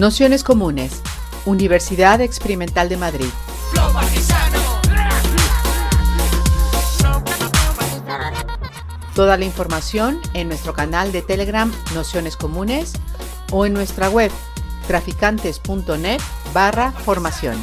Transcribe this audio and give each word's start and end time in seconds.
Nociones 0.00 0.44
Comunes, 0.44 1.02
Universidad 1.44 2.22
Experimental 2.22 2.88
de 2.88 2.96
Madrid. 2.96 3.28
Toda 9.14 9.36
la 9.36 9.44
información 9.44 10.18
en 10.32 10.48
nuestro 10.48 10.72
canal 10.72 11.12
de 11.12 11.20
Telegram 11.20 11.70
Nociones 11.94 12.38
Comunes 12.38 12.94
o 13.52 13.66
en 13.66 13.74
nuestra 13.74 14.08
web 14.08 14.32
traficantes.net 14.86 16.20
barra 16.54 16.92
formación. 16.92 17.58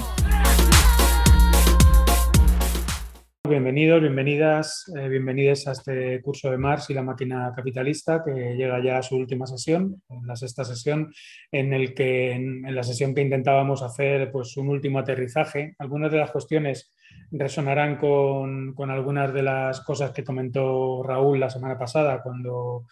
Bienvenidos, 3.49 4.01
bienvenidas, 4.01 4.91
eh, 4.93 5.07
bienvenidos 5.07 5.67
a 5.67 5.71
este 5.71 6.21
curso 6.21 6.51
de 6.51 6.57
Mars 6.57 6.89
y 6.89 6.93
la 6.93 7.01
máquina 7.01 7.53
capitalista 7.55 8.21
que 8.21 8.55
llega 8.55 8.83
ya 8.83 8.97
a 8.97 9.03
su 9.03 9.15
última 9.15 9.47
sesión, 9.47 10.01
en 10.09 10.27
la 10.27 10.35
sexta 10.35 10.65
sesión, 10.65 11.13
en 11.49 11.71
el 11.71 11.93
que 11.93 12.33
en, 12.33 12.75
la 12.75 12.83
sesión 12.83 13.15
que 13.15 13.21
intentábamos 13.21 13.83
hacer 13.83 14.31
pues 14.31 14.57
un 14.57 14.67
último 14.67 14.99
aterrizaje. 14.99 15.75
Algunas 15.79 16.11
de 16.11 16.17
las 16.17 16.31
cuestiones 16.31 16.93
resonarán 17.31 17.95
con, 17.95 18.73
con 18.73 18.91
algunas 18.91 19.33
de 19.33 19.43
las 19.43 19.79
cosas 19.81 20.11
que 20.11 20.25
comentó 20.25 21.01
Raúl 21.03 21.39
la 21.39 21.49
semana 21.49 21.77
pasada 21.77 22.21
cuando 22.21 22.85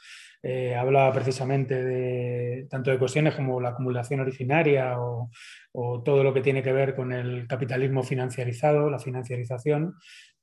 eh, 0.48 0.76
hablaba 0.76 1.12
precisamente 1.12 1.84
de 1.84 2.68
tanto 2.70 2.92
de 2.92 3.00
cuestiones 3.00 3.34
como 3.34 3.60
la 3.60 3.70
acumulación 3.70 4.20
originaria 4.20 4.94
o, 5.00 5.32
todo 5.74 6.24
lo 6.24 6.36
que 6.36 6.42
tiene 6.42 6.62
que 6.62 6.72
ver 6.72 6.94
con 6.96 7.12
el 7.12 7.48
capitalismo 7.48 8.04
financiarizado, 8.04 8.92
la 8.92 9.00
financiarización, 9.00 9.96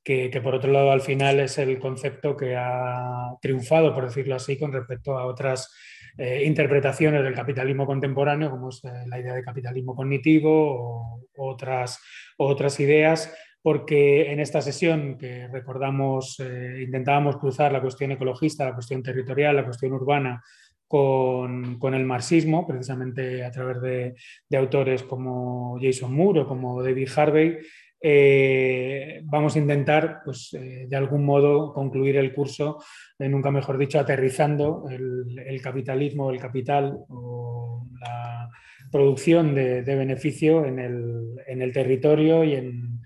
que, 0.04 0.40
por 0.42 0.54
otro 0.54 0.72
lado 0.72 0.90
al 0.90 1.00
final 1.00 1.40
es 1.40 1.58
el 1.58 1.78
concepto 1.78 2.36
que 2.36 2.56
ha 2.56 3.36
triunfado, 3.40 3.94
por 3.94 4.06
decirlo 4.06 4.34
así, 4.34 4.58
con 4.58 4.72
respecto 4.72 5.16
a 5.16 5.26
otras 5.26 5.72
eh, 6.18 6.42
interpretaciones 6.44 7.22
del 7.22 7.34
capitalismo 7.34 7.86
contemporáneo, 7.86 8.50
como 8.50 8.70
es 8.70 8.84
eh, 8.84 8.88
la 9.06 9.20
idea 9.20 9.34
de 9.34 9.44
capitalismo 9.44 9.94
cognitivo 9.94 11.20
o 11.36 11.52
otras, 11.52 12.00
otras 12.36 12.78
ideas, 12.80 13.32
porque 13.62 14.32
en 14.32 14.40
esta 14.40 14.60
sesión 14.60 15.16
que 15.16 15.46
recordamos 15.48 16.38
eh, 16.40 16.82
intentábamos 16.82 17.36
cruzar 17.36 17.72
la 17.72 17.80
cuestión 17.80 18.10
ecologista, 18.10 18.64
la 18.64 18.74
cuestión 18.74 19.02
territorial, 19.02 19.56
la 19.56 19.64
cuestión 19.64 19.92
urbana 19.92 20.42
con, 20.88 21.78
con, 21.78 21.94
el 21.94 22.04
marxismo, 22.04 22.66
precisamente 22.66 23.44
a 23.44 23.50
través 23.50 23.80
de, 23.80 24.14
de, 24.48 24.56
autores 24.58 25.04
como 25.04 25.78
Jason 25.80 26.12
Moore 26.12 26.40
o 26.40 26.46
como 26.46 26.82
David 26.82 27.08
Harvey, 27.16 27.58
eh, 28.04 29.20
vamos 29.24 29.54
a 29.54 29.60
intentar, 29.60 30.22
pues, 30.24 30.52
eh, 30.54 30.86
de 30.88 30.96
algún 30.96 31.24
modo, 31.24 31.72
concluir 31.72 32.16
el 32.16 32.34
curso, 32.34 32.82
eh, 33.16 33.28
nunca 33.28 33.52
mejor 33.52 33.78
dicho, 33.78 34.00
aterrizando 34.00 34.86
el, 34.90 35.60
capitalismo, 35.62 36.30
el 36.30 36.40
capital 36.40 36.98
o 37.08 37.86
la 38.00 38.48
producción 38.90 39.54
de, 39.54 39.82
beneficio 39.82 40.64
en 40.66 40.80
el, 40.80 41.72
territorio 41.72 42.42
y 42.42 42.54
en, 42.54 43.00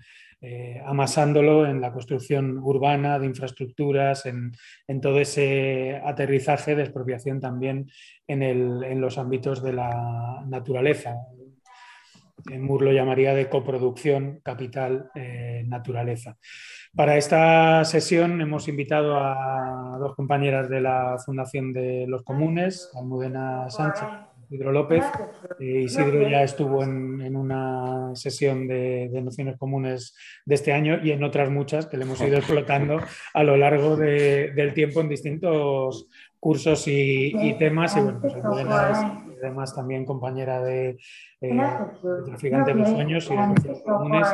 amasándolo 0.83 1.67
en 1.67 1.79
la 1.79 1.93
construcción 1.93 2.57
urbana, 2.57 3.19
de 3.19 3.27
infraestructuras, 3.27 4.25
en, 4.25 4.51
todo 4.99 5.19
ese 5.19 6.01
aterrizaje 6.03 6.75
de 6.75 6.83
expropiación 6.83 7.39
también 7.39 7.87
en, 8.27 8.41
en 8.41 8.99
los 8.99 9.19
ámbitos 9.19 9.61
de 9.61 9.73
la 9.73 10.43
naturaleza, 10.47 11.17
Moore 12.59 12.85
lo 12.85 12.91
llamaría 12.91 13.33
de 13.33 13.49
coproducción 13.49 14.39
capital-naturaleza. 14.43 16.31
Eh, 16.31 16.47
Para 16.95 17.17
esta 17.17 17.83
sesión 17.85 18.41
hemos 18.41 18.67
invitado 18.67 19.17
a 19.17 19.97
dos 19.99 20.15
compañeras 20.15 20.69
de 20.69 20.81
la 20.81 21.17
Fundación 21.25 21.73
de 21.73 22.05
los 22.07 22.23
Comunes, 22.23 22.91
Almudena 22.95 23.69
Sánchez 23.69 24.07
Isidro 24.49 24.71
López. 24.71 25.03
Eh, 25.59 25.81
Isidro 25.81 26.27
ya 26.27 26.43
estuvo 26.43 26.83
en, 26.83 27.35
una 27.35 28.15
sesión 28.15 28.67
de, 28.67 29.09
nociones 29.21 29.57
comunes 29.57 30.15
de 30.45 30.55
este 30.55 30.71
año 30.71 30.99
y 31.03 31.11
en 31.11 31.23
otras 31.23 31.49
muchas 31.49 31.85
que 31.85 31.97
le 31.97 32.03
hemos 32.03 32.21
ido 32.21 32.37
explotando 32.37 32.99
a 33.33 33.43
lo 33.43 33.57
largo 33.57 33.97
del 33.97 34.73
tiempo 34.73 35.01
en 35.01 35.09
distintos 35.09 36.07
cursos 36.39 36.87
y, 36.87 37.55
temas. 37.59 37.97
Y 37.97 38.01
bueno, 38.01 38.19
pues 38.21 38.33
Además 39.41 39.75
también 39.75 40.05
compañera 40.05 40.61
de, 40.61 40.97
eh, 41.39 41.55
Traficante 42.25 42.73
de 42.73 42.79
los 42.79 42.89
Sueños 42.89 43.29
y 43.29 43.35
de 43.35 43.83
Comunes, 43.83 44.27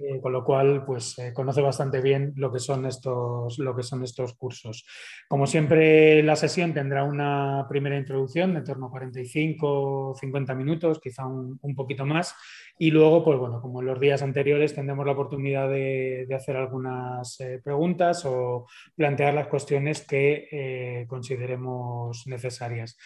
eh, 0.00 0.20
con 0.20 0.32
lo 0.32 0.44
cual 0.44 0.84
pues 0.84 1.18
eh, 1.18 1.32
conoce 1.32 1.62
bastante 1.62 2.02
bien 2.02 2.34
lo 2.36 2.52
que, 2.52 2.58
son 2.58 2.84
estos, 2.84 3.58
lo 3.58 3.74
que 3.74 3.82
son 3.82 4.04
estos 4.04 4.34
cursos. 4.34 4.84
Como 5.28 5.46
siempre, 5.46 6.22
la 6.22 6.36
sesión 6.36 6.74
tendrá 6.74 7.04
una 7.04 7.64
primera 7.70 7.96
introducción 7.96 8.52
de 8.52 8.60
torno 8.60 8.88
a 8.88 8.90
45 8.90 10.14
50 10.20 10.54
minutos, 10.54 11.00
quizá 11.00 11.26
un, 11.26 11.58
poquito 11.74 12.04
más, 12.04 12.34
y 12.78 12.90
luego, 12.90 13.24
pues 13.24 13.38
bueno, 13.38 13.62
como 13.62 13.80
en 13.80 13.86
los 13.86 13.98
días 13.98 14.20
anteriores, 14.20 14.74
tendremos 14.74 15.06
la 15.06 15.12
oportunidad 15.12 15.70
de, 15.70 16.26
de 16.28 16.34
hacer 16.34 16.56
algunas 16.58 17.38
preguntas 17.64 18.26
o 18.26 18.66
plantear 18.94 19.32
las 19.32 19.46
cuestiones 19.46 20.06
que 20.06 21.06
consideremos 21.08 22.26
necesarias. 22.26 22.98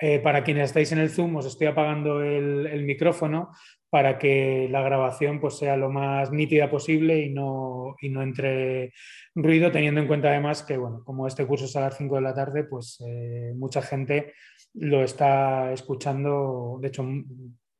Eh, 0.00 0.20
para 0.20 0.44
quienes 0.44 0.66
estáis 0.66 0.92
en 0.92 0.98
el 0.98 1.10
Zoom, 1.10 1.36
os 1.36 1.46
estoy 1.46 1.66
apagando 1.66 2.22
el, 2.22 2.84
micrófono 2.84 3.50
para 3.90 4.16
que 4.16 4.68
la 4.70 4.80
grabación 4.80 5.40
pues, 5.40 5.58
sea 5.58 5.76
lo 5.76 5.90
más 5.90 6.30
nítida 6.30 6.70
posible 6.70 7.18
y 7.20 7.30
no, 7.30 7.96
no, 8.00 8.22
entre 8.22 8.92
ruido, 9.34 9.72
teniendo 9.72 10.00
en 10.00 10.06
cuenta 10.06 10.28
además 10.28 10.62
que, 10.62 10.76
bueno, 10.76 11.02
como 11.04 11.26
este 11.26 11.46
curso 11.46 11.64
es 11.64 11.74
a 11.74 11.80
las 11.80 11.96
5 11.96 12.14
de 12.14 12.20
la 12.20 12.34
tarde, 12.34 12.62
pues 12.64 13.02
eh, 13.06 13.52
mucha 13.56 13.82
gente 13.82 14.34
lo 14.74 15.02
está 15.02 15.72
escuchando, 15.72 16.78
de 16.80 16.88
hecho, 16.88 17.04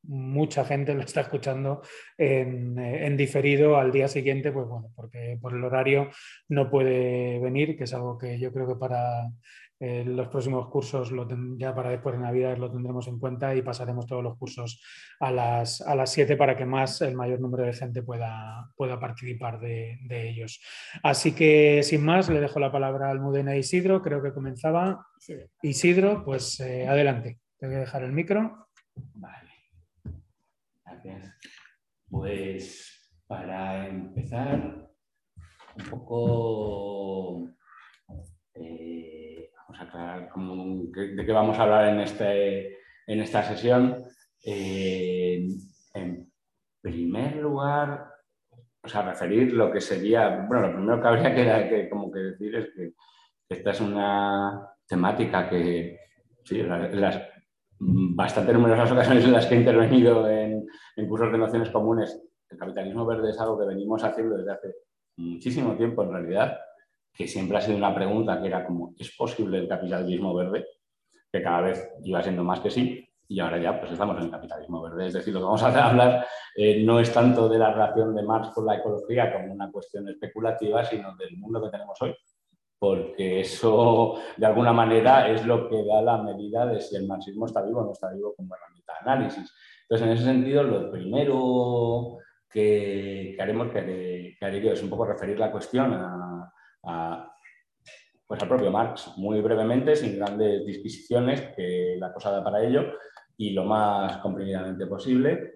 mucha 0.03 0.65
gente 0.65 0.95
lo 0.95 1.03
está 1.03 1.21
escuchando 1.21 1.83
en, 2.17 2.79
en, 2.79 3.17
diferido 3.17 3.77
al 3.77 3.93
día 3.93 4.09
siguiente, 4.09 4.51
pues 4.51 4.67
bueno, 4.67 4.91
porque 4.97 5.39
por 5.41 5.55
el 5.55 5.63
horario 5.63 6.11
no 6.49 6.71
puede 6.71 7.39
venir, 7.39 7.77
que 7.77 7.85
es 7.85 7.95
algo 7.95 8.19
que 8.19 8.39
yo 8.41 8.53
creo 8.53 8.67
que 8.67 8.77
para 8.77 9.29
eh, 9.81 10.05
los 10.05 10.27
próximos 10.27 10.69
cursos, 10.69 11.13
ya 11.57 11.73
para 11.73 11.91
después 11.91 12.17
de 12.17 12.23
Navidad, 12.23 12.57
lo 12.57 12.71
tendremos 12.71 13.07
en 13.07 13.21
cuenta 13.21 13.55
y 13.55 13.63
pasaremos 13.63 14.07
todos 14.07 14.25
los 14.25 14.37
cursos 14.37 14.83
a 15.21 15.31
las, 15.31 15.81
a 15.83 15.95
las 15.95 16.11
7 16.11 16.37
para 16.37 16.57
que 16.57 16.65
más, 16.65 17.01
el 17.03 17.15
mayor 17.15 17.41
número 17.41 17.65
de 17.65 17.73
gente 17.73 18.03
pueda, 18.03 18.73
pueda 18.77 18.99
participar 18.99 19.61
de, 19.61 19.99
ellos. 20.11 20.61
Así 21.05 21.33
que, 21.33 21.83
sin 21.85 22.05
más, 22.05 22.29
le 22.29 22.41
dejo 22.41 22.59
la 22.59 22.73
palabra 22.73 23.11
al 23.11 23.21
Mudena 23.21 23.55
Isidro. 23.57 24.03
Creo 24.03 24.21
que 24.21 24.33
comenzaba. 24.33 25.07
Isidro, 25.63 26.25
pues 26.25 26.59
eh, 26.59 26.89
adelante. 26.89 27.39
Te 27.59 27.67
voy 27.67 27.77
a 27.77 27.81
dejar 27.81 28.03
el 28.03 28.13
micro. 28.13 28.69
Vale. 29.15 29.53
Gracias. 30.85 31.37
Pues 32.11 33.13
para 33.29 33.87
empezar, 33.87 34.91
un 35.77 35.85
poco. 35.91 37.49
Eh, 38.55 39.18
aclarar 39.79 40.31
de 40.35 41.27
qué 41.27 41.33
vamos 41.33 41.59
a 41.59 41.63
hablar 41.63 41.89
en, 41.89 42.01
este, 42.01 42.79
en 43.07 43.21
esta 43.21 43.43
sesión. 43.43 44.05
Eh, 44.45 45.47
en 45.95 46.33
primer 46.81 47.37
lugar, 47.37 48.09
o 48.83 48.89
sea, 48.89 49.03
referir 49.03 49.53
lo 49.53 49.71
que 49.71 49.81
sería, 49.81 50.47
bueno, 50.49 50.69
lo 50.69 50.75
primero 50.75 51.01
que 51.01 51.09
habría 51.09 51.69
que, 51.69 51.89
como 51.89 52.11
que 52.11 52.21
decir 52.21 52.55
es 52.55 52.67
que 52.75 52.93
esta 53.49 53.71
es 53.71 53.81
una 53.81 54.69
temática 54.87 55.49
que, 55.49 55.99
sí, 56.45 56.61
en 56.61 57.01
las 57.01 57.21
bastante 57.81 58.53
numerosas 58.53 58.91
ocasiones 58.91 59.25
en 59.25 59.33
las 59.33 59.47
que 59.47 59.55
he 59.55 59.59
intervenido 59.59 60.29
en, 60.29 60.67
en 60.97 61.09
cursos 61.09 61.31
de 61.31 61.39
nociones 61.39 61.71
comunes, 61.71 62.21
el 62.51 62.59
capitalismo 62.59 63.07
verde 63.07 63.31
es 63.31 63.41
algo 63.41 63.59
que 63.59 63.67
venimos 63.67 64.03
haciendo 64.03 64.37
desde 64.37 64.53
hace 64.53 64.75
muchísimo 65.17 65.77
tiempo 65.77 66.03
en 66.03 66.13
realidad 66.13 66.59
que 67.13 67.27
siempre 67.27 67.59
ha 67.59 67.61
sido 67.61 67.77
una 67.77 67.95
pregunta 67.95 68.41
que 68.41 68.47
era 68.49 68.65
como, 68.65 68.95
¿es 68.99 69.15
posible 69.17 69.59
el 69.59 69.69
capitalismo 69.69 70.35
verde? 70.35 70.67
Que 71.31 71.43
cada 71.43 71.63
vez 71.63 71.91
iba 72.05 72.23
siendo 72.23 72.45
más 72.45 72.61
que 72.61 72.71
sí, 72.71 73.09
y 73.31 73.41
ahora 73.41 73.59
ya 73.59 73.79
pues 73.79 73.93
estamos 73.93 74.17
en 74.17 74.25
el 74.25 74.31
capitalismo 74.31 74.83
verde. 74.83 75.07
Es 75.07 75.13
decir, 75.13 75.35
lo 75.35 75.41
que 75.41 75.45
vamos 75.45 75.63
a 75.63 75.87
hablar 75.89 76.27
eh, 76.57 76.83
no 76.83 76.99
es 76.99 77.13
tanto 77.13 77.49
de 77.49 77.59
la 77.59 77.73
relación 77.73 78.15
de 78.15 78.23
Marx 78.23 78.49
con 78.51 78.65
la 78.65 78.77
ecología 78.77 79.33
como 79.33 79.53
una 79.53 79.71
cuestión 79.71 80.09
especulativa, 80.09 80.85
sino 80.85 81.15
del 81.17 81.37
mundo 81.37 81.63
que 81.63 81.71
tenemos 81.71 82.01
hoy. 82.01 82.15
Porque 82.79 83.41
eso, 83.41 84.19
de 84.37 84.47
alguna 84.47 84.73
manera, 84.73 85.29
es 85.29 85.45
lo 85.45 85.69
que 85.69 85.85
da 85.85 86.01
la 86.01 86.23
medida 86.23 86.65
de 86.65 86.81
si 86.81 86.97
el 86.97 87.07
marxismo 87.07 87.47
está 87.47 87.61
vivo 87.63 87.81
o 87.81 87.85
no 87.85 87.93
está 87.93 88.11
vivo 88.13 88.35
como 88.35 88.55
herramienta 88.55 88.93
de 88.93 89.11
análisis. 89.11 89.53
Entonces, 89.83 90.07
en 90.07 90.13
ese 90.13 90.25
sentido, 90.25 90.63
lo 90.63 90.91
primero 90.91 92.19
que, 92.49 93.37
haremos, 93.39 93.69
que, 93.73 94.37
es 94.41 94.83
un 94.83 94.91
poco 94.91 95.07
referir 95.07 95.39
la 95.39 95.51
cuestión 95.51 95.93
a, 95.93 96.53
pues 96.83 98.43
al 98.43 98.49
propio 98.49 98.71
Marx, 98.71 99.13
muy 99.17 99.41
brevemente, 99.41 99.97
sin 99.97 100.19
grandes 100.19 100.65
disquisiciones, 100.67 101.41
que 101.57 101.97
la 101.99 102.13
cosa 102.13 102.31
da 102.31 102.45
para 102.45 102.63
ello, 102.63 102.93
y 103.37 103.51
lo 103.51 103.65
más 103.65 104.19
comprimidamente 104.19 104.87
posible, 104.87 105.55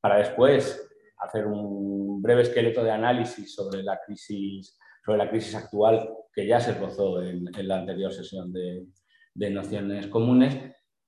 para 0.00 0.18
después 0.18 0.88
hacer 1.18 1.46
un 1.46 2.20
breve 2.22 2.42
esqueleto 2.42 2.84
de 2.84 2.90
análisis 2.90 3.54
sobre 3.54 3.82
la 3.82 3.98
crisis, 4.04 4.78
sobre 5.04 5.18
la 5.18 5.28
crisis 5.28 5.54
actual 5.54 6.08
que 6.32 6.46
ya 6.46 6.60
se 6.60 6.74
rozó 6.74 7.22
en, 7.22 7.48
la 7.66 7.78
anterior 7.78 8.12
sesión 8.12 8.52
de, 8.52 8.86
de, 9.34 9.50
nociones 9.50 10.06
comunes, 10.08 10.56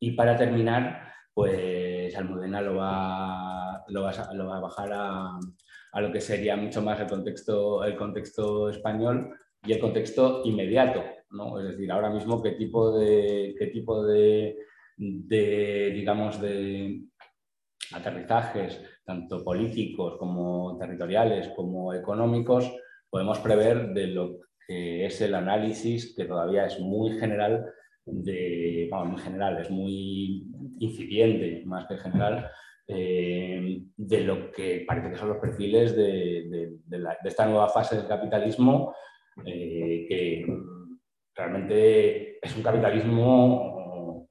y 0.00 0.12
para 0.12 0.36
terminar 0.36 1.06
pues 1.36 2.16
Almudena 2.16 2.62
lo 2.62 2.76
va, 2.76 3.84
lo 3.88 4.02
va, 4.04 4.10
a 4.10 4.60
bajar 4.60 4.90
a, 4.90 5.38
a, 5.92 6.00
lo 6.00 6.10
que 6.10 6.22
sería 6.22 6.56
mucho 6.56 6.80
más 6.80 6.98
el 6.98 7.08
contexto, 7.08 7.84
el 7.84 7.94
contexto 7.94 8.70
español 8.70 9.36
y 9.66 9.72
el 9.72 9.80
contexto 9.80 10.42
inmediato. 10.44 11.02
¿no? 11.30 11.58
Es 11.60 11.68
decir, 11.68 11.90
ahora 11.90 12.10
mismo 12.10 12.42
qué 12.42 12.52
tipo 12.52 12.98
de, 12.98 13.54
qué 13.58 13.66
tipo 13.66 14.04
de, 14.04 14.56
digamos, 14.96 16.40
de 16.40 17.02
aterrizajes, 17.92 18.80
tanto 19.04 19.44
políticos 19.44 20.16
como 20.18 20.76
territoriales 20.78 21.48
como 21.54 21.94
económicos, 21.94 22.72
podemos 23.08 23.38
prever 23.38 23.92
de 23.92 24.08
lo 24.08 24.38
que 24.66 25.06
es 25.06 25.20
el 25.20 25.34
análisis, 25.34 26.14
que 26.16 26.24
todavía 26.24 26.66
es 26.66 26.80
muy 26.80 27.18
general, 27.18 27.66
de, 28.04 28.88
general, 29.22 29.58
es 29.58 29.70
muy 29.70 30.46
incipiente 30.78 31.62
más 31.66 31.86
que 31.86 31.98
general, 31.98 32.50
eh, 32.88 33.82
de 33.96 34.20
lo 34.20 34.50
que 34.52 34.84
parece 34.86 35.10
que 35.10 35.16
son 35.16 35.30
los 35.30 35.38
perfiles 35.38 35.96
de, 35.96 36.78
esta 37.24 37.46
nueva 37.46 37.68
fase 37.68 37.96
del 37.96 38.06
capitalismo, 38.06 38.94
eh, 39.44 40.06
que 40.08 40.46
realmente 41.34 42.44
es 42.44 42.56
un 42.56 42.62
capitalismo 42.62 44.28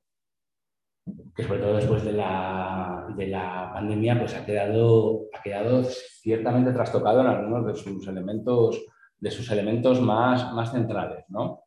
que 1.36 1.44
sobre 1.44 1.60
todo 1.60 1.76
después 1.76 2.04
de 2.04 2.14
la, 2.14 3.08
de 3.16 3.28
la 3.28 3.72
pandemia 3.74 4.18
pues 4.18 4.34
ha 4.36 4.46
quedado, 4.46 5.28
ha 5.34 5.42
quedado 5.42 5.84
ciertamente 5.84 6.72
trastocado 6.72 7.22
en 7.22 7.28
algunos 7.28 7.68
de 7.68 7.76
sus 7.76 8.08
elementos, 8.08 8.86
de 9.20 9.32
sus 9.32 9.52
elementos 9.52 10.02
más, 10.02 10.54
más 10.54 10.72
centrales. 10.72 11.26
¿no? 11.28 11.64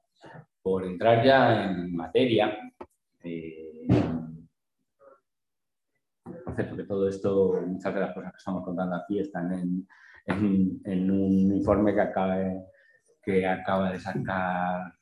Por 0.63 0.85
entrar 0.85 1.25
ya 1.25 1.65
en 1.65 1.95
materia, 1.95 2.57
eh, 3.23 3.87
porque 6.69 6.85
todo 6.85 7.09
esto, 7.09 7.61
muchas 7.67 7.95
de 7.95 8.01
las 8.01 8.15
cosas 8.15 8.33
que 8.33 8.39
estamos 8.39 8.65
contando 8.65 8.97
aquí 8.97 9.19
están 9.19 9.53
en, 9.53 9.87
en, 10.27 11.11
un 11.11 11.55
informe 11.55 11.95
que 11.95 12.01
acaba, 12.01 12.37
que 13.23 13.47
acaba 13.47 13.93
de 13.93 14.01
sacar 14.01 14.93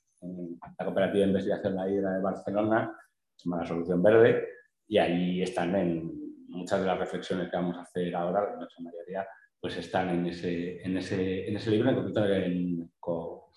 la 0.78 0.84
Cooperativa 0.84 1.20
de 1.20 1.30
Investigación 1.30 1.76
La 1.76 1.88
Hidra 1.88 2.12
de 2.12 2.22
Barcelona, 2.22 2.92
se 3.36 3.48
llama 3.48 3.62
La 3.62 3.68
Solución 3.68 4.02
Verde, 4.02 4.48
y 4.88 4.98
ahí 4.98 5.42
están 5.42 5.74
en 5.76 6.26
muchas 6.48 6.80
de 6.80 6.86
las 6.86 6.98
reflexiones 6.98 7.50
que 7.50 7.56
vamos 7.56 7.76
a 7.76 7.82
hacer 7.82 8.14
ahora, 8.14 8.56
en 8.60 8.68
su 8.68 8.82
mayoría, 8.82 9.26
pues 9.60 9.76
están 9.76 10.10
en 10.10 10.26
ese, 10.26 10.82
en 10.82 10.96
ese, 10.96 11.48
en 11.48 11.56
ese 11.56 11.70
libro, 11.70 11.90
en 11.90 11.96
concreto 11.96 12.24
en, 12.26 12.90
co, 12.98 13.50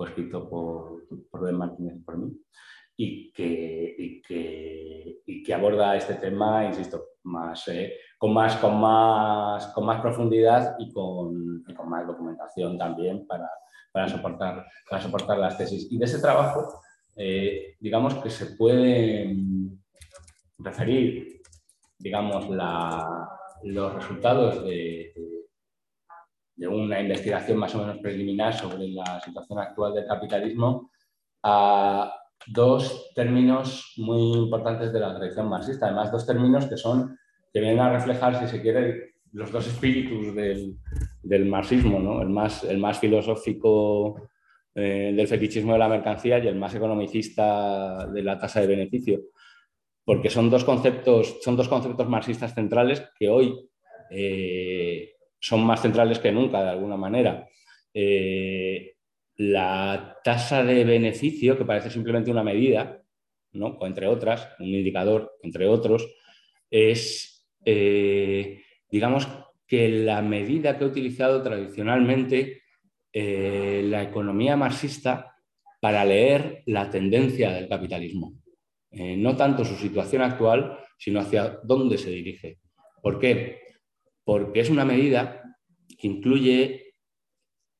escrito 0.00 0.48
por, 0.48 1.06
por 1.30 1.44
Ben 1.44 1.56
Martínez 1.56 1.96
y 1.96 2.00
por 2.00 2.18
mí, 2.18 2.32
y 2.96 3.32
que, 3.32 3.94
y 3.98 4.22
que, 4.22 5.22
y 5.26 5.42
que, 5.42 5.54
aborda 5.54 5.96
este 5.96 6.14
tema, 6.14 6.64
insisto, 6.64 7.04
más, 7.24 7.66
eh, 7.68 7.94
con, 8.18 8.32
más, 8.32 8.56
con, 8.56 8.80
más, 8.80 9.66
con 9.68 9.86
más 9.86 10.00
profundidad 10.00 10.76
y 10.78 10.92
con, 10.92 11.64
y 11.66 11.74
con 11.74 11.88
más 11.88 12.06
documentación 12.06 12.78
también 12.78 13.26
para, 13.26 13.48
para 13.94 14.08
soportar, 14.08 14.66
para 14.90 15.00
soportar 15.00 15.38
las 15.38 15.56
tesis. 15.56 15.86
Y 15.88 15.98
de 15.98 16.04
ese 16.06 16.18
trabajo, 16.18 16.80
eh, 17.14 17.76
digamos 17.78 18.14
que 18.16 18.28
se 18.28 18.56
puede 18.56 19.32
mm, 19.32 19.78
referir, 20.58 21.40
digamos, 21.96 22.48
los 23.62 23.94
resultados 23.94 24.64
de, 24.64 25.14
de, 26.56 26.66
una 26.66 27.00
investigación 27.00 27.56
más 27.56 27.72
o 27.76 27.78
menos 27.78 27.98
preliminar 27.98 28.52
sobre 28.58 28.88
la 28.88 29.20
situación 29.20 29.60
actual 29.60 29.94
del 29.94 30.08
capitalismo 30.08 30.90
a 31.44 32.12
dos 32.48 33.12
términos 33.14 33.94
muy 33.98 34.38
importantes 34.38 34.92
de 34.92 34.98
la 34.98 35.14
tradición 35.14 35.48
marxista, 35.48 35.86
además 35.86 36.10
dos 36.10 36.26
términos 36.26 36.66
que 36.66 36.76
son 36.76 37.16
que 37.52 37.60
vienen 37.60 37.78
a 37.78 37.92
reflejar, 37.92 38.40
si 38.40 38.48
se 38.48 38.60
quiere, 38.60 39.14
los 39.30 39.52
dos 39.52 39.68
espíritus 39.68 40.34
del, 40.34 40.78
del 41.24 41.46
marxismo, 41.46 42.20
el, 42.20 42.28
más, 42.28 43.00
filosófico 43.00 44.28
eh, 44.74 45.12
del 45.16 45.26
fetichismo 45.26 45.72
de 45.72 45.78
la 45.78 45.88
mercancía 45.88 46.38
y 46.38 46.48
el 46.48 46.56
más 46.56 46.74
economicista 46.74 48.06
de 48.06 48.22
la 48.22 48.38
tasa 48.38 48.60
de 48.60 48.66
beneficio. 48.66 49.20
Porque 50.04 50.28
son 50.28 50.50
dos 50.50 50.64
conceptos, 50.64 51.38
son 51.42 51.56
dos 51.56 51.68
conceptos 51.68 52.08
marxistas 52.08 52.54
centrales 52.54 53.02
que 53.18 53.30
hoy 53.30 53.54
eh, 54.10 55.14
son 55.40 55.64
más 55.64 55.80
centrales 55.80 56.18
que 56.18 56.30
nunca, 56.30 56.62
de 56.62 56.70
alguna 56.70 56.96
manera. 56.96 57.48
Eh, 57.94 58.96
la 59.36 60.18
tasa 60.22 60.62
de 60.62 60.84
beneficio, 60.84 61.56
que 61.56 61.64
parece 61.64 61.90
simplemente 61.90 62.30
una 62.30 62.44
medida, 62.44 63.02
¿no? 63.52 63.78
entre 63.80 64.06
otras, 64.06 64.50
un 64.58 64.66
indicador, 64.66 65.32
entre 65.42 65.66
otros, 65.66 66.06
es, 66.70 67.46
digamos, 68.90 69.26
que 69.66 69.88
la 69.88 70.22
medida 70.22 70.76
que 70.76 70.84
ha 70.84 70.88
utilizado 70.88 71.42
tradicionalmente 71.42 72.62
eh, 73.12 73.82
la 73.84 74.02
economía 74.02 74.56
marxista 74.56 75.36
para 75.80 76.04
leer 76.04 76.62
la 76.66 76.90
tendencia 76.90 77.52
del 77.52 77.68
capitalismo. 77.68 78.34
Eh, 78.90 79.16
no 79.16 79.36
tanto 79.36 79.64
su 79.64 79.74
situación 79.74 80.22
actual, 80.22 80.78
sino 80.98 81.20
hacia 81.20 81.60
dónde 81.62 81.98
se 81.98 82.10
dirige. 82.10 82.58
¿Por 83.02 83.18
qué? 83.18 83.60
Porque 84.24 84.60
es 84.60 84.70
una 84.70 84.84
medida 84.84 85.42
que 85.98 86.06
incluye, 86.06 86.94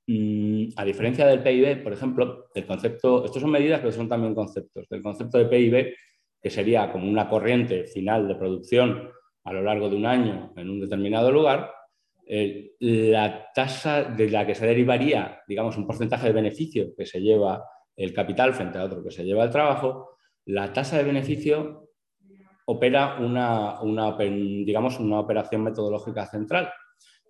mm, 0.07 0.67
a 0.77 0.85
diferencia 0.85 1.27
del 1.27 1.43
PIB, 1.43 1.83
por 1.83 1.93
ejemplo, 1.93 2.49
el 2.55 2.67
concepto, 2.67 3.25
estos 3.25 3.41
son 3.41 3.51
medidas, 3.51 3.81
pero 3.81 3.93
son 3.93 4.09
también 4.09 4.35
conceptos, 4.35 4.89
del 4.89 5.03
concepto 5.03 5.39
de 5.39 5.47
PIB, 5.47 5.95
que 6.43 6.51
sería 6.51 6.93
como 6.93 7.09
una 7.09 7.29
corriente 7.29 7.85
final 7.85 8.29
de 8.29 8.35
producción 8.35 9.11
a 9.44 9.52
lo 9.52 9.62
largo 9.62 9.88
de 9.88 9.96
un 9.96 10.06
año 10.06 10.52
en 10.56 10.70
un 10.70 10.81
determinado 10.81 11.31
lugar, 11.31 11.70
eh, 12.26 12.73
la 12.81 13.52
tasa 13.52 14.05
de 14.05 14.31
la 14.31 14.46
que 14.46 14.55
se 14.55 14.67
derivaría, 14.67 15.43
digamos, 15.46 15.76
un 15.76 15.87
porcentaje 15.87 16.29
de 16.29 16.32
beneficio 16.32 16.94
que 16.96 17.05
se 17.05 17.20
lleva 17.20 17.62
el 17.96 18.14
capital 18.14 18.55
frente 18.55 18.79
a 18.79 18.85
otro 18.85 19.05
que 19.05 19.11
se 19.11 19.25
lleva 19.25 19.44
el 19.44 19.50
trabajo, 19.50 20.17
la 20.46 20.73
tasa 20.73 20.96
de 20.96 21.05
beneficio 21.05 21.91
opera 22.67 23.19
una, 23.20 23.79
digamos, 24.17 24.99
una 24.99 25.20
operación 25.20 25.62
metodológica 25.62 26.26
central, 26.26 26.73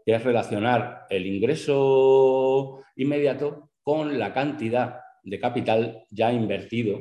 que 0.06 0.14
es 0.14 0.22
relacionar 0.22 1.06
el 1.10 1.26
ingreso 1.26 2.82
inmediato 2.94 3.70
con 3.82 4.17
la 4.19 4.32
cantidad 4.32 5.00
de 5.25 5.40
capital 5.40 6.06
ya 6.10 6.32
invertido 6.32 7.00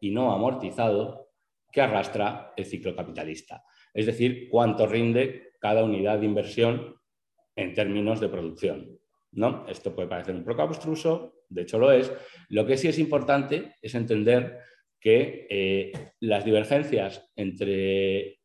y 0.00 0.10
no 0.12 0.32
amortizado 0.32 1.30
que 1.72 1.80
arrastra 1.80 2.52
el 2.56 2.66
ciclo 2.66 2.94
capitalista 2.94 3.64
es 3.94 4.06
decir, 4.06 4.48
cuánto 4.50 4.86
rinde 4.86 5.52
cada 5.60 5.84
unidad 5.84 6.18
de 6.18 6.26
inversión 6.26 6.96
en 7.56 7.74
términos 7.74 8.20
de 8.20 8.28
producción. 8.28 8.98
¿no? 9.32 9.66
Esto 9.68 9.94
puede 9.94 10.08
parecer 10.08 10.34
un 10.34 10.44
poco 10.44 10.62
abstruso, 10.62 11.44
de 11.48 11.62
hecho 11.62 11.78
lo 11.78 11.92
es. 11.92 12.12
Lo 12.48 12.66
que 12.66 12.76
sí 12.76 12.88
es 12.88 12.98
importante 12.98 13.74
es 13.80 13.94
entender 13.94 14.58
que 15.00 15.46
eh, 15.50 15.92
las 16.20 16.44
divergencias 16.44 17.30
entre 17.36 18.38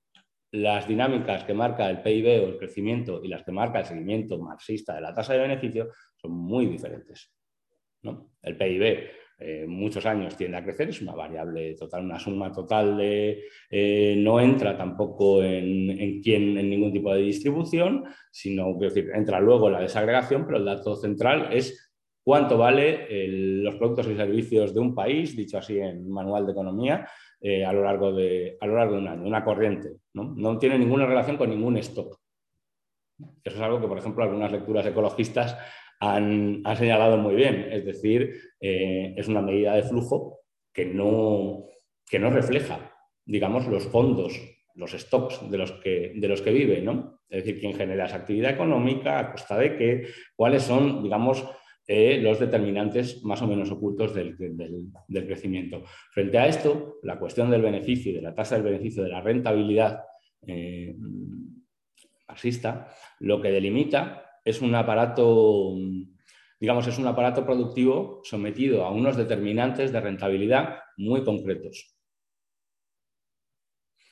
las 0.52 0.88
dinámicas 0.88 1.44
que 1.44 1.54
marca 1.54 1.90
el 1.90 2.02
PIB 2.02 2.44
o 2.44 2.48
el 2.48 2.58
crecimiento 2.58 3.22
y 3.24 3.28
las 3.28 3.44
que 3.44 3.52
marca 3.52 3.80
el 3.80 3.86
seguimiento 3.86 4.40
marxista 4.40 4.96
de 4.96 5.02
la 5.02 5.14
tasa 5.14 5.34
de 5.34 5.40
beneficio 5.40 5.90
son 6.16 6.32
muy 6.32 6.66
diferentes. 6.66 7.32
¿no? 8.02 8.32
El 8.42 8.58
PIB 8.58 9.10
eh, 9.40 9.66
muchos 9.68 10.06
años 10.06 10.36
tiende 10.36 10.58
a 10.58 10.64
crecer, 10.64 10.90
es 10.90 11.02
una 11.02 11.14
variable 11.14 11.76
total, 11.76 12.06
una 12.06 12.20
suma 12.20 12.52
total 12.52 12.98
de... 12.98 13.44
Eh, 13.70 14.16
no 14.18 14.40
entra 14.40 14.76
tampoco 14.78 15.44
en, 15.44 15.92
en, 15.92 16.22
en 16.26 16.70
ningún 16.70 16.92
tipo 16.92 17.14
de 17.14 17.22
distribución, 17.22 18.04
sino 18.32 18.78
que 18.80 18.92
entra 19.14 19.40
luego 19.40 19.70
la 19.70 19.82
desagregación, 19.82 20.46
pero 20.46 20.58
el 20.58 20.66
dato 20.66 20.96
central 20.96 21.50
es 21.52 21.94
cuánto 22.24 22.58
vale 22.58 23.08
los 23.64 23.76
productos 23.76 24.08
y 24.08 24.16
servicios 24.16 24.74
de 24.74 24.80
un 24.80 24.94
país, 24.94 25.36
dicho 25.36 25.58
así 25.58 25.78
en 25.80 26.10
manual 26.10 26.46
de 26.46 26.52
economía, 26.52 27.08
eh, 27.40 27.64
a, 27.64 27.72
lo 27.72 27.84
largo 27.84 28.12
de, 28.12 28.58
a 28.60 28.66
lo 28.66 28.76
largo 28.76 28.96
de 28.96 29.02
un 29.02 29.08
año, 29.08 29.28
una 29.28 29.44
corriente. 29.44 29.92
¿no? 30.14 30.34
no 30.36 30.58
tiene 30.58 30.80
ninguna 30.80 31.06
relación 31.06 31.38
con 31.38 31.52
ningún 31.52 31.78
stock. 31.78 32.20
Eso 33.44 33.56
es 33.56 33.62
algo 33.62 33.80
que, 33.80 33.88
por 33.88 33.98
ejemplo, 33.98 34.24
algunas 34.24 34.52
lecturas 34.52 34.86
ecologistas 34.86 35.56
han, 36.00 36.64
señalado 36.78 37.18
muy 37.18 37.36
bien. 37.36 37.68
Es 37.72 37.86
decir, 37.86 38.40
eh, 38.60 39.14
es 39.18 39.28
una 39.28 39.42
medida 39.42 39.76
de 39.76 39.84
flujo 39.84 40.40
que 40.74 40.86
no, 40.86 41.66
que 42.10 42.20
no 42.20 42.30
refleja, 42.30 42.94
digamos, 43.26 43.68
los 43.68 43.88
fondos, 43.88 44.40
los 44.76 44.92
stocks 44.92 45.50
de 45.50 45.58
los 45.58 45.72
que, 45.72 46.14
de 46.16 46.28
los 46.28 46.42
que 46.42 46.52
vive, 46.52 46.82
¿no? 46.82 47.22
Es 47.30 47.44
decir, 47.44 47.60
quién 47.60 47.74
genera 47.74 48.06
esa 48.06 48.18
actividad 48.18 48.52
económica, 48.52 49.20
a 49.20 49.32
costa 49.32 49.58
de 49.58 49.76
qué, 49.76 50.08
cuáles 50.36 50.64
son, 50.64 51.04
digamos, 51.04 51.46
eh, 51.90 52.20
los 52.22 52.40
determinantes 52.40 53.24
más 53.24 53.42
o 53.42 53.48
menos 53.48 53.72
ocultos 53.72 54.14
del, 54.14 54.36
crecimiento. 55.26 55.84
Frente 56.12 56.38
a 56.38 56.48
esto, 56.48 57.00
la 57.04 57.18
cuestión 57.18 57.50
del 57.50 57.62
beneficio, 57.62 58.14
de 58.14 58.22
la 58.22 58.36
tasa 58.36 58.56
del 58.56 58.66
beneficio, 58.66 59.04
de 59.04 59.10
la 59.10 59.22
rentabilidad 59.22 60.04
eh, 60.46 60.96
marxista, 62.28 62.94
lo 63.20 63.42
que 63.42 63.52
delimita 63.52 64.27
es 64.48 64.62
un 64.62 64.74
aparato, 64.76 65.76
digamos, 66.58 66.88
es 66.88 66.98
un 66.98 67.06
aparato 67.06 67.46
productivo 67.46 68.22
sometido 68.24 68.86
a 68.86 68.92
unos 68.92 69.18
determinantes 69.18 69.92
de 69.92 70.00
rentabilidad 70.00 70.80
muy 70.96 71.26
concretos. 71.26 71.98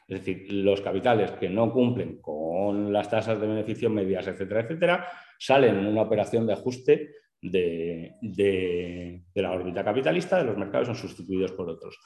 Es 0.09 0.19
decir, 0.19 0.51
los 0.51 0.81
capitales 0.81 1.31
que 1.31 1.49
no 1.49 1.71
cumplen 1.71 2.19
con 2.21 2.91
las 2.91 3.09
tasas 3.09 3.39
de 3.39 3.47
beneficio 3.47 3.89
medias, 3.89 4.27
etcétera, 4.27 4.61
etcétera, 4.61 5.07
salen 5.39 5.77
en 5.77 5.87
una 5.87 6.01
operación 6.01 6.45
de 6.45 6.53
ajuste 6.53 7.11
de, 7.41 9.21
la 9.35 9.51
órbita 9.53 9.85
capitalista 9.85 10.37
de 10.37 10.43
los 10.43 10.57
mercados, 10.57 10.87
son 10.87 10.97
sustituidos 10.97 11.53
por 11.53 11.69
otros. 11.69 11.97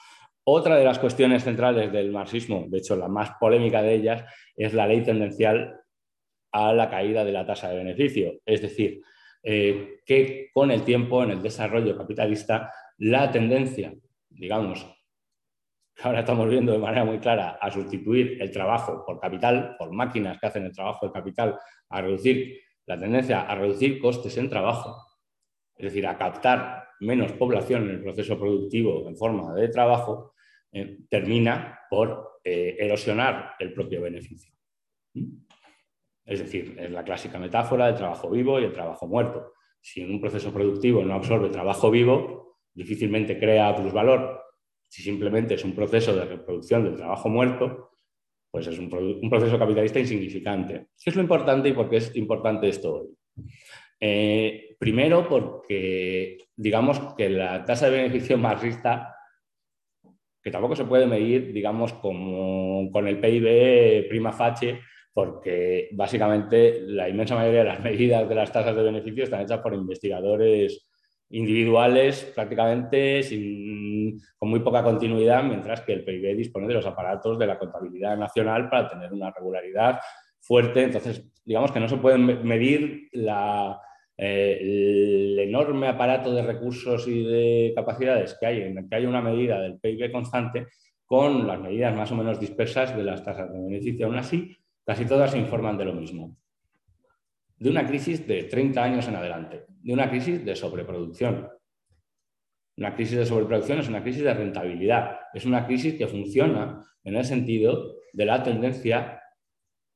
Otra 0.44 0.78
de 0.78 0.86
las 0.86 1.00
cuestiones 1.00 1.44
centrales 1.44 1.92
del 1.92 2.12
marxismo, 2.12 2.66
de 2.68 2.78
hecho 2.78 2.96
la 2.96 3.08
más 3.08 3.32
polémica 3.40 3.82
de 3.82 3.96
ellas, 3.96 4.24
es 4.56 4.74
la 4.76 4.86
ley 4.86 5.02
tendencial 5.02 5.80
a 6.52 6.74
la 6.74 6.90
caída 6.90 7.24
de 7.24 7.32
la 7.32 7.46
tasa 7.46 7.70
de 7.70 7.78
beneficio. 7.78 8.40
Es 8.46 8.62
decir, 8.62 9.02
eh, 9.44 10.00
que 10.06 10.50
con 10.54 10.72
el 10.72 10.84
tiempo, 10.84 11.24
en 11.24 11.32
el 11.32 11.42
desarrollo 11.42 11.98
capitalista, 11.98 12.72
la 12.98 13.32
tendencia, 13.32 13.94
digamos, 14.30 14.86
que 15.96 16.04
ahora 16.04 16.22
estamos 16.22 16.50
viendo 16.50 16.72
de 16.72 16.80
manera 16.80 17.06
muy 17.06 17.20
clara, 17.20 17.58
a 17.62 17.72
sustituir 17.72 18.42
el 18.42 18.52
trabajo 18.52 19.04
por 19.06 19.20
capital, 19.20 19.76
por 19.78 19.92
máquinas 19.92 20.40
que 20.40 20.48
hacen 20.48 20.66
el 20.66 20.74
trabajo 20.74 21.06
de 21.06 21.12
capital, 21.12 21.58
a 21.90 22.02
reducir 22.02 22.60
la 22.90 22.98
tendencia 22.98 23.42
a 23.42 23.54
reducir 23.54 24.00
costes 24.00 24.36
en 24.38 24.50
trabajo, 24.50 25.06
es 25.78 25.86
decir, 25.86 26.08
a 26.08 26.18
captar 26.18 26.88
menos 27.02 27.32
población 27.34 27.84
en 27.84 27.92
el 27.92 28.02
proceso 28.02 28.38
productivo 28.38 29.08
en 29.08 29.16
forma 29.16 29.54
de 29.54 29.68
trabajo, 29.68 30.34
eh, 30.72 30.98
termina 31.08 31.82
por 31.88 32.40
eh, 32.44 32.78
erosionar 32.80 33.52
el 33.60 33.74
propio 33.74 34.02
beneficio. 34.02 34.52
Es 36.30 36.40
decir, 36.40 36.76
es 36.80 36.92
la 36.92 37.04
clásica 37.04 37.40
metáfora 37.40 37.88
del 37.88 37.96
trabajo 37.96 38.30
vivo 38.30 38.60
y 38.60 38.64
el 38.66 38.72
trabajo 38.72 39.08
muerto. 39.08 39.54
Si 39.82 40.04
un 40.04 40.22
proceso 40.22 40.54
productivo 40.54 41.04
no 41.04 41.16
absorbe 41.16 41.50
trabajo 41.50 41.90
vivo, 41.90 42.60
difícilmente 42.72 43.40
crea 43.40 43.76
plusvalor. 43.76 44.40
Si 44.88 45.02
simplemente 45.02 45.56
es 45.56 45.66
un 45.66 45.74
proceso 45.74 46.16
de 46.16 46.26
reproducción 46.26 46.84
del 46.84 46.96
trabajo 46.96 47.30
muerto, 47.30 47.94
pues 48.52 48.68
es 48.68 48.78
un, 48.78 48.90
proceso 49.28 49.58
capitalista 49.58 50.00
insignificante. 50.00 50.90
¿Qué 51.04 51.10
es 51.10 51.16
lo 51.16 51.24
importante 51.24 51.70
y 51.70 51.74
por 51.74 51.90
qué 51.90 51.98
es 51.98 52.16
importante 52.16 52.70
esto 52.70 52.94
hoy? 52.94 53.08
Eh, 54.00 54.76
primero 54.78 55.28
porque 55.28 56.38
digamos 56.56 57.00
que 57.16 57.28
la 57.30 57.66
tasa 57.66 57.90
de 57.90 57.98
beneficio 57.98 58.38
marxista, 58.38 59.16
que 60.44 60.52
tampoco 60.52 60.76
se 60.76 60.86
puede 60.86 61.08
medir, 61.08 61.54
digamos, 61.54 61.94
como 61.94 62.92
con 62.92 63.08
el 63.08 63.20
PIB 63.20 64.08
prima 64.10 64.32
facie, 64.32 64.80
porque 65.14 65.90
básicamente 65.92 66.82
la 66.82 67.10
inmensa 67.10 67.36
mayoría 67.36 67.60
de 67.60 67.70
las 67.70 67.80
medidas 67.84 68.28
de 68.28 68.36
las 68.36 68.52
tasas 68.52 68.76
de 68.76 68.84
beneficio 68.84 69.24
están 69.24 69.42
hechas 69.42 69.60
por 69.60 69.74
investigadores 69.74 70.86
individuales 71.32 72.32
prácticamente 72.34 73.22
con 74.38 74.50
muy 74.50 74.62
poca 74.62 74.84
continuidad, 74.84 75.44
mientras 75.44 75.82
que 75.82 75.94
el 75.94 76.04
PIB 76.04 76.36
dispone 76.36 76.68
de 76.68 76.74
los 76.74 76.86
aparatos 76.86 77.38
de 77.38 77.46
la 77.46 77.60
contabilidad 77.60 78.18
nacional 78.18 78.70
para 78.70 78.88
tener 78.88 79.14
una 79.14 79.32
regularidad 79.32 80.00
fuerte. 80.40 80.84
Entonces, 80.84 81.24
digamos 81.46 81.72
que 81.72 81.80
no 81.80 81.88
se 81.88 81.98
puede 81.98 82.18
medir 82.18 83.10
la, 83.12 83.80
eh, 84.18 84.58
el 84.60 85.40
enorme 85.40 85.88
aparato 85.88 86.34
de 86.34 86.42
recursos 86.42 87.08
y 87.08 87.24
de 87.24 87.74
capacidades 87.76 88.36
que 88.40 88.46
hay 88.46 88.62
en 88.62 88.90
que 88.90 88.96
hay 88.96 89.06
una 89.06 89.22
medida 89.22 89.62
del 89.62 89.80
PIB 89.80 90.12
constante 90.12 90.68
con 91.06 91.48
las 91.48 91.60
medidas 91.60 91.96
más 91.96 92.12
o 92.12 92.16
menos 92.16 92.40
dispersas 92.40 92.96
de 92.96 93.04
las 93.04 93.24
tasas 93.24 93.52
de 93.52 93.60
beneficio. 93.60 94.08
Aún 94.08 94.18
así, 94.18 94.56
casi 94.90 95.06
todas 95.06 95.36
informan 95.36 95.78
de 95.78 95.86
lo 95.86 95.94
mismo. 95.94 96.36
De 97.58 97.70
una 97.70 97.86
crisis 97.86 98.26
de 98.26 98.46
30 98.46 98.84
años 98.84 99.08
en 99.08 99.18
adelante, 99.18 99.66
de 99.68 99.94
una 99.94 100.10
crisis 100.10 100.44
de 100.44 100.56
sobreproducción. 100.56 101.48
Una 102.76 102.96
crisis 102.96 103.20
de 103.20 103.26
sobreproducción 103.28 103.78
es 103.78 103.88
una 103.88 104.02
crisis 104.02 104.24
de 104.24 104.34
rentabilidad, 104.34 105.20
es 105.32 105.46
una 105.46 105.68
crisis 105.68 105.94
que 105.94 106.08
funciona 106.08 106.84
en 107.04 107.16
el 107.16 107.24
sentido 107.24 107.98
de 108.14 108.26
la 108.26 108.42
tendencia 108.42 109.22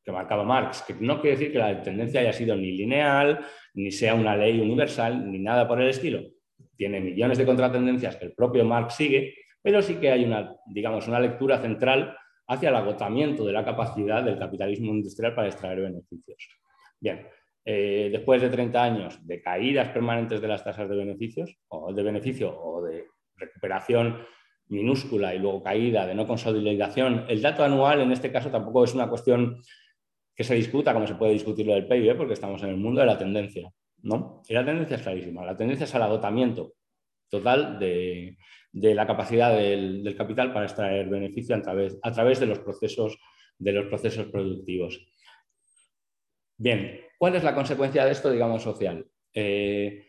que 0.04 0.12
marcaba 0.12 0.44
Marx, 0.44 0.84
que 0.84 0.94
no 0.94 1.20
quiere 1.20 1.38
decir 1.38 1.52
que 1.52 1.58
la 1.58 1.82
tendencia 1.82 2.22
haya 2.22 2.32
sido 2.32 2.56
ni 2.56 2.74
lineal, 2.74 3.44
ni 3.74 3.90
sea 3.90 4.14
una 4.14 4.38
ley 4.38 4.60
universal, 4.60 5.32
ni 5.32 5.40
nada 5.40 5.68
por 5.68 5.82
el 5.82 5.90
estilo. 5.90 6.22
Tiene 6.78 7.02
millones 7.02 7.40
de 7.40 7.48
contratendencias 7.48 8.18
que 8.18 8.26
el 8.26 8.34
propio 8.34 8.64
Marx 8.64 8.94
sigue, 8.94 9.34
pero 9.60 9.82
sí 9.82 9.96
que 9.96 10.12
hay 10.12 10.24
una, 10.24 10.56
digamos, 10.68 11.08
una 11.08 11.20
lectura 11.20 11.58
central 11.58 12.16
hacia 12.48 12.70
el 12.70 12.76
agotamiento 12.76 13.46
de 13.46 13.54
la 13.54 13.64
capacidad 13.64 14.24
del 14.24 14.38
capitalismo 14.38 14.94
industrial 14.94 15.34
para 15.34 15.48
extraer 15.48 15.82
beneficios. 15.82 16.48
Bien, 17.00 17.28
eh, 17.66 18.10
después 18.12 18.42
de 18.42 18.50
30 18.50 18.84
años 18.84 19.26
de 19.26 19.42
caídas 19.42 19.90
permanentes 19.90 20.42
de 20.42 20.48
las 20.48 20.64
tasas 20.64 20.90
de 20.90 20.96
beneficios, 20.96 21.56
o 21.70 21.94
de 21.94 22.04
beneficio 22.04 22.58
o 22.60 22.82
de 22.82 23.06
recuperación 23.36 24.20
minúscula 24.68 25.34
y 25.34 25.40
luego 25.40 25.64
caída 25.64 26.06
de 26.06 26.16
no 26.16 26.28
consolidación, 26.28 27.26
el 27.30 27.42
dato 27.42 27.64
anual 27.64 28.02
en 28.02 28.12
este 28.12 28.32
caso 28.32 28.50
tampoco 28.50 28.84
es 28.84 28.94
una 28.94 29.10
cuestión 29.10 29.62
que 30.36 30.44
se 30.44 30.56
discuta 30.56 30.94
como 30.94 31.08
se 31.08 31.16
puede 31.16 31.34
discutir 31.34 31.66
lo 31.66 31.74
del 31.74 31.88
PIB, 31.88 32.18
porque 32.18 32.34
estamos 32.34 32.62
en 32.64 32.70
el 32.70 32.78
mundo 32.78 33.02
de 33.02 33.08
la 33.08 33.18
tendencia. 33.18 33.72
¿no? 34.02 34.42
Y 34.48 34.54
la 34.54 34.66
tendencia 34.66 34.98
es 34.98 35.04
clarísima. 35.04 35.46
La 35.46 35.56
tendencia 35.56 35.86
es 35.86 35.96
al 35.96 36.04
agotamiento 36.04 36.74
total 37.30 37.80
de, 37.80 38.38
la 38.72 39.08
capacidad 39.08 39.56
del, 39.56 40.16
capital 40.18 40.54
para 40.54 40.66
extraer 40.66 41.10
beneficio 41.10 41.56
a 41.56 41.62
través, 42.12 42.40
de, 42.40 42.46
los 42.46 42.60
procesos, 42.60 43.18
de 43.58 43.72
los 43.72 43.86
procesos 43.88 44.28
productivos. 44.28 45.06
Bien, 46.58 47.02
¿cuál 47.18 47.36
es 47.36 47.44
la 47.44 47.56
consecuencia 47.56 48.06
de 48.06 48.12
esto, 48.12 48.32
digamos, 48.32 48.64
social? 48.64 49.06
Eh, 49.34 50.08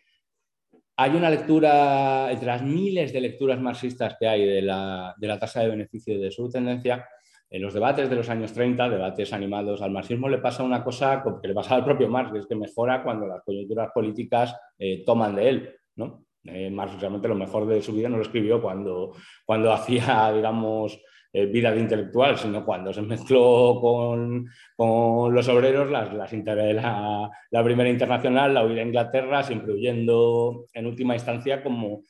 hay 0.96 1.10
una 1.10 1.30
lectura, 1.30 2.30
entre 2.30 2.46
las 2.46 2.62
miles 2.62 3.12
de 3.12 3.20
lecturas 3.20 3.60
marxistas 3.60 4.16
que 4.18 4.28
hay 4.28 4.46
de 4.46 4.62
la, 4.62 5.14
de 5.16 5.26
la 5.26 5.38
tasa 5.38 5.60
de 5.60 5.70
beneficio 5.70 6.14
y 6.14 6.20
de 6.20 6.30
su 6.30 6.48
tendencia, 6.48 7.06
en 7.54 7.62
los 7.62 7.72
debates 7.72 8.10
de 8.10 8.16
los 8.16 8.28
años 8.28 8.52
30, 8.52 8.88
debates 8.88 9.32
animados 9.32 9.80
al 9.80 9.92
marxismo, 9.92 10.28
le 10.28 10.38
pasa 10.38 10.64
una 10.64 10.82
cosa 10.82 11.22
que 11.40 11.46
le 11.46 11.54
pasa 11.54 11.76
al 11.76 11.84
propio 11.84 12.08
Marx, 12.08 12.32
que 12.32 12.38
es 12.40 12.46
que 12.46 12.56
mejora 12.56 13.02
cuando 13.02 13.26
las 13.26 13.42
coyunturas 13.44 13.90
políticas 13.94 14.56
eh, 14.76 15.04
toman 15.04 15.36
de 15.36 15.48
él. 15.48 15.76
¿no? 15.94 16.26
Eh, 16.44 16.70
Marx 16.70 17.00
realmente 17.00 17.28
lo 17.28 17.34
mejor 17.34 17.66
de 17.66 17.80
su 17.82 17.92
vida 17.92 18.08
no 18.08 18.16
lo 18.16 18.22
escribió 18.22 18.60
cuando, 18.60 19.12
cuando 19.44 19.72
hacía, 19.74 20.32
digamos, 20.32 21.00
eh, 21.32 21.46
vida 21.46 21.72
de 21.72 21.80
intelectual, 21.80 22.38
sino 22.38 22.64
cuando 22.64 22.92
se 22.92 23.02
mezcló 23.02 23.78
con, 23.80 24.48
los 25.34 25.48
obreros, 25.48 25.90
las, 25.90 26.12
las 26.14 26.32
la, 26.32 27.30
la, 27.50 27.64
primera 27.64 27.90
internacional, 27.90 28.54
la 28.54 28.64
huida 28.64 28.82
a 28.82 28.86
Inglaterra, 28.86 29.42
siempre 29.42 29.72
huyendo 29.72 30.66
en 30.72 30.86
última 30.86 31.14
instancia 31.14 31.62
como 31.62 32.02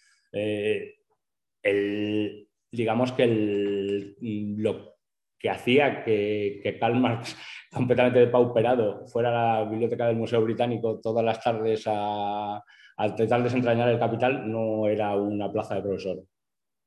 el, 1.64 2.48
digamos 2.70 3.12
que 3.12 3.22
el, 3.24 4.16
lo 4.58 4.94
que 5.38 5.50
hacía 5.50 6.02
que, 6.04 6.60
que, 6.62 6.78
Karl 6.78 6.96
Marx, 6.98 7.36
completamente 7.70 8.20
depauperado, 8.20 9.06
fuera 9.06 9.28
a 9.28 9.62
la 9.62 9.70
biblioteca 9.70 10.06
del 10.06 10.16
Museo 10.16 10.42
Británico 10.42 11.00
todas 11.00 11.24
las 11.24 11.42
tardes 11.42 11.84
a, 11.86 12.62
a 12.96 13.14
tratar 13.14 13.38
de 13.38 13.44
desentrañar 13.44 13.88
el 13.88 13.98
capital, 13.98 14.50
no 14.50 14.86
era 14.86 15.14
una 15.16 15.50
plaza 15.50 15.76
de 15.76 15.82
profesor, 15.82 16.22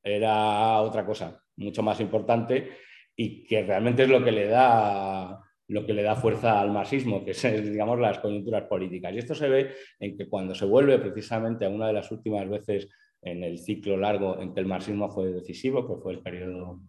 era 0.02 0.80
otra 0.80 1.04
cosa, 1.04 1.42
mucho 1.56 1.82
más 1.82 2.00
importante 2.00 2.70
y 3.14 3.44
que 3.44 3.62
realmente 3.62 4.04
es 4.04 4.08
lo 4.08 4.22
que 4.22 4.32
le 4.32 4.46
da 4.46 5.40
lo 5.70 5.84
que 5.84 5.92
le 5.92 6.02
da 6.02 6.16
fuerza 6.16 6.62
al 6.62 6.70
marxismo, 6.70 7.22
que 7.22 7.32
es, 7.32 7.42
digamos, 7.42 7.98
las 8.00 8.20
coyunturas 8.20 8.62
políticas. 8.62 9.12
Y 9.12 9.18
esto 9.18 9.34
se 9.34 9.50
ve 9.50 9.74
en 10.00 10.16
que 10.16 10.26
cuando 10.26 10.54
se 10.54 10.64
vuelve 10.64 10.98
precisamente 10.98 11.66
a 11.66 11.68
una 11.68 11.88
de 11.88 11.92
las 11.92 12.10
últimas 12.10 12.48
veces 12.48 12.88
en 13.20 13.44
el 13.44 13.58
ciclo 13.58 13.98
largo 13.98 14.40
en 14.40 14.54
que 14.54 14.60
el 14.60 14.66
marxismo 14.66 15.10
fue 15.10 15.30
decisivo, 15.30 15.86
que 15.86 16.00
fue 16.00 16.14
el 16.14 16.20
periodo 16.20 16.80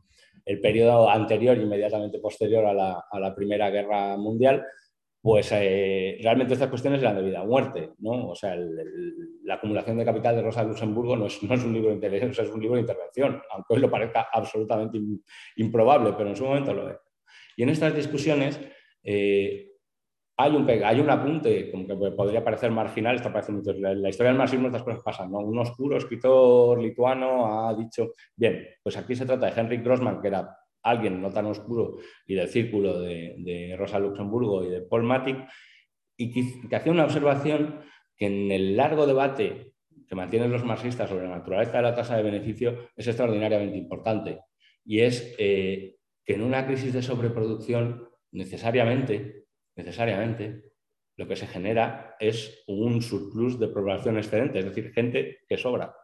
el 0.49 0.59
periodo 0.59 1.07
anterior, 1.07 1.57
inmediatamente 1.57 2.17
posterior 2.17 2.65
a 2.65 2.73
la, 2.73 3.35
Primera 3.35 3.69
Guerra 3.69 4.17
Mundial, 4.17 4.65
pues 5.21 5.51
eh, 5.51 6.17
realmente 6.21 6.53
estas 6.53 6.69
cuestiones 6.69 7.01
eran 7.01 7.17
de 7.17 7.23
vida 7.23 7.41
o 7.41 7.47
muerte. 7.47 7.91
¿no? 7.99 8.29
O 8.29 8.35
sea, 8.35 8.55
la 9.43 9.55
acumulación 9.55 9.97
de 9.97 10.05
capital 10.05 10.35
de 10.35 10.41
Rosa 10.41 10.63
Luxemburgo 10.63 11.15
no 11.17 11.25
es, 11.25 11.41
un 11.41 11.73
libro 11.73 11.89
de 11.89 11.95
intervención, 11.95 12.31
es 12.31 12.53
un 12.53 12.61
libro 12.61 12.75
de 12.75 12.81
intervención, 12.81 13.41
aunque 13.51 13.73
hoy 13.73 13.79
lo 13.79 13.91
parezca 13.91 14.27
absolutamente 14.31 14.99
improbable, 15.57 16.13
pero 16.17 16.29
en 16.29 16.35
su 16.35 16.45
momento 16.45 16.73
lo 16.73 16.89
es. 16.89 16.97
Y 17.57 17.63
en 17.63 17.69
estas 17.69 17.93
discusiones 17.93 18.59
eh, 19.03 19.71
hay 20.37 20.55
un, 20.55 20.69
hay 20.69 20.99
un 21.01 21.09
apunte, 21.09 21.69
como 21.69 21.85
que 21.85 21.95
podría 22.11 22.41
parecer 22.41 22.71
marginal, 22.71 23.17
está 23.17 23.33
pareciendo 23.33 23.73
la, 23.73 23.93
la 23.93 24.07
historia 24.07 24.29
del 24.29 24.37
marxismo 24.37 24.67
estas 24.67 24.83
cosas 24.83 25.03
pasan, 25.03 25.29
¿no? 25.29 25.39
Un 25.39 25.59
oscuro 25.59 25.97
escritor 25.97 26.81
lituano 26.81 27.67
ha 27.67 27.73
dicho, 27.75 28.13
bien, 28.37 28.65
pues 28.81 28.95
aquí 28.95 29.15
se 29.15 29.25
trata 29.25 29.47
de 29.47 29.59
Henrik 29.59 29.83
Grossman, 29.83 30.21
que 30.21 30.29
era 30.29 30.49
alguien 30.89 31.21
no 31.21 31.29
tan 31.29 31.45
oscuro 31.45 31.97
y 32.25 32.35
del 32.35 32.47
círculo 32.47 32.99
de, 32.99 33.75
Rosa 33.77 33.99
Luxemburgo 33.99 34.63
y 34.63 34.69
de 34.69 34.81
Paul 34.81 35.03
Matic, 35.03 35.47
y 36.17 36.31
que, 36.31 36.75
hacía 36.75 36.91
una 36.91 37.05
observación 37.05 37.81
que 38.15 38.25
en 38.25 38.51
el 38.51 38.75
largo 38.75 39.05
debate 39.05 39.73
que 40.07 40.15
mantienen 40.15 40.51
los 40.51 40.65
marxistas 40.65 41.09
sobre 41.09 41.27
la 41.27 41.37
naturaleza 41.37 41.77
de 41.77 41.83
la 41.83 41.95
tasa 41.95 42.17
de 42.17 42.23
beneficio 42.23 42.89
es 42.95 43.07
extraordinariamente 43.07 43.77
importante. 43.77 44.39
Y 44.83 45.01
es 45.01 45.35
eh, 45.37 45.97
que 46.25 46.33
en 46.33 46.41
una 46.41 46.65
crisis 46.65 46.93
de 46.93 47.03
sobreproducción 47.03 48.09
necesariamente 48.31 49.39
necesariamente 49.79 50.73
lo 51.15 51.27
que 51.27 51.35
se 51.35 51.47
genera 51.47 52.15
es 52.19 52.63
un 52.67 53.01
surplus 53.01 53.59
de 53.59 53.67
población 53.67 54.17
excedente, 54.17 54.59
es 54.59 54.65
decir, 54.65 54.91
gente 54.93 55.39
que 55.47 55.57
sobra, 55.57 55.95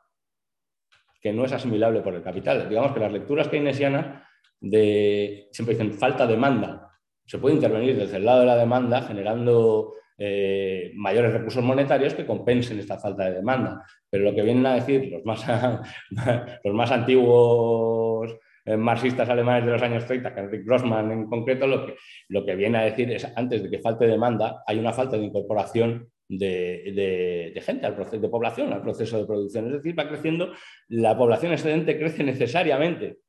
que 1.21 1.31
no 1.31 1.45
es 1.45 1.53
asimilable 1.53 2.01
por 2.01 2.15
el 2.15 2.23
capital. 2.23 2.67
Digamos 2.67 2.93
que 2.93 2.99
las 2.99 3.11
lecturas 3.11 3.47
keynesianas 3.47 4.23
de, 4.59 5.47
siempre 5.51 5.75
dicen 5.75 5.93
falta 5.93 6.27
demanda. 6.27 6.91
Se 7.25 7.37
puede 7.37 7.55
intervenir 7.55 7.97
desde 7.97 8.17
el 8.17 8.25
lado 8.25 8.41
de 8.41 8.45
la 8.45 8.57
demanda 8.57 9.01
generando 9.01 9.93
eh, 10.17 10.91
mayores 10.95 11.33
recursos 11.33 11.63
monetarios 11.63 12.13
que 12.13 12.25
compensen 12.25 12.79
esta 12.79 12.97
falta 12.97 13.25
de 13.25 13.35
demanda. 13.35 13.85
Pero 14.09 14.25
lo 14.25 14.35
que 14.35 14.43
vienen 14.43 14.65
a 14.65 14.75
decir 14.75 15.11
los 15.11 15.25
más, 15.25 15.45
los 16.63 16.73
más 16.73 16.91
antiguos 16.91 18.35
eh, 18.65 18.77
marxistas 18.77 19.29
alemanes 19.29 19.65
de 19.65 19.71
los 19.71 19.81
años 19.81 20.05
30, 20.05 20.33
que 20.33 20.63
Grossman 20.63 21.11
en 21.11 21.27
concreto, 21.27 21.67
lo 21.67 21.85
que, 21.85 21.95
lo 22.29 22.45
que 22.45 22.55
viene 22.55 22.79
a 22.79 22.83
decir 22.85 23.11
es 23.11 23.31
antes 23.35 23.61
de 23.61 23.69
que 23.69 23.79
falte 23.79 24.07
demanda, 24.07 24.63
hay 24.65 24.79
una 24.79 24.93
falta 24.93 25.17
de 25.17 25.25
incorporación 25.25 26.09
de, 26.27 27.61
gente, 27.63 27.85
al 27.85 27.95
proceso, 27.95 28.19
de 28.19 28.29
población 28.29 28.73
al 28.73 28.81
proceso 28.81 29.19
de 29.19 29.25
producción. 29.25 29.67
Es 29.67 29.73
decir, 29.73 29.97
va 29.97 30.07
creciendo, 30.07 30.53
la 30.87 31.17
población 31.17 31.51
excedente 31.51 31.97
crece 31.97 32.23
necesariamente. 32.23 33.19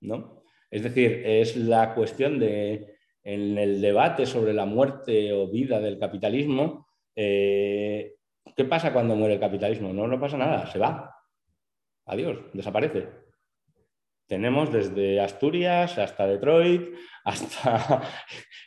¿no? 0.00 0.43
Es 0.74 0.82
decir, 0.82 1.22
es 1.24 1.56
la 1.56 1.94
cuestión 1.94 2.40
de 2.40 2.96
en 3.22 3.56
el 3.56 3.80
debate 3.80 4.26
sobre 4.26 4.52
la 4.52 4.66
muerte 4.66 5.32
o 5.32 5.46
vida 5.46 5.78
del 5.78 6.00
capitalismo, 6.00 6.88
eh, 7.14 8.16
¿qué 8.56 8.64
pasa 8.64 8.92
cuando 8.92 9.14
muere 9.14 9.34
el 9.34 9.40
capitalismo? 9.40 9.92
No, 9.92 10.08
no 10.08 10.18
pasa 10.18 10.36
nada, 10.36 10.66
se 10.66 10.80
va. 10.80 11.14
Adiós, 12.06 12.38
desaparece. 12.52 13.06
Tenemos 14.26 14.72
desde 14.72 15.20
Asturias 15.20 15.96
hasta 15.96 16.26
Detroit, 16.26 16.92
hasta 17.24 18.02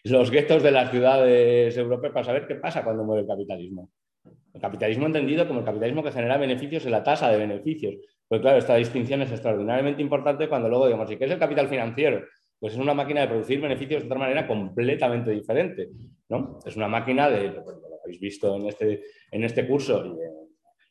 los 0.06 0.32
guetos 0.32 0.64
de 0.64 0.72
las 0.72 0.90
ciudades 0.90 1.76
europeas 1.76 2.14
para 2.14 2.26
saber 2.26 2.48
qué 2.48 2.56
pasa 2.56 2.86
cuando 2.86 3.04
muere 3.04 3.24
el 3.24 3.28
capitalismo. 3.28 3.92
El 4.54 4.62
capitalismo 4.62 5.08
entendido 5.08 5.46
como 5.46 5.60
el 5.60 5.66
capitalismo 5.66 6.02
que 6.02 6.14
genera 6.14 6.38
beneficios 6.38 6.86
en 6.86 6.92
la 6.92 7.04
tasa 7.04 7.30
de 7.30 7.38
beneficios. 7.38 7.96
Pues 8.28 8.42
claro, 8.42 8.58
esta 8.58 8.76
distinción 8.76 9.22
es 9.22 9.32
extraordinariamente 9.32 10.02
importante 10.02 10.50
cuando 10.50 10.68
luego 10.70 10.86
digamos, 10.86 11.10
¿y 11.12 11.18
qué 11.18 11.26
es 11.26 11.32
el 11.32 11.40
capital 11.40 11.68
financiero? 11.68 12.24
pues 12.60 12.74
es 12.74 12.80
una 12.80 12.94
máquina 12.94 13.22
de 13.22 13.28
producir 13.28 13.62
beneficios 13.62 14.02
de 14.02 14.08
otra 14.08 14.20
manera 14.20 14.48
completamente 14.48 15.32
diferente. 15.32 15.90
¿no? 16.30 16.60
Es 16.66 16.76
una 16.76 16.88
máquina 16.88 17.30
de, 17.30 17.50
lo 17.50 17.64
habéis 18.04 18.20
visto 18.20 18.56
en 18.56 18.68
este, 18.68 19.04
en 19.32 19.44
este 19.44 19.68
curso 19.68 20.06
y, 20.06 20.18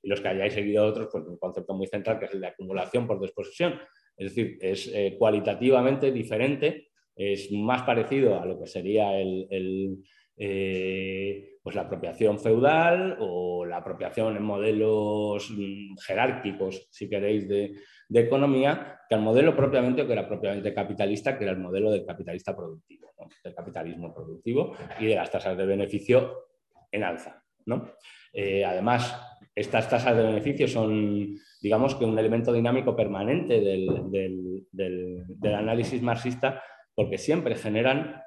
los 0.09 0.21
que 0.21 0.29
hayáis 0.29 0.53
seguido 0.53 0.87
otros, 0.87 1.09
pues 1.11 1.27
un 1.27 1.37
concepto 1.37 1.75
muy 1.75 1.89
central 1.89 2.21
que 2.21 2.27
es 2.27 2.35
el 2.35 2.41
de 2.41 2.47
acumulación 2.47 3.09
por 3.09 3.21
disposición. 3.21 3.75
Es 4.17 4.29
decir, 4.33 4.57
es 4.61 4.87
eh, 4.95 5.17
cualitativamente 5.19 6.13
diferente, 6.13 6.91
es 7.17 7.51
más 7.51 7.83
parecido 7.83 8.41
a 8.41 8.47
lo 8.47 8.57
que 8.57 8.69
sería 8.69 9.19
el, 9.19 10.05
eh, 10.39 11.59
pues 11.63 11.75
la 11.75 11.83
apropiación 11.83 12.39
feudal 12.39 13.17
o 13.21 13.65
la 13.65 13.79
apropiación 13.79 14.37
en 14.37 14.43
modelos 14.43 15.51
mm, 15.51 15.97
jerárquicos, 16.07 16.87
si 16.91 17.09
queréis, 17.09 17.49
de, 17.49 17.75
economía 18.13 19.01
que 19.09 19.15
al 19.15 19.23
modelo 19.23 19.57
propiamente 19.57 20.07
que 20.07 20.13
era 20.13 20.29
propiamente 20.29 20.73
capitalista, 20.73 21.37
que 21.37 21.45
era 21.45 21.53
el 21.53 21.59
modelo 21.59 21.91
del 21.91 22.05
capitalista 22.05 22.55
productivo, 22.55 23.13
del 23.43 23.55
capitalismo 23.55 24.15
productivo 24.15 24.77
y 25.01 25.07
de 25.07 25.17
las 25.17 25.31
tasas 25.31 25.57
de 25.57 25.67
beneficio 25.67 26.51
en 26.93 27.03
alza. 27.03 27.43
¿no? 27.65 27.91
Eh, 28.33 28.65
además, 28.65 29.21
estas 29.55 29.89
tasas 29.89 30.17
de 30.17 30.23
beneficio 30.23 30.69
son, 30.69 31.35
digamos 31.61 31.95
que 31.97 32.05
un 32.05 32.19
elemento 32.19 32.53
dinámico 32.53 32.95
permanente 32.95 33.61
del, 33.61 34.67
del 34.71 35.55
análisis 35.55 36.01
marxista 36.03 36.63
porque 36.95 37.19
siempre 37.19 37.57
generan 37.57 38.23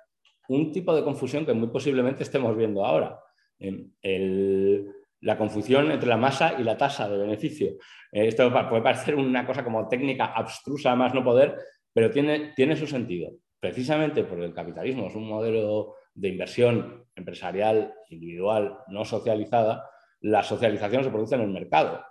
un 0.49 0.71
tipo 0.71 0.95
de 0.95 1.03
confusión 1.03 1.45
que 1.45 1.53
muy 1.53 1.69
posiblemente 1.69 2.23
estemos 2.23 2.55
viendo 2.57 2.85
ahora. 2.85 3.19
El, 3.59 4.91
la 5.21 5.37
confusión 5.37 5.91
entre 5.91 6.09
la 6.09 6.17
masa 6.17 6.55
y 6.59 6.63
la 6.63 6.77
tasa 6.77 7.07
de 7.07 7.17
beneficio. 7.17 7.73
Eh, 8.11 8.27
esto 8.27 8.51
puede 8.69 8.81
parecer 8.81 9.15
una 9.15 9.45
cosa 9.45 9.63
como 9.63 9.87
técnica 9.87 10.25
abstrusa, 10.25 10.95
más 10.95 11.13
no 11.13 11.23
poder, 11.23 11.55
pero 11.93 12.09
tiene, 12.09 12.53
tiene 12.55 12.75
su 12.75 12.87
sentido. 12.87 13.31
Precisamente 13.59 14.23
porque 14.23 14.45
el 14.45 14.53
capitalismo 14.53 15.07
es 15.07 15.15
un 15.15 15.27
modelo 15.27 15.95
de 16.13 16.29
inversión 16.29 17.05
empresarial, 17.15 17.93
individual, 18.09 18.79
no 18.87 19.05
socializada, 19.05 19.87
la 20.21 20.41
socialización 20.41 21.03
se 21.03 21.11
produce 21.11 21.35
en 21.35 21.41
el 21.41 21.49
mercado. 21.49 22.03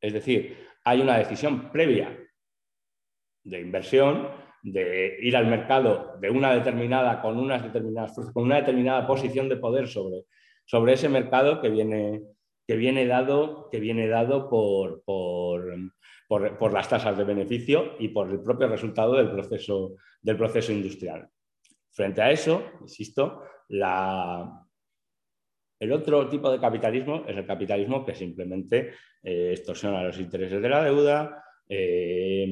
Es 0.00 0.12
decir, 0.12 0.56
hay 0.84 1.00
una 1.00 1.18
decisión 1.18 1.70
previa 1.72 2.16
de 3.44 3.60
inversión, 3.60 4.28
de 4.62 5.18
ir 5.20 5.36
al 5.36 5.46
mercado 5.46 6.16
de 6.20 6.30
una 6.30 6.54
determinada, 6.54 7.20
con, 7.20 7.38
unas 7.38 7.62
determinadas, 7.62 8.14
con 8.32 8.44
una 8.44 8.56
determinada 8.56 9.06
posición 9.06 9.48
de 9.48 9.56
poder 9.56 9.88
sobre 9.88 10.24
sobre 10.64 10.94
ese 10.94 11.08
mercado 11.08 11.60
que 11.60 11.68
viene, 11.68 12.22
que 12.66 12.76
viene 12.76 13.06
dado, 13.06 13.68
que 13.70 13.80
viene 13.80 14.08
dado 14.08 14.48
por, 14.48 15.02
por, 15.04 16.72
las 16.72 16.88
tasas 16.88 17.16
de 17.16 17.24
beneficio 17.24 17.96
y 17.98 18.08
por 18.08 18.30
el 18.30 18.42
propio 18.42 18.68
resultado 18.68 19.14
del 19.14 19.30
proceso, 19.30 19.96
del 20.20 20.36
proceso 20.36 20.72
industrial. 20.72 21.28
Frente 21.90 22.22
a 22.22 22.30
eso, 22.30 22.62
insisto, 22.80 23.42
la, 23.68 24.66
el 25.78 25.92
otro 25.92 26.28
tipo 26.28 26.50
de 26.50 26.58
capitalismo 26.58 27.24
es 27.28 27.36
el 27.36 27.46
capitalismo 27.46 28.04
que 28.04 28.14
simplemente 28.14 28.92
eh, 29.22 29.50
extorsiona 29.52 30.04
los 30.04 30.18
intereses 30.18 30.62
de 30.62 30.68
la 30.68 30.84
deuda, 30.84 31.44
eh, 31.68 32.46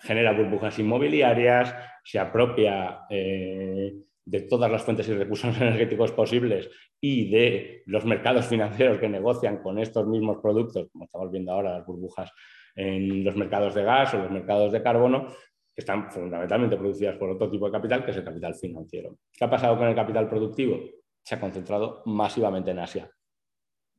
genera 0.00 0.32
burbujas 0.32 0.78
inmobiliarias, 0.78 1.74
se 2.04 2.18
apropia 2.18 3.00
eh, 3.10 3.94
de 4.24 4.40
todas 4.42 4.70
las 4.70 4.82
fuentes 4.82 5.08
y 5.08 5.14
recursos 5.14 5.56
energéticos 5.60 6.12
posibles 6.12 6.70
y 7.00 7.30
de 7.30 7.82
los 7.86 8.04
mercados 8.04 8.46
financieros 8.46 8.98
que 8.98 9.08
negocian 9.08 9.62
con 9.62 9.78
estos 9.78 10.06
mismos 10.06 10.38
productos, 10.42 10.88
como 10.92 11.04
estamos 11.04 11.30
viendo 11.30 11.52
ahora 11.52 11.78
las 11.78 11.86
burbujas 11.86 12.32
en 12.74 13.24
los 13.24 13.34
mercados 13.36 13.74
de 13.74 13.82
gas 13.82 14.14
o 14.14 14.18
los 14.18 14.30
mercados 14.30 14.72
de 14.72 14.82
carbono, 14.82 15.28
que 15.74 15.80
están 15.80 16.10
fundamentalmente 16.10 16.76
producidas 16.76 17.16
por 17.16 17.30
otro 17.30 17.50
tipo 17.50 17.66
de 17.66 17.72
capital, 17.72 18.04
que 18.04 18.10
es 18.10 18.16
el 18.16 18.24
capital 18.24 18.54
financiero. 18.54 19.18
¿Qué 19.32 19.44
ha 19.44 19.50
pasado 19.50 19.78
con 19.78 19.88
el 19.88 19.94
capital 19.94 20.28
productivo? 20.28 20.78
Se 21.22 21.34
ha 21.34 21.40
concentrado 21.40 22.02
masivamente 22.06 22.70
en 22.70 22.80
Asia, 22.80 23.10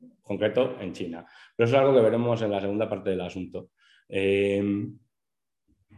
en 0.01 0.15
concreto 0.21 0.77
en 0.79 0.93
China. 0.93 1.25
Pero 1.55 1.67
eso 1.67 1.75
es 1.75 1.81
algo 1.81 1.95
que 1.95 2.03
veremos 2.03 2.41
en 2.41 2.51
la 2.51 2.61
segunda 2.61 2.89
parte 2.89 3.09
del 3.09 3.21
asunto. 3.21 3.69
Eh, 4.07 4.63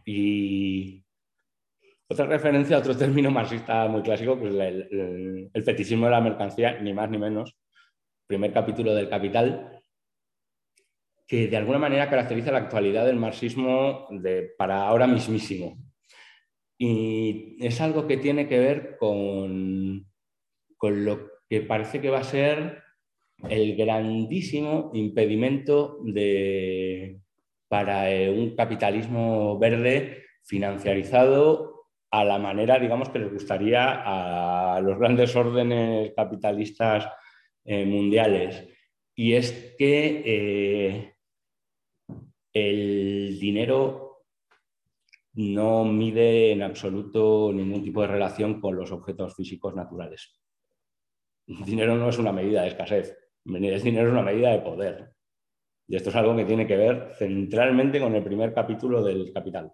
y 0.06 1.04
otra 2.12 2.26
referencia 2.26 2.76
a 2.76 2.80
otro 2.80 2.98
término 2.98 3.32
marxista 3.32 3.88
muy 3.88 4.02
clásico, 4.02 4.38
pues 4.38 4.54
el, 4.54 5.50
el, 5.54 5.64
fetichismo 5.64 6.06
de 6.08 6.12
la 6.12 6.20
mercancía, 6.20 6.78
ni 6.82 6.94
más 6.94 7.10
ni 7.10 7.18
menos. 7.18 7.56
Primer 8.28 8.52
capítulo 8.52 8.94
del 8.94 9.08
Capital, 9.08 9.82
que 11.26 11.48
de 11.48 11.56
alguna 11.56 11.80
manera 11.80 12.10
caracteriza 12.10 12.52
la 12.52 12.58
actualidad 12.58 13.06
del 13.06 13.16
marxismo 13.16 14.10
para 14.58 14.86
ahora 14.86 15.08
mismísimo. 15.08 15.78
Y 16.78 17.56
es 17.66 17.80
algo 17.80 18.08
que 18.08 18.18
tiene 18.18 18.50
que 18.50 18.60
ver 18.60 18.98
con, 18.98 20.06
con 20.76 21.06
lo 21.06 21.30
que 21.50 21.62
parece 21.62 22.02
que 22.02 22.10
va 22.10 22.20
a 22.20 22.26
ser 22.26 22.84
el 23.50 23.78
grandísimo 23.78 24.92
impedimento 24.94 26.00
de, 26.04 27.21
para 27.72 28.12
eh, 28.12 28.30
un 28.30 28.54
capitalismo 28.54 29.58
verde 29.58 30.26
financiarizado 30.44 31.86
a 32.12 32.26
la 32.26 32.38
manera, 32.38 32.78
digamos, 32.78 33.08
que 33.08 33.20
les 33.20 33.32
gustaría 33.32 34.04
a 34.76 34.82
los 34.82 35.00
grandes 35.00 35.34
órdenes 35.38 36.12
capitalistas 36.14 37.08
eh, 37.64 37.86
mundiales. 37.86 38.68
Y 39.16 39.36
es 39.36 39.74
que 39.78 40.22
eh, 40.26 41.14
el 42.52 43.40
dinero 43.40 44.26
no 45.36 45.86
mide 45.86 46.52
en 46.52 46.64
absoluto 46.64 47.54
ningún 47.54 47.82
tipo 47.82 48.02
de 48.02 48.08
relación 48.08 48.60
con 48.60 48.76
los 48.76 48.92
objetos 48.92 49.34
físicos 49.34 49.74
naturales. 49.74 50.42
El 51.48 51.64
dinero 51.64 51.96
no 51.96 52.10
es 52.10 52.18
una 52.18 52.34
medida 52.34 52.64
de 52.64 52.68
escasez, 52.68 53.18
el 53.46 53.54
dinero 53.54 53.78
es 53.78 54.12
una 54.12 54.24
medida 54.24 54.52
de 54.52 54.60
poder. 54.60 55.21
Y 55.92 55.98
esto 55.98 56.10
es 56.10 56.16
algo 56.16 56.34
que 56.38 56.46
tiene 56.46 56.66
que 56.66 56.78
ver 56.78 57.12
centralmente 57.18 58.00
con 58.00 58.16
el 58.16 58.24
primer 58.24 58.54
capítulo 58.54 59.04
del 59.04 59.34
Capital 59.34 59.74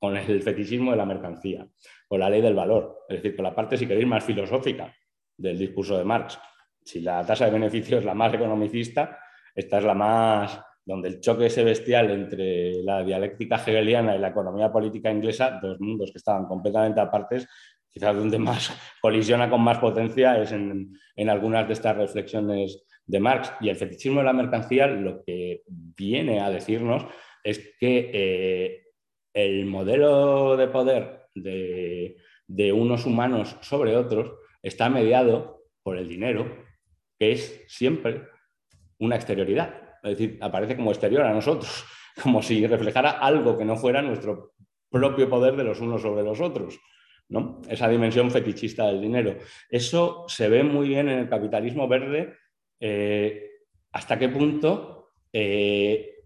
con 0.00 0.16
el 0.16 0.42
fetichismo 0.42 0.90
de 0.90 0.96
la 0.96 1.06
mercancía, 1.06 1.66
con 2.08 2.18
la 2.18 2.28
ley 2.28 2.42
del 2.42 2.54
valor, 2.54 3.04
es 3.08 3.22
decir, 3.22 3.36
con 3.36 3.44
la 3.44 3.54
parte, 3.54 3.78
si 3.78 3.86
queréis, 3.86 4.06
más 4.06 4.22
filosófica 4.24 4.92
del 5.34 5.56
discurso 5.56 5.96
de 5.96 6.04
Marx. 6.04 6.38
Si 6.84 7.00
la 7.00 7.24
tasa 7.24 7.46
de 7.46 7.52
beneficio 7.52 7.98
es 7.98 8.04
la 8.04 8.14
más 8.14 8.34
economicista, 8.34 9.18
esta 9.54 9.78
es 9.78 9.84
la 9.84 9.94
más 9.94 10.60
donde 10.84 11.08
el 11.08 11.20
choque 11.20 11.46
ese 11.46 11.62
bestial 11.62 12.10
entre 12.10 12.82
la 12.82 13.04
dialéctica 13.04 13.56
hegeliana 13.56 14.16
y 14.16 14.18
la 14.18 14.28
economía 14.28 14.70
política 14.72 15.10
inglesa, 15.10 15.58
dos 15.62 15.80
mundos 15.80 16.10
que 16.10 16.18
estaban 16.18 16.46
completamente 16.46 17.00
apartes, 17.00 17.48
quizás 17.88 18.16
donde 18.16 18.38
más 18.38 18.76
colisiona 19.00 19.48
con 19.48 19.62
más 19.62 19.78
potencia 19.78 20.36
es 20.36 20.50
en, 20.50 20.98
algunas 21.30 21.66
de 21.68 21.74
estas 21.74 21.96
reflexiones 21.96 22.84
de 23.06 23.20
Marx. 23.20 23.52
Y 23.60 23.68
el 23.68 23.76
fetichismo 23.76 24.20
de 24.20 24.26
la 24.26 24.32
mercancía 24.32 24.86
lo 24.86 25.22
que 25.24 25.62
viene 25.66 26.40
a 26.40 26.50
decirnos 26.50 27.04
es 27.42 27.74
que 27.78 28.10
eh, 28.12 28.84
el 29.34 29.66
modelo 29.66 30.56
de 30.56 30.68
poder 30.68 31.24
de, 31.34 32.72
unos 32.72 33.06
humanos 33.06 33.56
sobre 33.60 33.96
otros 33.96 34.32
está 34.62 34.88
mediado 34.88 35.64
por 35.82 35.98
el 35.98 36.08
dinero, 36.08 36.64
que 37.18 37.32
es 37.32 37.64
siempre 37.68 38.22
una 38.98 39.16
exterioridad. 39.16 39.98
Es 40.02 40.18
decir, 40.18 40.38
aparece 40.40 40.76
como 40.76 40.90
exterior 40.90 41.22
a 41.22 41.34
nosotros, 41.34 41.84
como 42.22 42.42
si 42.42 42.66
reflejara 42.66 43.10
algo 43.10 43.58
que 43.58 43.64
no 43.64 43.76
fuera 43.76 44.00
nuestro 44.00 44.54
propio 44.90 45.28
poder 45.28 45.56
de 45.56 45.64
los 45.64 45.80
unos 45.80 46.02
sobre 46.02 46.22
los 46.22 46.40
otros. 46.40 46.78
¿no? 47.28 47.60
Esa 47.68 47.88
dimensión 47.88 48.30
fetichista 48.30 48.86
del 48.86 49.00
dinero. 49.00 49.36
Eso 49.68 50.24
se 50.28 50.48
ve 50.48 50.62
muy 50.62 50.88
bien 50.88 51.08
en 51.08 51.20
el 51.20 51.28
capitalismo 51.28 51.88
verde. 51.88 52.36
Eh, 52.86 53.62
¿Hasta 53.92 54.18
qué 54.18 54.28
punto? 54.28 55.14
Eh, 55.32 56.16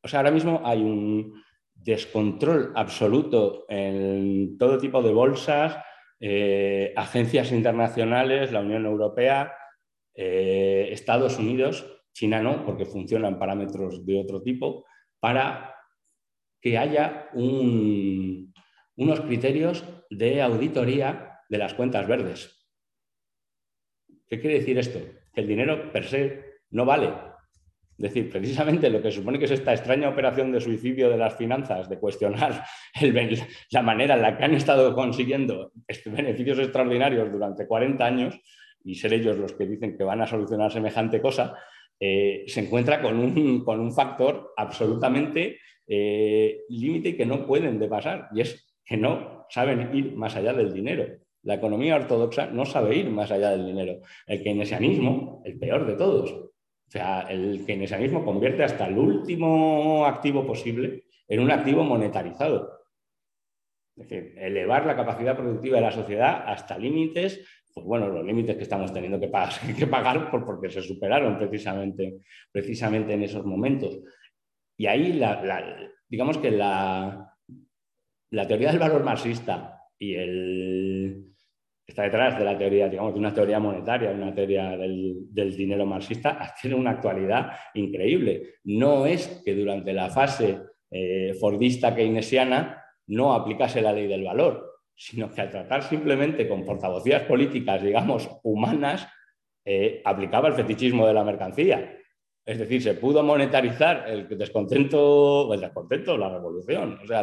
o 0.00 0.06
sea, 0.06 0.20
ahora 0.20 0.30
mismo 0.30 0.62
hay 0.64 0.80
un 0.80 1.42
descontrol 1.74 2.72
absoluto 2.76 3.64
en 3.68 4.56
todo 4.56 4.78
tipo 4.78 5.02
de 5.02 5.12
bolsas, 5.12 5.76
eh, 6.20 6.92
agencias 6.96 7.50
internacionales, 7.50 8.52
la 8.52 8.60
Unión 8.60 8.86
Europea, 8.86 9.52
Estados 10.14 11.38
Unidos, 11.38 12.04
China 12.12 12.42
no, 12.42 12.64
porque 12.64 12.84
funcionan 12.84 13.38
parámetros 13.38 14.04
de 14.06 14.20
otro 14.20 14.40
tipo, 14.42 14.84
para 15.18 15.74
que 16.60 16.78
haya 16.78 17.28
unos 17.34 19.20
criterios 19.20 19.84
de 20.10 20.42
auditoría 20.42 21.40
de 21.48 21.58
las 21.58 21.74
cuentas 21.74 22.06
verdes. 22.06 22.68
¿Qué 24.28 24.40
quiere 24.40 24.58
decir 24.58 24.78
esto? 24.78 25.17
El 25.38 25.46
dinero 25.46 25.92
per 25.92 26.04
se 26.04 26.42
no 26.70 26.84
vale. 26.84 27.06
Es 27.96 28.02
decir, 28.02 28.28
precisamente 28.28 28.90
lo 28.90 29.00
que 29.00 29.12
supone 29.12 29.38
que 29.38 29.44
es 29.44 29.52
esta 29.52 29.72
extraña 29.72 30.08
operación 30.08 30.50
de 30.50 30.60
suicidio 30.60 31.08
de 31.08 31.16
las 31.16 31.36
finanzas, 31.36 31.88
de 31.88 31.98
cuestionar 31.98 32.64
la 33.70 33.82
manera 33.82 34.14
en 34.14 34.22
la 34.22 34.36
que 34.36 34.44
han 34.44 34.54
estado 34.54 34.94
consiguiendo 34.94 35.72
beneficios 36.06 36.58
extraordinarios 36.58 37.30
durante 37.30 37.66
40 37.66 38.04
años 38.04 38.40
y 38.84 38.96
ser 38.96 39.12
ellos 39.14 39.38
los 39.38 39.52
que 39.52 39.66
dicen 39.66 39.96
que 39.96 40.04
van 40.04 40.22
a 40.22 40.26
solucionar 40.26 40.72
semejante 40.72 41.20
cosa, 41.20 41.56
eh, 42.00 42.44
se 42.46 42.60
encuentra 42.60 43.00
con 43.00 43.16
un, 43.16 43.64
con 43.64 43.78
un 43.78 43.92
factor 43.92 44.54
absolutamente 44.56 45.58
eh, 45.86 46.62
límite 46.68 47.16
que 47.16 47.26
no 47.26 47.46
pueden 47.46 47.78
de 47.78 47.88
pasar 47.88 48.28
y 48.34 48.40
es 48.40 48.76
que 48.84 48.96
no 48.96 49.46
saben 49.50 49.94
ir 49.94 50.16
más 50.16 50.34
allá 50.34 50.52
del 50.52 50.72
dinero. 50.72 51.06
La 51.48 51.54
economía 51.54 51.96
ortodoxa 51.96 52.48
no 52.48 52.66
sabe 52.66 52.96
ir 52.96 53.08
más 53.08 53.30
allá 53.30 53.52
del 53.52 53.64
dinero. 53.64 54.00
El 54.26 54.42
keynesianismo, 54.42 55.40
el 55.46 55.58
peor 55.58 55.86
de 55.86 55.94
todos. 55.94 56.30
O 56.30 56.90
sea, 56.90 57.22
el 57.22 57.64
keynesianismo 57.64 58.22
convierte 58.22 58.64
hasta 58.64 58.86
el 58.86 58.98
último 58.98 60.04
activo 60.04 60.46
posible 60.46 61.04
en 61.26 61.40
un 61.40 61.50
activo 61.50 61.84
monetarizado. 61.84 62.70
Es 63.96 64.06
decir, 64.06 64.34
elevar 64.36 64.84
la 64.84 64.94
capacidad 64.94 65.34
productiva 65.34 65.76
de 65.76 65.84
la 65.84 65.90
sociedad 65.90 66.44
hasta 66.44 66.76
límites, 66.76 67.42
pues 67.72 67.86
bueno, 67.86 68.08
los 68.08 68.26
límites 68.26 68.54
que 68.54 68.64
estamos 68.64 68.92
teniendo 68.92 69.18
que 69.18 69.28
pagar, 69.28 69.54
pagar 69.88 70.30
porque 70.30 70.68
se 70.68 70.82
superaron 70.82 71.38
precisamente, 71.38 72.18
precisamente 72.52 73.14
en 73.14 73.22
esos 73.22 73.46
momentos. 73.46 74.00
Y 74.76 74.84
ahí, 74.84 75.18
digamos 76.10 76.36
que 76.36 76.50
la, 76.50 77.34
la 78.32 78.46
teoría 78.46 78.68
del 78.68 78.80
valor 78.80 79.02
marxista 79.02 79.76
y 79.98 80.14
el 80.14 81.28
está 81.88 82.02
detrás 82.02 82.38
de 82.38 82.44
la 82.44 82.56
teoría, 82.56 82.86
digamos, 82.88 83.14
de 83.14 83.18
una 83.18 83.32
teoría 83.32 83.58
monetaria, 83.58 84.10
una 84.10 84.34
teoría 84.34 84.76
del, 84.76 85.56
dinero 85.56 85.86
marxista, 85.86 86.54
tiene 86.60 86.76
una 86.76 86.90
actualidad 86.90 87.50
increíble. 87.74 88.56
No 88.64 89.06
es 89.06 89.42
que 89.44 89.54
durante 89.54 89.94
la 89.94 90.10
fase 90.10 90.60
eh, 90.90 91.34
fordista 91.40 91.94
keynesiana 91.94 92.84
no 93.06 93.32
aplicase 93.32 93.80
la 93.80 93.92
ley 93.92 94.06
del 94.06 94.24
valor, 94.24 94.82
sino 94.94 95.30
que 95.32 95.40
al 95.40 95.50
tratar 95.50 95.82
simplemente 95.82 96.46
con 96.46 96.64
portavocías 96.64 97.22
políticas, 97.22 97.82
digamos, 97.82 98.28
humanas, 98.42 99.08
eh, 99.64 100.02
aplicaba 100.04 100.48
el 100.48 100.54
fetichismo 100.54 101.06
de 101.06 101.14
la 101.14 101.24
mercancía. 101.24 101.94
Es 102.44 102.58
decir, 102.58 102.82
se 102.82 102.94
pudo 102.94 103.22
monetarizar 103.22 104.08
el 104.08 104.26
descontento, 104.36 105.52
el 105.52 105.60
descontento, 105.60 106.16
la 106.16 106.30
revolución, 106.30 106.98
o 107.02 107.06
sea, 107.06 107.22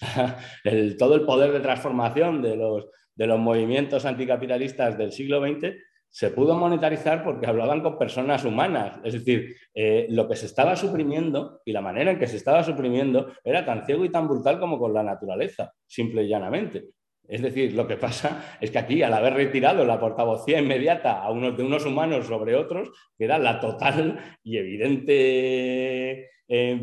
todo 0.98 1.14
el 1.14 1.22
poder 1.22 1.52
de 1.52 1.60
transformación 1.60 2.40
de 2.40 2.56
los, 2.56 2.88
de 3.14 3.26
los 3.26 3.38
movimientos 3.38 4.04
anticapitalistas 4.04 4.96
del 4.96 5.12
siglo 5.12 5.40
XX 5.40 5.74
se 6.12 6.30
pudo 6.30 6.54
monetarizar 6.54 7.24
porque 7.24 7.46
hablaban 7.46 7.80
con 7.80 7.98
personas 7.98 8.44
humanas. 8.44 9.00
Es 9.02 9.14
decir, 9.14 9.56
eh, 9.74 10.06
lo 10.10 10.28
que 10.28 10.36
se 10.36 10.44
estaba 10.44 10.76
suprimiendo 10.76 11.62
y 11.64 11.72
la 11.72 11.80
manera 11.80 12.10
en 12.10 12.18
que 12.18 12.26
se 12.26 12.36
estaba 12.36 12.62
suprimiendo 12.62 13.32
era 13.42 13.64
tan 13.64 13.86
ciego 13.86 14.04
y 14.04 14.10
tan 14.10 14.28
brutal 14.28 14.60
como 14.60 14.78
con 14.78 14.92
la 14.92 15.02
naturaleza, 15.02 15.72
simple 15.86 16.24
y 16.24 16.28
llanamente. 16.28 16.84
Es 17.26 17.40
decir, 17.40 17.72
lo 17.72 17.86
que 17.86 17.96
pasa 17.96 18.58
es 18.60 18.70
que 18.70 18.78
aquí, 18.78 19.02
al 19.02 19.14
haber 19.14 19.32
retirado 19.32 19.86
la 19.86 19.98
portavocía 19.98 20.60
inmediata 20.60 21.22
a 21.22 21.30
unos 21.30 21.56
de 21.56 21.62
unos 21.62 21.86
humanos 21.86 22.26
sobre 22.26 22.56
otros, 22.56 22.90
queda 23.16 23.38
la 23.38 23.58
total 23.58 24.38
y 24.42 24.58
evidente 24.58 26.28
eh, 26.46 26.80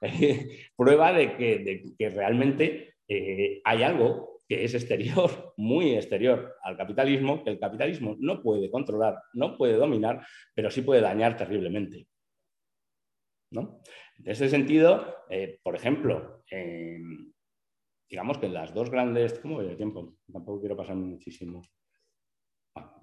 prueba 0.76 1.12
de 1.12 1.36
que, 1.36 2.10
realmente 2.10 2.94
eh, 3.06 3.60
hay 3.62 3.82
algo 3.84 4.31
que 4.52 4.64
es 4.64 4.74
exterior, 4.74 5.54
muy 5.56 5.94
exterior 5.94 6.56
al 6.62 6.76
capitalismo, 6.76 7.42
que 7.42 7.50
el 7.50 7.58
capitalismo 7.58 8.16
no 8.18 8.42
puede 8.42 8.70
controlar, 8.70 9.16
no 9.32 9.56
puede 9.56 9.74
dominar, 9.74 10.26
pero 10.54 10.70
sí 10.70 10.82
puede 10.82 11.00
dañar 11.00 11.36
terriblemente. 11.36 12.06
¿no? 13.50 13.80
En 14.18 14.30
ese 14.30 14.48
sentido, 14.48 15.24
eh, 15.30 15.58
por 15.62 15.74
ejemplo, 15.74 16.42
digamos 18.08 18.38
que 18.38 18.48
las 18.48 18.74
dos 18.74 18.90
grandes, 18.90 19.38
¿cómo 19.40 19.56
voy 19.56 19.68
de 19.68 19.76
tiempo? 19.76 20.16
Tampoco 20.30 20.60
quiero 20.60 20.76
pasar 20.76 20.96
muchísimo. 20.96 21.62
Ah, 22.74 22.94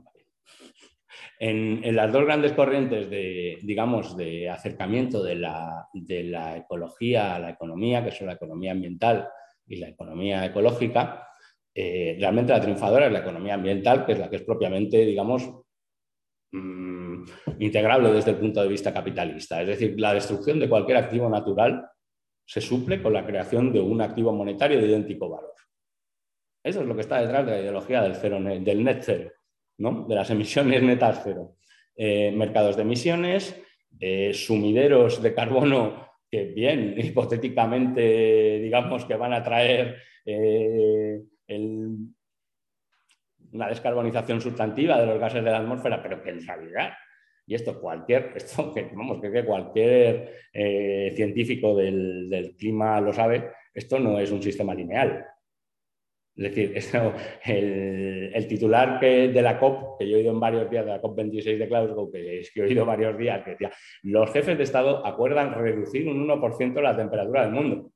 en, 1.40 1.96
las 1.96 2.12
dos 2.12 2.26
grandes 2.26 2.54
corrientes 2.54 3.10
de, 3.10 3.58
digamos, 3.64 4.16
de 4.18 4.50
acercamiento 4.50 5.24
de 5.24 5.36
la, 5.36 5.88
ecología 6.58 7.36
a 7.36 7.40
la 7.40 7.50
economía, 7.52 8.04
que 8.04 8.12
son 8.12 8.28
la 8.28 8.34
economía 8.34 8.72
ambiental 8.72 9.30
y 9.68 9.78
la 9.78 9.90
economía 9.90 10.46
ecológica, 10.46 11.29
eh, 11.74 12.18
realmente 12.20 12.52
la 12.52 12.62
triunfadora 12.62 13.06
es 13.08 13.12
la 13.12 13.20
economía 13.20 13.54
ambiental, 13.54 14.06
que 14.06 14.14
es 14.14 14.20
la 14.20 14.30
que 14.30 14.38
es 14.38 14.44
propiamente, 14.44 15.06
digamos, 15.06 15.50
mm, 16.52 17.24
integrable 17.60 18.12
desde 18.12 18.32
el 18.32 18.38
punto 18.38 18.62
de 18.62 18.68
vista 18.68 18.94
capitalista. 18.94 19.62
Es 19.62 19.68
decir, 19.68 20.00
la 20.00 20.14
destrucción 20.14 20.60
de 20.60 20.70
cualquier 20.70 20.98
activo 20.98 21.30
natural 21.30 21.88
se 22.46 22.62
suple 22.62 23.02
con 23.02 23.14
la 23.14 23.26
creación 23.26 23.72
de 23.72 23.80
un 23.80 24.02
activo 24.02 24.34
monetario 24.34 24.80
de 24.80 24.88
idéntico 24.88 25.30
valor. 25.30 25.54
Eso 26.64 26.82
es 26.82 26.88
lo 26.88 26.96
que 26.96 27.02
está 27.02 27.22
detrás 27.22 27.46
de 27.46 27.52
la 27.52 27.62
ideología 27.62 28.02
del, 28.02 28.16
cero, 28.16 28.40
del 28.42 28.84
net 28.84 29.02
cero, 29.02 29.32
¿no? 29.78 30.06
de 30.08 30.16
las 30.16 30.30
emisiones 30.30 30.82
netas 30.82 31.22
cero. 31.24 31.56
Eh, 31.96 32.32
mercados 32.32 32.76
de 32.76 32.82
emisiones, 32.82 33.62
eh, 34.00 34.34
sumideros 34.34 35.22
de 35.22 35.34
carbono 35.34 36.08
que 36.30 36.46
bien, 36.46 36.96
hipotéticamente, 36.98 38.60
digamos 38.60 39.06
que 39.06 39.16
van 39.16 39.34
a 39.34 39.44
traer 39.44 39.98
una 41.50 42.08
descarbonización 43.68 44.42
sustantiva 44.42 45.00
de 45.00 45.06
los 45.06 45.20
gases 45.20 45.44
de 45.44 45.52
la 45.52 45.60
atmósfera, 45.60 46.02
pero 46.02 46.22
que 46.22 46.30
en 46.30 46.46
realidad 46.46 46.92
y 47.50 47.56
esto 47.56 47.82
cualquier, 47.82 48.34
esto 48.36 48.72
que, 48.72 48.92
vamos, 48.94 49.20
que, 49.20 49.44
cualquier 49.44 50.36
eh, 50.54 51.12
científico 51.16 51.76
del, 51.76 52.56
clima 52.58 53.02
lo 53.02 53.12
sabe, 53.12 53.50
esto 53.74 54.00
no 54.00 54.20
es 54.20 54.32
un 54.32 54.42
sistema 54.42 54.76
lineal. 54.76 55.26
Es 56.36 56.56
decir, 56.56 56.74
el, 57.46 58.48
titular 58.48 59.00
que, 59.00 59.30
de 59.30 59.42
la 59.42 59.60
COP, 59.60 59.98
que 59.98 60.08
yo 60.08 60.16
he 60.16 60.20
oído 60.20 60.32
en 60.32 60.40
varios 60.40 60.70
días, 60.70 60.86
de 60.86 60.92
la 60.92 61.02
COP26 61.02 61.58
de 61.58 61.66
Glasgow, 61.66 62.12
que, 62.12 62.44
que 62.54 62.60
he 62.60 62.64
oído 62.64 62.86
varios 62.86 63.18
días, 63.18 63.44
que 63.44 63.52
decía, 63.52 63.72
los 64.04 64.32
jefes 64.32 64.56
de 64.56 64.64
Estado 64.64 65.06
acuerdan 65.06 65.56
reducir 65.56 66.08
un 66.08 66.28
1% 66.28 66.82
la 66.82 66.96
temperatura 66.96 67.46
del 67.46 67.52
mundo. 67.52 67.92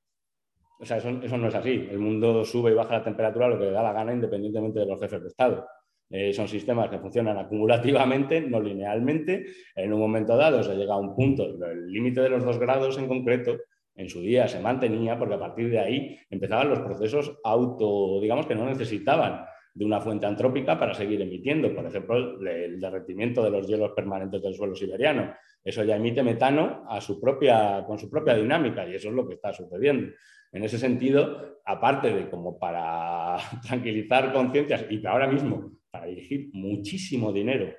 O 0.84 0.86
sea, 0.86 0.98
eso, 0.98 1.12
no 1.12 1.48
es 1.48 1.56
así. 1.56 1.88
El 1.90 2.00
mundo 2.00 2.44
sube 2.44 2.72
y 2.72 2.74
baja 2.74 2.98
la 2.98 3.04
temperatura 3.04 3.48
lo 3.48 3.58
que 3.58 3.66
le 3.66 3.72
da 3.72 3.82
la 3.82 3.94
gana 3.94 4.12
independientemente 4.12 4.82
de 4.82 4.86
los 4.86 5.00
jefes 5.00 5.22
de 5.22 5.30
Estado. 5.30 5.66
Eh, 6.10 6.34
son 6.34 6.50
sistemas 6.50 6.90
que 6.90 7.00
funcionan 7.00 7.38
acumulativamente, 7.38 8.42
no 8.42 8.60
linealmente. 8.60 9.46
En 9.76 9.94
un 9.94 10.00
momento 10.02 10.36
dado 10.36 10.62
se 10.62 10.76
llega 10.76 10.96
a 10.96 10.98
un 10.98 11.16
punto, 11.16 11.46
el 11.46 11.90
límite 11.90 12.20
de 12.20 12.28
los 12.28 12.44
dos 12.44 12.60
grados 12.60 12.98
en 12.98 13.08
concreto, 13.08 13.58
en 13.96 14.10
su 14.10 14.20
día 14.20 14.46
se 14.50 14.60
mantenía 14.60 15.18
porque 15.18 15.36
a 15.36 15.40
partir 15.40 15.70
de 15.70 15.80
ahí 15.80 16.20
empezaban 16.30 16.70
los 16.70 16.80
procesos 16.80 17.40
auto, 17.46 18.20
digamos 18.20 18.46
que 18.46 18.56
no 18.56 18.66
necesitaban 18.66 19.46
de 19.74 19.86
una 19.86 20.02
fuente 20.02 20.26
antrópica 20.26 20.78
para 20.78 20.94
seguir 20.94 21.22
emitiendo. 21.22 21.74
Por 21.74 21.86
ejemplo, 21.86 22.42
el 22.46 22.80
derretimiento 22.82 23.42
de 23.42 23.52
los 23.52 23.66
hielos 23.66 23.92
permanentes 23.96 24.42
del 24.42 24.54
suelo 24.54 24.76
siberiano. 24.76 25.34
Eso 25.64 25.84
ya 25.86 25.96
emite 25.96 26.24
metano 26.24 26.84
a 26.90 27.00
su 27.00 27.22
propia, 27.22 27.86
con 27.88 27.98
su 27.98 28.10
propia 28.10 28.36
dinámica 28.36 28.86
y 28.86 28.96
eso 28.96 29.08
es 29.08 29.16
lo 29.16 29.26
que 29.26 29.36
está 29.36 29.54
sucediendo. 29.54 30.12
En 30.54 30.64
ese 30.64 30.78
sentido, 30.78 31.60
aparte 31.66 32.14
de 32.14 32.30
como 32.30 32.58
para 32.60 33.38
tranquilizar 33.68 34.32
conciencias 34.32 34.86
y 34.90 35.06
ahora 35.06 35.28
mismo 35.28 35.72
para 35.90 36.06
dirigir 36.06 36.50
muchísimo 36.54 37.34
dinero 37.34 37.74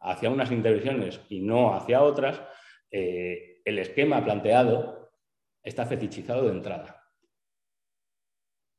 hacia 0.00 0.30
unas 0.30 0.52
intervenciones 0.52 1.20
y 1.28 1.40
no 1.40 1.74
hacia 1.74 2.02
otras, 2.02 2.40
eh, 2.90 3.60
el 3.64 3.78
esquema 3.78 4.22
planteado 4.24 5.10
está 5.62 5.86
fetichizado 5.86 6.44
de 6.44 6.52
entrada. 6.52 7.02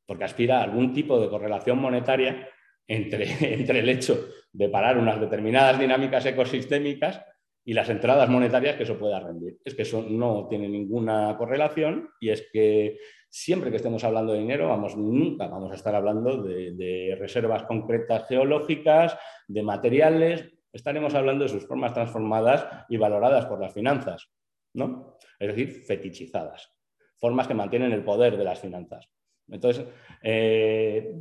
Porque 0.07 0.23
aspira 0.23 0.59
a 0.59 0.63
algún 0.63 0.93
tipo 0.93 1.19
de 1.19 1.29
correlación 1.29 1.79
monetaria 1.79 2.47
entre, 2.87 3.25
entre 3.53 3.79
el 3.79 3.89
hecho 3.89 4.29
de 4.51 4.69
parar 4.69 4.97
unas 4.97 5.19
determinadas 5.19 5.79
dinámicas 5.79 6.25
ecosistémicas 6.25 7.23
y 7.63 7.73
las 7.73 7.89
entradas 7.89 8.29
monetarias 8.29 8.75
que 8.75 8.83
eso 8.83 8.97
pueda 8.97 9.19
rendir. 9.19 9.59
Es 9.63 9.75
que 9.75 9.83
eso 9.83 10.03
no 10.09 10.47
tiene 10.49 10.67
ninguna 10.67 11.37
correlación 11.37 12.09
y 12.19 12.29
es 12.29 12.49
que 12.51 12.97
siempre 13.29 13.69
que 13.69 13.77
estemos 13.77 14.03
hablando 14.03 14.33
de 14.33 14.39
dinero, 14.39 14.67
vamos, 14.67 14.97
nunca 14.97 15.47
vamos 15.47 15.71
a 15.71 15.75
estar 15.75 15.93
hablando 15.93 16.41
de, 16.41 17.15
reservas 17.19 17.63
concretas 17.63 18.27
geológicas, 18.27 19.17
de 19.47 19.63
materiales, 19.63 20.49
estaremos 20.73 21.13
hablando 21.13 21.43
de 21.43 21.49
sus 21.49 21.67
formas 21.67 21.93
transformadas 21.93 22.85
y 22.89 22.97
valoradas 22.97 23.45
por 23.45 23.61
las 23.61 23.73
finanzas, 23.73 24.29
¿no? 24.73 25.17
Es 25.39 25.47
decir, 25.47 25.83
fetichizadas, 25.85 26.71
formas 27.17 27.47
que 27.47 27.53
mantienen 27.53 27.91
el 27.91 28.03
poder 28.03 28.37
de 28.37 28.43
las 28.43 28.59
finanzas. 28.59 29.07
Entonces, 29.47 29.85
eh, 30.21 31.15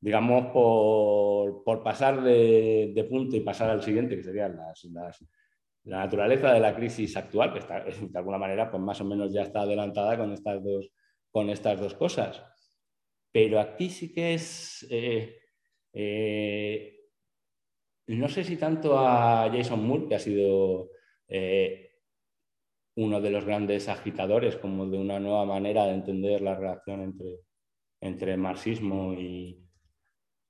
digamos, 0.00 0.46
por, 0.52 1.82
pasar 1.82 2.22
de, 2.22 3.06
punto 3.08 3.36
y 3.36 3.40
pasar 3.40 3.70
al 3.70 3.82
siguiente, 3.82 4.16
que 4.16 4.22
serían 4.22 4.56
las, 4.56 5.24
la 5.84 5.98
naturaleza 6.00 6.52
de 6.52 6.60
la 6.60 6.74
crisis 6.74 7.16
actual, 7.16 7.52
que 7.52 7.60
está, 7.60 7.84
de 7.84 8.18
alguna 8.18 8.38
manera 8.38 8.70
pues 8.70 8.82
más 8.82 9.00
o 9.00 9.04
menos 9.04 9.32
ya 9.32 9.42
está 9.42 9.62
adelantada 9.62 10.16
con 10.16 10.32
estas 10.32 10.62
dos, 10.62 10.90
con 11.30 11.50
estas 11.50 11.80
dos 11.80 11.94
cosas. 11.94 12.42
Pero 13.32 13.60
aquí 13.60 13.90
sí 13.90 14.12
que 14.12 14.34
es, 14.34 14.86
eh, 14.90 15.40
eh, 15.92 17.00
no 18.08 18.28
sé 18.28 18.44
si 18.44 18.56
tanto 18.56 18.98
a 18.98 19.50
Jason 19.52 19.86
Moore, 19.86 20.08
que 20.08 20.14
ha 20.14 20.18
sido 20.18 20.90
eh, 21.28 21.92
uno 22.96 23.20
de 23.20 23.30
los 23.30 23.44
grandes 23.44 23.88
agitadores 23.88 24.56
como 24.56 24.86
de 24.86 24.98
una 24.98 25.20
nueva 25.20 25.44
manera 25.44 25.84
de 25.86 25.94
entender 25.94 26.40
la 26.40 26.54
relación 26.54 27.02
entre, 27.02 27.40
entre 28.00 28.36
marxismo 28.36 29.14
y, 29.14 29.62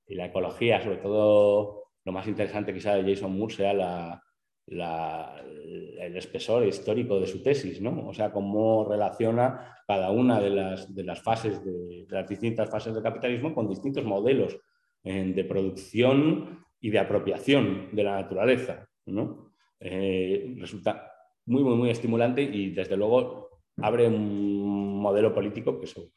y 0.07 0.15
la 0.15 0.27
ecología, 0.27 0.81
sobre 0.83 0.99
todo 0.99 1.93
lo 2.05 2.13
más 2.13 2.27
interesante 2.27 2.73
quizá 2.73 2.95
de 2.95 3.15
Jason 3.15 3.37
Moore 3.37 3.55
sea 3.55 3.75
la, 3.75 4.23
el 4.71 6.17
espesor 6.17 6.67
histórico 6.67 7.19
de 7.21 7.27
su 7.27 7.43
tesis, 7.43 7.81
¿no? 7.81 8.09
O 8.09 8.15
sea, 8.15 8.33
cómo 8.33 8.87
relaciona 8.89 9.77
cada 9.87 10.11
una 10.11 10.41
de 10.41 10.51
las, 10.51 10.95
de 10.95 11.05
las 11.05 11.23
fases, 11.23 11.65
de, 11.65 12.07
las 12.09 12.29
distintas 12.29 12.69
fases 12.69 12.95
del 12.95 13.03
capitalismo 13.03 13.55
con 13.55 13.69
distintos 13.69 14.05
modelos 14.05 14.59
eh, 15.05 15.33
de 15.35 15.45
producción 15.45 16.65
y 16.81 16.91
de 16.91 16.99
apropiación 16.99 17.89
de 17.93 18.05
la 18.05 18.21
naturaleza, 18.21 18.89
¿no? 19.07 19.53
Eh, 19.81 20.55
resulta 20.59 21.11
muy, 21.47 21.63
muy, 21.63 21.77
muy 21.77 21.91
estimulante 21.91 22.43
y 22.43 22.71
desde 22.71 22.97
luego 22.97 23.63
abre 23.79 24.07
un 24.07 25.01
modelo 25.01 25.33
político 25.33 25.79
que 25.79 25.87
eso, 25.87 26.11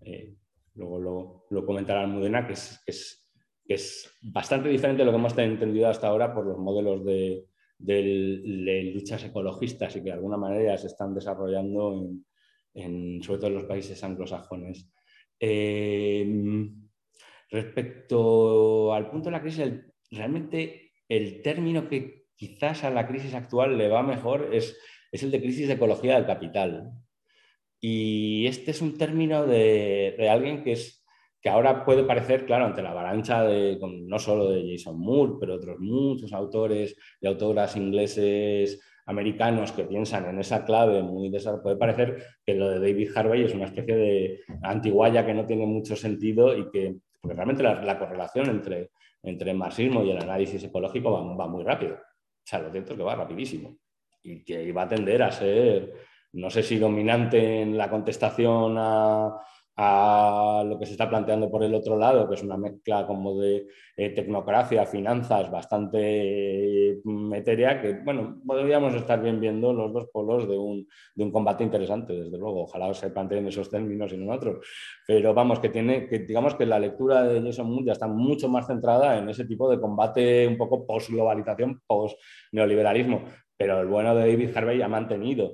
eh, 0.00 0.34
luego 0.74 0.98
lo, 0.98 1.44
lo, 1.50 1.66
comentará 1.66 2.02
Almudena, 2.02 2.46
que 2.46 2.52
es, 2.54 2.80
que 2.86 2.92
es, 2.92 3.30
que 3.66 3.74
es 3.74 4.16
bastante 4.22 4.68
diferente 4.68 5.00
de 5.00 5.04
lo 5.04 5.10
que 5.10 5.18
hemos 5.18 5.36
entendido 5.36 5.88
hasta 5.88 6.06
ahora 6.06 6.32
por 6.32 6.46
los 6.46 6.58
modelos 6.58 7.04
de, 7.04 7.44
de, 7.78 8.90
luchas 8.94 9.24
ecologistas 9.24 9.94
y 9.96 10.00
que 10.00 10.06
de 10.06 10.12
alguna 10.12 10.36
manera 10.36 10.76
se 10.76 10.88
están 10.88 11.14
desarrollando 11.14 12.10
en, 12.74 13.22
sobre 13.22 13.38
todo 13.38 13.48
en 13.48 13.56
los 13.56 13.64
países 13.64 14.02
anglosajones. 14.02 14.90
Em, 15.38 16.88
respecto 17.50 18.92
al 18.92 19.10
punto 19.10 19.26
de 19.26 19.32
la 19.32 19.40
crisis, 19.40 19.72
realmente 20.10 20.92
el 21.08 21.42
término 21.42 21.88
que 21.88 22.26
quizás 22.34 22.84
a 22.84 22.90
la 22.90 23.06
crisis 23.06 23.34
actual 23.34 23.78
le 23.78 23.88
va 23.88 24.02
mejor 24.02 24.50
es, 24.52 24.76
es 25.10 25.22
el 25.22 25.30
de 25.30 25.40
crisis 25.40 25.68
de 25.68 25.74
ecología 25.74 26.16
del 26.16 26.26
capital. 26.26 26.90
Y 27.80 28.46
este 28.46 28.72
es 28.72 28.82
un 28.82 28.98
término 28.98 29.46
de, 29.46 30.14
de 30.18 30.28
alguien 30.28 30.64
que 30.64 30.72
es 30.72 30.97
que 31.40 31.48
ahora 31.48 31.84
puede 31.84 32.04
parecer, 32.04 32.46
claro, 32.46 32.66
ante 32.66 32.82
la 32.82 32.90
avalancha 32.90 33.44
de, 33.44 33.78
no 33.80 34.18
solo 34.18 34.50
de 34.50 34.70
Jason 34.70 34.98
Moore, 34.98 35.34
pero 35.40 35.54
otros 35.54 35.78
muchos 35.78 36.32
autores 36.32 36.96
y 37.20 37.26
autoras 37.26 37.76
ingleses 37.76 38.80
americanos 39.06 39.72
que 39.72 39.84
piensan 39.84 40.26
en 40.26 40.38
esa 40.38 40.64
clave 40.64 41.02
muy 41.02 41.30
puede 41.62 41.76
parecer 41.76 42.22
que 42.44 42.54
lo 42.54 42.68
de 42.68 42.78
David 42.78 43.10
Harvey 43.14 43.44
es 43.44 43.54
una 43.54 43.64
especie 43.64 43.96
de 43.96 44.40
antiguaya 44.62 45.24
que 45.24 45.32
no 45.32 45.46
tiene 45.46 45.64
mucho 45.64 45.96
sentido 45.96 46.56
y 46.56 46.70
que 46.70 46.96
porque 47.20 47.34
realmente 47.34 47.62
la, 47.62 47.98
correlación 47.98 48.48
entre, 48.48 48.90
entre 49.22 49.54
marxismo 49.54 50.04
y 50.04 50.10
el 50.10 50.18
análisis 50.18 50.62
ecológico 50.62 51.10
va, 51.10 51.34
va, 51.34 51.48
muy 51.48 51.64
rápido. 51.64 51.94
O 51.94 52.44
sea, 52.44 52.60
lo 52.60 52.70
cierto 52.70 52.92
es 52.92 52.98
que 52.98 53.04
va 53.04 53.16
rapidísimo 53.16 53.76
y 54.22 54.44
que 54.44 54.72
va 54.72 54.82
a 54.82 54.88
tender 54.88 55.22
a 55.22 55.32
ser, 55.32 55.94
no 56.32 56.48
sé 56.50 56.62
si 56.62 56.78
dominante 56.78 57.62
en 57.62 57.76
la 57.76 57.90
contestación 57.90 58.76
a, 58.78 59.36
a 59.80 60.64
lo 60.66 60.76
que 60.76 60.86
se 60.86 60.92
está 60.92 61.08
planteando 61.08 61.48
por 61.48 61.62
el 61.62 61.72
otro 61.72 61.96
lado, 61.96 62.28
que 62.28 62.34
es 62.34 62.42
una 62.42 62.56
mezcla 62.56 63.06
como 63.06 63.38
de 63.40 63.68
eh, 63.96 64.10
tecnocracia, 64.10 64.84
finanzas, 64.86 65.48
bastante 65.52 66.90
eh, 66.90 67.00
que 67.00 68.00
bueno, 68.04 68.40
podríamos 68.44 68.92
estar 68.94 69.22
bien 69.22 69.38
viendo 69.38 69.72
los 69.72 69.92
dos 69.92 70.08
polos 70.12 70.48
de 70.48 70.58
un, 70.58 70.88
de 71.14 71.22
un, 71.24 71.30
combate 71.30 71.62
interesante, 71.62 72.12
desde 72.12 72.36
luego. 72.36 72.64
Ojalá 72.64 72.92
se 72.92 73.10
planteen 73.10 73.46
esos 73.46 73.70
términos 73.70 74.12
y 74.12 74.16
no 74.16 74.34
otros. 74.34 74.66
Pero 75.06 75.32
vamos, 75.32 75.60
que 75.60 75.68
tiene, 75.68 76.08
que 76.08 76.18
digamos 76.20 76.56
que 76.56 76.66
la 76.66 76.80
lectura 76.80 77.22
de 77.22 77.40
Jason 77.40 77.70
Moore 77.70 77.86
ya 77.86 77.92
está 77.92 78.08
mucho 78.08 78.48
más 78.48 78.66
centrada 78.66 79.16
en 79.16 79.28
ese 79.28 79.44
tipo 79.44 79.70
de 79.70 79.80
combate 79.80 80.48
un 80.48 80.58
poco 80.58 80.84
post-globalización, 80.86 81.82
post-neoliberalismo. 81.86 83.26
Pero 83.56 83.80
el 83.80 83.86
bueno 83.86 84.12
de 84.16 84.28
David 84.28 84.56
Harvey 84.56 84.82
ha 84.82 84.88
mantenido 84.88 85.52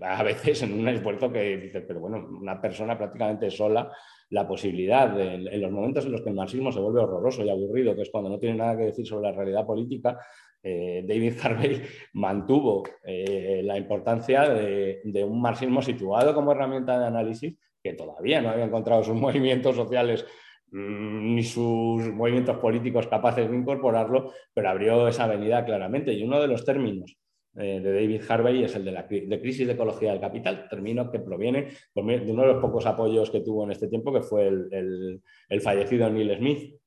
a 0.00 0.22
veces 0.22 0.62
en 0.62 0.78
un 0.78 0.88
esfuerzo 0.88 1.32
que 1.32 1.56
dices, 1.56 1.84
pero 1.86 2.00
bueno, 2.00 2.26
una 2.40 2.60
persona 2.60 2.96
prácticamente 2.96 3.50
sola, 3.50 3.90
la 4.30 4.46
posibilidad 4.46 5.10
de, 5.10 5.34
en 5.34 5.60
los 5.60 5.70
momentos 5.70 6.06
en 6.06 6.12
los 6.12 6.22
que 6.22 6.30
el 6.30 6.36
marxismo 6.36 6.72
se 6.72 6.80
vuelve 6.80 7.00
horroroso 7.00 7.44
y 7.44 7.50
aburrido, 7.50 7.94
que 7.94 8.02
es 8.02 8.10
cuando 8.10 8.30
no 8.30 8.38
tiene 8.38 8.56
nada 8.56 8.76
que 8.76 8.84
decir 8.84 9.06
sobre 9.06 9.30
la 9.30 9.32
realidad 9.32 9.66
política, 9.66 10.18
eh, 10.62 11.04
David 11.06 11.34
Harvey 11.42 11.82
mantuvo 12.14 12.84
eh, 13.04 13.62
la 13.64 13.76
importancia 13.76 14.48
de, 14.48 15.24
un 15.24 15.40
marxismo 15.40 15.82
situado 15.82 16.34
como 16.34 16.52
herramienta 16.52 16.98
de 16.98 17.06
análisis 17.06 17.58
que 17.82 17.94
todavía 17.94 18.40
no 18.40 18.50
había 18.50 18.64
encontrado 18.64 19.02
sus 19.02 19.14
movimientos 19.20 19.74
sociales 19.76 20.24
mm, 20.70 21.34
ni 21.34 21.42
sus 21.42 22.12
movimientos 22.12 22.56
políticos 22.58 23.08
capaces 23.08 23.50
de 23.50 23.56
incorporarlo, 23.56 24.32
pero 24.54 24.70
abrió 24.70 25.08
esa 25.08 25.24
avenida 25.24 25.64
claramente. 25.64 26.12
Y 26.12 26.22
uno 26.22 26.40
de 26.40 26.48
los 26.48 26.64
términos 26.64 27.18
eh, 27.54 27.80
de 27.80 27.92
David 27.92 28.22
Harvey 28.28 28.64
es 28.64 28.74
el 28.76 28.84
de 28.84 28.92
la 28.92 29.02
de 29.02 29.40
crisis 29.40 29.66
de 29.66 29.74
ecología 29.74 30.12
del 30.12 30.20
capital, 30.20 30.66
término 30.70 31.10
que 31.10 31.18
proviene 31.18 31.68
de 31.94 32.32
uno 32.32 32.42
de 32.42 32.52
los 32.52 32.62
pocos 32.62 32.86
apoyos 32.86 33.30
que 33.30 33.40
tuvo 33.40 33.64
en 33.64 33.72
este 33.72 33.88
tiempo, 33.88 34.12
que 34.12 34.22
fue 34.22 34.48
el, 34.48 35.20
fallecido 35.60 36.08
Neil 36.08 36.34
Smith, 36.38 36.80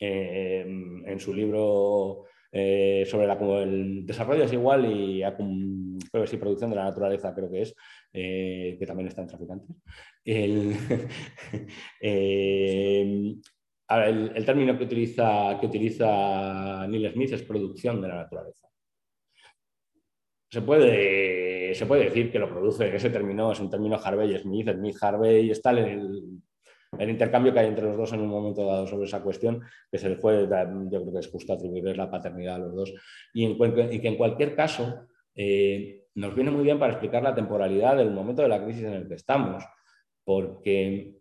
eh, 0.00 0.64
en 1.06 1.20
su 1.20 1.32
libro 1.32 2.24
eh, 2.50 3.04
sobre 3.06 3.26
el 3.62 4.04
desarrollo 4.04 4.42
desigual 4.42 4.86
y 4.90 5.22
producción 6.38 6.70
de 6.70 6.76
la 6.76 6.84
naturaleza, 6.84 7.32
creo 7.32 7.50
que 7.50 7.62
es, 7.62 7.74
que 8.12 8.84
también 8.86 9.08
está 9.08 9.22
en 9.22 9.28
Traficantes. 9.28 9.76
El, 12.00 13.40
el, 14.34 14.44
término 14.44 14.76
que 14.76 14.82
utiliza, 14.82 15.56
que 15.60 15.66
utiliza 15.66 16.88
Neil 16.88 17.12
Smith 17.12 17.32
es 17.34 17.42
producción 17.42 18.02
de 18.02 18.08
la 18.08 18.16
naturaleza 18.16 18.66
se 20.56 20.62
puede, 20.62 21.74
se 21.74 21.84
puede 21.84 22.04
decir 22.04 22.32
que 22.32 22.38
lo 22.38 22.48
produce, 22.48 22.90
que 22.90 22.96
ese 22.96 23.10
término 23.10 23.52
es 23.52 23.60
un 23.60 23.68
término 23.68 24.00
Harvey-Smith, 24.02 24.70
Smith-Harvey, 24.70 25.50
está 25.50 25.72
el, 25.72 26.40
el 26.98 27.10
intercambio 27.10 27.52
que 27.52 27.58
hay 27.58 27.66
entre 27.66 27.84
los 27.84 27.94
dos 27.94 28.14
en 28.14 28.22
un 28.22 28.28
momento 28.28 28.64
dado 28.64 28.86
sobre 28.86 29.04
esa 29.04 29.22
cuestión, 29.22 29.60
que 29.90 29.98
se 29.98 30.08
le 30.08 30.16
fue, 30.16 30.48
yo 30.48 31.02
creo 31.02 31.12
que 31.12 31.18
es 31.18 31.28
justo 31.28 31.52
atribuir 31.52 31.94
la 31.94 32.10
paternidad 32.10 32.54
a 32.54 32.60
los 32.60 32.74
dos, 32.74 32.94
y, 33.34 33.44
y 33.44 34.00
que 34.00 34.08
en 34.08 34.16
cualquier 34.16 34.56
caso 34.56 35.08
eh, 35.34 36.06
nos 36.14 36.34
viene 36.34 36.50
muy 36.50 36.64
bien 36.64 36.78
para 36.78 36.94
explicar 36.94 37.22
la 37.22 37.34
temporalidad 37.34 37.98
del 37.98 38.12
momento 38.12 38.40
de 38.40 38.48
la 38.48 38.64
crisis 38.64 38.84
en 38.84 38.94
el 38.94 39.08
que 39.08 39.16
estamos, 39.16 39.62
porque 40.24 41.16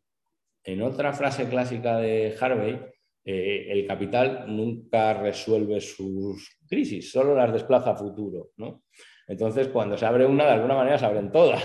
en 0.63 0.81
otra 0.81 1.11
frase 1.11 1.49
clásica 1.49 1.97
de 1.97 2.37
Harvey, 2.39 2.79
eh, 3.25 3.67
el 3.69 3.85
capital 3.85 4.45
nunca 4.47 5.13
resuelve 5.13 5.81
sus 5.81 6.57
crisis, 6.69 7.11
solo 7.11 7.35
las 7.35 7.51
desplaza 7.51 7.91
a 7.91 7.95
futuro. 7.97 8.51
¿no? 8.55 8.83
Entonces, 9.27 9.67
cuando 9.69 9.97
se 9.97 10.05
abre 10.05 10.25
una, 10.25 10.45
de 10.45 10.51
alguna 10.51 10.75
manera 10.75 10.97
se 10.97 11.05
abren 11.05 11.31
todas. 11.31 11.63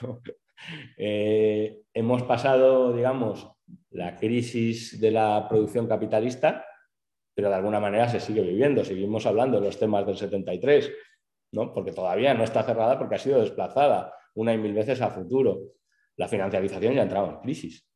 Eh, 0.96 1.82
hemos 1.94 2.24
pasado, 2.24 2.92
digamos, 2.92 3.48
la 3.90 4.16
crisis 4.16 5.00
de 5.00 5.12
la 5.12 5.46
producción 5.48 5.86
capitalista, 5.86 6.66
pero 7.32 7.48
de 7.48 7.54
alguna 7.54 7.78
manera 7.78 8.08
se 8.08 8.18
sigue 8.20 8.42
viviendo. 8.42 8.84
Seguimos 8.84 9.24
hablando 9.24 9.60
de 9.60 9.66
los 9.66 9.78
temas 9.78 10.04
del 10.04 10.16
73, 10.16 10.92
¿no? 11.52 11.72
porque 11.72 11.92
todavía 11.92 12.34
no 12.34 12.42
está 12.42 12.64
cerrada 12.64 12.98
porque 12.98 13.14
ha 13.14 13.18
sido 13.18 13.40
desplazada 13.40 14.12
una 14.34 14.52
y 14.52 14.58
mil 14.58 14.74
veces 14.74 15.00
a 15.00 15.10
futuro. 15.10 15.60
La 16.16 16.28
financiarización 16.28 16.94
ya 16.94 17.00
ha 17.00 17.04
entrado 17.04 17.30
en 17.30 17.38
crisis. 17.38 17.88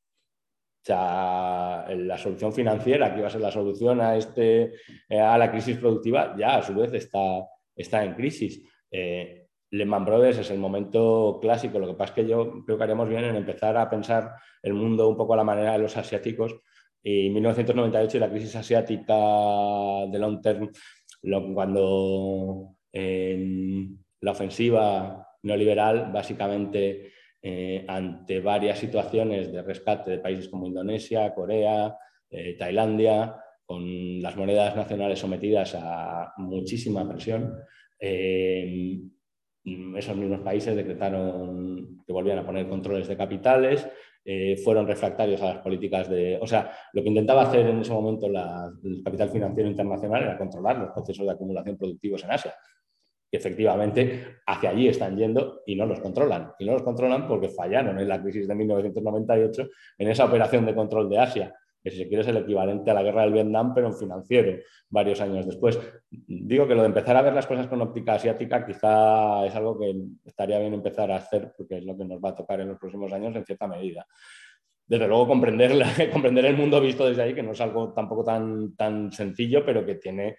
O 0.83 0.85
sea, 0.85 1.87
la 1.95 2.19
solución 2.19 2.53
financiera, 2.53 3.13
que 3.13 3.19
iba 3.19 3.29
a 3.29 3.31
ser 3.31 3.41
la 3.41 3.53
solución 3.53 4.01
a, 4.01 4.17
este, 4.17 4.73
a 5.11 5.37
la 5.37 5.51
crisis 5.51 5.77
productiva, 5.79 6.35
ya 6.37 6.57
a 6.57 6.63
su 6.63 6.75
vez 6.75 6.93
está, 6.95 7.45
está 7.75 8.05
en 8.05 8.15
crisis. 8.15 8.63
Eh, 8.93 9.49
Lehman 9.71 10.05
Brothers 10.05 10.39
es 10.39 10.51
el 10.51 10.59
momento 10.59 11.39
clásico. 11.41 11.79
Lo 11.79 11.89
que 11.89 11.95
pasa 11.95 12.13
es 12.13 12.15
que 12.15 12.29
yo 12.29 12.63
creo 12.65 12.77
que 12.77 12.85
haríamos 12.85 13.09
bien 13.09 13.25
en 13.25 13.35
empezar 13.35 13.77
a 13.77 13.91
pensar 13.91 14.35
el 14.63 14.75
mundo 14.75 15.09
un 15.09 15.17
poco 15.17 15.35
a 15.35 15.39
la 15.39 15.45
manera 15.45 15.73
de 15.73 15.79
los 15.79 15.97
asiáticos. 15.97 16.55
Y 17.03 17.31
1998 17.31 18.17
y 18.17 18.21
la 18.21 18.31
crisis 18.31 18.55
asiática 18.55 19.17
de 20.09 20.19
long 20.21 20.41
term, 20.41 20.71
cuando 21.55 22.77
la 22.93 24.31
ofensiva 24.31 25.27
neoliberal 25.43 26.13
básicamente 26.13 27.13
eh, 27.45 27.85
ante 27.89 28.41
varias 28.41 28.79
situaciones 28.79 29.53
de 29.53 29.63
rescate 29.63 30.13
de 30.13 30.19
países 30.19 30.49
como 30.49 30.67
Indonesia, 30.67 31.35
Corea, 31.35 31.97
eh, 32.31 32.57
Tailandia, 32.57 33.37
con 33.65 34.23
las 34.23 34.37
monedas 34.37 34.77
nacionales 34.77 35.19
sometidas 35.19 35.75
a 35.75 36.33
muchísima 36.37 37.09
presión. 37.09 37.53
Eh, 38.05 38.99
esos 39.97 40.17
mismos 40.17 40.41
países 40.41 40.75
decretaron 40.75 42.03
que 42.05 42.13
volvían 42.13 42.39
a 42.39 42.45
poner 42.45 42.69
controles 42.69 43.07
de 43.07 43.17
capitales, 43.17 43.87
fueron 44.65 44.87
refractarios 44.87 45.41
a 45.43 45.55
las 45.55 45.59
políticas 45.59 46.09
de... 46.09 46.39
O 46.41 46.47
sea, 46.47 46.73
lo 46.93 47.03
que 47.03 47.09
intentaba 47.09 47.43
hacer 47.43 47.67
en 47.67 47.81
ese 47.81 47.93
momento 47.93 48.27
el 48.27 49.03
capital 49.05 49.31
financiero 49.31 49.69
internacional 49.69 50.23
era 50.23 50.39
controlar 50.39 50.79
los 50.79 50.91
procesos 50.91 51.27
de 51.27 51.33
acumulación 51.33 51.77
productivos 51.77 52.25
en 52.25 52.33
Asia 52.33 52.55
que 53.33 53.39
efectivamente 53.39 54.41
hacia 54.47 54.69
allí 54.69 54.89
están 54.89 55.17
yendo 55.17 55.63
y 55.65 55.75
no 55.75 55.87
los 55.87 56.01
controlan. 56.01 56.53
Y 56.59 56.67
no 56.67 56.75
los 56.75 56.83
controlan 56.83 57.27
porque 57.27 57.49
fallaron 57.49 57.99
en 57.99 58.07
la 58.07 58.21
crisis 58.23 58.47
de 58.47 58.55
1998 58.55 59.69
en 59.97 60.09
esa 60.09 60.27
operación 60.27 60.67
de 60.67 60.75
control 60.75 61.09
de 61.09 61.19
Asia, 61.19 61.55
que 61.83 61.91
si 61.91 61.99
se 61.99 62.09
quiere 62.09 62.23
es 62.23 62.29
el 62.29 62.37
equivalente 62.37 62.91
a 62.91 62.95
la 62.95 63.03
guerra 63.03 63.23
del 63.23 63.33
Vietnam, 63.33 63.75
pero 63.75 63.89
en 63.89 63.97
financiero, 63.97 64.63
varios 64.89 65.21
años 65.21 65.47
después. 65.47 65.79
Digo 66.11 66.69
que 66.69 66.75
lo 66.75 66.83
de 66.83 66.89
empezar 66.89 67.17
a 67.17 67.23
ver 67.23 67.33
las 67.33 67.47
cosas 67.47 67.67
con 67.67 67.81
óptica 67.81 68.15
asiática 68.15 68.65
quizá 68.65 69.45
es 69.47 69.55
algo 69.55 69.79
que 69.79 69.95
estaría 70.25 70.59
bien 70.59 70.75
empezar 70.75 71.11
a 71.11 71.17
hacer 71.17 71.53
porque 71.57 71.79
es 71.79 71.85
lo 71.85 71.97
que 71.97 72.05
nos 72.05 72.23
va 72.23 72.31
a 72.31 72.37
tocar 72.37 72.61
en 72.61 72.69
los 72.69 72.79
próximos 72.79 73.13
años 73.13 73.35
en 73.35 73.45
cierta 73.45 73.67
medida 73.67 74.07
desde 74.85 75.09
luego 75.09 75.27
comprender, 75.29 75.73
comprender 76.13 76.45
el 76.45 76.57
mundo 76.57 76.81
visto 76.81 77.07
desde 77.07 77.23
ahí, 77.23 77.35
que 77.35 77.43
no 77.43 77.53
es 77.53 77.61
algo 77.61 77.95
tampoco 77.95 78.25
tan, 78.25 78.77
tan 78.77 79.11
sencillo, 79.11 79.65
pero 79.65 79.87
que 79.87 79.95
tiene 79.95 80.37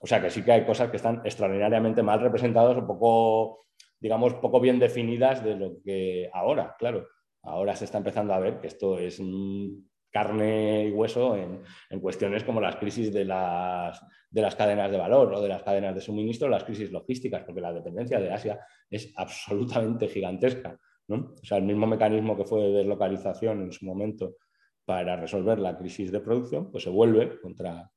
o 0.00 0.06
sea 0.06 0.20
que 0.20 0.30
sí 0.30 0.42
que 0.42 0.52
hay 0.52 0.64
cosas 0.64 0.90
que 0.90 0.96
están 0.96 1.22
extraordinariamente 1.24 2.02
mal 2.02 2.20
representadas 2.20 2.76
o 2.76 2.86
poco, 2.86 3.66
digamos, 3.98 4.34
poco 4.34 4.60
bien 4.60 4.78
definidas 4.78 5.42
de 5.42 5.56
lo 5.56 5.82
que 5.82 6.30
ahora, 6.32 6.76
claro, 6.78 7.08
ahora 7.42 7.74
se 7.74 7.84
está 7.84 7.98
empezando 7.98 8.32
a 8.32 8.38
ver 8.38 8.60
que 8.60 8.68
esto 8.68 8.98
es 8.98 9.20
carne 10.10 10.86
y 10.86 10.90
hueso 10.90 11.36
en, 11.36 12.00
cuestiones 12.00 12.44
como 12.44 12.60
las 12.60 12.76
crisis 12.76 13.12
de 13.12 13.24
las, 13.24 14.00
de 14.30 14.42
las, 14.42 14.54
cadenas 14.54 14.90
de 14.90 14.98
valor 14.98 15.34
o 15.34 15.40
de 15.40 15.48
las 15.48 15.62
cadenas 15.62 15.94
de 15.94 16.00
suministro, 16.00 16.48
las 16.48 16.64
crisis 16.64 16.90
logísticas, 16.90 17.42
porque 17.44 17.60
la 17.60 17.72
dependencia 17.72 18.18
de 18.18 18.32
Asia 18.32 18.60
es 18.90 19.12
absolutamente 19.16 20.08
gigantesca. 20.08 20.78
¿no? 21.08 21.34
O 21.40 21.44
sea, 21.44 21.58
el 21.58 21.64
mismo 21.64 21.86
mecanismo 21.86 22.36
que 22.36 22.44
fue 22.44 22.62
de 22.62 22.72
deslocalización 22.78 23.62
en 23.62 23.72
su 23.72 23.84
momento 23.84 24.36
para 24.84 25.16
resolver 25.16 25.58
la 25.58 25.76
crisis 25.76 26.10
de 26.10 26.20
producción, 26.20 26.70
pues 26.70 26.84
se 26.84 26.90
vuelve 26.90 27.38
contra, 27.40 27.90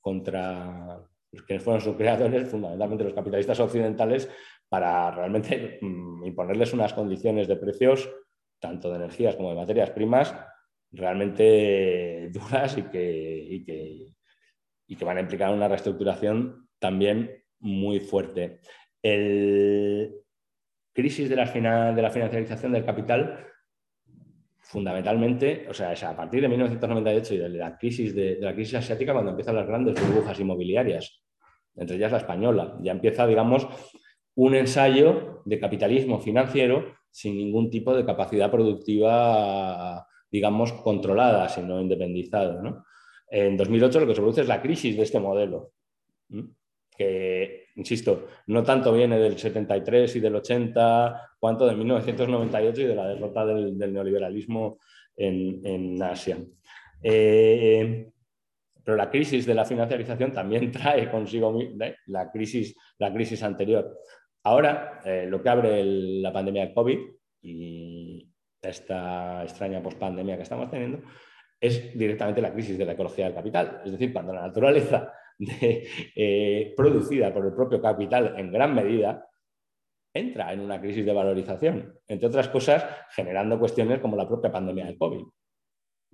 contra 0.00 1.00
que 1.46 1.58
fueron 1.58 1.80
sus 1.80 1.96
creadores, 1.96 2.48
fundamentalmente 2.48 3.04
los 3.04 3.14
capitalistas 3.14 3.60
occidentales, 3.60 4.30
para 4.68 5.10
realmente 5.10 5.78
mm, 5.80 6.24
imponerles 6.24 6.72
unas 6.72 6.92
condiciones 6.92 7.48
de 7.48 7.56
precios, 7.56 8.10
tanto 8.58 8.90
de 8.90 8.96
energías 8.96 9.36
como 9.36 9.50
de 9.50 9.56
materias 9.56 9.90
primas, 9.90 10.34
realmente 10.94 12.30
duras 12.32 12.78
y 12.78 12.82
que, 12.82 13.46
y 13.50 14.96
que, 14.96 15.04
van 15.04 15.18
a 15.18 15.20
implicar 15.20 15.52
una 15.52 15.68
reestructuración 15.68 16.68
también 16.78 17.44
muy 17.58 18.00
fuerte. 18.00 18.60
El 19.02 20.14
crisis 20.92 21.28
de 21.28 21.36
la, 21.36 21.92
de 21.92 22.02
la 22.02 22.10
financiarización 22.10 22.72
del 22.72 22.84
capital 22.84 23.46
fundamentalmente, 24.60 25.66
o 25.68 25.74
sea, 25.74 25.92
es 25.92 26.02
a 26.02 26.16
partir 26.16 26.40
de 26.40 26.48
1998 26.48 27.34
y 27.34 27.38
de 27.38 27.48
la 27.50 27.76
crisis, 27.76 28.14
de, 28.14 28.38
la 28.40 28.54
crisis 28.54 28.76
asiática 28.76 29.12
cuando 29.12 29.30
empiezan 29.30 29.56
las 29.56 29.66
grandes 29.66 30.00
burbujas 30.00 30.40
inmobiliarias 30.40 31.24
entre 31.76 31.96
ellas 31.96 32.12
la 32.12 32.18
española. 32.18 32.76
Ya 32.80 32.92
empieza, 32.92 33.26
digamos, 33.26 33.66
un 34.34 34.54
ensayo 34.54 35.42
de 35.44 35.58
capitalismo 35.58 36.20
financiero 36.20 36.94
sin 37.10 37.36
ningún 37.36 37.70
tipo 37.70 37.94
de 37.94 38.04
capacidad 38.04 38.50
productiva, 38.50 40.06
digamos, 40.34 40.72
controlada, 40.72 41.48
sino 41.48 41.80
independizada. 41.80 42.84
En 43.30 43.56
2008 43.56 44.00
lo 44.00 44.06
que 44.08 44.14
se 44.16 44.20
produce 44.20 44.40
es 44.40 44.48
la 44.48 44.60
crisis 44.60 44.96
de 44.96 45.04
este 45.04 45.20
modelo, 45.20 45.70
que, 46.90 47.66
insisto, 47.76 48.26
no 48.48 48.64
tanto 48.64 48.92
viene 48.92 49.16
del 49.16 49.38
73 49.38 50.16
y 50.16 50.18
del 50.18 50.34
80, 50.34 51.36
cuanto 51.38 51.68
de 51.68 51.76
1998 51.76 52.80
y 52.80 52.84
de 52.84 52.94
la 52.96 53.08
derrota 53.10 53.46
del, 53.46 53.78
neoliberalismo 53.78 54.78
en, 55.16 56.02
Asia. 56.02 56.36
Eh, 57.00 58.10
pero 58.82 58.96
la 58.96 59.08
crisis 59.08 59.46
de 59.46 59.54
la 59.54 59.64
financiarización 59.64 60.32
también 60.32 60.72
trae 60.72 61.08
consigo 61.12 61.56
¿eh? 61.60 61.94
la 62.06 62.28
crisis, 62.32 62.74
la 62.98 63.14
crisis 63.14 63.40
anterior. 63.44 64.00
Ahora, 64.42 65.00
eh, 65.04 65.26
lo 65.28 65.40
que 65.40 65.48
abre 65.48 65.84
la 65.84 66.32
pandemia 66.32 66.66
de 66.66 66.74
COVID 66.74 66.98
y 67.42 68.03
esta 68.70 69.42
extraña 69.42 69.82
pospandemia 69.82 70.36
que 70.36 70.42
estamos 70.42 70.70
teniendo 70.70 71.02
es 71.60 71.96
directamente 71.96 72.42
la 72.42 72.52
crisis 72.52 72.76
de 72.76 72.84
la 72.84 72.92
ecología 72.92 73.26
del 73.26 73.34
capital. 73.34 73.80
Es 73.84 73.92
decir, 73.92 74.12
cuando 74.12 74.32
la 74.32 74.42
naturaleza 74.42 75.12
eh, 75.38 76.74
producida 76.76 77.32
por 77.32 77.46
el 77.46 77.54
propio 77.54 77.80
capital 77.80 78.34
en 78.36 78.52
gran 78.52 78.74
medida 78.74 79.26
entra 80.12 80.52
en 80.52 80.60
una 80.60 80.80
crisis 80.80 81.04
de 81.04 81.12
valorización, 81.12 81.98
entre 82.06 82.28
otras 82.28 82.48
cosas, 82.48 82.84
generando 83.10 83.58
cuestiones 83.58 83.98
como 84.00 84.16
la 84.16 84.28
propia 84.28 84.52
pandemia 84.52 84.86
del 84.86 84.98
COVID 84.98 85.24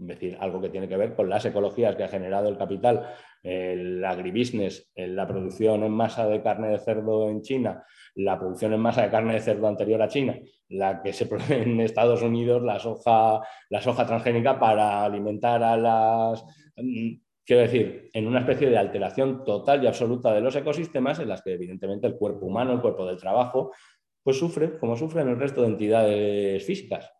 es 0.00 0.06
decir, 0.06 0.36
algo 0.40 0.60
que 0.60 0.70
tiene 0.70 0.88
que 0.88 0.96
ver 0.96 1.14
con 1.14 1.28
las 1.28 1.44
ecologías 1.44 1.94
que 1.94 2.04
ha 2.04 2.08
generado 2.08 2.48
el 2.48 2.56
capital, 2.56 3.06
el 3.42 4.02
agribusiness, 4.04 4.90
la 4.94 5.26
producción 5.26 5.84
en 5.84 5.92
masa 5.92 6.26
de 6.26 6.42
carne 6.42 6.68
de 6.68 6.78
cerdo 6.78 7.28
en 7.28 7.42
China, 7.42 7.84
la 8.14 8.38
producción 8.38 8.72
en 8.72 8.80
masa 8.80 9.02
de 9.02 9.10
carne 9.10 9.34
de 9.34 9.40
cerdo 9.40 9.68
anterior 9.68 10.00
a 10.00 10.08
China, 10.08 10.38
la 10.68 11.02
que 11.02 11.12
se 11.12 11.26
produce 11.26 11.62
en 11.62 11.80
Estados 11.80 12.22
Unidos, 12.22 12.62
la 12.62 12.78
soja, 12.78 13.40
la 13.68 13.82
soja 13.82 14.06
transgénica 14.06 14.58
para 14.58 15.04
alimentar 15.04 15.62
a 15.62 15.76
las... 15.76 16.44
Mm, 16.76 17.20
quiero 17.44 17.62
decir, 17.62 18.10
en 18.12 18.26
una 18.26 18.40
especie 18.40 18.70
de 18.70 18.78
alteración 18.78 19.44
total 19.44 19.82
y 19.82 19.86
absoluta 19.86 20.32
de 20.32 20.40
los 20.40 20.56
ecosistemas 20.56 21.18
en 21.18 21.28
las 21.28 21.42
que 21.42 21.52
evidentemente 21.52 22.06
el 22.06 22.16
cuerpo 22.16 22.46
humano, 22.46 22.72
el 22.72 22.80
cuerpo 22.80 23.06
del 23.06 23.18
trabajo, 23.18 23.72
pues 24.22 24.38
sufre 24.38 24.78
como 24.78 24.96
sufren 24.96 25.28
el 25.28 25.38
resto 25.38 25.62
de 25.62 25.68
entidades 25.68 26.64
físicas. 26.64 27.10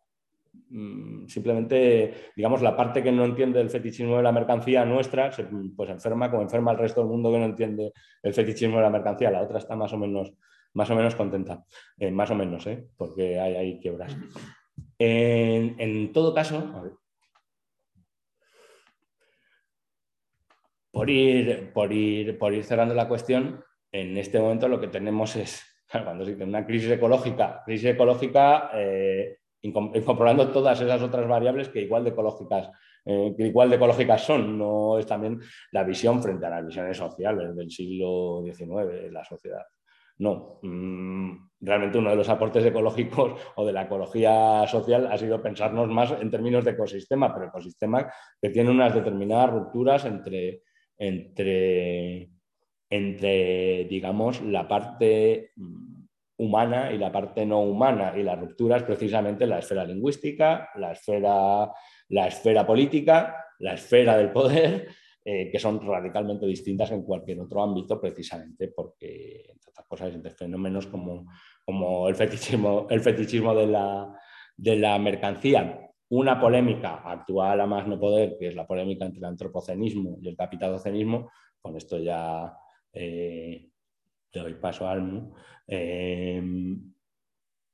Mm, 0.73 1.27
simplemente, 1.27 2.31
digamos, 2.33 2.61
la 2.61 2.77
parte 2.77 3.03
que 3.03 3.11
no 3.11 3.25
entiende 3.25 3.59
el 3.59 3.69
fetichismo 3.69 4.15
de 4.15 4.23
la 4.23 4.31
mercancía 4.31 4.85
nuestra, 4.85 5.29
se, 5.31 5.45
pues 5.75 5.89
enferma 5.89 6.31
como 6.31 6.43
enferma 6.43 6.71
el 6.71 6.77
resto 6.77 7.01
del 7.01 7.09
mundo 7.09 7.29
que 7.29 7.39
no 7.39 7.45
entiende 7.45 7.91
el 8.23 8.33
fetichismo 8.33 8.77
de 8.77 8.83
la 8.83 8.89
mercancía. 8.89 9.31
La 9.31 9.41
otra 9.41 9.57
está 9.57 9.75
más 9.75 9.91
o 9.91 9.97
menos, 9.97 10.33
más 10.73 10.89
o 10.89 10.95
menos 10.95 11.15
contenta, 11.15 11.65
eh, 11.99 12.09
más 12.09 12.31
o 12.31 12.35
menos, 12.35 12.65
¿eh? 12.67 12.87
porque 12.95 13.37
hay, 13.37 13.55
hay 13.55 13.79
quiebras. 13.79 14.15
En, 14.97 16.13
todo 16.13 16.33
caso, 16.33 16.95
por 20.91 21.09
ir, 21.09 21.73
por, 21.73 21.91
ir, 21.91 22.37
por 22.37 22.53
ir 22.53 22.63
cerrando 22.63 22.95
la 22.95 23.09
cuestión, 23.09 23.61
en 23.91 24.17
este 24.17 24.39
momento 24.39 24.69
lo 24.69 24.79
que 24.79 24.87
tenemos 24.87 25.35
es, 25.35 25.65
cuando 25.91 26.23
se 26.23 26.31
dice 26.31 26.45
una 26.45 26.65
crisis 26.65 26.91
ecológica, 26.91 27.61
crisis 27.65 27.89
ecológica 27.89 28.69
eh, 28.73 29.40
incorporando 29.61 30.49
todas 30.49 30.79
esas 30.81 31.01
otras 31.01 31.27
variables 31.27 31.69
que 31.69 31.81
igual 31.81 32.03
de 32.03 32.11
ecológicas, 32.11 32.69
eh, 33.05 33.33
que 33.37 33.47
igual 33.47 33.69
de 33.69 33.75
ecológicas 33.75 34.23
son. 34.23 34.57
No 34.57 34.97
es 34.97 35.05
también 35.05 35.39
la 35.71 35.83
visión 35.83 36.21
frente 36.21 36.45
a 36.45 36.49
las 36.49 36.65
visiones 36.65 36.97
sociales 36.97 37.55
del 37.55 37.69
siglo 37.69 38.41
XIX 38.43 39.11
la 39.11 39.23
sociedad. 39.23 39.65
No, 40.21 40.59
mm, 40.61 41.49
realmente 41.61 41.97
uno 41.97 42.11
de 42.11 42.15
los 42.15 42.29
aportes 42.29 42.63
ecológicos 42.63 43.41
o 43.55 43.65
de 43.65 43.73
la 43.73 43.83
ecología 43.83 44.67
social 44.67 45.07
ha 45.11 45.17
sido 45.17 45.41
pensarnos 45.41 45.89
más 45.89 46.11
en 46.11 46.29
términos 46.29 46.63
de 46.63 46.71
ecosistema, 46.71 47.33
pero 47.33 47.47
ecosistema 47.47 48.11
que 48.39 48.49
tiene 48.49 48.69
unas 48.69 48.93
determinadas 48.93 49.49
rupturas 49.49 50.05
entre, 50.05 50.61
entre, 50.95 52.29
entre 52.87 53.85
digamos, 53.85 54.41
la 54.41 54.67
parte 54.67 55.53
mm, 55.55 56.00
humana 56.41 56.91
y 56.91 56.97
la 56.97 57.11
parte 57.11 57.45
no 57.45 57.61
humana. 57.61 58.13
Y 58.17 58.23
la 58.23 58.35
ruptura 58.35 58.77
es 58.77 58.83
precisamente 58.83 59.45
la 59.45 59.59
esfera 59.59 59.85
lingüística, 59.85 60.69
la 60.75 60.91
esfera, 60.91 61.71
la 62.09 62.27
esfera 62.27 62.65
política, 62.65 63.45
la 63.59 63.73
esfera 63.75 64.17
del 64.17 64.31
poder, 64.31 64.87
eh, 65.23 65.49
que 65.51 65.59
son 65.59 65.85
radicalmente 65.85 66.47
distintas 66.47 66.91
en 66.91 67.03
cualquier 67.03 67.39
otro 67.39 67.61
ámbito, 67.61 68.01
precisamente 68.01 68.69
porque, 68.69 69.51
entre 69.51 69.69
otras 69.69 69.85
cosas, 69.87 70.13
entre 70.15 70.31
fenómenos 70.31 70.87
como, 70.87 71.27
como 71.63 72.09
el 72.09 72.15
fetichismo, 72.15 72.87
el 72.89 73.01
fetichismo 73.01 73.53
de, 73.53 73.67
la, 73.67 74.11
de 74.57 74.75
la 74.77 74.97
mercancía. 74.97 75.79
Una 76.09 76.41
polémica 76.41 77.03
actual 77.05 77.61
a 77.61 77.67
más 77.67 77.87
no 77.87 77.99
poder, 77.99 78.35
que 78.37 78.47
es 78.47 78.55
la 78.55 78.65
polémica 78.67 79.05
entre 79.05 79.19
el 79.19 79.25
antropocenismo 79.25 80.17
y 80.21 80.27
el 80.27 80.35
capitalocenismo, 80.35 81.29
con 81.61 81.77
esto 81.77 81.99
ya 81.99 82.51
eh, 82.91 83.70
doy 84.39 84.53
paso 84.55 84.87
a 84.87 84.91
Almu, 84.91 85.33
em, 85.67 86.91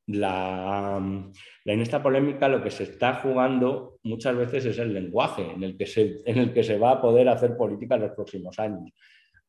en 0.10 1.82
esta 1.82 2.02
polémica 2.02 2.48
lo 2.48 2.64
que 2.64 2.72
se 2.72 2.84
está 2.84 3.16
jugando 3.16 4.00
muchas 4.04 4.38
veces 4.38 4.66
es 4.66 4.80
el 4.80 4.94
lenguaje 4.94 5.52
en 5.52 5.64
el 5.64 5.78
que 5.78 5.86
se, 5.86 6.22
en 6.26 6.38
el 6.38 6.54
que 6.54 6.64
se 6.64 6.78
va 6.78 6.92
a 6.92 7.02
poder 7.02 7.28
hacer 7.28 7.58
política 7.58 7.96
en 7.96 8.02
los 8.02 8.12
próximos 8.12 8.58
años. 8.58 8.94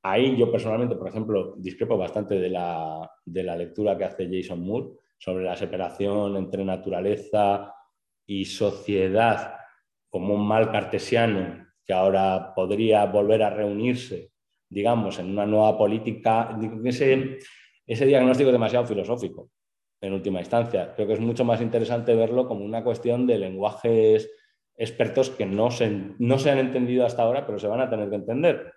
Ahí 0.02 0.36
yo 0.36 0.50
personalmente, 0.50 0.96
por 0.96 1.08
ejemplo, 1.08 1.54
discrepo 1.58 1.96
bastante 1.96 2.38
de 2.38 2.50
la, 2.50 3.08
de 3.24 3.42
la 3.42 3.56
lectura 3.56 3.96
que 3.96 4.04
hace 4.04 4.28
Jason 4.30 4.60
Moore, 4.60 4.96
sobre 5.18 5.44
la 5.44 5.56
separación 5.56 6.36
entre 6.36 6.64
naturaleza 6.64 7.74
y 8.26 8.44
sociedad 8.44 9.54
como 10.08 10.34
un 10.34 10.46
mal 10.46 10.70
cartesiano 10.70 11.66
que 11.84 11.92
ahora 11.92 12.52
podría 12.54 13.04
volver 13.06 13.42
a 13.42 13.50
reunirse, 13.50 14.32
digamos, 14.68 15.18
en 15.18 15.30
una 15.30 15.46
nueva 15.46 15.76
política, 15.76 16.58
ese, 16.84 17.38
ese 17.86 18.06
diagnóstico 18.06 18.50
es 18.50 18.54
demasiado 18.54 18.86
filosófico 18.86 19.50
en 20.00 20.12
última 20.12 20.40
instancia. 20.40 20.94
Creo 20.94 21.06
que 21.06 21.14
es 21.14 21.20
mucho 21.20 21.44
más 21.44 21.60
interesante 21.60 22.14
verlo 22.14 22.46
como 22.46 22.64
una 22.64 22.84
cuestión 22.84 23.26
de 23.26 23.38
lenguajes 23.38 24.30
expertos 24.76 25.30
que 25.30 25.44
no 25.44 25.70
se, 25.70 25.90
no 26.18 26.38
se 26.38 26.50
han 26.50 26.58
entendido 26.58 27.04
hasta 27.04 27.22
ahora, 27.22 27.44
pero 27.46 27.58
se 27.58 27.66
van 27.66 27.80
a 27.80 27.90
tener 27.90 28.08
que 28.08 28.16
entender. 28.16 28.72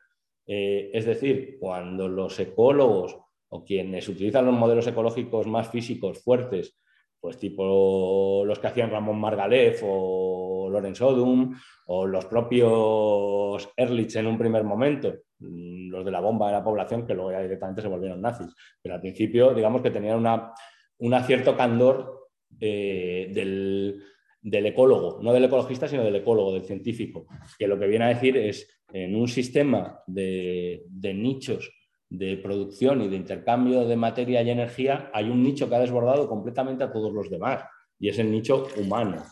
Eh, 0.48 0.90
es 0.94 1.06
decir, 1.06 1.58
cuando 1.60 2.08
los 2.08 2.40
ecólogos 2.40 3.18
o 3.50 3.64
quienes 3.64 4.08
utilizan 4.10 4.46
los 4.46 4.56
modelos 4.56 4.88
ecológicos 4.88 5.46
más 5.46 5.70
físicos 5.70 6.24
fuertes, 6.24 6.78
pues 7.20 7.38
tipo 7.38 8.44
los 8.46 8.58
que 8.58 8.68
hacían 8.68 8.90
Ramón 8.90 9.20
Margalef 9.20 9.82
o 9.86 10.41
Lorenz 10.72 11.02
Odum 11.02 11.56
o 11.88 12.06
los 12.08 12.26
propios 12.26 13.70
Ehrlich 13.76 14.16
en 14.16 14.28
un 14.28 14.38
primer 14.38 14.64
momento, 14.64 15.14
mm, 15.40 15.90
los 15.90 16.06
de 16.06 16.12
la 16.12 16.20
bomba 16.20 16.48
de 16.48 16.54
la 16.54 16.64
población 16.64 17.06
que 17.06 17.14
luego 17.14 17.32
ya 17.32 17.42
directamente 17.42 17.82
se 17.82 17.88
volvieron 17.88 18.22
nazis, 18.22 18.54
pero 18.82 18.96
al 18.96 19.02
principio 19.02 19.54
digamos 19.54 19.82
que 19.82 19.92
tenían 19.92 20.18
una, 20.18 20.54
un 21.00 21.24
cierto 21.24 21.56
candor 21.58 22.22
eh, 22.60 23.32
del, 23.34 24.66
ecólogo, 24.66 25.20
no 25.22 25.34
del 25.34 25.46
ecologista, 25.46 25.88
sino 25.88 26.04
del 26.04 26.16
ecólogo, 26.16 26.54
del 26.54 26.64
científico, 26.64 27.28
que 27.58 27.68
lo 27.68 27.80
que 27.80 27.88
viene 27.88 28.06
a 28.06 28.10
decir 28.10 28.38
es 28.38 28.68
en 28.92 29.16
un 29.16 29.28
sistema 29.28 30.00
de, 30.06 30.84
nichos 31.16 31.72
de 32.10 32.38
producción 32.38 33.02
y 33.02 33.08
de 33.08 33.16
intercambio 33.16 33.86
de 33.86 33.96
materia 33.96 34.42
y 34.42 34.50
energía, 34.50 35.10
hay 35.14 35.30
un 35.30 35.42
nicho 35.42 35.70
que 35.70 35.76
ha 35.76 35.80
desbordado 35.80 36.28
completamente 36.28 36.84
a 36.84 36.92
todos 36.92 37.14
los 37.14 37.30
demás, 37.30 37.64
y 38.00 38.10
es 38.10 38.20
el 38.20 38.32
nicho 38.32 38.68
humano. 38.78 39.24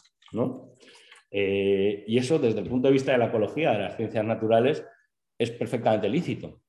Eh, 1.32 2.04
y 2.08 2.18
eso, 2.18 2.40
desde 2.40 2.60
el 2.60 2.70
punto 2.70 2.88
de 2.88 2.94
vista 2.94 3.12
de 3.12 3.18
la 3.18 3.28
ecología, 3.28 3.72
de 3.72 3.80
las 3.80 3.96
ciencias 3.96 4.26
naturales, 4.26 4.86
es 5.38 5.52
perfectamente 5.52 6.10
lícito. 6.10 6.62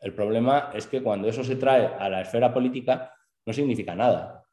El 0.00 0.14
problema 0.14 0.70
es 0.74 0.86
que 0.86 1.02
cuando 1.02 1.28
eso 1.28 1.42
se 1.42 1.56
trae 1.56 1.86
a 1.86 2.08
la 2.08 2.20
esfera 2.20 2.52
política, 2.52 3.12
no 3.46 3.52
significa 3.52 3.94
nada. 3.94 4.44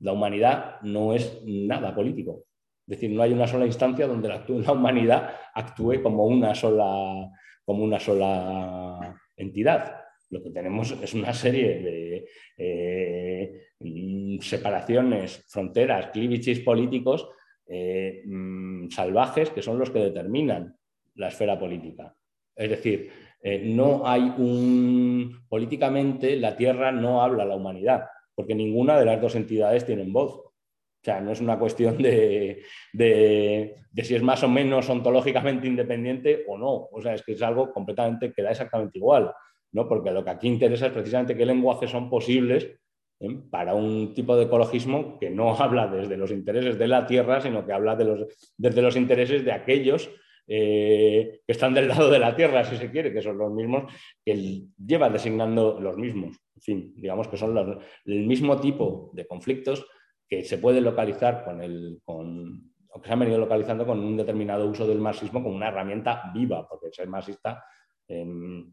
La 0.00 0.12
humanidad 0.12 0.80
no 0.82 1.14
es 1.14 1.42
nada 1.44 1.94
político. 1.94 2.44
Es 2.86 2.96
decir, 2.96 3.10
no 3.10 3.22
hay 3.22 3.32
una 3.32 3.46
sola 3.46 3.66
instancia 3.66 4.06
donde 4.06 4.28
la, 4.28 4.44
humanidad 4.72 5.34
actúe 5.54 6.02
como 6.02 6.26
una 6.26 6.54
sola, 6.54 7.30
como 7.64 7.84
una 7.84 8.00
sola 8.00 9.16
entidad. 9.36 9.96
Lo 10.30 10.42
que 10.42 10.50
tenemos 10.50 10.92
es 11.02 11.14
una 11.14 11.32
serie 11.32 11.80
de 11.80 12.28
eh, 12.56 13.68
mm, 13.80 14.38
separaciones, 14.40 15.44
fronteras, 15.48 16.08
clíviches 16.08 16.60
políticos 16.60 17.28
eh, 17.72 18.24
mm, 18.26 18.90
salvajes 18.90 19.50
que 19.50 19.62
son 19.62 19.78
los 19.78 19.90
que 19.90 20.00
determinan 20.00 20.76
la 21.14 21.28
esfera 21.28 21.56
política. 21.56 22.12
Es 22.56 22.68
decir, 22.68 23.10
eh, 23.40 23.62
no 23.64 24.02
hay 24.04 24.22
un... 24.22 25.44
Políticamente 25.48 26.34
la 26.34 26.56
Tierra 26.56 26.90
no 26.90 27.22
habla 27.22 27.44
a 27.44 27.46
la 27.46 27.54
humanidad, 27.54 28.06
porque 28.34 28.56
ninguna 28.56 28.98
de 28.98 29.04
las 29.04 29.20
dos 29.20 29.36
entidades 29.36 29.86
tiene 29.86 30.04
voz. 30.04 30.32
O 30.32 31.02
sea, 31.02 31.20
no 31.20 31.30
es 31.30 31.40
una 31.40 31.60
cuestión 31.60 31.96
de, 31.98 32.64
si 32.92 34.14
es 34.16 34.22
más 34.22 34.42
o 34.42 34.48
menos 34.48 34.90
ontológicamente 34.90 35.68
independiente 35.68 36.44
o 36.48 36.58
no. 36.58 36.88
O 36.90 37.00
sea, 37.00 37.14
es 37.14 37.22
que 37.22 37.32
es 37.32 37.42
algo 37.42 37.72
completamente 37.72 38.32
que 38.32 38.42
da 38.42 38.50
exactamente 38.50 38.98
igual, 38.98 39.32
¿no? 39.72 39.88
Porque 39.88 40.10
lo 40.10 40.24
que 40.24 40.30
aquí 40.30 40.48
interesa 40.48 40.86
es 40.86 40.92
precisamente 40.92 41.36
qué 41.36 41.46
lenguajes 41.46 41.88
son 41.88 42.10
posibles 42.10 42.79
¿eh? 43.20 43.38
para 43.50 43.74
un 43.74 44.14
tipo 44.14 44.36
de 44.36 44.44
ecologismo 44.44 45.18
que 45.18 45.30
no 45.30 45.54
habla 45.58 45.86
desde 45.86 46.16
los 46.16 46.30
intereses 46.30 46.78
de 46.78 46.88
la 46.88 47.06
Tierra, 47.06 47.40
sino 47.40 47.64
que 47.64 47.72
habla 47.72 47.96
desde 47.96 48.82
los 48.82 48.96
intereses 48.96 49.44
de 49.44 49.52
aquellos 49.52 50.10
eh, 50.52 51.42
que 51.46 51.52
están 51.52 51.74
del 51.74 51.86
lado 51.86 52.10
de 52.10 52.18
la 52.18 52.34
Tierra, 52.34 52.64
si 52.64 52.76
se 52.76 52.90
quiere, 52.90 53.12
que 53.12 53.22
son 53.22 53.38
los 53.38 53.52
mismos 53.52 53.92
que 54.24 54.64
llevan 54.84 55.12
designando 55.12 55.78
los 55.80 55.96
mismos. 55.96 56.36
En 56.56 56.60
fin, 56.60 56.92
digamos 56.96 57.28
que 57.28 57.36
son 57.36 57.56
el 58.04 58.26
mismo 58.26 58.60
tipo 58.60 59.12
de 59.14 59.28
conflictos 59.28 59.86
que 60.28 60.42
se 60.42 60.58
puede 60.58 60.80
localizar 60.80 61.44
con 61.44 61.62
el, 61.62 62.00
con, 62.04 62.72
o 62.88 63.00
que 63.00 63.06
se 63.06 63.12
han 63.12 63.20
venido 63.20 63.38
localizando 63.38 63.86
con 63.86 64.00
un 64.00 64.16
determinado 64.16 64.66
uso 64.68 64.88
del 64.88 64.98
marxismo 64.98 65.40
como 65.40 65.54
una 65.54 65.68
herramienta 65.68 66.32
viva, 66.34 66.66
porque 66.68 66.92
ser 66.92 67.06
marxista 67.06 67.64
em, 68.08 68.72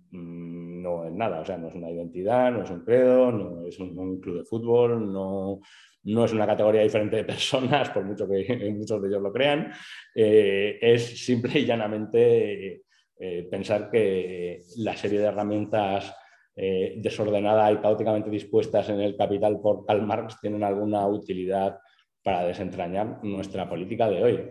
no 0.88 1.06
es 1.06 1.14
nada, 1.14 1.42
o 1.42 1.46
sea, 1.46 1.58
no 1.58 1.68
es 1.68 1.76
una 1.76 1.90
identidad, 1.90 2.52
no 2.52 2.64
es 2.64 2.70
un 2.70 2.84
credo, 2.84 3.32
no 3.32 3.68
es 3.68 3.78
un, 3.80 4.20
club 4.20 4.38
de 4.38 4.46
fútbol, 4.46 5.12
no, 5.12 5.60
no, 6.04 6.26
es 6.26 6.34
una 6.34 6.48
categoría 6.48 6.82
diferente 6.82 7.18
de 7.18 7.24
personas, 7.24 7.90
por 7.90 8.04
mucho 8.04 8.28
que 8.28 8.72
muchos 8.78 9.02
de 9.02 9.08
ellos 9.10 9.22
lo 9.22 9.34
crean, 9.34 9.72
eh, 10.16 10.78
es 10.82 11.26
simple 11.26 11.60
y 11.60 11.66
llanamente 11.66 12.84
eh, 13.20 13.48
pensar 13.50 13.90
que 13.90 14.62
la 14.78 14.96
serie 14.96 15.20
de 15.20 15.26
herramientas 15.26 16.14
eh, 16.56 16.96
desordenada 16.98 17.72
y 17.72 17.78
caóticamente 17.78 18.30
dispuestas 18.30 18.90
en 18.90 19.00
el 19.02 19.16
capital 19.16 19.60
por 19.60 19.86
Karl 19.86 20.06
Marx 20.06 20.40
tienen 20.42 20.64
alguna 20.64 21.06
utilidad 21.08 21.78
para 22.24 22.46
desentrañar 22.46 23.24
nuestra 23.24 23.70
política 23.70 24.10
de 24.10 24.24
hoy, 24.24 24.50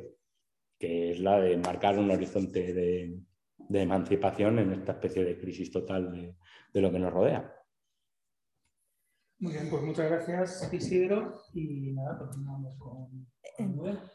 que 0.79 1.11
es 1.13 1.21
la 1.21 1.41
de 1.41 1.57
marcar 1.57 1.99
un 1.99 2.11
horizonte 2.11 2.73
de, 2.73 3.17
emancipación 3.71 4.59
en 4.59 4.73
esta 4.73 4.93
especie 4.93 5.25
de 5.25 5.39
crisis 5.39 5.71
total 5.71 6.13
de, 6.73 6.81
lo 6.81 6.91
que 6.91 6.99
nos 6.99 7.13
rodea. 7.13 7.53
Muy 9.39 9.53
bien, 9.53 9.69
pues 9.71 9.83
muchas 9.83 10.11
gracias 10.11 10.73
Isidro 10.73 11.35
y 11.53 11.93
nada, 11.93 12.19
continuamos 12.19 12.79
con 12.79 13.27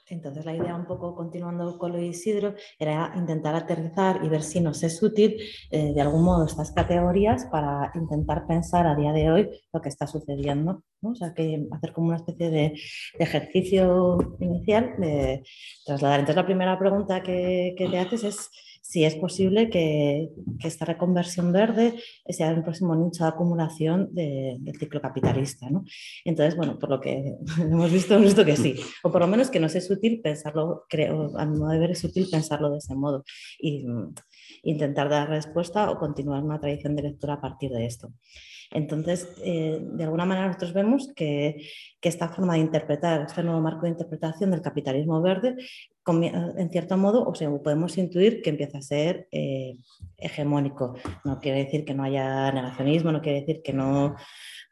entonces 0.10 0.45
la 0.45 0.56
idea 0.56 0.76
un 0.76 0.86
poco 0.86 1.16
continuando 1.16 1.78
con 1.78 1.91
lo 1.91 1.97
de 1.97 2.08
Isidro 2.08 2.54
era 2.78 3.12
intentar 3.16 3.56
aterrizar 3.56 4.24
y 4.24 4.30
ver 4.30 4.43
si 4.43 4.62
nos 4.62 4.84
es 4.84 5.02
útil 5.02 5.38
eh, 5.72 5.93
de 5.93 6.02
algún 6.02 6.24
modo 6.24 6.45
estas 6.45 6.72
categorías 6.72 7.45
para 7.45 7.91
intentar 7.95 8.45
pensar 8.45 8.86
a 8.86 8.95
día 8.95 9.14
de 9.14 9.32
hoy 9.32 9.49
lo 9.74 9.82
que 9.82 9.89
está 9.89 10.06
sucediendo. 10.06 10.84
O 11.02 11.16
sea, 11.16 11.34
que 11.34 11.68
hacer 11.72 11.93
como 11.93 12.08
una 12.10 12.18
especie 12.18 12.49
de, 12.52 12.74
ejercicio 13.18 14.38
inicial 14.39 14.95
de 14.99 15.43
trasladar. 15.86 16.20
Entonces 16.20 16.36
la 16.36 16.45
primera 16.45 16.78
pregunta 16.78 17.24
que, 17.24 17.74
que 17.76 17.88
te 17.88 17.97
haces 17.97 18.24
es 18.24 18.49
si 18.92 19.06
es 19.06 19.16
posible 19.16 19.70
que, 19.70 20.32
esta 20.60 20.84
reconversión 20.84 21.54
verde 21.54 21.96
sea 22.28 22.52
el 22.52 22.62
próximo 22.62 22.94
nicho 22.94 23.24
de 23.24 23.30
acumulación 23.30 24.14
del 24.14 24.78
ciclo 24.78 25.00
capitalista. 25.00 25.70
¿no? 25.70 25.86
Entonces, 26.26 26.58
bueno, 26.58 26.78
por 26.78 26.89
lo 26.89 27.00
que 27.00 27.38
hemos 27.58 27.89
visto, 27.89 28.16
hemos 28.16 28.26
visto 28.26 28.44
que 28.44 28.58
sí, 28.58 28.76
o 29.02 29.10
por 29.10 29.22
lo 29.22 29.28
menos 29.28 29.50
que 29.50 29.62
nos 29.62 29.76
es 29.76 29.89
útil 29.89 30.20
pensarlo, 30.22 30.84
creo, 30.89 31.32
a 31.38 31.46
mi 31.46 31.58
modo 31.58 31.72
de 31.72 31.80
ver 31.80 31.92
es 31.92 32.04
útil 32.04 32.28
pensarlo 32.30 32.70
de 32.70 32.80
ese 32.80 32.94
modo 32.94 33.24
y 33.60 33.88
mm, 33.88 34.14
intentar 34.64 35.08
dar 35.08 35.30
respuesta 35.30 35.89
o 35.89 35.98
continuar 35.98 36.44
una 36.44 36.60
tradición 36.60 36.94
de 36.98 37.04
lectura 37.04 37.36
a 37.36 37.42
partir 37.42 37.72
de 37.72 37.86
esto. 37.86 38.12
Entonces, 38.72 39.28
eh, 39.44 39.80
de 39.82 40.04
alguna 40.04 40.26
manera 40.26 40.48
nosotros 40.48 40.74
vemos 40.74 41.12
que, 41.16 41.68
esta 42.02 42.30
forma 42.30 42.54
de 42.54 42.62
interpretar, 42.62 43.22
este 43.22 43.44
nuevo 43.44 43.62
marco 43.62 43.84
de 43.84 43.90
interpretación 43.90 44.52
del 44.52 44.62
capitalismo 44.62 45.22
verde, 45.22 45.56
en 46.08 46.72
cierto 46.72 46.98
modo, 46.98 47.24
o 47.28 47.36
sea, 47.36 47.50
podemos 47.60 47.98
intuir 47.98 48.42
que 48.42 48.50
empieza 48.50 48.80
a 48.80 48.82
ser 48.82 49.28
eh, 49.32 49.78
hegemónico. 50.18 50.96
No 51.24 51.40
quiere 51.40 51.66
decir 51.66 51.86
que 51.86 51.94
no 51.94 52.04
haya 52.04 52.52
negacionismo, 52.52 53.12
no 53.12 53.22
quiere 53.22 53.42
decir 53.42 53.62
que 53.62 53.74
no, 53.74 54.16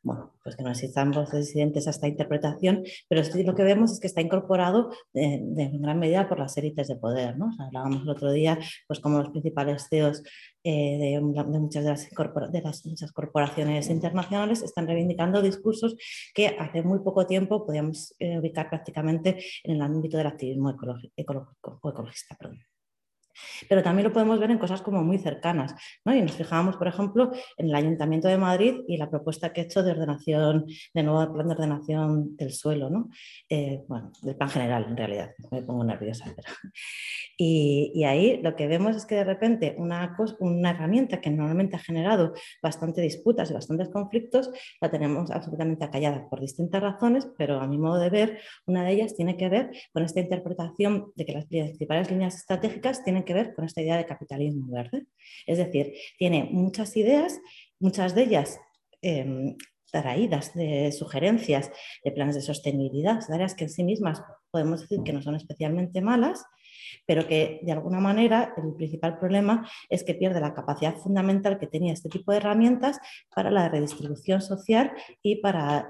bueno, 0.02 0.34
pues 0.43 0.56
que 0.56 0.64
no 0.64 0.72
existan 0.72 1.12
voces 1.12 1.47
disidentes 1.47 1.88
a 1.88 1.89
esta 1.89 2.08
interpretación, 2.08 2.84
pero 3.08 3.22
lo 3.43 3.56
que 3.56 3.64
vemos 3.64 3.91
es 3.91 4.00
que 4.00 4.08
está 4.08 4.22
incorporado 4.22 4.91
eh, 5.14 5.39
de, 5.41 5.70
gran 5.74 6.00
medida 6.00 6.30
por 6.30 6.39
las 6.39 6.56
élites 6.58 6.88
de 6.88 6.95
poder. 6.95 7.38
¿no? 7.38 7.52
hablábamos 7.60 8.04
el 8.04 8.10
otro 8.10 8.32
día, 8.32 8.58
pues 8.88 9.00
como 9.00 9.20
los 9.20 9.30
principales 9.30 9.88
CEOs 9.89 10.24
eh, 10.64 10.97
de, 10.97 11.22
muchas 11.22 11.84
de 11.84 11.89
las, 11.89 12.10
de 12.10 13.12
corporaciones 13.14 13.89
internacionales 13.89 14.62
están 14.62 14.88
reivindicando 14.88 15.41
discursos 15.41 15.95
que 16.34 16.47
hace 16.47 16.82
muy 16.82 17.00
poco 17.00 17.26
tiempo 17.26 17.66
podíamos 17.66 18.14
eh, 18.20 18.39
ubicar 18.39 18.70
prácticamente 18.70 19.41
en 19.64 19.76
el 19.76 19.82
ámbito 19.82 20.18
del 20.18 20.28
activismo 20.28 20.70
ecológico, 20.70 21.80
o 21.82 21.89
ecologista. 21.89 22.38
Pero 23.67 23.83
también 23.83 24.07
lo 24.07 24.13
podemos 24.13 24.39
ver 24.39 24.51
en 24.51 24.57
cosas 24.57 24.81
como 24.81 25.03
muy 25.03 25.17
cercanas. 25.17 25.75
¿no? 26.05 26.15
Y 26.15 26.21
nos 26.21 26.33
fijamos, 26.33 26.77
por 26.77 26.87
ejemplo, 26.87 27.31
en 27.57 27.67
el 27.67 27.75
Ayuntamiento 27.75 28.27
de 28.27 28.37
Madrid 28.37 28.75
y 28.87 28.97
la 28.97 29.09
propuesta 29.09 29.53
que 29.53 29.61
ha 29.61 29.63
hecho 29.65 29.83
de 29.83 29.91
ordenación, 29.91 30.65
de 30.93 31.03
nuevo 31.03 31.33
plan 31.33 31.47
de 31.47 31.53
ordenación 31.53 32.35
del 32.35 32.51
suelo, 32.51 32.89
¿no? 32.89 33.09
Eh, 33.49 33.83
bueno, 33.87 34.11
del 34.21 34.35
plan 34.35 34.49
general 34.49 34.85
en 34.89 34.97
realidad, 34.97 35.31
me 35.51 35.61
pongo 35.61 35.83
nerviosa. 35.83 36.25
Y, 37.41 38.03
ahí 38.03 38.41
lo 38.41 38.53
que 38.57 38.67
vemos 38.67 38.97
es 38.97 39.05
que 39.05 39.15
de 39.15 39.23
repente 39.23 39.73
una, 39.77 40.17
una 40.41 40.71
herramienta 40.71 41.21
que 41.21 41.29
normalmente 41.29 41.77
ha 41.77 41.79
generado 41.79 42.33
bastante 42.61 42.99
disputas 42.99 43.49
y 43.49 43.53
bastantes 43.53 43.87
conflictos, 43.87 44.51
la 44.81 44.91
tenemos 44.91 45.31
absolutamente 45.31 45.85
acallada 45.85 46.27
por 46.29 46.41
distintas 46.41 46.81
razones, 46.81 47.29
pero 47.37 47.61
a 47.61 47.67
mi 47.67 47.77
modo 47.77 47.97
de 47.97 48.09
ver, 48.09 48.39
una 48.65 48.83
de 48.83 48.91
ellas 48.91 49.15
tiene 49.15 49.37
que 49.37 49.47
ver 49.47 49.71
con 49.93 50.03
esta 50.03 50.19
interpretación 50.19 51.13
de 51.15 51.25
que 51.25 51.31
las 51.31 51.45
principales 51.45 52.11
líneas 52.11 52.35
estratégicas 52.35 53.05
tienen 53.05 53.23
que 53.23 53.28
ver 53.34 53.53
con 53.53 53.65
esta 53.65 53.82
idea 53.82 53.97
de 53.97 54.05
capitalismo 54.05 54.71
verde. 54.71 55.05
Es 55.45 55.57
decir, 55.57 55.93
tiene 56.17 56.43
muchas 56.51 56.95
ideas, 56.97 57.39
muchas 57.80 58.15
de 58.15 58.23
ellas 58.23 58.59
em, 59.01 59.55
traídas 59.91 60.53
de 60.53 60.91
sugerencias 60.91 61.71
de 62.03 62.11
planes 62.11 62.35
de 62.35 62.41
sostenibilidad, 62.41 63.19
áreas 63.31 63.55
que 63.55 63.65
en 63.65 63.69
sí 63.69 63.83
mismas 63.83 64.21
podemos 64.51 64.81
decir 64.81 65.01
que 65.03 65.13
no 65.13 65.21
son 65.21 65.35
especialmente 65.35 66.01
malas, 66.01 66.45
pero 67.05 67.27
que 67.27 67.59
de 67.63 67.71
alguna 67.71 67.99
manera 67.99 68.53
el 68.57 68.73
principal 68.73 69.17
problema 69.19 69.67
es 69.89 70.03
que 70.03 70.15
pierde 70.15 70.39
la 70.39 70.53
capacidad 70.53 70.95
fundamental 70.95 71.59
que 71.59 71.67
tenía 71.67 71.93
este 71.93 72.09
tipo 72.09 72.31
de 72.31 72.37
herramientas 72.37 72.99
para 73.33 73.51
la 73.51 73.69
redistribución 73.69 74.41
social 74.41 74.91
y 75.21 75.37
para 75.37 75.87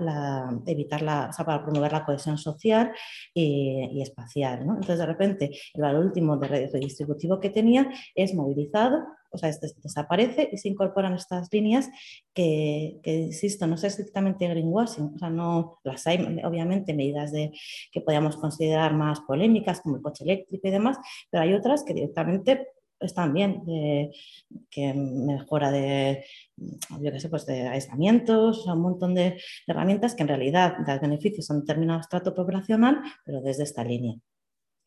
evitar 0.66 1.02
la, 1.02 1.32
para 1.38 1.64
promover 1.64 1.92
la 1.92 2.06
cohesión 2.06 2.38
social 2.38 2.92
y, 3.34 4.02
espacial. 4.02 4.62
Entonces, 4.62 5.00
de 5.00 5.06
repente, 5.06 5.52
el 5.74 5.82
valor 5.82 6.06
último 6.06 6.38
de 6.38 6.48
redistributivo 6.48 7.40
que 7.40 7.50
tenía 7.50 7.90
es 8.16 8.34
movilizado 8.34 9.04
o 9.32 9.38
sea, 9.38 9.52
desaparece 9.84 10.50
y 10.52 10.58
se 10.58 10.70
incorporan 10.70 11.14
estas 11.14 11.50
líneas 11.52 11.90
que, 12.34 13.00
insisto, 13.04 13.68
no 13.68 13.76
es 13.76 13.84
estrictamente 13.84 14.48
greenwashing, 14.48 15.14
o 15.16 15.20
sea, 15.20 15.30
no 15.30 15.80
las 15.84 16.06
hay, 16.08 16.40
obviamente, 16.44 16.94
medidas 16.94 17.32
de, 17.32 17.52
que 17.92 18.02
podríamos 18.02 18.38
considerar 18.38 18.94
más 18.94 19.22
polémicas, 19.22 19.82
como 19.82 19.98
el 19.98 20.02
coche 20.02 20.24
eléctrico 20.24 20.68
y 20.68 20.72
demás, 20.72 20.98
pero 21.30 21.44
hay 21.44 21.54
otras 21.54 21.84
que 21.84 21.94
directamente 21.94 22.68
están 23.00 23.34
bien, 23.34 23.64
que 24.70 24.94
mejora 24.94 25.72
de, 25.72 26.26
yo 26.58 27.12
qué 27.12 27.20
sé, 27.20 27.30
pues 27.30 27.46
de 27.46 27.68
aislamientos, 27.68 28.66
un 28.68 28.82
montón 28.82 29.16
de 29.16 29.40
herramientas 29.68 30.16
que 30.16 30.24
en 30.24 30.28
realidad 30.28 30.76
dan 30.86 31.00
beneficios 31.00 31.50
a 31.50 31.54
un 31.54 31.62
determinado 31.62 32.02
estrato 32.02 32.34
poblacional, 32.34 33.02
pero 33.24 33.42
desde 33.42 33.64
esta 33.64 33.84
línea. 33.84 34.16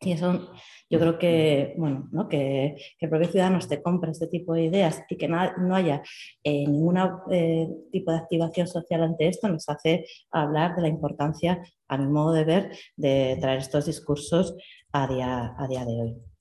Y 0.04 0.12
eso 0.12 0.52
yo 0.90 0.98
creo 0.98 1.18
que, 1.18 1.74
bueno, 1.78 2.08
¿no? 2.12 2.28
que, 2.28 2.76
que, 2.98 3.06
el 3.06 3.10
propio 3.10 3.28
Ciudadanos 3.28 3.68
te 3.68 3.80
compre 3.82 4.10
este 4.10 4.26
tipo 4.26 4.52
de 4.52 4.64
ideas 4.64 5.02
y 5.08 5.16
que 5.16 5.26
no, 5.26 5.74
haya 5.74 6.02
eh, 6.44 6.66
ningún 6.66 6.98
eh, 7.30 7.68
tipo 7.90 8.12
de 8.12 8.18
activación 8.18 8.66
social 8.66 9.02
ante 9.02 9.28
esto 9.28 9.48
nos 9.48 9.68
hace 9.68 10.04
hablar 10.30 10.76
de 10.76 10.82
la 10.82 10.88
importancia, 10.88 11.62
a 11.88 11.96
mi 11.96 12.06
modo 12.06 12.32
de 12.32 12.44
ver, 12.44 12.76
de 12.96 13.38
traer 13.40 13.60
estos 13.60 13.86
discursos 13.86 14.54
a 14.92 15.06
día, 15.06 15.54
a 15.56 15.66
día 15.66 15.84
de 15.86 16.00
hoy. 16.00 16.31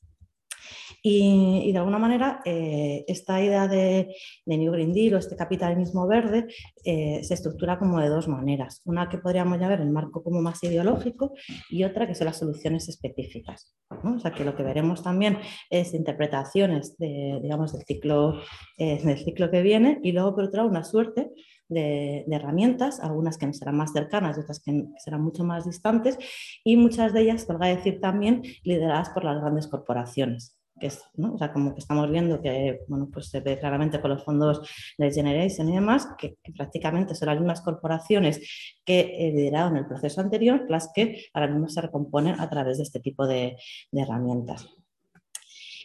Y, 1.04 1.72
de 1.72 1.80
alguna 1.80 1.98
manera, 1.98 2.42
eh, 2.46 3.04
esta 3.08 3.42
idea 3.42 3.68
de, 3.68 4.16
New 4.46 4.72
Green 4.72 4.94
Deal 4.94 5.16
o 5.16 5.18
este 5.18 5.36
capitalismo 5.36 6.08
verde 6.08 6.48
eh, 6.86 7.24
se 7.24 7.34
estructura 7.34 7.80
como 7.80 8.00
de 8.00 8.08
dos 8.08 8.28
maneras. 8.28 8.82
Una 8.86 9.10
que 9.10 9.18
podríamos 9.18 9.60
llamar 9.60 9.82
el 9.82 9.90
marco 9.90 10.24
como 10.24 10.42
más 10.42 10.64
ideológico 10.64 11.34
y 11.70 11.84
otra 11.86 12.06
que 12.06 12.14
son 12.14 12.26
las 12.26 12.38
soluciones 12.38 12.88
específicas. 12.88 13.76
O 13.90 14.20
sea, 14.20 14.32
que 14.32 14.46
lo 14.46 14.56
que 14.56 14.64
veremos 14.64 15.02
también 15.02 15.40
es 15.72 15.94
interpretaciones 15.96 16.98
del, 16.98 17.42
ciclo, 17.88 18.40
eh, 18.78 19.02
del 19.04 19.18
ciclo 19.18 19.50
que 19.50 19.64
viene 19.64 20.00
y 20.04 20.12
luego, 20.12 20.36
por 20.36 20.44
otro 20.46 20.58
lado, 20.58 20.70
una 20.70 20.84
suerte 20.84 21.32
de, 21.68 22.26
herramientas, 22.30 23.00
algunas 23.00 23.38
que 23.38 23.52
serán 23.54 23.78
más 23.78 23.92
cercanas 23.92 24.38
y 24.38 24.42
otras 24.42 24.62
que 24.62 24.84
serán 24.98 25.24
mucho 25.24 25.44
más 25.44 25.66
distantes, 25.66 26.18
y 26.64 26.76
muchas 26.76 27.14
de 27.14 27.22
ellas, 27.22 27.48
a 27.50 27.68
decir 27.68 28.00
también, 28.02 28.44
lideradas 28.64 29.10
por 29.10 29.24
las 29.24 29.40
grandes 29.42 29.68
corporaciones 29.68 30.61
que 30.82 30.88
es, 30.88 31.02
o 31.18 31.38
sea, 31.38 31.54
como 31.54 31.74
que 31.74 31.80
estamos 31.80 32.10
viendo 32.12 32.42
que 32.42 32.80
bueno, 32.88 33.08
pues 33.14 33.30
se 33.30 33.40
ve 33.40 33.60
claramente 33.60 34.02
con 34.02 34.10
los 34.10 34.24
fondos 34.24 34.68
de 34.98 35.12
Generation 35.12 35.70
y 35.70 35.76
demás, 35.76 36.08
que, 36.18 36.36
prácticamente 36.58 37.16
son 37.16 37.28
las 37.28 37.38
mismas 37.38 37.62
corporaciones 37.62 38.42
que 38.84 39.32
lideraron 39.34 39.78
el 39.78 39.86
proceso 39.86 40.20
anterior, 40.20 40.66
las 40.68 40.92
que 40.94 41.26
ahora 41.34 41.48
mismo 41.48 41.70
se 41.70 41.82
recomponen 41.82 42.40
a 42.40 42.50
través 42.50 42.78
de 42.78 42.84
este 42.84 43.00
tipo 43.00 43.28
de 43.28 43.56
herramientas. 43.94 44.81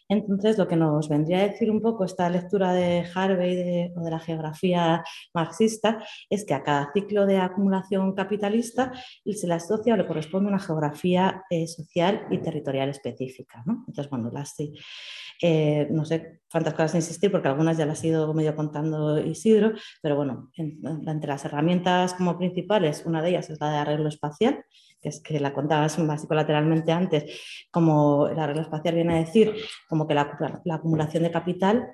Entonces, 0.08 0.56
lo 0.56 0.68
que 0.68 0.76
nos 0.76 1.08
vendría 1.08 1.38
a 1.38 1.48
decir 1.48 1.70
un 1.70 1.80
poco 1.80 2.04
esta 2.04 2.30
lectura 2.30 2.72
de 2.72 3.04
Harvey 3.14 3.92
o 3.96 4.00
de 4.02 4.10
la 4.10 4.18
geografía 4.20 5.02
marxista 5.34 6.04
es 6.30 6.44
que 6.44 6.54
a 6.54 6.62
cada 6.62 6.92
ciclo 6.92 7.26
de 7.26 7.38
acumulación 7.38 8.14
capitalista 8.14 8.92
se 9.24 9.46
le 9.46 9.54
asocia 9.54 9.94
o 9.94 9.96
le 9.96 10.06
corresponde 10.06 10.48
una 10.48 10.60
geografía 10.60 11.44
eh, 11.50 11.66
social 11.66 12.26
y 12.30 12.38
territorial 12.38 12.88
específica. 12.88 13.64
Entonces, 13.66 14.08
bueno, 14.08 14.30
las, 14.32 14.54
eh, 15.42 15.88
no 15.90 16.04
sé 16.04 16.40
cuántas 16.50 16.74
cosas 16.74 16.94
insistir 16.94 17.30
porque 17.30 17.48
algunas 17.48 17.76
ya 17.76 17.86
las 17.86 18.02
he 18.04 18.08
ido 18.08 18.32
medio 18.32 18.54
contando 18.54 19.18
Isidro, 19.18 19.72
pero 20.02 20.16
bueno, 20.16 20.50
entre 20.56 21.28
las 21.28 21.44
herramientas 21.44 22.14
como 22.14 22.38
principales, 22.38 23.02
una 23.04 23.22
de 23.22 23.30
ellas 23.30 23.50
es 23.50 23.60
la 23.60 23.70
de 23.70 23.78
arreglo 23.78 24.08
espacial, 24.08 24.64
que 25.00 25.08
es 25.08 25.20
que 25.20 25.40
la 25.40 25.52
contabas 25.52 26.04
básico 26.06 26.34
lateralmente 26.34 26.92
antes, 26.92 27.24
como 27.70 28.28
la 28.28 28.46
regla 28.46 28.62
espacial 28.62 28.94
viene 28.94 29.14
a 29.14 29.24
decir, 29.24 29.54
como 29.88 30.06
que 30.06 30.14
la, 30.14 30.38
acumulación 30.70 31.22
de 31.22 31.30
capital 31.30 31.88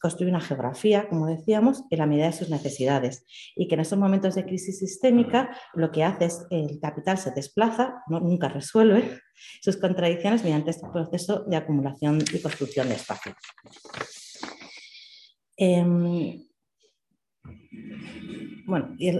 construye 0.00 0.30
una 0.30 0.40
geografía, 0.40 1.08
como 1.08 1.26
decíamos, 1.26 1.84
en 1.90 1.98
la 1.98 2.06
medida 2.06 2.26
de 2.26 2.32
sus 2.32 2.48
necesidades 2.48 3.24
y 3.54 3.68
que 3.68 3.74
en 3.74 3.80
estos 3.82 3.98
momentos 3.98 4.34
de 4.34 4.44
crisis 4.44 4.78
sistémica 4.80 5.56
lo 5.74 5.92
que 5.92 6.02
hace 6.02 6.24
es 6.24 6.46
el 6.50 6.80
capital 6.80 7.18
se 7.18 7.30
desplaza, 7.30 8.02
nunca 8.08 8.48
resuelve 8.48 9.20
sus 9.60 9.76
contradicciones 9.76 10.42
mediante 10.42 10.70
este 10.70 10.88
proceso 10.88 11.44
de 11.44 11.56
acumulación 11.56 12.18
y 12.32 12.40
construcción 12.40 12.88
de 12.88 12.94
espacio. 12.94 13.34
Em, 15.56 16.44
bueno, 18.66 18.94
y 18.98 19.10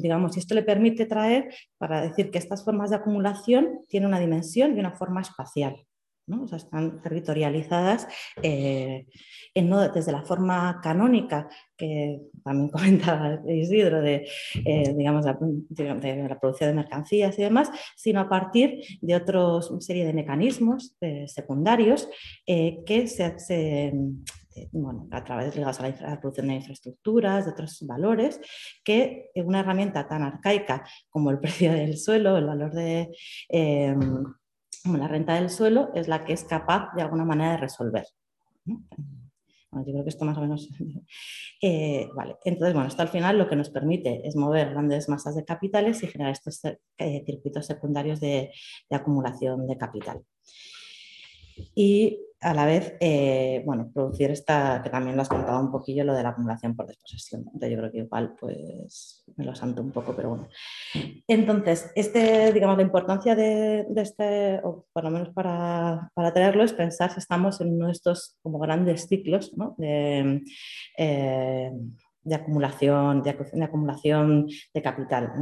digamos, 0.00 0.36
esto 0.36 0.54
le 0.54 0.62
permite 0.62 1.06
traer 1.06 1.52
para 1.78 2.00
decir 2.00 2.30
que 2.30 2.38
estas 2.38 2.64
formas 2.64 2.90
de 2.90 2.96
acumulación 2.96 3.80
tienen 3.88 4.08
una 4.08 4.20
dimensión 4.20 4.76
y 4.76 4.80
una 4.80 4.92
forma 4.92 5.20
espacial. 5.20 5.76
¿no? 6.26 6.44
O 6.44 6.48
sea, 6.48 6.56
están 6.56 7.02
territorializadas 7.02 8.08
eh, 8.42 9.06
desde 9.54 10.12
la 10.12 10.22
forma 10.22 10.80
canónica 10.82 11.48
que 11.76 12.20
también 12.42 12.68
comentaba 12.72 13.40
Isidro 13.46 14.00
de, 14.00 14.26
eh, 14.64 14.94
digamos, 14.96 15.26
la, 15.26 15.36
de, 15.40 16.28
la, 16.28 16.40
producción 16.40 16.70
de 16.70 16.76
mercancías 16.76 17.38
y 17.38 17.42
demás, 17.42 17.70
sino 17.96 18.20
a 18.20 18.28
partir 18.28 18.80
de 19.00 19.16
otra 19.16 19.40
serie 19.80 20.06
de 20.06 20.14
mecanismos 20.14 20.96
eh, 21.00 21.26
secundarios 21.28 22.08
que 22.46 23.06
se 23.06 23.92
bueno, 24.72 25.08
a 25.10 25.24
través 25.24 25.54
ligados 25.54 25.80
a 25.80 25.88
la, 25.88 26.20
producción 26.20 26.48
de 26.48 26.54
infraestructuras, 26.54 27.44
de 27.44 27.52
otros 27.52 27.84
valores, 27.86 28.40
que 28.84 29.30
una 29.34 29.60
herramienta 29.60 30.06
tan 30.06 30.22
arcaica 30.22 30.84
como 31.08 31.30
el 31.30 31.38
precio 31.40 31.72
del 31.72 31.96
suelo, 31.98 32.36
el 32.36 32.46
valor 32.46 32.72
de 32.72 33.10
em, 33.48 34.24
la 34.84 35.08
renta 35.08 35.34
del 35.34 35.50
suelo, 35.50 35.90
es 35.94 36.08
la 36.08 36.24
que 36.24 36.32
es 36.32 36.44
capaz 36.44 36.94
de 36.94 37.02
alguna 37.02 37.24
manera 37.24 37.52
de 37.52 37.58
resolver. 37.58 38.04
yo 38.66 39.82
creo 39.84 40.04
que 40.04 40.10
esto 40.10 40.24
más 40.24 40.38
o 40.38 40.40
menos. 40.40 40.68
Eh, 41.66 42.10
vale, 42.14 42.36
entonces, 42.44 42.74
bueno, 42.74 42.88
esto 42.88 43.00
al 43.00 43.08
final 43.08 43.38
lo 43.38 43.48
que 43.48 43.56
nos 43.56 43.70
permite 43.70 44.20
es 44.28 44.36
mover 44.36 44.68
grandes 44.68 45.08
masas 45.08 45.34
de 45.34 45.46
capitales 45.46 46.02
y 46.02 46.08
generar 46.08 46.32
estos 46.32 46.60
eh, 46.98 47.22
circuitos 47.24 47.64
secundarios 47.64 48.20
de 48.20 48.52
acumulación 48.90 49.66
de 49.66 49.78
capital. 49.78 50.22
Y 51.74 52.20
a 52.44 52.52
la 52.52 52.66
vez, 52.66 52.94
eh, 53.00 53.62
bueno, 53.64 53.90
producir 53.92 54.30
esta, 54.30 54.82
que 54.82 54.90
también 54.90 55.16
lo 55.16 55.22
has 55.22 55.30
contado 55.30 55.58
un 55.60 55.72
poquillo, 55.72 56.04
lo 56.04 56.12
de 56.12 56.22
la 56.22 56.28
acumulación 56.28 56.76
por 56.76 56.86
desposesión. 56.86 57.40
Entonces 57.46 57.70
yo 57.70 57.78
creo 57.78 57.90
que 57.90 57.98
igual, 57.98 58.34
pues, 58.38 59.24
me 59.36 59.46
lo 59.46 59.54
santo 59.54 59.80
un 59.80 59.92
poco, 59.92 60.14
pero 60.14 60.28
bueno. 60.28 60.48
Entonces, 61.26 61.90
este, 61.94 62.52
digamos, 62.52 62.76
la 62.76 62.82
importancia 62.82 63.34
de, 63.34 63.86
este, 63.96 64.60
o 64.62 64.84
por 64.92 65.04
lo 65.04 65.10
menos 65.10 65.30
para, 65.30 66.10
para, 66.12 66.34
traerlo, 66.34 66.64
es 66.64 66.74
pensar 66.74 67.10
si 67.10 67.18
estamos 67.18 67.62
en 67.62 67.74
uno 67.74 67.86
de 67.86 67.92
estos 67.92 68.36
como 68.42 68.58
grandes 68.58 69.08
ciclos, 69.08 69.56
¿no? 69.56 69.74
De, 69.78 70.42
eh, 70.98 71.72
de 72.24 72.34
acumulación, 72.34 73.22
de, 73.22 73.30
acumulación 73.62 74.48
de 74.72 74.82
capital 74.82 75.32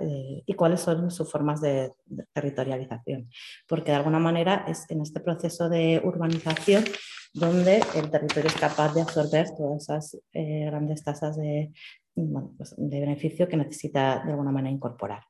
eh, 0.00 0.42
y 0.44 0.54
cuáles 0.54 0.80
son 0.80 1.10
sus 1.10 1.30
formas 1.30 1.60
de, 1.60 1.92
territorialización. 2.32 3.30
Porque 3.68 3.92
de 3.92 3.96
alguna 3.96 4.18
manera 4.18 4.64
es 4.66 4.90
en 4.90 5.00
este 5.00 5.20
proceso 5.20 5.68
de 5.68 6.02
urbanización 6.04 6.84
donde 7.32 7.80
el 7.94 8.10
territorio 8.10 8.48
es 8.48 8.56
capaz 8.56 8.94
de 8.94 9.02
absorber 9.02 9.48
todas 9.56 9.82
esas 9.82 10.18
eh, 10.32 10.66
grandes 10.66 11.02
tasas 11.02 11.36
de, 11.36 11.72
pues, 12.14 12.74
de 12.76 13.00
beneficio 13.00 13.48
que 13.48 13.56
necesita 13.56 14.22
de 14.24 14.32
alguna 14.32 14.52
manera 14.52 14.74
incorporar. 14.74 15.22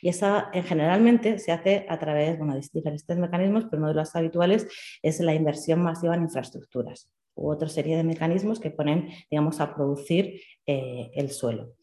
Y 0.00 0.08
esa 0.08 0.50
eh, 0.52 0.62
generalmente 0.62 1.38
se 1.38 1.52
hace 1.52 1.84
a 1.88 1.98
través 1.98 2.38
de 2.38 2.68
diferentes 2.72 3.18
mecanismos, 3.18 3.64
pero 3.64 3.80
uno 3.80 3.88
de 3.88 3.94
los 3.94 4.14
habituales 4.16 4.66
es 5.02 5.20
la 5.20 5.34
inversión 5.34 5.82
masiva 5.82 6.14
en 6.14 6.22
infraestructuras 6.22 7.10
u 7.38 7.50
otra 7.50 7.68
serie 7.68 7.96
de 7.96 8.04
mecanismos 8.04 8.60
que 8.60 8.70
ponen 8.70 9.08
digamos, 9.30 9.60
a 9.60 9.74
producir 9.74 10.40
eh, 10.66 11.10
el 11.14 11.30
suelo. 11.30 11.74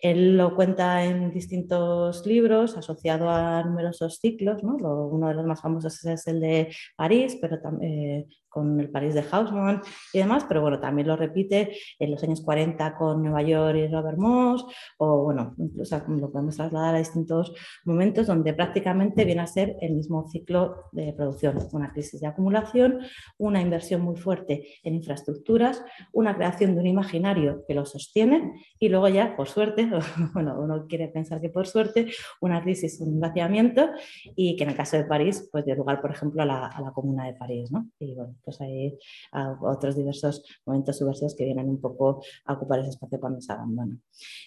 Él 0.00 0.36
lo 0.36 0.54
cuenta 0.54 1.04
en 1.04 1.32
distintos 1.32 2.24
libros, 2.24 2.76
asociado 2.76 3.30
a 3.30 3.64
numerosos 3.64 4.18
ciclos. 4.20 4.62
¿no? 4.62 4.76
uno 4.76 5.28
de 5.28 5.34
los 5.34 5.44
más 5.44 5.60
famosos 5.60 6.04
es 6.04 6.26
el 6.28 6.40
de 6.40 6.72
París, 6.96 7.36
pero 7.40 7.60
también, 7.60 7.92
eh, 7.92 8.26
con 8.48 8.80
el 8.80 8.90
París 8.90 9.14
de 9.14 9.24
Hausmann 9.30 9.82
y 10.12 10.18
demás, 10.18 10.44
pero 10.48 10.62
bueno, 10.62 10.80
también 10.80 11.08
lo 11.08 11.16
repite 11.16 11.76
en 11.98 12.10
los 12.10 12.22
años 12.22 12.40
40 12.42 12.96
con 12.96 13.22
Nueva 13.22 13.42
York 13.42 13.76
y 13.76 13.88
Robert 13.88 14.18
Moss, 14.18 14.64
o 14.98 15.24
bueno, 15.24 15.54
incluso 15.58 16.00
lo 16.08 16.30
podemos 16.30 16.56
trasladar 16.56 16.94
a 16.94 16.98
distintos 16.98 17.52
momentos 17.84 18.26
donde 18.26 18.54
prácticamente 18.54 19.24
viene 19.24 19.42
a 19.42 19.46
ser 19.46 19.76
el 19.80 19.94
mismo 19.94 20.28
ciclo 20.28 20.84
de 20.92 21.12
producción, 21.12 21.58
una 21.72 21.92
crisis 21.92 22.20
de 22.20 22.26
acumulación, 22.26 23.00
una 23.38 23.60
inversión 23.60 24.02
muy 24.02 24.16
fuerte 24.16 24.66
en 24.82 24.94
infraestructuras, 24.94 25.82
una 26.12 26.36
creación 26.36 26.74
de 26.74 26.80
un 26.80 26.86
imaginario 26.86 27.64
que 27.66 27.74
lo 27.74 27.84
sostiene 27.84 28.52
y 28.78 28.88
luego 28.88 29.08
ya, 29.08 29.36
por 29.36 29.48
suerte, 29.48 29.88
bueno, 30.34 30.58
uno 30.58 30.86
quiere 30.88 31.08
pensar 31.08 31.40
que 31.40 31.48
por 31.48 31.66
suerte, 31.66 32.08
una 32.40 32.62
crisis, 32.62 33.00
un 33.00 33.20
vaciamiento 33.20 33.90
y 34.36 34.56
que 34.56 34.64
en 34.64 34.70
el 34.70 34.76
caso 34.76 34.96
de 34.96 35.04
París, 35.04 35.48
pues 35.50 35.64
dio 35.64 35.74
lugar, 35.74 36.00
por 36.00 36.10
ejemplo, 36.10 36.42
a 36.42 36.46
la, 36.46 36.66
a 36.66 36.80
la 36.80 36.92
Comuna 36.92 37.26
de 37.26 37.34
París, 37.34 37.70
¿no? 37.70 37.88
Y 37.98 38.14
bueno, 38.14 38.34
pues 38.44 38.60
hay 38.60 38.98
otros 39.62 39.96
diversos 39.96 40.44
momentos 40.64 40.98
subversivos 40.98 41.34
que 41.34 41.44
vienen 41.44 41.68
un 41.68 41.80
poco 41.80 42.22
a 42.44 42.54
ocupar 42.54 42.80
ese 42.80 42.90
espacio 42.90 43.20
cuando 43.20 43.40
se 43.40 43.52
abandona. 43.52 43.96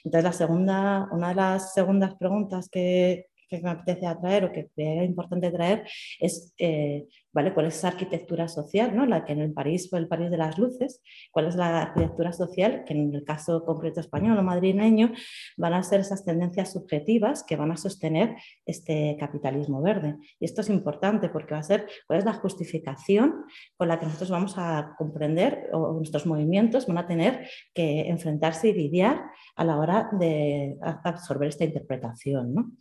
Entonces, 0.04 0.24
la 0.24 0.34
segunda, 0.34 1.10
una 1.12 1.30
de 1.30 1.36
las 1.36 1.74
segundas 1.74 2.16
preguntas 2.16 2.70
que, 2.70 3.28
me 3.62 3.70
apetece 3.70 4.08
atraer 4.08 4.46
o 4.46 4.52
que 4.54 4.70
creía 4.70 5.04
importante 5.04 5.52
traer 5.52 5.86
es 6.22 6.54
eh, 6.58 7.06
cuál 7.32 7.66
es 7.66 7.78
esa 7.78 7.90
arquitectura 7.90 8.48
social, 8.48 8.96
¿no? 8.96 9.06
la 9.06 9.24
que 9.26 9.34
en 9.34 9.40
el 9.40 9.54
París 9.54 9.90
fue 9.90 10.00
el 10.00 10.08
París 10.08 10.30
de 10.30 10.38
las 10.38 10.58
luces, 10.58 11.02
cuál 11.32 11.48
es 11.48 11.56
la 11.56 11.82
arquitectura 11.82 12.34
social 12.34 12.84
que 12.86 12.94
en 12.94 13.14
el 13.14 13.24
caso 13.24 13.64
concreto 13.64 14.00
español 14.00 14.38
o 14.38 14.44
madrileño 14.44 15.12
van 15.58 15.74
a 15.74 15.84
ser 15.84 16.02
esas 16.02 16.26
tendencias 16.26 16.74
subjetivas 16.74 17.44
que 17.44 17.56
van 17.56 17.72
a 17.72 17.78
sostener 17.78 18.36
este 18.66 19.16
capitalismo 19.20 19.82
verde. 19.82 20.18
Y 20.40 20.46
esto 20.46 20.62
es 20.62 20.70
importante 20.70 21.30
porque 21.30 21.54
va 21.54 21.60
a 21.60 21.64
ser 21.64 21.88
cuál 22.08 22.20
es 22.20 22.26
la 22.26 22.34
justificación 22.34 23.46
con 23.78 23.88
la 23.88 24.00
que 24.00 24.06
nosotros 24.06 24.30
vamos 24.30 24.56
a 24.58 24.94
comprender 24.98 25.70
o 25.74 25.94
nuestros 25.94 26.26
movimientos 26.26 26.86
van 26.88 26.98
a 26.98 27.08
tener 27.08 27.48
que 27.74 28.10
enfrentarse 28.10 28.70
y 28.70 28.74
lidiar 28.74 29.22
a 29.56 29.64
la 29.64 29.78
hora 29.78 30.10
de 30.20 30.78
absorber 30.82 31.50
esta 31.50 31.64
interpretación. 31.64 32.54
¿no? 32.54 32.72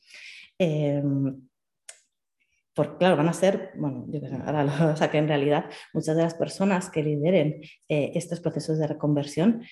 Em, 0.59 1.49
porque 2.81 2.97
claro, 2.97 3.18
van 3.18 3.28
a 3.28 3.35
ser, 3.35 3.72
bueno, 3.76 4.07
yo 4.09 4.20
sé, 4.20 4.35
ahora 4.37 4.64
lo, 4.64 4.70
o 4.95 4.97
sea, 4.97 5.11
que 5.11 5.18
en 5.18 5.28
realidad 5.28 5.66
muchas 5.93 6.16
de 6.16 6.22
las 6.22 6.33
personas 6.33 6.89
que 6.89 7.03
lideren 7.03 7.61
eh, 7.91 8.12
estos 8.14 8.41
procesos 8.41 8.78
de 8.78 8.87
reconversión, 8.87 9.62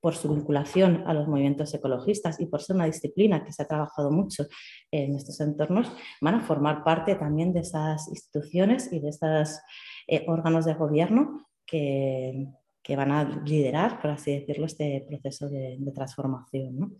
por 0.00 0.14
su 0.14 0.28
vinculación 0.28 1.02
a 1.06 1.14
los 1.14 1.26
movimientos 1.28 1.72
ecologistas 1.72 2.38
y 2.38 2.44
por 2.44 2.60
ser 2.60 2.76
una 2.76 2.84
disciplina 2.84 3.42
que 3.42 3.52
se 3.52 3.62
ha 3.62 3.66
trabajado 3.66 4.10
mucho 4.10 4.44
en 4.90 5.16
estos 5.16 5.40
entornos, 5.40 5.90
van 6.20 6.34
a 6.34 6.42
formar 6.42 6.84
parte 6.84 7.14
también 7.14 7.54
de 7.54 7.60
esas 7.60 8.06
instituciones 8.08 8.92
y 8.92 9.00
de 9.00 9.08
estos 9.08 9.60
eh, 10.06 10.26
órganos 10.28 10.66
de 10.66 10.74
gobierno 10.74 11.46
que, 11.64 12.48
que 12.82 12.96
van 12.96 13.12
a 13.12 13.42
liderar, 13.44 14.00
por 14.00 14.10
así 14.10 14.38
decirlo, 14.38 14.66
este 14.66 15.04
proceso 15.08 15.48
de, 15.48 15.78
transformación. 15.94 16.78
¿no? 16.78 16.90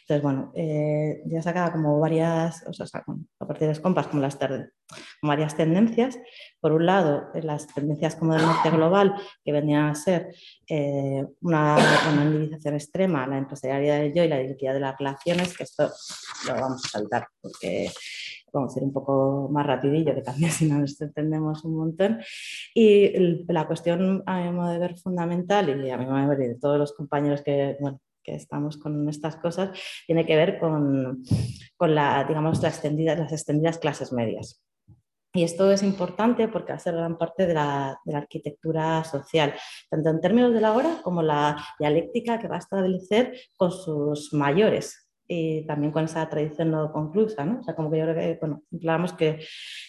Entonces, 0.00 0.22
bueno, 0.22 0.52
eh, 0.54 1.22
ya 1.26 1.42
sacaba 1.42 1.72
como 1.72 1.98
varias, 1.98 2.64
o 2.66 2.72
sea, 2.72 2.86
a 3.40 3.46
partir 3.46 3.68
de 3.68 3.80
compas, 3.80 4.06
como 4.06 4.22
las 4.22 4.38
varias 5.22 5.56
tendencias. 5.56 6.18
Por 6.60 6.72
un 6.72 6.86
lado, 6.86 7.30
las 7.42 7.66
tendencias 7.66 8.16
como 8.16 8.34
del 8.34 8.42
norte 8.42 8.70
global, 8.70 9.14
que 9.44 9.52
vendrían 9.52 9.86
a 9.86 9.94
ser 9.94 10.34
eh, 10.68 11.26
una, 11.40 11.76
una 12.12 12.24
individualización 12.24 12.74
extrema, 12.74 13.26
la 13.26 13.38
empresarialidad 13.38 14.00
del 14.00 14.14
yo 14.14 14.24
y 14.24 14.28
la 14.28 14.42
identidad 14.42 14.74
de 14.74 14.80
las 14.80 14.98
relaciones, 14.98 15.56
que 15.56 15.64
esto 15.64 15.90
lo 16.46 16.54
vamos 16.54 16.84
a 16.84 16.88
saltar 16.88 17.26
porque 17.40 17.90
vamos 18.52 18.76
a 18.76 18.80
ir 18.80 18.84
un 18.84 18.92
poco 18.92 19.48
más 19.50 19.66
rapidillo, 19.66 20.14
que 20.14 20.22
también 20.22 20.50
si 20.52 20.68
no 20.68 20.78
nos 20.78 21.00
entendemos 21.00 21.64
un 21.64 21.76
montón. 21.76 22.20
Y 22.74 23.44
la 23.52 23.66
cuestión, 23.66 24.22
a 24.26 24.42
mi 24.42 24.52
modo 24.52 24.70
de 24.70 24.78
ver, 24.78 24.98
fundamental, 24.98 25.84
y 25.84 25.90
a 25.90 25.96
mi 25.96 26.06
modo 26.06 26.20
de 26.20 26.26
ver 26.36 26.38
de 26.38 26.58
todos 26.58 26.78
los 26.78 26.92
compañeros 26.92 27.42
que, 27.42 27.76
bueno, 27.80 28.00
que 28.22 28.34
estamos 28.34 28.76
con 28.76 29.08
estas 29.08 29.36
cosas, 29.36 29.70
tiene 30.06 30.24
que 30.24 30.36
ver 30.36 30.58
con, 30.58 31.24
con 31.76 31.94
la, 31.94 32.24
digamos, 32.24 32.62
las 32.62 32.74
extendidas, 32.74 33.18
las 33.18 33.32
extendidas 33.32 33.78
clases 33.78 34.12
medias. 34.12 34.62
Y 35.34 35.44
esto 35.44 35.72
es 35.72 35.82
importante 35.82 36.46
porque 36.48 36.78
ser 36.78 36.94
gran 36.94 37.16
parte 37.16 37.46
de 37.46 37.54
la, 37.54 37.98
de 38.04 38.12
la, 38.12 38.18
arquitectura 38.18 39.02
social, 39.02 39.54
tanto 39.88 40.10
en 40.10 40.20
términos 40.20 40.52
de 40.52 40.60
la 40.60 40.74
hora 40.74 41.00
como 41.02 41.22
la 41.22 41.56
dialéctica 41.78 42.38
que 42.38 42.48
va 42.48 42.56
a 42.56 42.58
establecer 42.58 43.34
con 43.56 43.72
sus 43.72 44.34
mayores, 44.34 45.01
y 45.34 45.64
también 45.64 45.92
con 45.92 46.04
esa 46.04 46.28
tradición 46.28 46.70
no 46.70 46.92
conclusa, 46.92 47.42
¿no? 47.46 47.60
O 47.60 47.62
sea, 47.62 47.74
como 47.74 47.90
que 47.90 47.98
yo 47.98 48.04
creo 48.04 48.14
que, 48.14 48.38
bueno, 48.38 48.62
que, 49.16 49.38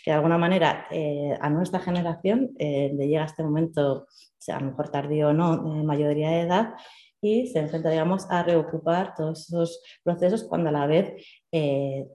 que 0.04 0.12
de 0.12 0.16
alguna 0.16 0.38
manera 0.38 0.88
eh, 0.90 1.38
a 1.42 1.50
nuestra 1.50 1.82
generación 1.82 2.52
eh, 2.58 2.94
le 2.96 3.10
llega 3.10 3.26
este 3.26 3.44
momento, 3.44 4.08
sea, 4.38 4.56
a 4.56 4.60
lo 4.62 4.68
mejor 4.68 4.90
tardío 4.90 5.30
o 5.30 5.34
no, 5.34 5.76
de 5.76 5.84
mayoría 5.84 6.30
de 6.30 6.42
edad, 6.42 6.76
y 7.20 7.48
se 7.48 7.60
enfrenta, 7.60 7.90
a 8.30 8.44
reocupar 8.44 9.16
todos 9.16 9.50
esos 9.50 9.82
procesos 10.02 10.46
cuando 10.46 10.70
a 10.70 10.72
la 10.72 10.88
vez 10.88 11.14
eh, 11.52 12.08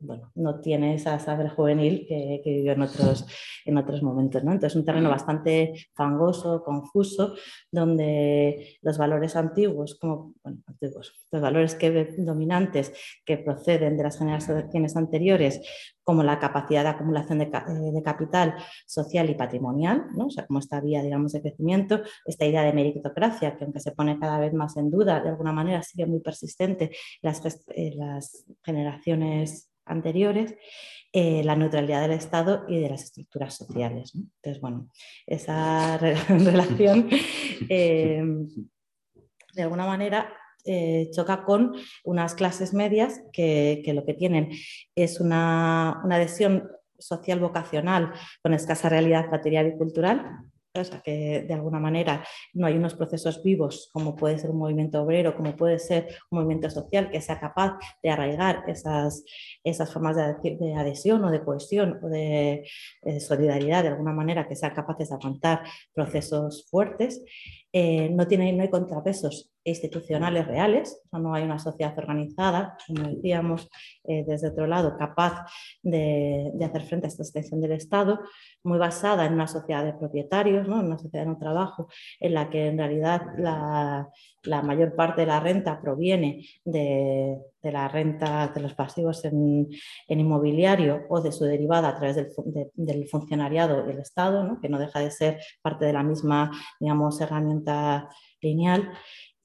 bueno, 0.00 0.30
no 0.34 0.60
tiene 0.60 0.94
esa 0.94 1.18
saber 1.18 1.48
juvenil 1.48 2.06
que, 2.08 2.40
que 2.44 2.50
vivió 2.50 2.72
en 2.72 2.82
otros, 2.82 3.26
en 3.64 3.76
otros 3.78 4.02
momentos. 4.02 4.44
¿no? 4.44 4.52
Entonces, 4.52 4.76
un 4.76 4.84
terreno 4.84 5.10
bastante 5.10 5.74
fangoso, 5.94 6.62
confuso, 6.62 7.34
donde 7.70 8.78
los 8.82 8.98
valores 8.98 9.36
antiguos, 9.36 9.98
como 10.00 10.34
antiguos, 10.44 11.12
los 11.30 11.42
valores 11.42 11.74
que, 11.74 12.14
dominantes 12.18 12.92
que 13.24 13.38
proceden 13.38 13.96
de 13.96 14.04
las 14.04 14.18
generaciones 14.18 14.96
anteriores, 14.96 15.60
como 16.08 16.22
la 16.22 16.38
capacidad 16.38 16.84
de 16.84 16.88
acumulación 16.88 17.38
de, 17.38 17.44
eh, 17.44 17.92
de 17.92 18.02
capital 18.02 18.54
social 18.86 19.28
y 19.28 19.34
patrimonial, 19.34 20.06
¿no? 20.16 20.28
o 20.28 20.30
sea, 20.30 20.46
como 20.46 20.58
esta 20.58 20.80
vía 20.80 21.02
digamos, 21.02 21.32
de 21.32 21.42
crecimiento, 21.42 22.00
esta 22.24 22.46
idea 22.46 22.62
de 22.62 22.72
meritocracia, 22.72 23.56
que 23.56 23.64
aunque 23.64 23.80
se 23.80 23.92
pone 23.92 24.18
cada 24.18 24.38
vez 24.38 24.54
más 24.54 24.76
en 24.78 24.90
duda, 24.90 25.20
de 25.20 25.28
alguna 25.28 25.52
manera 25.52 25.82
sigue 25.82 26.06
muy 26.06 26.20
persistente 26.20 26.92
las, 27.20 27.44
eh, 27.74 27.92
las 27.94 28.46
generaciones 28.64 29.70
anteriores, 29.88 30.54
eh, 31.12 31.42
la 31.42 31.56
neutralidad 31.56 32.02
del 32.02 32.12
Estado 32.12 32.64
y 32.68 32.80
de 32.80 32.90
las 32.90 33.04
estructuras 33.04 33.54
sociales. 33.54 34.12
Entonces, 34.14 34.60
bueno, 34.60 34.88
esa 35.26 35.96
relación 36.28 37.08
eh, 37.68 38.22
de 39.54 39.62
alguna 39.62 39.86
manera 39.86 40.32
eh, 40.64 41.08
choca 41.12 41.44
con 41.44 41.74
unas 42.04 42.34
clases 42.34 42.74
medias 42.74 43.22
que, 43.32 43.82
lo 43.94 44.04
que 44.04 44.12
tienen 44.12 44.50
es 44.94 45.18
una, 45.18 46.00
una 46.04 46.16
adhesión 46.16 46.68
social 46.98 47.40
vocacional 47.40 48.12
con 48.42 48.52
escasa 48.52 48.88
realidad 48.88 49.30
material 49.30 49.68
y 49.68 49.78
cultural, 49.78 50.40
o 50.80 50.84
sea, 50.84 51.00
que 51.00 51.44
de 51.46 51.54
alguna 51.54 51.80
manera 51.80 52.24
no 52.54 52.66
hay 52.66 52.74
unos 52.74 52.94
procesos 52.94 53.42
vivos 53.42 53.90
como 53.92 54.16
puede 54.16 54.38
ser 54.38 54.50
un 54.50 54.58
movimiento 54.58 55.02
obrero, 55.02 55.36
como 55.36 55.56
puede 55.56 55.78
ser 55.78 56.08
un 56.30 56.38
movimiento 56.38 56.70
social 56.70 57.10
que 57.10 57.20
sea 57.20 57.40
capaz 57.40 57.78
de 58.02 58.10
arraigar 58.10 58.64
esas, 58.68 59.24
esas 59.64 59.92
formas 59.92 60.16
de, 60.16 60.74
adhesión 60.74 61.24
o 61.24 61.30
de 61.30 61.44
cohesión 61.44 61.98
o 62.02 62.08
de, 62.08 62.64
solidaridad 63.20 63.82
de 63.82 63.90
alguna 63.90 64.12
manera, 64.12 64.48
que 64.48 64.56
sean 64.56 64.74
capaces 64.74 65.08
de 65.08 65.14
aguantar 65.16 65.62
procesos 65.92 66.66
fuertes. 66.70 67.24
Eh, 67.72 68.08
no, 68.10 68.26
tiene, 68.26 68.52
no 68.52 68.62
hay 68.62 68.70
contrapesos 68.70 69.52
institucionales 69.68 70.46
reales, 70.46 71.00
no 71.12 71.34
hay 71.34 71.44
una 71.44 71.58
sociedad 71.58 71.96
organizada, 71.98 72.76
como 72.86 73.08
decíamos, 73.08 73.68
eh, 74.04 74.24
desde 74.26 74.48
otro 74.48 74.66
lado, 74.66 74.96
capaz 74.96 75.44
de, 75.82 76.52
hacer 76.64 76.82
frente 76.82 77.06
a 77.06 77.08
esta 77.08 77.22
extensión 77.22 77.60
del 77.60 77.72
Estado, 77.72 78.20
muy 78.62 78.78
basada 78.78 79.24
en 79.26 79.34
una 79.34 79.46
sociedad 79.46 79.84
de 79.84 79.94
propietarios, 79.94 80.66
¿no? 80.68 80.80
en 80.80 80.86
una 80.86 80.98
sociedad 80.98 81.24
de 81.24 81.30
un 81.30 81.38
trabajo, 81.38 81.88
en 82.20 82.34
la 82.34 82.50
que 82.50 82.68
en 82.68 82.78
realidad 82.78 83.22
la, 83.38 84.08
mayor 84.62 84.94
parte 84.94 85.22
de 85.22 85.26
la 85.26 85.40
renta 85.40 85.80
proviene 85.80 86.44
de, 86.64 87.38
la 87.62 87.86
renta 87.88 88.48
de 88.48 88.60
los 88.60 88.74
pasivos 88.74 89.24
en, 89.24 89.68
inmobiliario 90.08 91.04
o 91.10 91.20
de 91.20 91.32
su 91.32 91.44
derivada 91.44 91.88
a 91.88 91.98
través 91.98 92.16
del, 92.74 93.08
funcionariado 93.08 93.84
del 93.84 93.98
Estado, 93.98 94.58
que 94.60 94.68
no 94.68 94.78
deja 94.78 95.00
de 95.00 95.10
ser 95.10 95.38
parte 95.60 95.84
de 95.84 95.92
la 95.92 96.02
misma 96.02 96.50
digamos, 96.80 97.20
herramienta 97.20 98.08
lineal 98.40 98.90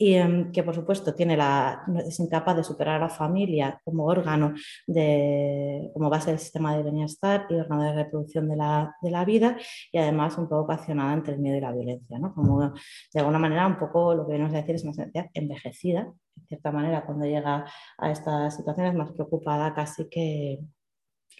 y 0.04 0.16
em, 0.16 0.51
que 0.51 0.64
por 0.64 0.76
supuesto 0.76 1.16
tiene 1.16 1.38
la, 1.38 1.86
es 2.06 2.20
incapaz 2.20 2.58
de 2.58 2.64
superar 2.66 2.95
a 2.97 3.06
la 3.06 3.10
familia 3.10 3.80
como 3.86 4.04
órgano, 4.06 4.54
de, 4.86 5.89
como 5.93 6.10
base 6.10 6.32
del 6.32 6.39
sistema 6.39 6.76
de 6.76 6.84
bienestar 6.84 7.47
y 7.49 7.56
órgano 7.56 7.84
de 7.84 7.93
reproducción 7.93 8.49
de 8.49 8.58
la, 8.58 8.93
de 9.01 9.12
la 9.12 9.24
vida 9.24 9.56
y 9.93 9.97
además 9.99 10.38
un 10.38 10.49
poco 10.49 10.64
ocasionada 10.64 11.14
entre 11.14 11.36
el 11.36 11.39
miedo 11.39 11.58
y 11.58 11.62
la 11.62 11.72
violencia. 11.72 12.20
¿no? 12.20 12.34
Como 12.36 12.60
de 12.60 13.20
alguna 13.20 13.39
manera 13.39 13.66
un 13.66 13.78
poco 13.78 14.14
lo 14.14 14.26
que 14.26 14.34
venimos 14.34 14.54
a 14.54 14.58
decir 14.58 14.76
es 14.76 14.84
una 14.84 14.93
sociedad 14.93 15.30
envejecida, 15.34 16.12
de 16.36 16.47
cierta 16.47 16.72
manera 16.74 17.06
cuando 17.06 17.26
llega 17.26 17.66
a 17.97 18.12
estas 18.12 18.58
situaciones 18.58 18.93
más 18.95 19.10
preocupada 19.14 19.74
casi 19.74 20.10
que 20.10 20.60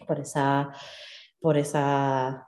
por 0.08 0.22
esa, 0.22 0.72
por 1.42 1.58
esa 1.58 2.48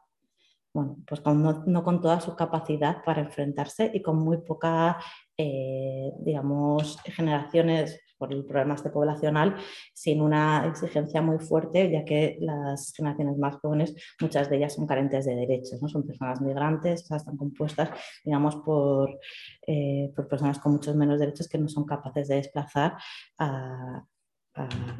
bueno, 0.75 0.97
pues 1.07 1.25
no, 1.25 1.63
no, 1.65 1.83
con 1.83 2.01
toda 2.01 2.19
su 2.19 2.35
capacidad 2.35 3.01
para 3.05 3.21
enfrentarse 3.21 3.89
y 3.93 4.01
con 4.01 4.17
muy 4.17 4.39
poca, 4.39 4.97
eh, 5.37 6.11
digamos, 6.19 6.99
generaciones, 7.05 8.01
por 8.17 8.33
el 8.33 8.45
problema 8.45 8.75
este 8.75 8.89
poblacional 8.89 9.55
sin 9.93 10.21
una 10.21 10.65
exigencia 10.67 11.21
muy 11.21 11.39
fuerte, 11.39 11.89
ya 11.89 12.03
que 12.03 12.37
las 12.41 12.93
generaciones 12.93 13.37
más 13.37 13.55
jóvenes, 13.57 13.95
muchas 14.21 14.49
de 14.49 14.57
ellas 14.57 14.73
son 14.73 14.85
carentes 14.85 15.25
de 15.25 15.35
derechos, 15.35 15.81
¿no? 15.81 15.87
son 15.87 16.05
personas 16.05 16.41
migrantes, 16.41 17.09
están 17.09 17.37
compuestas, 17.37 17.89
digamos, 18.23 18.57
por, 18.57 19.17
eh, 19.67 20.11
por 20.15 20.27
personas 20.27 20.59
con 20.59 20.73
muchos 20.73 20.95
menos 20.95 21.19
derechos 21.19 21.47
que 21.47 21.57
no 21.57 21.69
son 21.69 21.85
capaces 21.85 22.27
de 22.27 22.35
desplazar 22.35 22.97
a, 23.37 24.05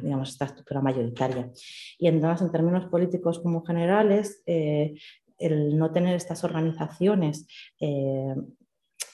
digamos, 0.02 0.30
esta 0.30 0.44
estructura 0.46 0.80
mayoritaria. 0.80 1.50
Y 1.98 2.08
entonces, 2.08 2.46
en 2.46 2.52
términos 2.52 2.86
políticos 2.86 3.40
como 3.40 3.64
generales, 3.64 4.42
eh, 4.46 4.94
el 5.38 5.76
no 5.78 5.92
tener 5.92 6.14
estas 6.14 6.44
organizaciones 6.44 7.46
eh, 7.80 8.34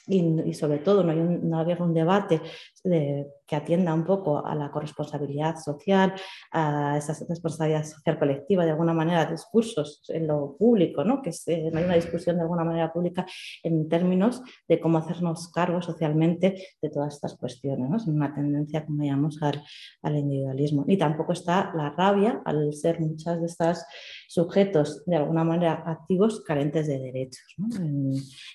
y, 0.06 0.52
sobre 0.54 0.78
todo 0.78 1.04
no, 1.04 1.14
no 1.14 1.58
haber 1.58 1.80
un 1.80 1.94
debate 1.94 2.40
que 3.52 3.56
atienda 3.56 3.92
un 3.92 4.04
poco 4.04 4.46
a 4.46 4.54
la 4.54 4.70
corresponsabilidad 4.70 5.56
social, 5.56 6.14
a 6.52 6.96
esa 6.96 7.14
responsabilidad 7.28 7.84
social 7.84 8.18
colectiva, 8.18 8.64
de 8.64 8.70
alguna 8.70 8.94
manera, 8.94 9.26
discursos 9.26 10.00
en 10.08 10.26
lo 10.26 10.56
público, 10.56 11.04
¿no? 11.04 11.20
que 11.20 11.32
no 11.70 11.78
hay 11.78 11.84
una 11.84 11.96
discusión 11.96 12.36
de 12.36 12.42
alguna 12.42 12.64
manera 12.64 12.90
pública 12.90 13.26
en 13.62 13.90
términos 13.90 14.40
de 14.66 14.80
cómo 14.80 14.96
hacernos 14.96 15.52
cargo 15.52 15.82
socialmente 15.82 16.64
de 16.80 16.88
todas 16.88 17.12
estas 17.16 17.36
cuestiones, 17.36 17.90
¿no? 17.90 17.98
es 17.98 18.06
una 18.06 18.34
tendencia, 18.34 18.86
como 18.86 19.04
llamamos, 19.04 19.42
al, 19.42 19.62
al 20.00 20.16
individualismo. 20.16 20.86
Y 20.88 20.96
tampoco 20.96 21.34
está 21.34 21.74
la 21.76 21.90
rabia 21.90 22.40
al 22.46 22.72
ser 22.72 23.00
muchas 23.00 23.38
de 23.38 23.46
estas 23.48 23.86
sujetos 24.28 25.04
de 25.04 25.16
alguna 25.16 25.44
manera 25.44 25.82
activos 25.84 26.40
carentes 26.40 26.86
de 26.86 26.98
derechos 26.98 27.54
¿no? 27.58 27.68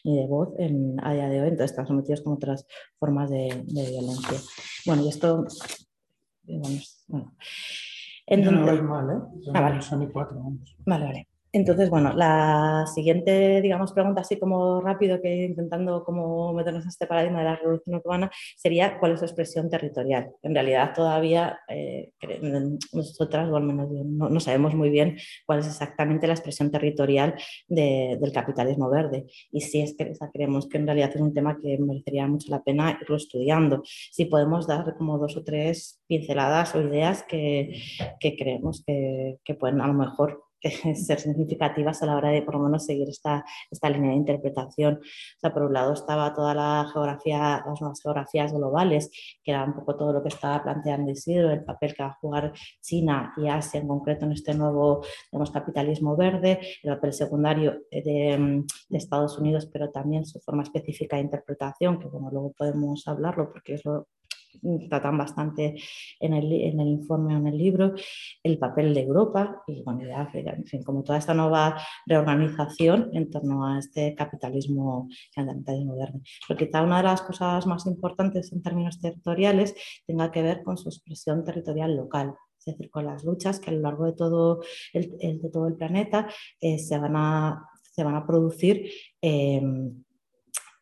y 0.04 0.16
de 0.16 0.26
voz 0.26 0.56
en, 0.58 0.96
a 1.04 1.14
día 1.14 1.30
de 1.30 1.42
hoy, 1.42 1.50
entonces 1.50 1.70
están 1.70 1.86
sometidos 1.86 2.22
como 2.22 2.38
otras 2.38 2.66
formas 3.00 3.30
de, 3.30 3.64
violencia. 3.68 4.40
Bueno, 4.88 5.04
y 5.04 5.10
esto, 5.10 5.46
bueno, 6.44 7.36
Entonces, 8.26 8.62
no 8.62 8.72
es 8.72 8.84
mal, 8.84 9.10
¿eh? 9.10 9.44
Son, 9.44 9.58
ah, 9.58 9.62
vale. 9.62 9.82
son 9.82 10.12
cuatro, 10.14 10.38
vamos. 10.38 10.78
Vale, 10.86 11.06
vale. 11.06 11.27
Entonces, 11.54 11.90
bueno, 11.90 12.14
la 12.14 12.86
siguiente, 12.94 13.62
digamos, 13.62 13.94
pregunta, 13.94 14.22
así 14.22 14.38
como 14.38 14.82
rápido, 14.82 15.22
que 15.22 15.46
intentando 15.46 16.04
como 16.04 16.54
meternos 16.54 16.84
en 16.84 16.90
este 16.90 17.08
paradigma 17.08 17.40
de 17.40 17.46
la 17.46 17.56
revolución 17.56 17.96
urbana, 17.96 18.30
sería 18.56 19.00
cuál 19.00 19.14
es 19.14 19.20
su 19.20 19.26
expresión 19.26 19.70
territorial. 19.70 20.32
En 20.44 20.54
realidad 20.54 20.94
todavía 20.94 21.60
eh, 21.70 22.12
nosotras, 22.94 23.50
o 23.50 23.56
al 23.56 23.64
menos 23.64 23.90
no, 23.92 24.40
sabemos 24.40 24.76
muy 24.76 24.90
bien 24.90 25.18
cuál 25.46 25.60
es 25.60 25.68
exactamente 25.68 26.28
la 26.28 26.34
expresión 26.34 26.70
territorial 26.70 27.36
del 27.68 28.32
capitalismo 28.34 28.90
verde. 28.90 29.26
Y 29.52 29.62
si 29.62 29.82
es 29.82 29.96
que 29.96 30.12
creemos 30.34 30.68
que 30.68 30.78
en 30.78 30.86
realidad 30.86 31.12
es 31.14 31.22
un 31.22 31.34
tema 31.34 31.58
que 31.62 31.78
merecería 31.78 32.28
mucho 32.28 32.52
la 32.52 32.64
pena 32.64 32.98
irlo 33.02 33.16
estudiando. 33.16 33.82
Si 33.86 34.26
podemos 34.26 34.68
dar 34.68 34.96
como 34.98 35.18
dos 35.18 35.38
o 35.38 35.44
tres 35.44 36.02
pinceladas 36.08 36.76
o 36.76 36.82
ideas 36.82 37.24
que, 37.24 37.74
creemos 38.20 38.84
que, 38.86 39.38
que 39.44 39.54
pueden 39.56 39.82
a 39.82 39.88
lo 39.88 39.94
mejor 39.94 40.47
ser 40.96 41.20
significativas 41.20 42.02
a 42.02 42.06
la 42.06 42.16
hora 42.16 42.30
de 42.30 42.42
por 42.42 42.56
lo 42.56 42.62
menos 42.62 42.86
seguir 42.86 43.10
esta, 43.10 43.46
esta 43.70 43.90
línea 43.90 44.12
de 44.12 44.18
interpretación. 44.18 44.96
O 44.96 45.40
sea, 45.40 45.54
por 45.54 45.64
un 45.64 45.74
lado 45.74 45.94
estaba 45.94 46.34
toda 46.34 46.54
la 46.54 46.90
geografía, 46.92 47.64
las 47.66 47.82
nuevas 47.82 48.02
geografías 48.02 48.54
globales, 48.54 49.10
que 49.44 49.52
era 49.52 49.64
un 49.64 49.74
poco 49.74 49.96
todo 49.96 50.14
lo 50.14 50.22
que 50.22 50.30
estaba 50.30 50.64
planteando 50.64 51.12
Isidro, 51.12 51.52
el 51.52 51.64
papel 51.64 51.94
que 51.94 52.04
va 52.04 52.10
a 52.10 52.18
jugar 52.22 52.54
China 52.82 53.34
y 53.38 53.48
Asia 53.48 53.80
en 53.80 53.88
concreto 53.88 54.26
en 54.26 54.32
este 54.32 54.54
nuevo 54.54 55.02
digamos, 55.32 55.52
capitalismo 55.52 56.16
verde, 56.16 56.60
el 56.84 56.96
papel 56.96 57.14
secundario 57.14 57.82
de, 57.92 58.64
de 58.90 58.98
Estados 58.98 59.38
Unidos, 59.38 59.68
pero 59.72 59.92
también 59.92 60.26
su 60.26 60.40
forma 60.40 60.64
específica 60.64 61.18
de 61.18 61.24
interpretación, 61.24 62.00
que 62.00 62.08
bueno, 62.08 62.30
luego 62.32 62.54
podemos 62.58 63.08
hablarlo 63.08 63.52
porque 63.52 63.76
es 63.76 63.86
lo 63.86 64.08
tratan 64.90 65.18
bastante 65.18 65.76
en 66.20 66.34
el, 66.34 66.52
informe 66.52 67.36
o 67.36 67.38
en 67.38 67.48
el 67.48 67.58
libro, 67.58 67.94
el 68.44 68.58
papel 68.58 68.94
de 68.94 69.02
Europa 69.02 69.64
y 69.68 69.84
de 69.84 70.14
África, 70.14 70.52
en 70.52 70.66
fin, 70.66 70.84
como 70.84 71.04
toda 71.04 71.18
esta 71.18 71.34
nueva 71.34 71.78
reorganización 72.06 73.10
en 73.14 73.30
torno 73.30 73.66
a 73.66 73.80
este 73.80 74.16
capitalismo, 74.16 75.10
capitalismo. 75.34 75.96
Pero 76.48 76.58
quizá 76.58 76.82
una 76.82 76.98
de 76.98 77.04
las 77.04 77.22
cosas 77.22 77.66
más 77.66 77.86
importantes 77.86 78.52
en 78.52 78.62
términos 78.62 79.00
territoriales 79.00 79.76
tenga 80.06 80.32
que 80.32 80.42
ver 80.42 80.64
con 80.64 80.78
su 80.78 80.90
expresión 80.90 81.44
territorial 81.44 81.96
local, 81.96 82.36
es 82.60 82.66
decir, 82.66 82.90
con 82.90 83.06
las 83.06 83.24
luchas 83.24 83.60
que 83.60 83.70
a 83.70 83.74
lo 83.74 83.82
largo 83.82 84.06
de 84.06 84.14
todo 84.14 84.62
el, 84.94 85.18
de 85.18 85.50
todo 85.52 85.68
el 85.68 85.76
planeta 85.76 86.28
eh, 86.60 86.80
se, 86.80 86.98
van 86.98 87.16
a, 87.16 87.66
se 87.84 88.04
van 88.04 88.16
a 88.16 88.26
producir. 88.26 88.90
Eh, 89.22 89.62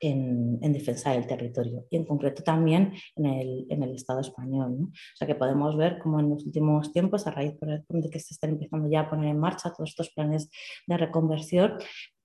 en, 0.08 0.74
defensa 0.74 1.12
del 1.12 1.26
territorio 1.26 1.86
y 1.90 1.98
en 1.98 2.06
concreto 2.06 2.44
también 2.44 2.94
en 3.16 3.26
el, 3.26 3.66
en 3.70 3.84
el 3.84 3.96
Estado 3.96 4.20
español. 4.20 4.78
O 4.82 5.16
sea 5.16 5.28
que 5.28 5.36
podemos 5.36 5.78
ver 5.78 6.00
cómo 6.00 6.20
en 6.20 6.30
los 6.30 6.46
últimos 6.46 6.92
tiempos, 6.92 7.28
a 7.28 7.32
raíz 7.32 7.54
de 7.60 8.10
que 8.10 8.20
se 8.20 8.34
están 8.34 8.52
empezando 8.52 8.90
ya 8.90 9.02
a 9.02 9.10
poner 9.10 9.30
en 9.30 9.40
marcha 9.40 9.72
todos 9.72 9.90
estos 9.90 10.10
planes 10.12 10.50
de 10.88 10.98
reconversión, 10.98 11.78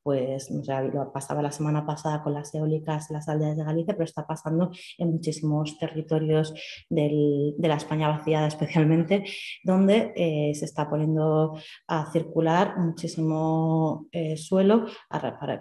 pues 0.02 0.50
lo 0.50 1.12
pasaba 1.12 1.42
la 1.42 1.52
semana 1.52 1.86
pasada 1.86 2.22
con 2.22 2.34
las 2.34 2.54
eólicas 2.54 3.10
las 3.10 3.28
aldeas 3.28 3.56
de 3.56 3.64
Galicia, 3.64 3.94
pero 3.94 4.04
está 4.04 4.26
pasando 4.26 4.70
en 4.98 5.12
muchísimos 5.12 5.78
territorios 5.78 6.54
de 6.88 7.54
la 7.58 7.76
España 7.76 8.08
vaciada 8.08 8.46
especialmente, 8.46 9.24
donde 9.64 10.12
eh, 10.16 10.54
se 10.54 10.64
está 10.64 10.88
poniendo 10.88 11.58
a 11.86 12.10
circular 12.12 12.78
muchísimo 12.78 14.06
eh, 14.12 14.36
suelo, 14.36 14.86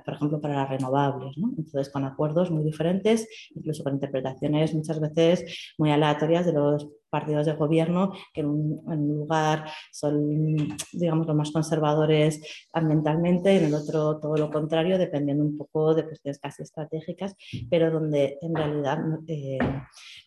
por 0.05 0.13
ejemplo, 0.13 0.41
para 0.41 0.55
las 0.55 0.69
renovables. 0.69 1.35
Entonces, 1.37 1.89
con 1.89 2.05
acuerdos 2.05 2.51
muy 2.51 2.63
diferentes, 2.63 3.27
incluso 3.55 3.83
con 3.83 3.93
interpretaciones 3.93 4.73
muchas 4.73 4.99
veces 4.99 5.73
muy 5.77 5.91
aleatorias 5.91 6.45
de 6.45 6.53
los 6.53 6.87
partidos 7.09 7.45
de 7.45 7.53
gobierno 7.53 8.13
que 8.33 8.41
en 8.41 8.47
un, 8.47 9.07
lugar 9.07 9.65
son, 9.91 10.77
digamos, 10.93 11.27
los 11.27 11.35
más 11.35 11.51
conservadores 11.51 12.41
ambientalmente, 12.73 13.57
en 13.57 13.65
el 13.65 13.73
otro 13.73 14.19
todo 14.19 14.35
lo 14.37 14.49
contrario, 14.51 14.97
dependiendo 14.97 15.43
un 15.43 15.57
poco 15.57 15.93
de 15.93 16.05
cuestiones 16.05 16.39
casi 16.39 16.63
estratégicas, 16.63 17.35
pero 17.69 17.91
donde 17.91 18.37
en 18.41 18.55
realidad 18.55 18.99
eh, 19.27 19.57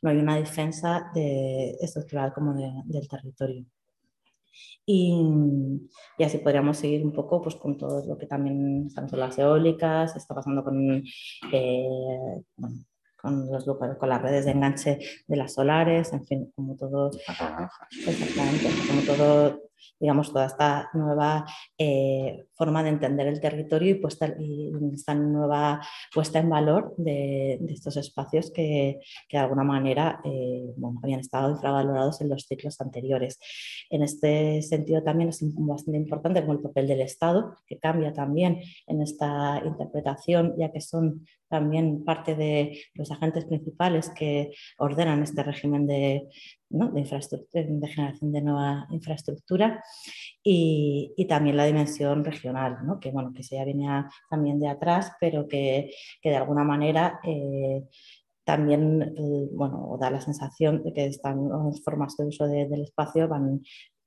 no 0.03 0.11
hay 0.11 0.17
una 0.19 0.37
defensa 0.37 1.11
de, 1.15 1.77
estructural 1.81 2.33
como 2.33 2.55
del 2.55 3.09
territorio. 3.09 3.65
Y, 4.85 5.15
así 6.19 6.39
podríamos 6.39 6.77
seguir 6.79 7.05
un 7.05 7.13
poco 7.13 7.41
pues, 7.41 7.55
con 7.57 7.77
todo 7.77 8.05
lo 8.07 8.19
que 8.19 8.27
también 8.27 8.87
están 8.87 9.09
las 9.13 9.39
eólicas, 9.39 10.17
está 10.17 10.35
pasando 10.35 10.65
con 10.65 11.03
eh, 11.53 12.43
con, 13.23 13.51
los, 13.51 13.65
con 13.65 14.09
las 14.09 14.21
redes 14.21 14.45
de 14.45 14.51
enganche 14.51 14.99
de 15.27 15.37
las 15.37 15.55
solares, 15.55 16.13
en 16.13 16.27
fin, 16.27 16.53
como 16.55 16.77
todo, 16.77 17.11
exactamente, 17.11 18.69
como 18.89 19.03
todo 19.03 19.73
digamos, 19.99 20.33
toda 20.33 20.47
esta 20.47 20.91
nueva 20.95 21.45
eh, 21.79 22.47
forma 22.55 22.83
de 22.83 22.91
entender 22.91 23.27
el 23.27 23.41
territorio 23.41 23.91
y, 23.91 23.95
puesta, 23.95 24.35
y 24.39 24.73
esta 24.93 25.15
nueva 25.15 25.81
puesta 26.13 26.39
en 26.39 26.51
valor 26.51 26.95
de, 26.97 27.61
estos 27.69 27.97
espacios 27.97 28.51
que, 28.51 28.99
que, 29.29 29.37
de 29.37 29.43
alguna 29.43 29.65
manera 29.65 30.21
eh, 30.25 30.73
bueno, 30.77 31.01
habían 31.03 31.21
estado 31.21 31.51
infravalorados 31.51 32.21
en 32.21 32.29
los 32.29 32.45
ciclos 32.47 32.81
anteriores. 32.81 33.39
En 33.91 34.03
este 34.03 34.63
sentido 34.63 35.03
también 35.03 35.31
es 35.31 35.41
bastante 35.43 35.99
importante 35.99 36.41
como 36.41 36.55
el 36.55 36.61
papel 36.61 36.87
del 36.87 37.01
Estado, 37.01 37.57
que 37.67 37.79
cambia 37.79 38.13
también 38.13 38.61
en 38.87 39.03
esta 39.03 39.63
interpretación, 39.65 40.55
ya 40.59 40.71
que 40.73 40.81
son 40.81 41.27
también 41.53 42.03
parte 42.03 42.35
de 42.35 42.81
los 42.95 43.11
agentes 43.11 43.45
principales 43.45 44.09
que 44.09 44.53
ordenan 44.79 45.23
este 45.23 45.43
régimen 45.43 45.87
de, 45.87 46.27
de, 46.71 47.89
generación 47.89 48.33
de 48.33 48.41
nueva 48.41 48.87
infraestructura 48.91 49.85
y, 50.43 51.15
también 51.29 51.59
la 51.59 51.67
dimensión 51.67 52.25
regional, 52.25 52.79
que, 53.03 53.11
bueno, 53.11 53.35
que 53.35 53.43
se 53.43 53.57
ya 53.57 53.67
venía 53.67 54.09
también 54.31 54.59
de 54.61 54.69
atrás, 54.69 55.13
pero 55.21 55.47
que, 55.47 55.91
de 56.25 56.37
alguna 56.37 56.65
manera 56.65 57.21
eh, 57.23 57.83
también 58.45 59.03
eh, 59.03 59.49
bueno, 59.53 59.99
da 60.01 60.11
la 60.11 60.23
sensación 60.23 60.83
de 60.83 60.95
que 60.95 61.05
estas 61.05 61.37
formas 61.85 62.17
de 62.17 62.25
uso 62.25 62.47
del 62.47 62.83
espacio 62.83 63.29
van, 63.29 63.61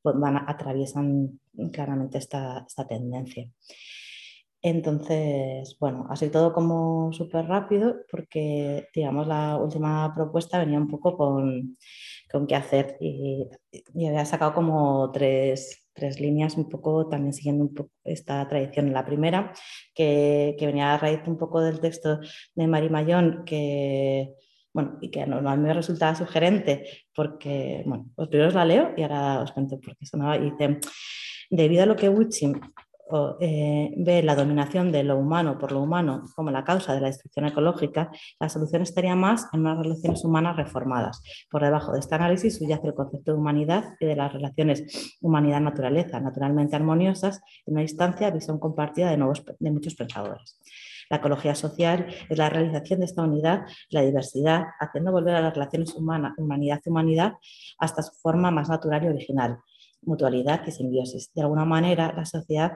van, 0.04 0.50
atraviesan 0.50 1.40
claramente 1.72 2.18
esta, 2.18 2.66
esta 2.68 2.88
tendencia. 2.88 3.48
Entonces, 4.68 5.78
bueno, 5.80 6.08
así 6.10 6.30
todo 6.32 6.52
como 6.52 7.14
súper 7.14 7.46
rápido 7.46 7.98
porque, 8.10 8.88
digamos, 8.96 9.28
la 9.28 9.58
última 9.58 10.12
propuesta 10.16 10.58
venía 10.58 10.80
un 10.80 10.88
poco 10.88 11.16
con, 11.16 11.78
con 12.32 12.48
qué 12.48 12.56
hacer 12.56 12.98
y, 13.00 13.48
había 14.08 14.26
sacado 14.26 14.56
como 14.56 15.12
tres, 15.12 15.88
tres, 15.94 16.20
líneas 16.20 16.58
un 16.58 16.68
poco 16.68 17.08
también 17.08 17.34
siguiendo 17.34 17.64
un 17.64 17.76
poco 17.76 17.92
esta 18.04 18.48
tradición. 18.48 18.92
La 18.92 19.06
primera, 19.06 19.54
que, 19.94 20.58
venía 20.60 20.96
a 20.96 20.98
raíz 20.98 21.20
un 21.28 21.38
poco 21.38 21.62
del 21.62 21.80
texto 21.80 22.20
de 22.56 22.66
Mari 22.66 22.90
Mayón, 22.90 23.44
que, 23.46 24.34
bueno, 24.74 24.98
y 25.00 25.12
que 25.12 25.22
a 25.22 25.28
mí 25.28 25.62
me 25.62 25.74
resultaba 25.76 26.16
sugerente 26.16 27.06
porque, 27.14 27.84
bueno, 27.86 28.10
pues 28.16 28.30
primero 28.30 28.48
os 28.48 28.56
la 28.56 28.66
leo 28.66 28.94
y 28.98 29.04
ahora 29.04 29.42
os 29.42 29.52
cuento 29.52 29.80
por 29.80 29.96
qué 29.96 30.08
sonaba. 30.08 30.38
Y 30.38 30.50
dice, 30.50 30.80
debido 31.52 31.84
a 31.84 31.86
lo 31.86 31.96
que 31.96 32.10
Wichim 33.08 33.36
eh, 33.40 33.94
ve 33.98 34.24
la 34.24 34.36
dominación 34.36 34.92
de 34.92 35.04
lo 35.04 35.18
humano 35.18 35.58
por 35.58 35.72
lo 35.72 35.82
humano 35.82 36.24
como 36.36 36.52
la 36.52 36.64
causa 36.64 36.94
de 36.94 37.02
la 37.02 37.08
destrucción 37.08 37.46
ecológica, 37.46 38.12
la 38.40 38.50
solución 38.50 38.82
estaría 38.82 39.16
más 39.16 39.48
en 39.54 39.62
unas 39.62 39.78
relaciones 39.80 40.24
humanas 40.24 40.58
reformadas. 40.58 41.22
Por 41.50 41.64
debajo 41.64 41.92
de 41.94 42.00
este 42.00 42.16
análisis 42.16 42.58
subyace 42.58 42.88
el 42.88 42.94
concepto 42.94 43.32
de 43.32 43.38
humanidad 43.38 43.96
y 44.00 44.06
de 44.06 44.16
las 44.16 44.34
relaciones 44.34 45.18
humanidad-naturaleza, 45.22 46.20
naturalmente 46.20 46.76
armoniosas, 46.76 47.42
en 47.66 47.74
una 47.74 47.82
instancia 47.84 48.32
visión 48.32 48.60
compartida 48.60 49.10
de, 49.10 49.18
nuevos, 49.18 49.44
de 49.60 49.72
muchos 49.72 49.96
pensadores. 49.96 50.60
La 51.10 51.18
ecología 51.18 51.54
social 51.54 52.08
es 52.30 52.38
la 52.38 52.50
realización 52.50 53.00
de 53.00 53.06
esta 53.06 53.22
unidad, 53.22 53.66
la 53.90 54.02
diversidad, 54.02 54.64
haciendo 54.80 55.12
volver 55.12 55.36
a 55.36 55.42
las 55.42 55.54
relaciones 55.54 55.96
humanidad-humanidad 55.96 57.34
hasta 57.78 58.02
su 58.02 58.14
forma 58.14 58.50
más 58.50 58.70
natural 58.70 59.04
y 59.04 59.08
original, 59.10 59.60
mutualidad 60.06 60.62
y 60.68 60.72
simbiosis. 60.72 61.32
De 61.34 61.42
alguna 61.42 61.66
manera, 61.66 62.14
la 62.16 62.26
sociedad 62.26 62.74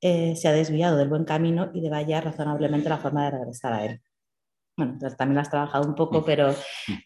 eh, 0.00 0.36
se 0.36 0.48
ha 0.48 0.52
desviado 0.52 0.96
del 0.96 1.08
buen 1.08 1.24
camino 1.24 1.70
y 1.74 1.80
debe 1.80 1.96
hallar 1.96 2.24
razonablemente 2.24 2.88
la 2.88 2.98
forma 2.98 3.24
de 3.24 3.30
regresar 3.38 3.72
a 3.72 3.84
él. 3.86 4.02
Bueno, 4.76 4.94
entonces 4.94 5.16
también 5.16 5.36
lo 5.36 5.40
has 5.40 5.50
trabajado 5.50 5.86
un 5.86 5.94
poco, 5.94 6.24
pero 6.24 6.52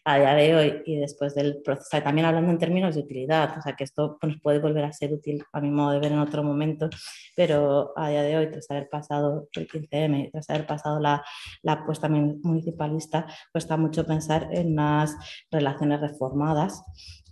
a 0.03 0.17
día 0.17 0.33
de 0.33 0.55
hoy 0.55 0.81
y 0.87 0.97
después 0.97 1.35
del 1.35 1.61
proceso, 1.61 2.01
también 2.01 2.25
hablando 2.25 2.49
en 2.49 2.57
términos 2.57 2.95
de 2.95 3.01
utilidad, 3.01 3.55
o 3.59 3.61
sea 3.61 3.75
que 3.75 3.83
esto 3.83 4.17
pues, 4.19 4.37
puede 4.41 4.57
volver 4.57 4.85
a 4.85 4.91
ser 4.91 5.13
útil 5.13 5.43
a 5.53 5.61
mi 5.61 5.69
modo 5.69 5.91
de 5.91 5.99
ver 5.99 6.11
en 6.11 6.17
otro 6.17 6.43
momento, 6.43 6.89
pero 7.35 7.93
a 7.95 8.09
día 8.09 8.23
de 8.23 8.37
hoy, 8.37 8.49
tras 8.49 8.71
haber 8.71 8.89
pasado 8.89 9.47
el 9.53 9.67
15M, 9.67 10.31
tras 10.31 10.49
haber 10.49 10.65
pasado 10.65 10.99
la, 10.99 11.23
la 11.61 11.73
apuesta 11.73 12.09
municipalista, 12.09 13.27
cuesta 13.51 13.77
mucho 13.77 14.03
pensar 14.03 14.49
en 14.51 14.71
unas 14.71 15.15
relaciones 15.51 16.01
reformadas 16.01 16.83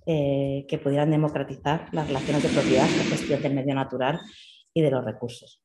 eh, 0.10 0.66
que 0.70 0.78
pudieran 0.78 1.12
democratizar 1.12 1.90
las 1.92 2.08
relaciones 2.08 2.44
de 2.44 2.50
propiedad, 2.50 2.88
la 2.98 3.04
gestión 3.04 3.42
del 3.42 3.54
medio 3.54 3.76
natural 3.76 4.22
y 4.74 4.82
de 4.82 4.90
los 4.90 5.04
recursos. 5.04 5.62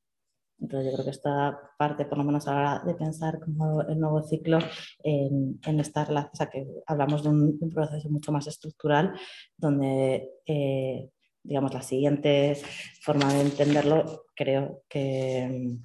Entonces 0.58 0.90
yo 0.90 0.94
creo 0.94 1.04
que 1.04 1.10
esta 1.12 1.60
parte, 1.78 2.06
por 2.06 2.18
lo 2.18 2.24
menos 2.24 2.48
a 2.48 2.54
la 2.54 2.58
hora 2.58 2.82
de 2.84 2.94
pensar 2.96 3.38
como 3.38 3.82
el 3.82 4.00
nuevo 4.00 4.20
ciclo 4.22 4.58
en, 5.04 5.60
en 5.64 5.78
esta 5.78 6.04
relación, 6.04 6.30
o 6.32 6.36
sea, 6.36 6.50
que 6.50 6.66
hablamos 6.86 7.22
de 7.22 7.28
un, 7.28 7.70
proceso 7.72 8.08
mucho 8.10 8.32
más 8.32 8.48
estructural, 8.48 9.12
donde, 9.56 10.28
eh, 10.44 11.08
digamos, 11.44 11.72
la 11.72 11.82
siguiente 11.82 12.56
forma 13.00 13.32
de 13.32 13.42
entenderlo, 13.42 14.24
creo 14.34 14.82
que 14.88 15.78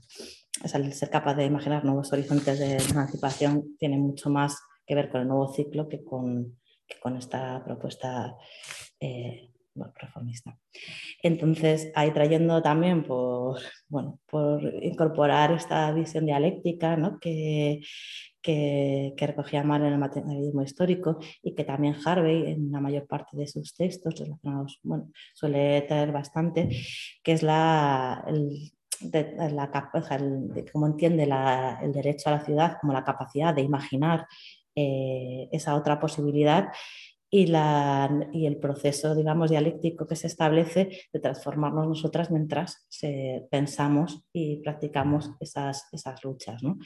es 0.64 0.74
el 0.74 0.94
ser 0.94 1.12
capaz 1.12 1.36
de 1.36 1.46
imaginar 1.46 1.86
nuevos 1.86 2.12
horizontes 2.12 2.58
de 2.58 2.78
emancipación 2.78 3.78
tiene 3.78 4.00
mucho 4.00 4.32
más 4.32 4.60
que 4.84 4.96
ver 4.96 5.10
con 5.10 5.22
el 5.22 5.28
nuevo 5.28 5.54
ciclo 5.54 5.88
que 5.88 6.04
con, 6.04 6.58
con 7.02 7.18
esta 7.18 7.64
propuesta 7.64 8.36
eh, 9.00 9.50
reformista. 10.00 10.58
Entonces, 11.22 11.92
ahí 11.96 12.12
trayendo 12.12 12.62
también 12.62 13.04
por, 13.04 13.60
bueno, 13.90 14.20
por 14.30 14.64
incorporar 14.82 15.52
esta 15.52 15.92
visión 15.92 16.26
dialéctica 16.26 16.96
¿no? 16.96 17.20
que, 17.20 17.82
que, 18.42 19.14
que, 19.16 19.28
recogía 19.28 19.64
Mar 19.64 19.82
en 19.82 19.94
el 19.94 20.00
materialismo 20.00 20.62
histórico 20.62 21.20
y 21.42 21.54
que 21.54 21.64
también 21.64 21.96
Harvey 22.06 22.52
en 22.52 22.72
la 22.72 22.80
mayor 22.80 23.08
parte 23.08 23.38
de 23.38 23.48
sus 23.48 23.76
textos 23.76 24.20
relacionados, 24.20 24.80
suele 25.34 25.82
tener 25.82 26.12
bastante, 26.12 26.70
que 27.24 27.32
es 27.32 27.44
la, 27.44 28.24
el, 28.28 28.72
entiende 30.88 31.26
la, 31.26 31.80
el 31.82 31.92
derecho 31.92 32.30
a 32.30 32.34
la 32.34 32.46
ciudad 32.46 32.78
como 32.80 32.94
la 32.94 33.04
capacidad 33.04 33.54
de 33.54 33.62
imaginar 33.62 34.26
eh, 34.80 35.50
esa 35.52 35.76
otra 35.76 36.00
posibilidad 36.00 36.70
y, 37.30 37.48
la, 37.48 38.30
y, 38.32 38.46
el 38.46 38.58
proceso, 38.58 39.14
digamos, 39.14 39.50
dialéctico 39.50 40.08
que 40.08 40.16
se 40.16 40.28
establece 40.28 40.90
de 41.12 41.20
transformarnos 41.20 41.88
nosotras 41.88 42.32
mientras 42.32 42.88
pensamos 43.52 44.24
y 44.32 44.62
practicamos 44.62 45.32
esas, 45.40 45.90
esas 45.92 46.24
luchas. 46.24 46.64
¿no? 46.64 46.78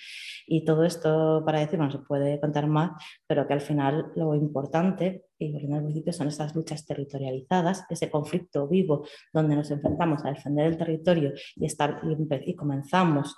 Y 0.48 0.66
todo 0.66 0.84
esto, 0.84 1.44
para 1.46 1.60
decir, 1.60 1.78
bueno, 1.78 1.92
se 1.92 2.00
puede 2.00 2.40
contar 2.40 2.68
más, 2.68 2.92
pero 3.28 3.46
que 3.46 3.54
al 3.54 3.62
final 3.62 4.12
lo 4.16 4.34
importante, 4.34 5.26
y 5.38 5.52
volviendo 5.52 5.78
al 5.78 5.84
principio, 5.84 6.14
son 6.14 6.28
esas 6.28 6.56
luchas 6.56 6.86
territorializadas, 6.86 7.86
ese 7.90 8.10
conflicto 8.10 8.68
vivo 8.68 9.06
donde 9.34 9.56
nos 9.56 9.70
enfrentamos 9.70 10.26
a 10.26 10.30
defender 10.30 10.66
el 10.66 10.78
territorio 10.78 11.34
y, 11.56 11.66
estar, 11.66 12.02
y, 12.04 12.52
y 12.52 12.56
comenzamos 12.56 13.36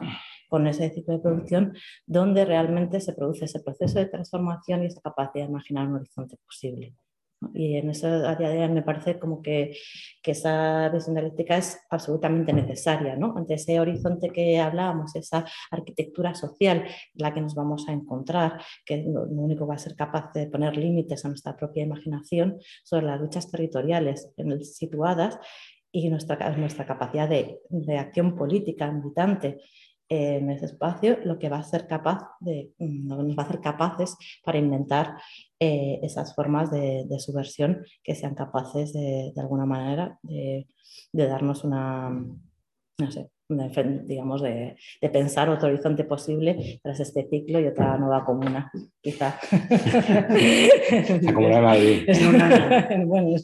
con 0.53 0.67
ese 0.67 0.91
ciclo 0.91 1.15
de 1.15 1.19
producción, 1.19 1.73
donde 2.05 2.45
realmente 2.45 2.99
se 2.99 3.13
produce 3.13 3.45
ese 3.45 3.59
proceso 3.61 3.97
de 3.97 4.05
transformación 4.05 4.83
y 4.83 4.85
esa 4.85 5.01
capacidad 5.01 5.45
de 5.45 5.49
imaginar 5.49 5.87
un 5.87 5.95
horizonte 5.95 6.37
posible. 6.45 6.93
Y 7.55 7.77
en 7.77 7.89
eso 7.89 8.05
a 8.07 8.35
día 8.35 8.49
de 8.49 8.61
hoy 8.61 8.69
me 8.69 8.83
parece 8.83 9.17
como 9.17 9.41
que, 9.41 9.75
que 10.21 10.29
esa 10.29 10.89
visión 10.89 11.15
dialéctica 11.15 11.57
es 11.57 11.79
absolutamente 11.89 12.53
necesaria, 12.53 13.15
¿no? 13.15 13.33
Ante 13.35 13.55
ese 13.55 13.79
horizonte 13.79 14.29
que 14.29 14.59
hablábamos, 14.59 15.15
esa 15.15 15.43
arquitectura 15.71 16.35
social 16.35 16.83
en 16.85 16.87
la 17.15 17.33
que 17.33 17.41
nos 17.41 17.55
vamos 17.55 17.89
a 17.89 17.91
encontrar, 17.91 18.61
que 18.85 19.03
lo, 19.07 19.23
único 19.23 19.65
va 19.65 19.73
a 19.73 19.79
ser 19.79 19.95
capaz 19.95 20.33
de 20.33 20.45
poner 20.51 20.77
límites 20.77 21.25
a 21.25 21.29
nuestra 21.29 21.57
propia 21.57 21.81
imaginación 21.81 22.59
sobre 22.83 23.07
las 23.07 23.19
luchas 23.19 23.49
territoriales 23.49 24.31
situadas 24.61 25.39
y 25.91 26.09
nuestra, 26.09 26.55
nuestra 26.57 26.85
capacidad 26.85 27.27
de, 27.27 27.59
de 27.69 27.97
acción 27.97 28.35
política 28.35 28.91
militante 28.91 29.57
en 30.09 30.49
ese 30.51 30.65
espacio 30.65 31.17
lo 31.23 31.39
que 31.39 31.49
va 31.49 31.57
a 31.57 31.63
ser 31.63 31.87
capaz 31.87 32.23
de, 32.39 32.73
nos 32.79 33.37
va 33.37 33.43
a 33.43 33.45
hacer 33.45 33.61
capaces 33.61 34.17
para 34.43 34.57
inventar 34.57 35.17
eh, 35.59 35.99
esas 36.03 36.35
formas 36.35 36.71
de, 36.71 37.05
de, 37.07 37.19
subversión 37.19 37.83
que 38.03 38.15
sean 38.15 38.35
capaces 38.35 38.93
de, 38.93 39.31
de 39.33 39.41
alguna 39.41 39.65
manera 39.65 40.19
de, 40.21 40.67
de 41.11 41.27
darnos 41.27 41.63
una, 41.63 42.09
no 42.09 43.11
sé, 43.11 43.29
digamos, 44.05 44.41
de, 44.41 44.75
de, 45.01 45.09
pensar 45.09 45.49
otro 45.49 45.67
horizonte 45.69 46.03
posible 46.03 46.79
tras 46.81 46.99
este 46.99 47.27
ciclo 47.29 47.59
y 47.59 47.67
otra 47.67 47.97
nueva 47.97 48.25
comuna, 48.25 48.71
quizá. 49.01 49.39
La 51.21 51.33
comuna 51.33 51.55
de 51.55 51.61
Madrid. 51.61 52.03
Una, 52.29 53.05
bueno, 53.05 53.35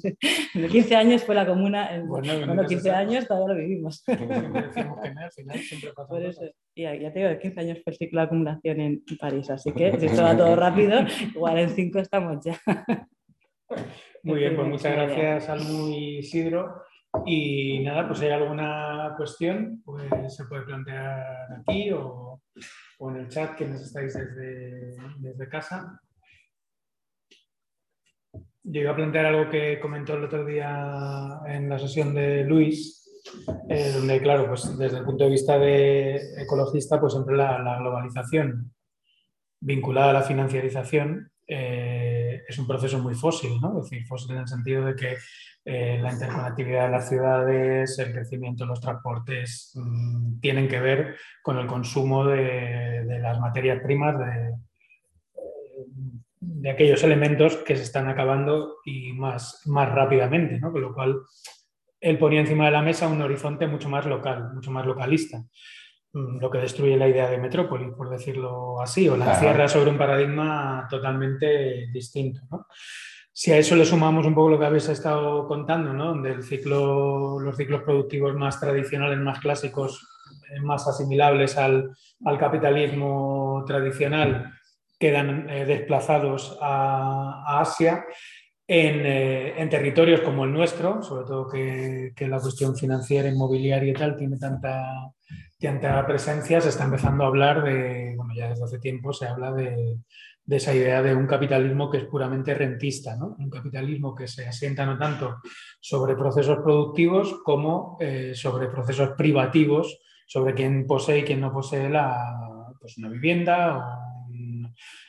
en 0.53 0.68
15 0.68 0.95
años 0.95 1.24
fue 1.24 1.36
la 1.36 1.45
comuna, 1.45 1.95
en 1.95 2.07
bueno, 2.07 2.45
bueno 2.45 2.66
15 2.66 2.91
años 2.91 3.28
todavía 3.28 3.53
lo 3.53 3.60
vivimos. 3.60 4.03
Por 6.07 6.24
eso, 6.24 6.41
y 6.76 6.84
ya, 6.84 6.95
ya 6.95 7.12
te 7.12 7.20
digo, 7.20 7.30
de 7.30 7.39
15 7.39 7.60
años 7.60 7.80
fue 7.84 7.93
el 7.93 7.97
ciclo 7.97 8.22
de 8.22 8.26
acumulación 8.26 8.82
en 8.82 9.03
París, 9.20 9.49
así 9.49 9.72
que 9.72 9.97
si 9.99 10.05
esto 10.07 10.24
va 10.24 10.36
todo 10.36 10.55
rápido, 10.55 11.01
igual 11.36 11.60
en 11.60 11.70
5 11.70 11.99
estamos 11.99 12.43
ya. 12.43 12.60
Muy 14.24 14.39
bien, 14.39 14.55
pues 14.55 14.68
muchas 14.68 14.93
gracias 14.93 15.49
Almu 15.49 15.89
y 15.89 16.18
Isidro. 16.20 16.84
Y 17.26 17.80
nada, 17.80 18.07
pues 18.07 18.20
si 18.20 18.26
hay 18.26 18.32
alguna 18.32 19.14
cuestión, 19.18 19.82
pues 19.84 20.36
se 20.36 20.45
puede 20.45 20.64
plantear 20.64 21.51
aquí 21.60 21.91
o, 21.91 22.41
en 22.99 23.16
el 23.16 23.28
chat 23.30 23.55
que 23.55 23.66
nos 23.66 23.82
estáis 23.82 24.14
desde, 24.14 24.95
desde, 25.18 25.49
casa. 25.49 25.99
Yo 28.64 28.82
iba 28.82 28.91
a 28.91 28.95
plantear 28.95 29.26
algo 29.26 29.49
que 29.49 29.80
comentó 29.80 30.14
el 30.14 30.26
otro 30.26 30.45
día 30.45 31.39
en 31.47 31.70
la 31.70 31.80
sesión 31.80 32.14
de 32.14 32.43
Luis, 32.43 32.99
eh, 33.70 33.91
donde, 33.95 34.22
claro, 34.22 34.47
pues 34.47 34.78
desde 34.78 34.97
el 34.99 35.05
punto 35.05 35.24
de 35.24 35.32
vista 35.32 35.57
de 35.57 36.41
ecologista, 36.41 36.99
pues 36.99 37.14
siempre 37.14 37.36
la, 37.36 37.57
la 37.60 37.80
globalización 37.80 38.72
vinculada 39.62 40.12
a 40.12 40.14
la 40.14 40.22
financiarización 40.22 41.32
eh, 41.47 42.09
es 42.48 42.58
un 42.58 42.68
proceso 42.68 43.00
muy 43.00 43.16
fósil, 43.16 43.60
¿no? 43.62 43.80
Es 43.80 43.90
decir, 43.90 44.08
fósil 44.08 44.32
en 44.32 44.40
el 44.40 44.48
sentido 44.48 44.86
de 44.86 44.96
que 44.96 45.18
eh, 45.66 46.00
la 46.02 46.12
interconectividad 46.12 46.86
de 46.86 46.92
las 46.92 47.10
ciudades, 47.10 48.00
el 48.00 48.14
crecimiento 48.14 48.64
de 48.64 48.70
los 48.70 48.82
transportes 48.82 49.72
mmm, 49.76 50.40
tienen 50.40 50.68
que 50.68 50.80
ver 50.80 51.18
con 51.44 51.58
el 51.58 51.68
consumo 51.68 52.26
de, 52.26 53.06
de 53.06 53.20
las 53.20 53.40
materias 53.40 53.82
primas, 53.84 54.18
de, 54.18 54.54
de, 56.40 56.70
aquellos 56.70 57.04
elementos 57.04 57.58
que 57.58 57.76
se 57.76 57.84
están 57.84 58.08
acabando 58.08 58.78
y 58.86 59.14
más, 59.14 59.62
más 59.66 59.90
rápidamente, 59.92 60.60
¿no? 60.60 60.72
con 60.72 60.82
lo 60.82 60.94
cual 60.94 61.22
él 62.00 62.18
ponía 62.18 62.40
encima 62.40 62.66
de 62.66 62.72
la 62.72 62.82
mesa 62.82 63.08
un 63.08 63.22
horizonte 63.22 63.68
mucho 63.68 63.90
más 63.90 64.06
local, 64.06 64.54
mucho 64.54 64.72
más 64.72 64.86
localista 64.86 65.38
mm, 65.38 65.44
lo 66.14 66.49
que 66.49 66.57
destruye 66.57 66.97
la 66.97 67.07
idea 67.07 67.30
de 67.30 67.38
metrópoli, 67.38 67.91
por 67.91 68.10
decirlo 68.10 68.82
así, 68.82 69.07
o 69.07 69.16
la 69.16 69.34
encierra 69.34 69.68
sobre 69.68 69.91
un 69.91 69.97
paradigma 69.97 70.88
totalmente 70.89 71.88
distinto. 71.91 72.41
¿no? 72.49 72.66
Si 73.32 73.51
a 73.51 73.57
eso 73.57 73.76
le 73.76 73.86
sumamos 73.86 74.26
un 74.26 74.34
poco 74.34 74.49
lo 74.49 74.60
que 74.60 74.66
habéis 74.66 74.89
estado 74.89 75.47
contando, 75.47 75.93
¿no? 75.93 76.07
donde 76.07 76.32
el 76.32 76.43
ciclo, 76.43 77.39
los 77.39 77.55
ciclos 77.55 77.84
productivos 77.84 78.36
más 78.36 78.60
tradicionales, 78.60 79.20
más 79.20 79.39
clásicos, 79.39 80.07
eh, 80.49 80.60
más 80.62 80.88
asimilables 80.88 81.57
al, 81.57 81.95
al 82.26 82.38
capitalismo 82.38 83.64
tradicional, 83.68 84.53
quedan 84.99 85.49
eh, 85.49 85.66
desplazados 85.66 86.57
a, 86.60 87.43
a 87.45 87.62
Asia, 87.62 88.03
en, 88.68 89.05
eh, 89.05 89.62
en, 89.62 89.70
territorios 89.70 90.22
como 90.22 90.45
el 90.45 90.53
nuestro, 90.53 91.01
sobre 91.01 91.26
todo 91.26 91.47
que, 91.47 92.12
que, 92.16 92.28
la 92.28 92.39
cuestión 92.39 92.76
financiera, 92.76 93.28
inmobiliaria 93.28 93.91
y 93.91 93.95
tal 93.95 94.16
tiene 94.16 94.38
tanta, 94.38 95.12
tanta 95.60 96.05
presencia, 96.07 96.62
se 96.62 96.70
está 96.70 96.86
empezando 96.86 97.24
a 97.24 97.28
hablar 97.28 97.64
de, 97.64 98.14
bueno, 98.16 98.34
ya 98.36 98.49
desde 98.49 98.64
hace 98.64 98.80
tiempo 98.80 99.14
se 99.14 99.28
habla 99.28 99.51
de, 99.51 99.97
de 100.45 100.55
esa 100.55 100.74
idea 100.74 101.01
de 101.01 101.14
un 101.14 101.28
capitalismo 101.28 101.89
que 101.89 101.97
es 101.97 102.05
puramente 102.05 102.53
rentista, 102.53 103.16
¿no? 103.16 103.36
un 103.38 103.49
capitalismo 103.49 104.16
que 104.16 104.28
se 104.28 104.47
asienta 104.47 104.86
no 104.86 104.97
tanto 104.97 105.38
sobre 105.80 106.16
procesos 106.16 106.57
productivos 106.64 107.41
como 107.43 107.97
eh, 107.99 108.34
sobre 108.34 108.68
procesos 108.70 109.12
privativos 109.18 109.99
sobre 110.26 110.53
quién 110.53 110.86
posee 110.86 111.20
y 111.20 111.24
quién 111.24 111.41
no 111.41 111.51
posee 111.51 111.89
la, 111.89 112.72
pues 112.80 112.97
una 112.97 113.10
vivienda 113.10 113.78
o 113.78 114.10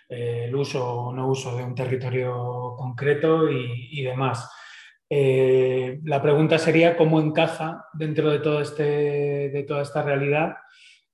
eh, 0.09 0.47
el 0.49 0.57
uso 0.57 0.85
o 0.85 1.13
no 1.13 1.29
uso 1.29 1.57
de 1.57 1.63
un 1.63 1.75
territorio 1.75 2.75
concreto 2.77 3.49
y, 3.51 4.03
demás. 4.03 4.51
Eh, 5.13 5.99
la 6.05 6.23
pregunta 6.23 6.57
sería 6.57 6.97
cómo 6.97 7.21
encaja 7.21 7.85
dentro 7.93 8.31
de, 8.31 8.39
todo 8.39 8.61
este, 8.61 9.51
de 9.51 9.65
toda 9.67 9.83
esta 9.83 10.03
realidad 10.03 10.55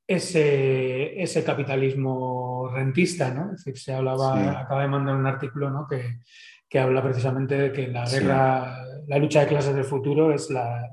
ese, 0.06 1.20
ese 1.20 1.42
capitalismo 1.42 2.68
rentista, 2.72 3.32
¿no? 3.32 3.52
Es 3.52 3.64
decir, 3.64 3.78
se 3.78 3.94
hablaba, 3.94 4.60
acaba 4.60 4.82
de 4.82 4.88
mandar 4.88 5.16
un 5.16 5.26
artículo 5.26 5.70
¿no? 5.70 5.86
que, 5.88 6.20
que 6.68 6.78
habla 6.78 7.02
precisamente 7.02 7.56
de 7.56 7.72
que 7.72 7.88
la 7.88 8.04
guerra, 8.08 8.84
la 9.06 9.18
lucha 9.18 9.40
de 9.40 9.48
clases 9.48 9.74
del 9.74 9.84
futuro 9.84 10.32
es 10.32 10.50
la, 10.50 10.88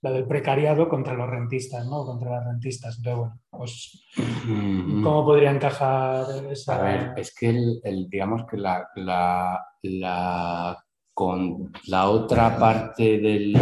la, 0.00 0.10
del 0.10 0.26
precariado 0.26 0.88
contra 0.88 1.14
los 1.14 1.28
rentistas, 1.28 1.86
¿no? 1.86 2.04
Contra 2.04 2.30
las 2.30 2.44
rentistas. 2.46 2.96
Entonces, 2.98 3.18
bueno, 3.18 3.40
pues, 3.50 4.06
mm-hmm. 4.16 5.02
¿cómo 5.02 5.24
podría 5.24 5.50
encajar 5.50 6.26
esa...? 6.50 6.76
A 6.76 6.82
ver, 6.82 7.12
es 7.16 7.34
que 7.34 7.50
el, 7.50 8.08
digamos 8.08 8.44
que 8.50 8.56
la, 8.56 8.88
la, 8.96 9.66
la, 9.82 10.83
con 11.14 11.72
la 11.86 12.10
otra 12.10 12.58
parte 12.58 13.18
del, 13.18 13.56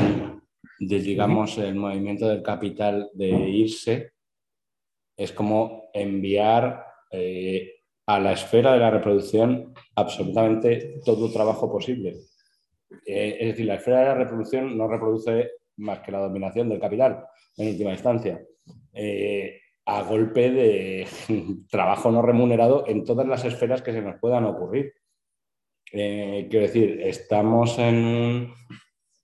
digamos, 0.80 1.58
el 1.58 1.74
movimiento 1.74 2.26
del 2.26 2.42
capital 2.42 3.10
de 3.12 3.28
irse 3.28 4.12
es 5.16 5.32
como 5.32 5.90
enviar 5.92 6.84
eh, 7.10 7.82
a 8.06 8.18
la 8.18 8.32
esfera 8.32 8.72
de 8.72 8.78
la 8.78 8.90
reproducción 8.90 9.74
absolutamente 9.94 11.00
todo 11.04 11.30
trabajo 11.30 11.70
posible. 11.70 12.16
Eh, 13.06 13.36
es 13.40 13.48
decir, 13.48 13.66
la 13.66 13.74
esfera 13.74 14.00
de 14.00 14.06
la 14.06 14.14
reproducción 14.14 14.76
no 14.76 14.88
reproduce 14.88 15.50
más 15.76 16.00
que 16.00 16.12
la 16.12 16.20
dominación 16.20 16.68
del 16.68 16.80
capital, 16.80 17.24
en 17.56 17.68
última 17.68 17.92
instancia, 17.92 18.42
eh, 18.92 19.60
a 19.84 20.02
golpe 20.02 20.50
de 20.50 21.06
trabajo 21.70 22.10
no 22.10 22.22
remunerado 22.22 22.84
en 22.86 23.04
todas 23.04 23.26
las 23.26 23.44
esferas 23.44 23.82
que 23.82 23.92
se 23.92 24.02
nos 24.02 24.18
puedan 24.20 24.44
ocurrir. 24.44 24.92
Eh, 25.90 26.46
quiero 26.50 26.66
decir, 26.66 27.00
estamos 27.02 27.78
en 27.78 27.94
un 27.96 28.54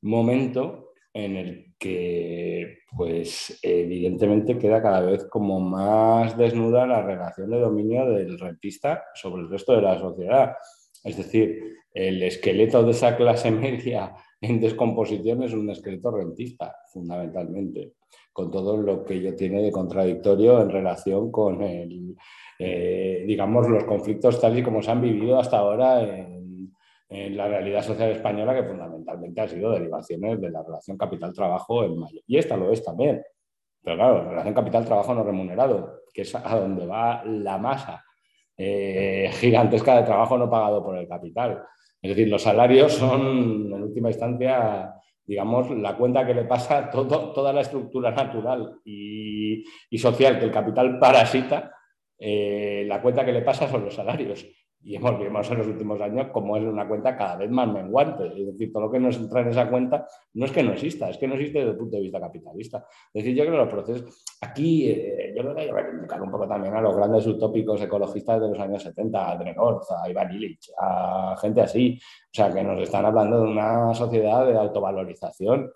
momento 0.03 0.93
en 1.13 1.37
el 1.37 1.75
que 1.79 2.79
pues 2.97 3.59
evidentemente 3.63 4.59
queda 4.59 4.83
cada 4.83 5.01
vez 5.01 5.27
como 5.27 5.61
más 5.61 6.37
desnuda 6.37 6.87
la 6.87 7.03
relación 7.03 7.51
de 7.51 7.61
dominio 7.61 8.11
del 8.11 8.39
rentista 8.39 9.05
sobre 9.15 9.43
el 9.43 9.51
resto 9.51 9.75
de 9.77 9.83
la 9.83 9.99
sociedad. 9.99 10.57
Es 11.05 11.17
decir, 11.17 11.77
el 11.93 12.23
esqueleto 12.23 12.83
de 12.83 12.91
esa 12.91 13.17
clase 13.17 13.51
media 13.53 14.15
en 14.41 14.61
descomposición 14.61 15.43
es 15.43 15.53
un 15.53 15.71
esqueleto 15.71 16.11
rentista, 16.11 16.77
fundamentalmente, 16.93 17.95
con 18.33 18.51
todo 18.51 18.77
lo 18.77 19.05
que 19.05 19.15
ello 19.15 19.35
tiene 19.35 19.63
de 19.63 19.73
contradictorio 19.73 20.63
en 20.63 20.71
relación 20.71 21.33
con 21.33 21.63
el, 21.63 22.15
eh, 22.59 23.25
digamos, 23.27 23.69
los 23.69 23.85
conflictos 23.85 24.41
tal 24.41 24.59
y 24.59 24.63
como 24.63 24.83
se 24.83 24.91
han 24.93 25.03
vivido 25.03 25.39
hasta 25.39 25.59
ahora 25.59 26.03
en 26.03 26.38
en 27.09 27.37
la 27.37 27.49
realidad 27.49 27.83
social 27.83 28.11
española 28.11 28.55
que 28.55 28.65
fundamentalmente 28.65 29.41
ha 29.41 29.49
sido 29.49 29.71
derivaciones 29.71 30.41
de 30.41 30.51
la 30.51 30.63
relación 30.63 30.99
capital-trabajo 30.99 31.85
en 31.85 31.99
mayo. 31.99 32.21
Y 32.27 32.37
esta 32.37 32.57
lo 32.57 32.71
es 32.71 32.85
también. 32.85 33.23
Pero 33.83 33.97
claro, 33.97 34.25
la 34.25 34.31
relación 34.31 34.55
capital-trabajo 34.55 35.15
no 35.15 35.25
remunerado, 35.25 36.03
que 36.13 36.23
es 36.23 36.35
a 36.35 36.59
donde 36.59 36.87
va 36.87 37.25
la 37.25 37.57
masa 37.57 38.05
eh, 38.57 39.31
gigantesca 39.33 39.97
de 39.97 40.03
trabajo 40.03 40.37
no 40.37 40.51
pagado 40.51 40.85
por 40.85 40.99
el 40.99 41.09
capital. 41.09 41.63
Es 42.03 42.11
decir, 42.11 42.29
los 42.29 42.43
salarios 42.43 42.93
son, 42.93 43.73
en 43.73 43.83
última 43.83 44.11
instancia, 44.11 44.93
digamos, 45.25 45.71
la 45.71 45.97
cuenta 45.97 46.27
que 46.27 46.35
le 46.35 46.45
pasa 46.45 46.91
todo, 46.91 47.33
toda 47.33 47.53
la 47.53 47.63
estructura 47.63 48.11
natural 48.11 48.81
y, 48.85 49.65
social 49.97 50.39
que 50.39 50.45
el 50.45 50.53
capital 50.53 50.99
parasita, 50.99 51.73
eh, 52.19 52.85
la 52.87 53.01
cuenta 53.01 53.25
que 53.25 53.33
le 53.33 53.43
pasa 53.43 53.69
son 53.69 53.85
los 53.85 53.95
salarios 53.95 54.47
y 54.81 54.95
hemos 54.95 55.19
visto 55.19 55.53
en 55.53 55.59
los 55.59 55.67
últimos 55.67 56.01
años 56.01 56.29
cómo 56.33 56.57
es 56.57 56.63
una 56.63 56.87
cuenta 56.87 57.17
cada 57.17 57.37
vez 57.37 57.51
más 57.51 57.69
menguante. 57.69 58.27
Es 58.27 58.47
decir, 58.47 58.73
todo 58.73 58.85
lo 58.85 58.91
que 58.91 59.01
nos 59.01 59.17
entra 59.17 59.41
en 59.41 59.49
esa 59.49 59.69
cuenta 59.69 60.07
no 60.35 60.45
es 60.47 60.53
que 60.53 60.63
no 60.63 60.73
exista, 60.73 61.11
es 61.11 61.19
que 61.19 61.27
no 61.27 61.35
existe 61.35 61.59
desde 61.59 61.73
el 61.73 61.77
punto 61.77 61.97
de 61.97 62.03
vista 62.03 62.21
capitalista. 62.21 62.87
Es 63.13 63.25
decir, 63.25 63.35
yo 63.37 63.45
creo 63.45 63.55
que 63.55 63.65
los 63.65 63.69
procesos, 63.69 64.25
aquí 64.41 64.91
eh, 64.91 65.35
yo 65.37 65.43
creo 65.43 65.55
que 65.55 65.61
hay 65.63 65.67
que 65.67 65.73
reivindicar 65.73 66.23
un 66.23 66.31
poco 66.31 66.47
también 66.47 66.75
a 66.75 66.81
los 66.81 66.97
grandes 66.97 67.27
utópicos 67.27 67.83
ecologistas 67.83 68.41
de 68.41 68.49
los 68.49 68.59
años 68.59 68.83
70, 68.83 69.31
a 69.31 69.37
Drenort, 69.37 69.83
a 69.91 70.09
Iván 70.09 70.33
Illich, 70.33 70.71
a 70.79 71.37
gente 71.41 71.61
así, 71.61 71.99
o 72.01 72.31
sea, 72.33 72.53
que 72.53 72.63
nos 72.63 72.81
están 72.81 73.05
hablando 73.05 73.43
de 73.43 73.51
una 73.51 73.93
sociedad 73.95 74.47
de 74.47 74.57
autovalorización 74.57 75.71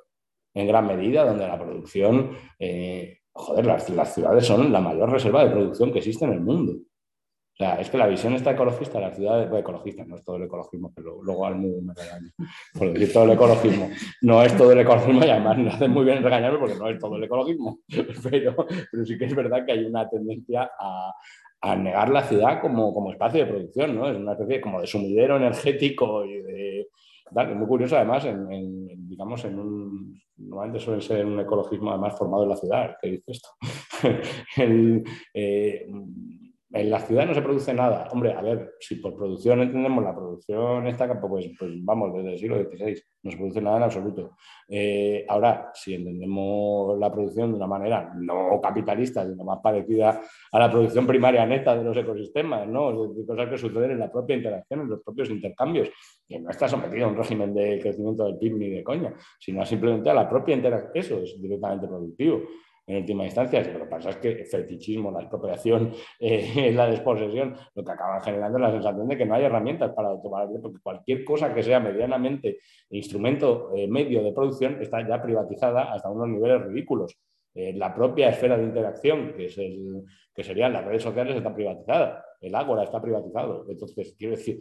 en 0.55 0.67
gran 0.67 0.87
medida, 0.87 1.25
donde 1.25 1.49
la 1.49 1.59
producción, 1.59 2.31
eh, 2.59 3.19
joder, 3.33 3.67
las, 3.67 3.89
las 3.91 4.15
ciudades 4.15 4.47
son 4.47 4.71
la 4.71 4.81
mayor 4.81 5.11
reserva 5.11 5.45
de 5.45 5.51
producción 5.51 5.91
que 5.91 5.99
existe 5.99 6.25
en 6.25 6.35
el 6.35 6.41
mundo. 6.41 6.75
O 7.53 7.57
sea, 7.57 7.75
es 7.75 7.91
que 7.91 7.99
la 7.99 8.07
visión 8.07 8.33
está 8.33 8.53
ecologista, 8.53 8.99
la 8.99 9.13
ciudad 9.13 9.43
es 9.43 9.61
ecologista, 9.61 10.05
no 10.07 10.17
es 10.17 10.25
todo 10.25 10.37
el 10.37 10.45
ecologismo, 10.45 10.91
pero 10.95 11.23
luego 11.23 11.45
al 11.45 11.57
mundo 11.57 11.83
me 11.83 11.95
regaña 11.95 12.33
por 12.79 12.93
decir 12.93 13.13
todo 13.13 13.25
el 13.25 13.33
ecologismo. 13.33 13.91
No 14.23 14.43
es 14.43 14.57
todo 14.57 14.73
el 14.73 14.81
ecologismo 14.81 15.21
y 15.23 15.29
además 15.29 15.59
me 15.59 15.69
hace 15.69 15.87
muy 15.87 16.05
bien 16.05 16.23
regañarme 16.23 16.59
porque 16.59 16.77
no 16.77 16.89
es 16.89 16.99
todo 16.99 17.17
el 17.17 17.25
ecologismo, 17.25 17.81
pero, 18.31 18.67
sí 19.05 19.19
que 19.19 19.27
es 19.27 19.35
verdad 19.35 19.67
que 19.67 19.73
hay 19.73 19.85
una 19.85 20.09
tendencia 20.09 20.71
a, 20.79 21.13
negar 21.77 22.09
la 22.09 22.25
ciudad 22.25 22.61
como, 22.61 22.93
como, 22.93 23.13
espacio 23.13 23.45
de 23.45 23.53
producción, 23.53 23.97
¿no? 23.97 24.09
Es 24.09 24.17
una 24.17 24.33
especie 24.33 24.61
como 24.61 24.81
de 24.81 24.87
sumidero 24.87 25.37
energético 25.37 26.25
y 26.25 26.43
de... 26.43 26.89
Muy 27.55 27.67
curioso 27.67 27.97
además, 27.97 28.25
en, 28.27 29.09
digamos, 29.09 29.45
en 29.45 29.59
un... 29.59 30.23
Normalmente 30.37 30.81
suele 30.81 31.01
ser 31.01 31.25
un 31.25 31.39
ecologismo 31.39 31.91
además 31.91 32.19
formado 32.19 32.43
en 32.43 32.49
la 32.49 32.57
ciudad, 32.57 32.97
que 33.01 33.11
dice 33.11 33.33
esto. 33.33 33.49
eh, 35.33 35.87
en 36.73 36.91
la 36.91 37.01
ciudad 37.01 37.27
no 37.27 37.35
se 37.35 37.43
produce 37.43 37.75
nada. 37.75 38.09
Hombre, 38.13 38.33
a 38.33 38.41
ver, 38.41 38.75
si 38.81 38.97
por 38.97 39.15
producción 39.15 39.61
entendemos 39.61 40.03
la 40.03 40.15
producción 40.15 40.87
esta, 40.87 41.21
pues, 41.21 41.51
pues 41.59 41.71
vamos, 41.85 42.15
desde 42.15 42.33
el 42.33 42.39
siglo 42.39 42.57
XVI, 42.57 43.03
no 43.23 43.31
se 43.31 43.37
produce 43.37 43.61
nada 43.61 43.77
en 43.77 43.83
absoluto. 43.83 44.37
Eh, 44.69 45.25
ahora, 45.29 45.71
si 45.75 45.95
entendemos 45.95 46.99
la 46.99 47.13
producción 47.13 47.51
de 47.51 47.57
una 47.57 47.67
manera 47.67 48.13
no 48.17 48.59
capitalista, 48.63 49.29
sino 49.29 49.45
más 49.45 49.59
parecida 49.63 50.21
a 50.51 50.59
la 50.59 50.71
producción 50.71 51.07
primaria 51.07 51.45
neta 51.45 51.77
de 51.77 51.85
los 51.85 51.97
ecosistemas, 51.97 52.67
¿no? 52.67 53.09
De 53.09 53.27
cosas 53.27 53.51
que 53.51 53.59
suceden 53.59 53.93
en 53.93 53.99
la 53.99 54.11
propia 54.11 54.37
interacción, 54.37 54.81
en 54.81 54.89
los 54.89 55.03
propios 55.03 55.29
intercambios, 55.29 55.91
que 56.27 56.41
no 56.41 56.51
está 56.51 56.69
sometido 56.69 57.07
a 57.07 57.09
un 57.09 57.17
régimen 57.17 57.53
de 57.53 57.81
crecimiento 57.81 58.25
del 58.25 58.39
PIB 58.39 58.55
ni 58.57 58.71
de 58.71 58.83
coña, 58.83 59.13
sino 59.39 59.65
simplemente 59.67 60.09
a 60.09 60.15
la 60.15 60.29
propia 60.29 60.57
interacción. 60.57 60.93
Eso 60.95 61.23
es 61.23 61.41
directamente 61.41 61.87
productivo 61.87 62.43
en 62.87 62.97
última 62.97 63.25
instancia. 63.25 63.63
Lo 63.63 63.81
que 63.81 63.87
pasa 63.87 64.11
es 64.11 64.17
que 64.17 64.29
el 64.29 64.47
fetichismo, 64.47 65.11
la 65.11 65.21
expropiación, 65.21 65.93
eh, 66.21 66.73
la 66.75 66.87
desposesión, 66.87 67.57
lo 67.75 67.85
que 67.85 67.93
acaba 67.93 68.21
generando 68.21 68.59
es 68.59 68.63
la 68.63 68.71
sensación 68.73 69.09
de 69.09 69.17
que 69.17 69.27
no 69.27 69.35
hay 69.35 69.45
herramientas 69.45 69.93
para 69.93 70.09
autovalorarlo, 70.09 70.61
porque 70.61 70.79
cualquier 70.83 71.25
cosa 71.25 71.55
que 71.55 71.63
sea 71.63 71.81
medianamente 71.81 72.59
instrumento 72.91 73.73
eh, 73.75 73.89
medio 73.89 74.23
de 74.23 74.33
producción 74.33 74.79
está 74.81 75.07
ya 75.07 75.23
privatizada 75.23 75.93
hasta 75.93 76.11
unos 76.11 76.29
niveles 76.29 76.63
ridículos. 76.63 77.17
Eh, 77.55 77.75
la 77.75 77.95
propia 77.95 78.31
esfera 78.31 78.57
de 78.57 78.65
interacción, 78.65 79.35
que, 79.35 79.47
es 79.47 79.59
el, 79.59 80.03
que 80.35 80.43
serían 80.43 80.73
las 80.73 80.85
redes 80.85 81.03
sociales, 81.03 81.37
está 81.37 81.55
privatizada. 81.55 82.25
El 82.41 82.55
ágora 82.55 82.83
está 82.83 83.01
privatizado. 83.01 83.67
Entonces, 83.69 84.15
quiero 84.19 84.37
decir, 84.37 84.59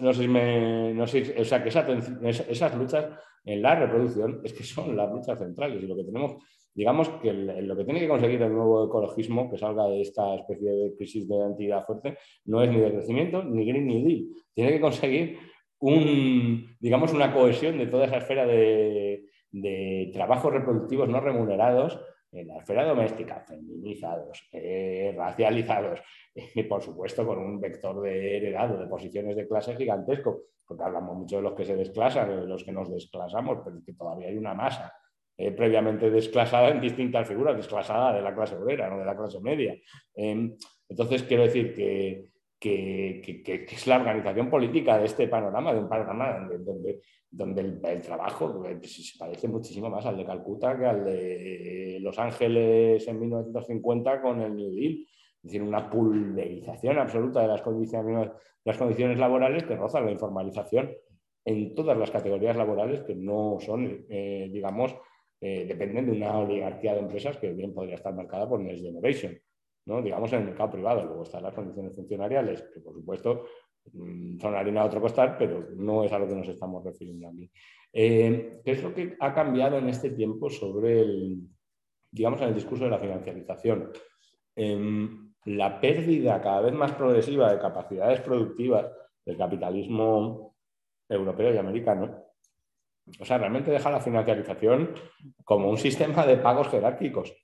no 0.00 0.12
sé 0.12 0.22
si 0.22 0.28
me. 0.28 0.94
No 0.94 1.06
sé, 1.06 1.34
o 1.38 1.44
sea, 1.44 1.62
que 1.62 1.68
esas 1.68 2.74
luchas 2.76 3.06
en 3.44 3.62
la 3.62 3.74
reproducción 3.74 4.40
es 4.42 4.52
que 4.52 4.64
son 4.64 4.96
las 4.96 5.10
luchas 5.10 5.38
centrales 5.38 5.82
y 5.82 5.86
lo 5.86 5.96
que 5.96 6.04
tenemos 6.04 6.36
digamos 6.74 7.08
que 7.22 7.32
lo 7.32 7.76
que 7.76 7.84
tiene 7.84 8.00
que 8.00 8.08
conseguir 8.08 8.42
el 8.42 8.52
nuevo 8.52 8.86
ecologismo 8.86 9.48
que 9.48 9.56
salga 9.56 9.86
de 9.86 10.00
esta 10.00 10.34
especie 10.34 10.70
de 10.70 10.96
crisis 10.96 11.28
de 11.28 11.36
identidad 11.36 11.84
fuerte 11.86 12.18
no 12.46 12.62
es 12.62 12.70
ni 12.70 12.80
de 12.80 12.92
crecimiento 12.92 13.44
ni 13.44 13.64
green 13.64 13.86
ni 13.86 14.02
deal. 14.02 14.26
Tiene 14.52 14.72
que 14.72 14.80
conseguir 14.80 15.38
un, 15.78 16.76
digamos, 16.80 17.12
una 17.12 17.32
cohesión 17.32 17.78
de 17.78 17.86
toda 17.86 18.06
esa 18.06 18.16
esfera 18.16 18.46
de, 18.46 19.22
trabajos 20.12 20.52
reproductivos 20.52 21.08
no 21.08 21.20
remunerados 21.20 22.00
en 22.32 22.48
la 22.48 22.58
esfera 22.58 22.84
doméstica, 22.84 23.44
feminizados, 23.46 24.48
eh, 24.50 25.14
racializados, 25.16 26.00
y 26.34 26.62
por 26.64 26.82
supuesto 26.82 27.24
con 27.24 27.38
un 27.38 27.60
vector 27.60 28.00
de 28.02 28.36
heredado 28.36 28.78
de 28.78 28.88
posiciones 28.88 29.36
de 29.36 29.46
clase 29.46 29.76
gigantesco, 29.76 30.42
porque 30.66 30.82
hablamos 30.82 31.16
mucho 31.16 31.36
de 31.36 31.42
los 31.42 31.54
que 31.54 31.64
se 31.64 31.76
desclasan, 31.76 32.40
de 32.40 32.46
los 32.46 32.64
que 32.64 32.72
nos 32.72 32.90
desclasamos, 32.90 33.58
pero 33.64 33.76
que 33.84 33.92
todavía 33.92 34.28
hay 34.28 34.36
una 34.36 34.54
masa 34.54 34.92
eh, 35.36 35.50
previamente 35.52 36.10
desclasada 36.10 36.68
en 36.68 36.80
distintas 36.80 37.26
figuras, 37.26 37.56
desclasada 37.56 38.14
de 38.14 38.22
la 38.22 38.34
clase 38.34 38.54
obrera, 38.54 38.88
no 38.88 38.98
de 38.98 39.04
la 39.04 39.16
clase 39.16 39.40
media. 39.40 39.76
Em, 40.14 40.56
entonces, 40.88 41.24
quiero 41.24 41.42
decir 41.42 41.74
que, 41.74 42.30
que, 42.60 43.66
es 43.68 43.86
la 43.86 43.96
organización 43.96 44.48
política 44.48 44.98
de 44.98 45.06
este 45.06 45.28
panorama, 45.28 45.72
de 45.72 45.80
un 45.80 45.88
panorama 45.88 46.48
donde, 46.48 47.00
donde, 47.30 47.60
el, 47.60 48.00
trabajo 48.00 48.62
pues, 48.62 49.10
se 49.10 49.18
parece 49.18 49.48
muchísimo 49.48 49.90
más 49.90 50.06
al 50.06 50.16
de 50.16 50.24
Calcuta 50.24 50.78
que 50.78 50.86
al 50.86 51.04
de 51.04 51.98
Los 52.00 52.18
Ángeles 52.18 53.06
en 53.08 53.20
1950 53.20 54.22
con 54.22 54.40
el 54.40 54.54
New 54.54 54.72
Deal. 54.72 54.92
Es 55.02 55.50
decir, 55.50 55.62
una 55.62 55.90
pulverización 55.90 56.98
absoluta 56.98 57.42
de 57.42 57.48
las 57.48 57.60
condiciones, 57.60 58.30
las 58.64 58.78
condiciones 58.78 59.18
laborales 59.18 59.64
que 59.64 59.76
roza 59.76 60.00
la 60.00 60.12
informalización 60.12 60.90
en 61.44 61.74
todas 61.74 61.98
las 61.98 62.10
categorías 62.10 62.56
laborales 62.56 63.02
que 63.02 63.14
no 63.14 63.58
son, 63.60 64.06
eh, 64.08 64.48
digamos, 64.50 64.94
eh, 65.40 65.66
dependen 65.66 66.06
de 66.06 66.12
una 66.12 66.38
oligarquía 66.38 66.94
de 66.94 67.00
empresas 67.00 67.36
que 67.36 67.52
bien 67.52 67.74
podría 67.74 67.96
estar 67.96 68.14
marcada 68.14 68.48
por 68.48 68.60
Next 68.60 68.82
Generation, 68.82 69.38
digamos 70.02 70.32
en 70.32 70.40
el 70.40 70.44
mercado 70.46 70.70
privado. 70.70 71.04
Luego 71.04 71.22
están 71.22 71.42
las 71.42 71.54
condiciones 71.54 71.94
funcionariales, 71.94 72.62
que 72.72 72.80
por 72.80 72.94
supuesto 72.94 73.44
mm, 73.92 74.38
son 74.38 74.54
harina 74.54 74.82
a 74.82 74.86
otro 74.86 75.00
costar, 75.00 75.36
pero 75.38 75.68
no 75.76 76.04
es 76.04 76.12
a 76.12 76.18
lo 76.18 76.26
que 76.26 76.34
nos 76.34 76.48
estamos 76.48 76.84
refiriendo 76.84 77.28
aquí. 77.28 77.50
Eh, 77.92 78.60
¿Qué 78.64 78.72
es 78.72 78.82
lo 78.82 78.94
que 78.94 79.16
ha 79.20 79.34
cambiado 79.34 79.78
en 79.78 79.88
este 79.88 80.10
tiempo 80.10 80.50
sobre 80.50 81.00
el, 81.00 81.38
digamos, 82.10 82.40
en 82.40 82.48
el 82.48 82.54
discurso 82.54 82.84
de 82.84 82.90
la 82.90 82.98
financiarización? 82.98 83.92
Em, 84.56 85.32
la 85.44 85.80
pérdida 85.80 86.40
cada 86.40 86.62
vez 86.62 86.72
más 86.72 86.92
progresiva 86.92 87.52
de 87.52 87.60
capacidades 87.60 88.20
productivas 88.20 88.90
del 89.24 89.36
capitalismo 89.36 90.56
europeo 91.08 91.52
y 91.52 91.58
americano. 91.58 92.24
O 93.20 93.24
sea, 93.24 93.38
realmente 93.38 93.70
deja 93.70 93.90
la 93.90 94.00
financiarización 94.00 94.94
como 95.44 95.68
un 95.68 95.78
sistema 95.78 96.26
de 96.26 96.38
pagos 96.38 96.68
jerárquicos. 96.68 97.34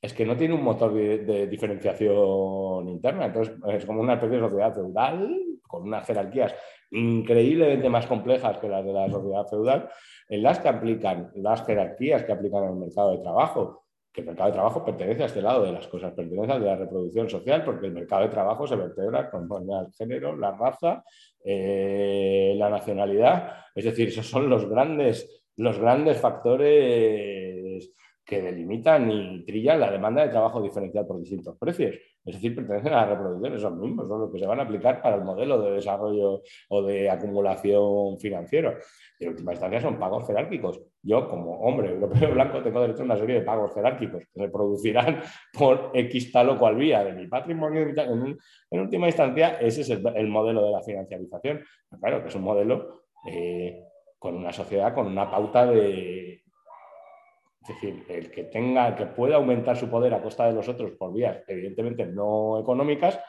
Es 0.00 0.12
que 0.12 0.26
no 0.26 0.36
tiene 0.36 0.54
un 0.54 0.62
motor 0.62 0.92
de, 0.92 1.46
diferenciación 1.46 2.88
interna. 2.88 3.26
Entonces, 3.26 3.54
es 3.68 3.86
como 3.86 4.00
una 4.00 4.14
especie 4.14 4.36
de 4.36 4.42
sociedad 4.42 4.74
feudal 4.74 5.38
con 5.62 5.84
unas 5.84 6.06
jerarquías 6.06 6.54
increíblemente 6.90 7.88
más 7.88 8.06
complejas 8.06 8.58
que 8.58 8.68
las 8.68 8.84
de 8.84 8.92
la 8.92 9.08
sociedad 9.08 9.46
feudal, 9.46 9.88
en 10.28 10.42
las 10.42 10.58
que 10.58 10.68
aplican 10.68 11.30
las 11.36 11.64
jerarquías 11.64 12.24
que 12.24 12.32
aplican 12.32 12.64
en 12.64 12.70
el 12.70 12.76
mercado 12.76 13.12
de 13.12 13.22
trabajo, 13.22 13.81
que 14.12 14.20
el 14.20 14.26
mercado 14.26 14.50
de 14.50 14.54
trabajo 14.54 14.84
pertenece 14.84 15.22
a 15.22 15.26
este 15.26 15.40
lado 15.40 15.64
de 15.64 15.72
las 15.72 15.86
cosas, 15.88 16.12
pertenece 16.12 16.52
a 16.52 16.58
la 16.58 16.76
reproducción 16.76 17.28
social, 17.30 17.64
porque 17.64 17.86
el 17.86 17.92
mercado 17.92 18.22
de 18.22 18.28
trabajo 18.28 18.66
se 18.66 18.76
vertebra 18.76 19.30
con 19.30 19.48
el 19.50 19.92
género, 19.92 20.36
la 20.36 20.52
raza, 20.52 21.02
eh, 21.44 22.54
la 22.56 22.68
nacionalidad, 22.68 23.54
es 23.74 23.84
decir, 23.84 24.08
esos 24.08 24.28
son 24.28 24.50
los 24.50 24.68
grandes, 24.68 25.44
los 25.56 25.78
grandes 25.78 26.20
factores 26.20 27.90
que 28.24 28.40
delimitan 28.40 29.10
y 29.10 29.44
trillan 29.44 29.80
la 29.80 29.90
demanda 29.90 30.22
de 30.22 30.28
trabajo 30.28 30.62
diferencial 30.62 31.06
por 31.06 31.18
distintos 31.18 31.56
precios. 31.58 31.96
Es 32.24 32.34
decir, 32.34 32.54
pertenecen 32.54 32.92
a 32.92 33.04
la 33.04 33.14
reproducción, 33.14 33.54
esos 33.54 33.76
mismos 33.76 34.06
son 34.08 34.20
los 34.20 34.32
que 34.32 34.38
se 34.38 34.46
van 34.46 34.60
a 34.60 34.62
aplicar 34.62 35.02
para 35.02 35.16
el 35.16 35.22
modelo 35.22 35.60
de 35.60 35.72
desarrollo 35.72 36.42
o 36.68 36.82
de 36.82 37.10
acumulación 37.10 38.18
financiero. 38.20 38.78
Y 39.18 39.24
en 39.24 39.30
última 39.30 39.52
instancia 39.52 39.80
son 39.80 39.98
pagos 39.98 40.26
jerárquicos. 40.26 40.80
Yo, 41.04 41.28
como 41.28 41.58
hombre 41.60 41.90
europeo 41.90 42.32
blanco, 42.32 42.62
tengo 42.62 42.80
derecho 42.80 43.02
a 43.02 43.06
una 43.06 43.16
serie 43.16 43.40
de 43.40 43.42
pagos 43.42 43.74
jerárquicos 43.74 44.22
que 44.32 44.40
se 44.40 44.48
producirán 44.48 45.20
por 45.52 45.90
X 45.94 46.30
tal 46.30 46.50
o 46.50 46.58
cual 46.58 46.76
vía 46.76 47.02
de 47.02 47.12
mi 47.12 47.26
patrimonio. 47.26 47.82
En, 47.82 48.80
última 48.80 49.08
instancia, 49.08 49.58
ese 49.60 49.80
es 49.80 49.90
el, 49.90 50.28
modelo 50.28 50.64
de 50.64 50.70
la 50.70 50.82
financiarización. 50.82 51.64
Claro, 52.00 52.22
que 52.22 52.28
es 52.28 52.34
un 52.34 52.42
modelo 52.42 53.02
eh, 53.26 53.84
con 54.18 54.36
una 54.36 54.52
sociedad, 54.52 54.94
con 54.94 55.08
una 55.08 55.28
pauta 55.28 55.66
de, 55.66 56.42
es 57.62 57.68
decir, 57.68 58.04
el 58.08 58.30
que 58.30 58.44
tenga, 58.44 58.94
que 58.96 59.06
pueda 59.06 59.36
aumentar 59.36 59.76
su 59.76 59.88
poder 59.88 60.14
a 60.14 60.22
costa 60.22 60.46
de 60.46 60.52
los 60.52 60.68
otros 60.68 60.92
por 60.92 61.12
vías 61.12 61.42
evidentemente 61.46 62.06
no 62.06 62.58
económicas, 62.58 63.20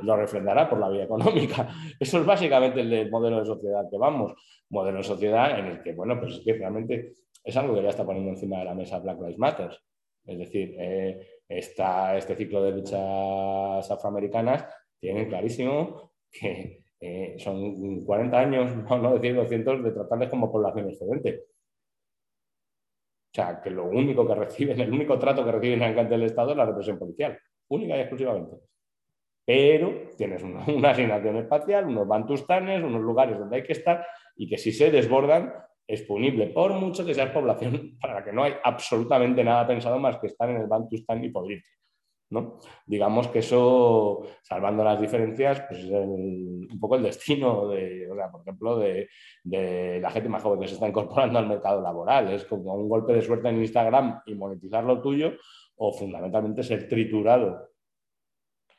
lo 0.00 0.16
refrendará 0.16 0.68
por 0.68 0.78
la 0.78 0.88
vía 0.88 1.04
económica. 1.04 1.68
Eso 2.00 2.18
es 2.18 2.26
básicamente 2.26 2.80
el, 2.80 3.10
modelo 3.10 3.40
de 3.40 3.46
sociedad 3.46 3.88
que 3.90 3.98
vamos. 3.98 4.32
Modelo 4.70 4.98
de 4.98 5.04
sociedad 5.04 5.58
en 5.58 5.66
el 5.66 5.82
que, 5.82 5.92
bueno, 5.92 6.18
pues 6.20 6.34
es 6.34 6.44
que 6.44 6.54
realmente 6.54 7.12
es 7.44 7.56
algo 7.56 7.74
que 7.74 7.82
ya 7.82 7.90
está 7.90 8.04
poniendo 8.04 8.30
encima 8.30 8.58
de 8.58 8.64
la 8.64 8.74
mesa 8.74 8.98
Black 8.98 9.20
Lives 9.20 9.38
Matter. 9.38 9.70
Es 10.24 10.38
decir, 10.38 10.74
eh, 10.78 11.20
este 11.48 12.36
ciclo 12.36 12.62
de 12.62 12.72
luchas 12.72 13.90
afroamericanas 13.90 14.66
tiene 14.98 15.26
clarísimo 15.26 16.12
que 16.30 16.84
eh, 17.00 17.34
son 17.38 18.04
40 18.04 18.38
años, 18.38 18.76
no, 18.88 18.98
no 18.98 19.14
decir 19.14 19.34
200, 19.34 19.82
de 19.82 19.90
tratarles 19.90 20.30
como 20.30 20.50
población 20.50 20.88
excedente. 20.88 21.44
O 23.32 23.34
sea, 23.34 23.60
que 23.62 23.70
lo 23.70 23.86
único 23.86 24.26
que 24.26 24.34
reciben, 24.34 24.78
el 24.80 24.92
único 24.92 25.18
trato 25.18 25.44
que 25.44 25.52
reciben 25.52 25.82
en 25.82 26.12
el 26.12 26.22
Estado 26.22 26.50
es 26.50 26.56
la 26.56 26.66
represión 26.66 26.98
policial, 26.98 27.38
única 27.68 27.96
y 27.96 28.00
exclusivamente. 28.00 28.56
Pero 29.44 30.10
tienes 30.16 30.42
una, 30.68 30.90
asignación 30.90 31.36
espacial, 31.36 31.86
unos 31.86 32.06
bantustanes, 32.06 32.82
unos 32.82 33.02
lugares 33.02 33.38
donde 33.38 33.56
hay 33.56 33.62
que 33.62 33.72
estar 33.72 34.06
y 34.36 34.48
que 34.48 34.58
si 34.58 34.72
se 34.72 34.90
desbordan 34.90 35.52
es 35.86 36.02
punible, 36.02 36.46
por 36.48 36.72
mucho 36.74 37.04
que 37.04 37.14
sea 37.14 37.32
población 37.32 37.96
para 38.00 38.14
la 38.14 38.24
que 38.24 38.32
no 38.32 38.44
hay 38.44 38.54
absolutamente 38.62 39.42
nada 39.44 39.66
pensado 39.66 39.98
más 39.98 40.18
que 40.18 40.28
estar 40.28 40.48
en 40.48 40.56
el 40.56 40.66
bantustán 40.66 41.22
y 41.24 41.30
podrirse. 41.30 41.70
Digamos 42.86 43.28
que 43.28 43.40
eso, 43.40 44.22
salvando 44.42 44.82
las 44.82 44.98
diferencias, 45.00 45.62
pues 45.68 45.80
es 45.80 45.90
un 45.90 46.78
poco 46.80 46.96
el 46.96 47.02
destino 47.02 47.68
de, 47.68 48.08
por 48.30 48.40
ejemplo, 48.40 48.78
de, 48.78 49.08
la 50.00 50.10
gente 50.10 50.28
más 50.28 50.42
joven 50.42 50.60
que 50.60 50.68
se 50.68 50.74
está 50.74 50.88
incorporando 50.88 51.38
al 51.38 51.46
mercado 51.46 51.82
laboral. 51.82 52.32
Es 52.32 52.44
como 52.44 52.74
un 52.74 52.88
golpe 52.88 53.12
de 53.12 53.22
suerte 53.22 53.48
en 53.48 53.60
Instagram 53.60 54.22
y 54.24 54.34
monetizar 54.34 54.84
lo 54.84 55.02
tuyo, 55.02 55.32
o 55.76 55.92
fundamentalmente 55.92 56.62
ser 56.62 56.88
triturado 56.88 57.71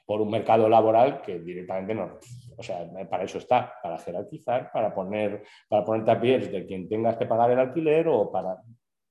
por 0.06 0.22
un 0.22 0.30
mercado 0.30 0.68
laboral 0.68 1.22
que 1.22 1.40
directamente 1.40 1.96
no, 1.96 2.20
o 2.58 2.64
sea, 2.64 2.88
para 3.10 3.24
eso 3.24 3.38
está, 3.38 3.76
para 3.82 3.98
jerarquizar, 3.98 4.72
para 4.72 4.94
poner, 4.94 5.44
para 5.68 5.84
ponerte 5.84 6.12
a 6.12 6.20
pies 6.20 6.52
de 6.52 6.66
quien 6.66 6.88
tengas 6.88 7.18
que 7.18 7.26
pagar 7.26 7.52
el 7.52 7.60
alquiler 7.60 8.08
o 8.08 8.32
para, 8.32 8.58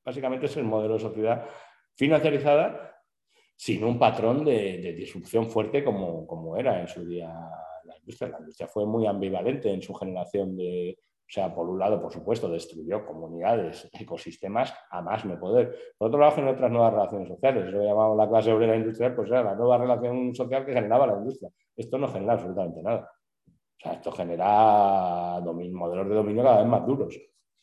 básicamente 0.04 0.46
es 0.46 0.56
el 0.56 0.64
modelo 0.64 0.94
de 0.94 1.00
sociedad 1.00 1.44
financiarizada 1.94 2.92
sin 3.56 3.84
un 3.84 3.98
patrón 3.98 4.44
de, 4.44 4.92
disrupción 4.92 5.48
fuerte 5.48 5.84
como, 5.84 6.26
como, 6.26 6.56
era 6.56 6.80
en 6.80 6.88
su 6.88 7.06
día 7.06 7.32
la 7.84 7.96
industria. 7.96 8.30
La 8.30 8.40
industria 8.40 8.66
fue 8.66 8.84
muy 8.86 9.06
ambivalente 9.06 9.72
en 9.72 9.82
su 9.82 9.94
generación 9.94 10.56
de, 10.56 10.98
sea, 11.32 11.54
por 11.54 11.66
un 11.66 11.78
lado, 11.78 12.00
por 12.00 12.12
supuesto, 12.12 12.46
destruyó 12.46 13.06
comunidades, 13.06 13.88
ecosistemas 13.98 14.74
a 14.90 15.00
más 15.00 15.24
no 15.24 15.40
poder. 15.40 15.94
Por 15.96 16.08
otro 16.08 16.20
lado, 16.20 16.32
generó 16.32 16.52
otras 16.52 16.70
nuevas 16.70 16.92
relaciones 16.92 17.28
sociales. 17.28 17.68
Eso 17.68 17.82
llamamos 17.82 18.18
la 18.18 18.28
clase 18.28 18.52
obrera 18.52 18.76
industrial, 18.76 19.14
pues 19.14 19.30
era 19.30 19.42
la 19.42 19.54
nueva 19.54 19.78
relación 19.78 20.34
social 20.34 20.66
que 20.66 20.74
generaba 20.74 21.06
la 21.06 21.14
industria. 21.14 21.50
Esto 21.74 21.96
no 21.96 22.08
genera 22.08 22.34
absolutamente 22.34 22.82
nada. 22.82 23.10
O 23.48 23.80
sea, 23.80 23.94
esto 23.94 24.12
genera 24.12 25.40
modelos 25.42 26.08
de 26.08 26.14
dominio 26.14 26.42
cada 26.42 26.58
vez 26.58 26.66
más 26.66 26.86
duros 26.86 27.18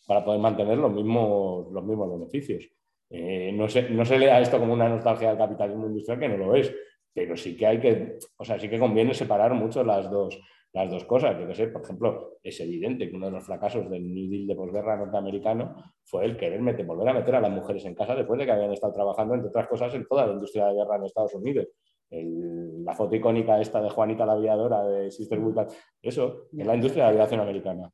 para 0.08 0.26
poder 0.26 0.40
mantener 0.40 0.80
los 0.80 0.92
mismos, 0.92 1.72
los 1.72 1.84
mismos 1.84 2.12
beneficios. 2.12 2.68
Eh, 3.12 3.52
no, 3.54 3.70
se, 3.70 3.88
no 3.90 4.04
se 4.04 4.18
lea 4.18 4.42
esto 4.42 4.60
como 4.60 4.74
una 4.74 4.90
nostalgia 4.90 5.30
del 5.30 5.38
capitalismo 5.38 5.86
industrial, 5.86 6.20
que 6.20 6.30
no 6.30 6.38
lo 6.38 6.56
es, 6.56 6.74
pero 7.14 7.38
sí 7.38 7.56
que 7.56 7.68
hay 7.68 7.80
que, 7.80 8.18
o 8.38 8.44
sea, 8.44 8.60
sí 8.60 8.68
que 8.68 8.80
conviene 8.80 9.14
separar 9.14 9.54
mucho 9.54 9.84
las 9.84 10.10
dos, 10.10 10.40
las 10.74 10.90
dos 10.90 11.06
cosas. 11.06 11.40
Yo 11.40 11.48
que 11.48 11.56
sé, 11.56 11.68
por 11.68 11.82
ejemplo, 11.82 12.38
es 12.44 12.60
evidente 12.60 13.10
que 13.10 13.16
uno 13.16 13.28
de 13.28 13.34
los 13.34 13.44
fracasos 13.44 13.90
del 13.90 14.14
New 14.14 14.30
Deal 14.30 14.48
de 14.48 14.56
posguerra 14.56 14.98
norteamericano 14.98 15.76
fue 16.04 16.26
el 16.26 16.38
querer 16.38 16.62
meter, 16.62 16.86
volver 16.86 17.10
a 17.10 17.14
meter 17.14 17.36
a 17.36 17.42
las 17.42 17.52
mujeres 17.52 17.86
en 17.86 17.96
casa 17.96 18.16
después 18.16 18.40
de 18.40 18.46
que 18.46 18.52
habían 18.52 18.72
estado 18.72 18.94
trabajando, 18.94 19.36
entre 19.36 19.50
otras 19.50 19.68
cosas, 19.68 19.94
en 19.96 20.06
toda 20.08 20.28
la 20.28 20.34
industria 20.34 20.68
de 20.68 20.76
guerra 20.76 20.98
en 20.98 21.06
Estados 21.06 21.34
Unidos. 21.36 21.68
la 22.12 22.96
foto 22.96 23.16
icónica 23.16 23.60
esta 23.62 23.82
de 23.82 23.90
Juanita 23.90 24.26
la 24.26 24.34
aviadora 24.34 24.84
de 24.84 25.12
Sister 25.12 25.40
Wicked, 25.40 25.68
eso, 26.02 26.48
en 26.58 26.68
la 26.68 26.76
industria 26.76 27.06
de 27.06 27.12
la 27.12 27.16
aviación 27.16 27.42
americana 27.42 27.92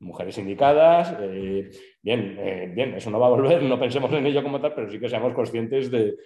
mujeres 0.00 0.36
indicadas. 0.38 1.16
Eh, 1.20 1.70
bien, 2.02 2.36
eh, 2.38 2.72
bien, 2.74 2.94
eso 2.94 3.10
no 3.10 3.18
va 3.18 3.26
a 3.26 3.30
volver, 3.30 3.62
no 3.62 3.78
pensemos 3.78 4.12
en 4.12 4.26
ello 4.26 4.42
como 4.42 4.60
tal, 4.60 4.74
pero 4.74 4.90
sí 4.90 4.98
que 4.98 5.08
seamos 5.08 5.32
conscientes 5.34 5.90
de, 5.90 6.16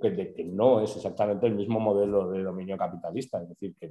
que 0.00 0.44
no 0.44 0.80
es 0.80 0.96
exactamente 0.96 1.46
el 1.46 1.54
mismo 1.54 1.78
modelo 1.78 2.30
de 2.30 2.42
dominio 2.42 2.76
capitalista. 2.76 3.42
Es 3.42 3.48
decir, 3.48 3.74
que 3.78 3.90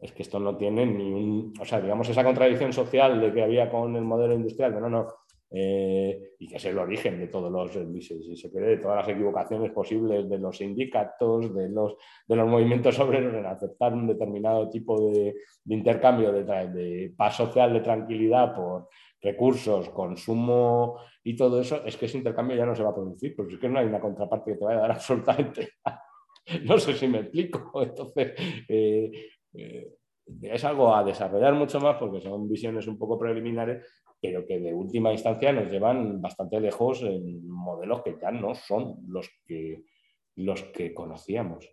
es 0.00 0.12
que 0.12 0.22
esto 0.22 0.38
no 0.38 0.56
tiene 0.56 0.86
ni 0.86 1.12
un, 1.12 1.52
o 1.60 1.64
sea, 1.64 1.80
digamos, 1.80 2.08
esa 2.08 2.24
contradicción 2.24 2.72
social 2.72 3.20
de 3.20 3.32
que 3.32 3.42
había 3.42 3.70
con 3.70 3.96
el 3.96 4.04
modelo 4.04 4.34
industrial, 4.34 4.80
no, 4.80 4.88
no, 4.88 5.06
eh, 5.50 6.34
y 6.38 6.46
que 6.46 6.56
es 6.56 6.64
el 6.66 6.78
origen 6.78 7.18
de 7.18 7.28
todos 7.28 7.50
los, 7.50 7.72
si 7.72 8.36
se 8.36 8.50
quiere, 8.50 8.66
de 8.68 8.76
todas 8.76 8.98
las 8.98 9.08
equivocaciones 9.08 9.72
posibles 9.72 10.28
de 10.28 10.38
los 10.38 10.58
sindicatos, 10.58 11.54
de 11.54 11.68
los, 11.70 11.96
de 12.26 12.36
los 12.36 12.46
movimientos 12.46 12.98
obreros 13.00 13.34
en 13.34 13.46
aceptar 13.46 13.92
un 13.94 14.06
determinado 14.06 14.68
tipo 14.68 15.10
de, 15.10 15.34
intercambio 15.66 16.32
de, 16.32 16.44
de, 16.44 17.12
paz 17.16 17.36
social, 17.36 17.72
de 17.72 17.80
tranquilidad 17.80 18.54
por 18.54 18.88
recursos, 19.20 19.88
consumo 19.88 20.98
y 21.24 21.34
todo 21.34 21.60
eso, 21.60 21.82
es 21.84 21.96
que 21.96 22.06
ese 22.06 22.18
intercambio 22.18 22.56
ya 22.56 22.66
no 22.66 22.74
se 22.74 22.84
va 22.84 22.90
a 22.90 22.94
producir, 22.94 23.34
porque 23.34 23.54
es 23.54 23.60
que 23.60 23.68
no 23.68 23.78
hay 23.78 23.86
una 23.86 24.00
contraparte 24.00 24.52
que 24.52 24.58
te 24.58 24.64
vaya 24.64 24.78
a 24.78 24.82
dar 24.82 24.90
absolutamente 24.92 25.70
No 26.64 26.78
sé 26.78 26.94
si 26.94 27.06
me 27.08 27.18
explico. 27.20 27.82
Entonces, 27.82 28.32
eh, 28.68 29.10
eh, 29.58 29.98
es 30.42 30.64
algo 30.64 30.94
a 30.94 31.04
desarrollar 31.04 31.54
mucho 31.54 31.80
más 31.80 31.96
porque 31.96 32.20
son 32.20 32.48
visiones 32.48 32.86
un 32.86 32.98
poco 32.98 33.18
preliminares, 33.18 33.84
pero 34.20 34.46
que 34.46 34.58
de 34.58 34.74
última 34.74 35.12
instancia 35.12 35.52
nos 35.52 35.70
llevan 35.70 36.20
bastante 36.20 36.60
lejos 36.60 37.02
en 37.02 37.48
modelos 37.48 38.02
que 38.02 38.16
ya 38.20 38.30
no 38.30 38.54
son 38.54 38.96
los 39.06 39.30
que, 39.46 39.84
los 40.36 40.62
que 40.64 40.92
conocíamos. 40.92 41.68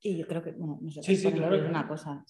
Y 0.00 0.18
yo 0.18 0.26
creo 0.26 0.42
que, 0.42 0.52
bueno, 0.52 0.78
no 0.80 0.90
sé, 0.90 1.02
sí, 1.02 1.16
sí, 1.16 1.32
claro. 1.32 1.56
una 1.68 1.86
cosa, 1.86 2.24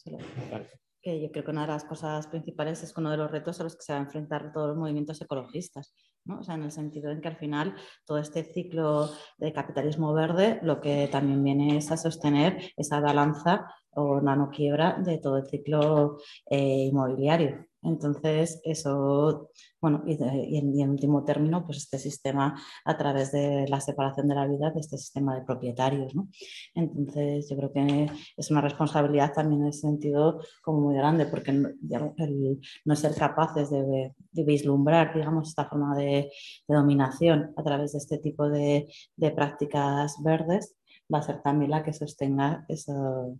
que 1.00 1.20
yo 1.20 1.32
creo 1.32 1.44
que 1.44 1.50
una 1.50 1.62
de 1.62 1.72
las 1.72 1.84
cosas 1.84 2.26
principales 2.28 2.82
es 2.82 2.92
que 2.92 3.00
uno 3.00 3.10
de 3.10 3.16
los 3.16 3.30
retos 3.30 3.60
a 3.60 3.64
los 3.64 3.74
que 3.74 3.82
se 3.82 3.92
va 3.92 3.98
a 3.98 4.02
enfrentar 4.02 4.52
todos 4.52 4.68
los 4.68 4.76
movimientos 4.76 5.20
ecologistas, 5.20 5.94
¿no? 6.24 6.38
O 6.38 6.42
sea, 6.44 6.54
en 6.54 6.62
el 6.62 6.70
sentido 6.70 7.10
en 7.10 7.20
que 7.20 7.28
al 7.28 7.36
final 7.36 7.74
todo 8.04 8.18
este 8.18 8.44
ciclo 8.44 9.10
de 9.38 9.52
capitalismo 9.52 10.12
verde 10.12 10.60
lo 10.62 10.80
que 10.80 11.08
también 11.10 11.42
viene 11.42 11.76
es 11.76 11.90
a 11.90 11.96
sostener 11.96 12.72
esa 12.76 13.00
balanza 13.00 13.66
o 13.94 14.20
nanoquiebra 14.20 14.98
de 15.04 15.18
todo 15.18 15.38
el 15.38 15.46
ciclo 15.46 16.18
eh, 16.50 16.88
inmobiliario. 16.90 17.66
Entonces, 17.84 18.60
eso, 18.62 19.50
bueno, 19.80 20.04
y, 20.06 20.16
en, 20.56 20.90
último 20.90 21.24
término, 21.24 21.64
pues 21.64 21.78
este 21.78 21.98
sistema 21.98 22.56
a 22.84 22.96
través 22.96 23.32
de 23.32 23.66
la 23.68 23.80
separación 23.80 24.28
de 24.28 24.36
la 24.36 24.46
vida 24.46 24.70
de 24.70 24.80
este 24.80 24.96
sistema 24.96 25.34
de 25.34 25.42
propietarios. 25.44 26.14
¿no? 26.14 26.28
Entonces, 26.74 27.48
yo 27.50 27.56
creo 27.56 27.72
que 27.72 28.10
es 28.36 28.50
una 28.52 28.60
responsabilidad 28.60 29.32
también 29.32 29.62
en 29.62 29.68
ese 29.68 29.80
sentido 29.80 30.40
como 30.62 30.80
muy 30.80 30.94
grande, 30.94 31.26
porque 31.26 31.50
el, 31.50 32.60
no 32.84 32.96
ser 32.96 33.16
capaces 33.16 33.68
de, 33.70 34.14
vislumbrar, 34.30 35.12
digamos, 35.14 35.48
esta 35.48 35.68
forma 35.68 35.96
de, 35.96 36.30
dominación 36.68 37.52
a 37.56 37.62
través 37.64 37.92
de 37.92 37.98
este 37.98 38.18
tipo 38.18 38.48
de, 38.48 38.86
prácticas 39.34 40.22
verdes 40.22 40.76
va 41.12 41.18
a 41.18 41.22
ser 41.22 41.42
también 41.42 41.70
la 41.70 41.82
que 41.82 41.92
sostenga 41.92 42.64
eso, 42.68 43.38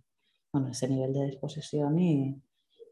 bueno, 0.53 0.69
ese 0.69 0.87
nivel 0.87 1.13
de 1.13 1.25
disposición 1.25 1.99
y, 1.99 2.41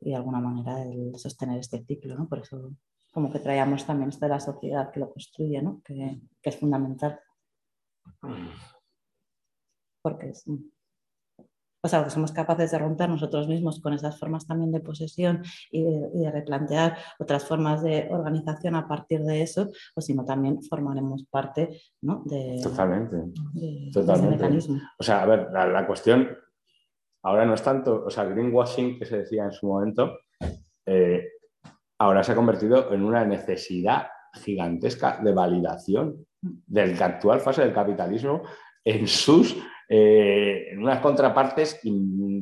y 0.02 0.10
de 0.10 0.16
alguna 0.16 0.40
manera 0.40 0.84
el 0.84 1.16
sostener 1.16 1.60
este 1.60 1.86
ciclo, 1.86 2.16
¿no? 2.16 2.28
Por 2.28 2.40
eso 2.40 2.72
como 3.14 3.32
que 3.32 3.40
traíamos 3.40 3.86
también 3.86 4.10
esto 4.10 4.26
de 4.26 4.30
la 4.30 4.40
sociedad 4.40 4.92
que 4.92 5.00
lo 5.00 5.12
construye, 5.12 5.62
¿no? 5.62 5.82
Que, 5.84 6.20
que 6.42 6.50
es 6.50 6.58
fundamental. 6.58 7.20
Porque 10.02 10.30
es, 10.30 10.46
o 11.84 11.88
sea, 11.88 12.04
que 12.04 12.12
somos 12.12 12.32
capaces 12.32 12.72
de 12.72 12.78
romper 12.78 13.10
nosotros 13.10 13.48
mismos 13.48 13.80
con 13.82 13.94
esas 13.94 14.20
formas 14.20 14.46
también 14.46 14.72
de 14.72 14.82
posesión 14.82 15.44
y 15.72 15.84
de, 15.84 16.32
replantear 16.32 16.98
otras 17.20 17.44
formas 17.46 17.82
de 17.82 18.08
organización 18.12 18.76
a 18.76 18.88
partir 18.88 19.22
de 19.22 19.42
eso, 19.42 19.70
o 19.96 20.02
si 20.02 20.14
no, 20.14 20.24
también 20.24 20.62
formaremos 20.62 21.26
parte 21.26 21.82
¿no? 22.02 22.22
de, 22.26 22.60
Totalmente. 22.62 23.16
De, 23.54 23.90
Totalmente. 23.92 24.36
mecanismo. 24.36 24.80
O 25.00 25.04
sea, 25.04 25.24
a 25.24 25.26
ver, 25.26 25.50
la, 25.52 25.66
la, 25.68 25.88
cuestión 25.88 26.30
Ahora 27.24 27.46
no 27.46 27.54
es 27.54 27.62
tanto, 27.62 28.04
o 28.06 28.10
sea, 28.10 28.26
greenwashing 28.26 28.98
que 28.98 29.06
se 29.06 29.20
decía 29.20 29.46
en 29.46 29.52
su 29.52 29.68
momento, 29.68 30.20
eh, 30.86 31.28
ahora 32.00 32.24
se 32.24 32.32
ha 32.32 32.36
convertido 32.36 32.92
en 32.94 33.04
una 33.04 33.24
necesidad 33.26 34.08
gigantesca 34.34 35.20
de 35.22 35.34
validación 35.34 36.26
de 36.42 36.96
la 36.96 37.06
actual 37.06 37.40
fase 37.42 37.62
del 37.62 37.74
capitalismo 37.74 38.44
en 38.84 39.08
sus 39.08 39.56
eh, 39.94 40.70
en 40.72 40.82
unas 40.82 41.02
contrapartes 41.02 41.82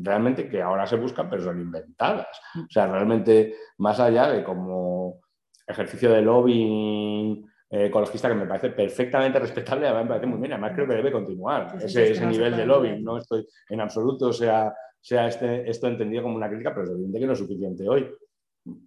realmente 0.03 0.47
que 0.47 0.61
ahora 0.61 0.85
se 0.85 0.97
buscan 0.97 1.27
pero 1.29 1.43
son 1.43 1.59
inventadas. 1.59 2.27
O 2.55 2.69
sea, 2.69 2.85
realmente 2.85 3.55
más 3.79 3.99
allá 3.99 4.29
de 4.29 4.43
como 4.43 5.19
ejercicio 5.65 6.11
de 6.11 6.21
lobbying 6.21 7.48
ecologista 7.69 8.27
que 8.27 8.35
me 8.35 8.47
parece 8.47 8.71
perfectamente 8.71 9.39
respetable, 9.39 9.85
además 9.85 10.03
me 10.03 10.09
parece 10.09 10.25
muy 10.25 10.39
bien, 10.39 10.53
además 10.53 10.71
creo 10.73 10.87
que 10.87 10.95
debe 10.95 11.11
continuar 11.11 11.75
ese, 11.79 12.25
nivel 12.25 12.57
de 12.57 12.65
lobbying, 12.65 13.03
no 13.03 13.17
estoy 13.17 13.45
en 13.69 13.81
absoluto, 13.81 14.33
sea, 14.33 14.73
sea 14.99 15.27
este, 15.27 15.69
esto 15.69 15.87
entendido 15.87 16.23
como 16.23 16.35
una 16.35 16.49
crítica, 16.49 16.71
pero 16.71 16.85
es 16.85 16.91
evidente 16.91 17.19
que 17.19 17.25
no 17.27 17.33
es 17.33 17.39
suficiente 17.39 17.87
hoy, 17.87 18.09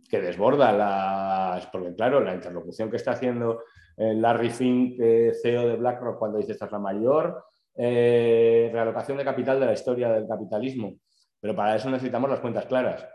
que 0.08 0.20
desborda 0.20 0.72
las, 0.72 1.66
porque 1.68 1.94
claro, 1.94 2.20
la 2.20 2.34
interlocución 2.34 2.90
que 2.90 2.96
está 2.96 3.12
haciendo 3.12 3.62
eh, 3.96 4.14
Larry 4.14 4.50
Fink, 4.50 4.96
CEO 5.40 5.68
de 5.68 5.76
BlackRock, 5.76 6.18
cuando 6.18 6.38
dice 6.38 6.52
esta 6.52 6.66
es 6.66 6.72
la 6.72 6.78
mayor 6.78 7.44
eh, 7.74 8.68
realocación 8.72 9.16
de 9.16 9.24
capital 9.24 9.60
de 9.60 9.66
la 9.66 9.72
historia 9.72 10.12
del 10.12 10.26
capitalismo, 10.26 10.98
pero 11.40 11.54
para 11.54 11.76
eso 11.76 11.88
necesitamos 11.88 12.28
las 12.28 12.40
cuentas 12.40 12.66
claras. 12.66 13.06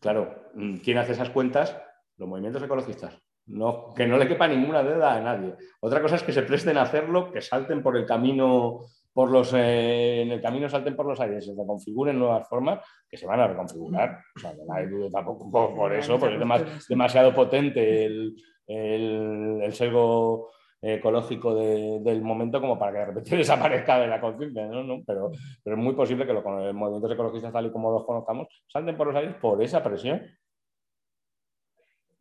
Claro, 0.00 0.50
¿quién 0.82 0.98
hace 0.98 1.12
esas 1.12 1.30
cuentas? 1.30 1.76
Los 2.16 2.28
movimientos 2.28 2.62
ecologistas. 2.62 3.16
No, 3.46 3.92
que 3.94 4.06
no 4.06 4.16
le 4.16 4.26
quepa 4.26 4.48
ninguna 4.48 4.82
deuda 4.82 5.14
a 5.14 5.20
nadie. 5.20 5.54
Otra 5.80 6.00
cosa 6.00 6.16
es 6.16 6.22
que 6.22 6.32
se 6.32 6.42
presten 6.42 6.78
a 6.78 6.82
hacerlo, 6.82 7.30
que 7.30 7.42
salten 7.42 7.82
por 7.82 7.96
el 7.96 8.06
camino, 8.06 8.80
por 9.12 9.30
los, 9.30 9.52
eh, 9.52 10.22
en 10.22 10.32
el 10.32 10.40
camino 10.40 10.68
salten 10.68 10.96
por 10.96 11.06
los 11.06 11.20
aires, 11.20 11.44
se 11.44 11.54
reconfiguren 11.54 12.18
nuevas 12.18 12.48
formas, 12.48 12.80
que 13.08 13.18
se 13.18 13.26
van 13.26 13.40
a 13.40 13.48
reconfigurar. 13.48 14.18
O 14.34 14.40
sea, 14.40 14.54
no 14.54 14.72
hay 14.72 14.86
duda 14.86 15.10
tampoco 15.10 15.74
por, 15.74 15.92
eso, 15.94 16.18
porque 16.18 16.36
es 16.36 16.88
demasiado 16.88 17.34
potente 17.34 18.06
el, 18.06 18.34
el, 18.66 19.60
el 19.62 19.72
selgo 19.74 20.50
ecológico 20.84 21.54
del 21.54 22.22
momento 22.22 22.60
como 22.60 22.78
para 22.78 22.92
que 22.92 22.98
de 22.98 23.04
repente 23.06 23.36
desaparezca 23.36 23.98
de 23.98 24.06
la 24.06 24.20
conciencia, 24.20 24.66
¿no? 24.66 25.02
Pero, 25.06 25.30
pero 25.62 25.76
es 25.76 25.82
muy 25.82 25.94
posible 25.94 26.26
que 26.26 26.32
los 26.32 26.44
movimientos 26.44 27.10
ecologistas 27.10 27.52
tal 27.52 27.66
y 27.66 27.72
como 27.72 27.90
los 27.90 28.04
conozcamos 28.04 28.48
salten 28.68 28.96
por 28.96 29.06
los 29.06 29.16
aires 29.16 29.34
por 29.36 29.62
esa 29.62 29.82
presión 29.82 30.22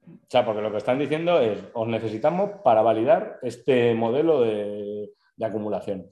o 0.07 0.25
sea, 0.27 0.45
porque 0.45 0.61
lo 0.61 0.71
que 0.71 0.77
están 0.77 0.99
diciendo 0.99 1.39
es, 1.39 1.63
os 1.73 1.87
necesitamos 1.87 2.51
para 2.63 2.81
validar 2.81 3.39
este 3.41 3.93
modelo 3.93 4.41
de, 4.41 5.09
acumulación. 5.41 6.07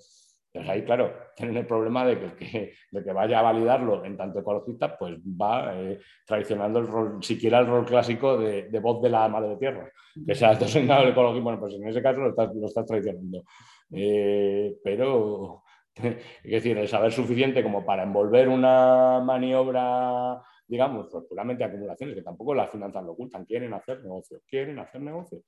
Pues 0.51 0.67
ahí, 0.67 0.83
claro, 0.83 1.13
tienen 1.35 1.57
el 1.57 1.65
problema 1.65 2.05
de 2.05 2.35
que, 2.35 2.73
de 2.91 3.03
que 3.03 3.13
vaya 3.13 3.39
a 3.39 3.43
validarlo 3.43 4.03
en 4.03 4.17
tanto 4.17 4.39
ecologista, 4.39 4.97
pues 4.97 5.17
va 5.19 5.73
eh, 5.75 5.99
traicionando 6.25 6.79
el 6.79 6.87
rol, 6.87 7.23
siquiera 7.23 7.59
el 7.59 7.67
rol 7.67 7.85
clásico 7.85 8.37
de, 8.37 8.67
voz 8.79 9.01
de 9.01 9.09
la 9.09 9.27
madre 9.29 9.55
tierra, 9.57 9.89
que 10.25 10.35
sea 10.35 10.55
señalado 10.55 11.03
el 11.03 11.11
ecologismo. 11.11 11.45
Bueno, 11.45 11.59
pues 11.59 11.75
en 11.75 11.87
ese 11.87 12.01
caso 12.01 12.21
lo 12.21 12.29
estás, 12.29 12.53
lo 12.53 12.67
estás 12.67 12.85
traicionando. 12.85 13.43
Eh, 13.91 14.75
pero, 14.83 15.63
es 15.95 16.51
decir, 16.51 16.77
el 16.77 16.87
saber 16.87 17.11
suficiente 17.11 17.63
como 17.63 17.85
para 17.85 18.03
envolver 18.03 18.49
una 18.49 19.21
maniobra 19.23 20.41
digamos, 20.71 21.09
pues 21.11 21.25
puramente 21.25 21.65
acumulaciones, 21.65 22.15
que 22.15 22.21
tampoco 22.21 22.55
las 22.55 22.71
finanzas 22.71 23.03
lo 23.03 23.11
ocultan, 23.11 23.43
quieren 23.43 23.73
hacer 23.73 24.01
negocios, 24.01 24.41
quieren 24.47 24.79
hacer 24.79 25.01
negocios. 25.01 25.43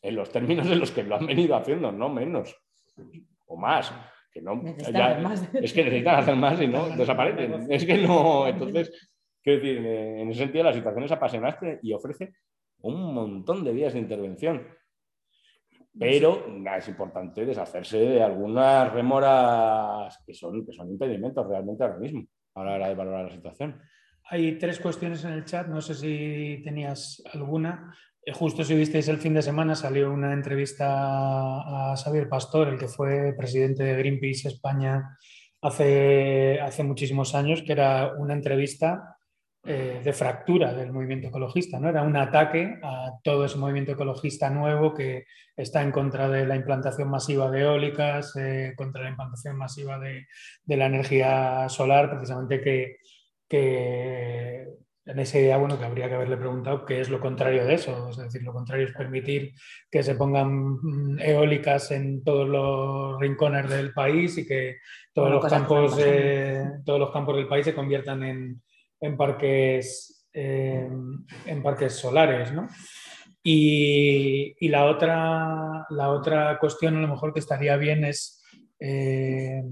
En 0.00 0.16
los 0.16 0.32
términos 0.32 0.66
en 0.70 0.80
los 0.80 0.90
que 0.90 1.02
lo 1.02 1.16
han 1.16 1.26
venido 1.26 1.54
haciendo, 1.54 1.92
no 1.92 2.08
menos, 2.08 2.56
o 3.44 3.56
más. 3.58 3.92
Que 4.32 4.40
no, 4.40 4.62
Es 5.52 5.72
que 5.74 5.84
necesitan 5.84 6.20
hacer 6.20 6.36
más 6.36 6.60
y 6.62 6.68
no 6.68 6.88
desaparecen. 6.88 7.70
Es 7.70 7.84
que 7.84 7.98
no, 7.98 8.48
entonces, 8.48 9.10
quiero 9.42 9.60
decir, 9.60 9.86
en 9.86 10.30
ese 10.30 10.40
sentido 10.40 10.64
la 10.64 10.72
situación 10.72 11.04
es 11.04 11.12
apasionante 11.12 11.78
y 11.82 11.92
ofrece 11.92 12.32
un 12.80 13.12
montón 13.12 13.62
de 13.62 13.72
vías 13.72 13.92
de 13.92 13.98
intervención. 13.98 14.66
Pero 15.98 16.46
es 16.78 16.88
importante 16.88 17.44
deshacerse 17.44 17.98
de 17.98 18.22
algunas 18.22 18.90
remoras 18.90 20.18
que 20.24 20.32
son, 20.32 20.64
que 20.64 20.72
son 20.72 20.90
impedimentos 20.90 21.46
realmente 21.46 21.84
ahora 21.84 21.98
mismo, 21.98 22.24
a 22.54 22.64
la 22.64 22.74
hora 22.74 22.88
de 22.88 22.94
valorar 22.94 23.24
la 23.26 23.34
situación. 23.34 23.80
Hay 24.28 24.58
tres 24.58 24.80
cuestiones 24.80 25.24
en 25.24 25.32
el 25.32 25.44
chat, 25.44 25.68
no 25.68 25.80
sé 25.80 25.94
si 25.94 26.60
tenías 26.64 27.22
alguna. 27.32 27.96
Eh, 28.24 28.32
justo 28.32 28.64
si 28.64 28.74
visteis 28.74 29.06
el 29.06 29.18
fin 29.18 29.34
de 29.34 29.42
semana 29.42 29.76
salió 29.76 30.12
una 30.12 30.32
entrevista 30.32 30.88
a 30.88 31.96
Xavier 31.96 32.28
Pastor, 32.28 32.68
el 32.68 32.78
que 32.78 32.88
fue 32.88 33.34
presidente 33.38 33.84
de 33.84 33.96
Greenpeace 33.96 34.48
España 34.48 35.16
hace, 35.62 36.60
hace 36.60 36.82
muchísimos 36.82 37.36
años, 37.36 37.62
que 37.62 37.72
era 37.72 38.14
una 38.18 38.34
entrevista 38.34 39.16
eh, 39.64 40.00
de 40.02 40.12
fractura 40.12 40.74
del 40.74 40.92
movimiento 40.92 41.28
ecologista, 41.28 41.78
¿no? 41.78 41.88
Era 41.88 42.02
un 42.02 42.16
ataque 42.16 42.80
a 42.82 43.12
todo 43.22 43.44
ese 43.44 43.58
movimiento 43.58 43.92
ecologista 43.92 44.50
nuevo 44.50 44.92
que 44.92 45.24
está 45.56 45.82
en 45.82 45.92
contra 45.92 46.28
de 46.28 46.46
la 46.46 46.56
implantación 46.56 47.08
masiva 47.08 47.48
de 47.48 47.60
eólicas, 47.60 48.34
eh, 48.36 48.74
contra 48.76 49.02
la 49.02 49.10
implantación 49.10 49.56
masiva 49.56 50.00
de, 50.00 50.26
de 50.64 50.76
la 50.76 50.86
energía 50.86 51.68
solar, 51.68 52.10
precisamente 52.10 52.60
que 52.60 52.96
que 53.48 54.66
en 55.06 55.20
esa 55.20 55.38
idea, 55.38 55.56
bueno, 55.56 55.78
que 55.78 55.84
habría 55.84 56.08
que 56.08 56.14
haberle 56.14 56.36
preguntado 56.36 56.84
qué 56.84 57.00
es 57.00 57.08
lo 57.08 57.20
contrario 57.20 57.64
de 57.64 57.74
eso. 57.74 58.08
Es 58.10 58.16
decir, 58.16 58.42
lo 58.42 58.52
contrario 58.52 58.86
es 58.86 58.92
permitir 58.92 59.52
que 59.90 60.02
se 60.02 60.16
pongan 60.16 60.78
mm, 60.82 61.20
eólicas 61.20 61.92
en 61.92 62.24
todos 62.24 62.48
los 62.48 63.20
rincones 63.20 63.70
del 63.70 63.92
país 63.92 64.36
y 64.38 64.46
que 64.46 64.78
todos, 65.14 65.30
los 65.30 65.46
campos, 65.46 65.96
todos 66.84 67.00
los 67.00 67.12
campos 67.12 67.36
del 67.36 67.46
país 67.46 67.64
se 67.64 67.74
conviertan 67.74 68.24
en, 68.24 68.62
en 69.00 69.16
parques, 69.16 70.26
en 70.32 71.62
parques 71.62 71.92
solares, 71.92 72.52
¿no? 72.52 72.68
Y, 73.48 74.56
y, 74.58 74.68
la, 74.68 74.86
otra, 74.86 75.86
la 75.90 76.10
otra 76.10 76.58
cuestión 76.58 76.96
a 76.96 77.00
lo 77.00 77.06
mejor 77.06 77.32
que 77.32 77.38
estaría 77.38 77.76
bien 77.76 78.04
es 78.04 78.42
eh, 78.80 79.62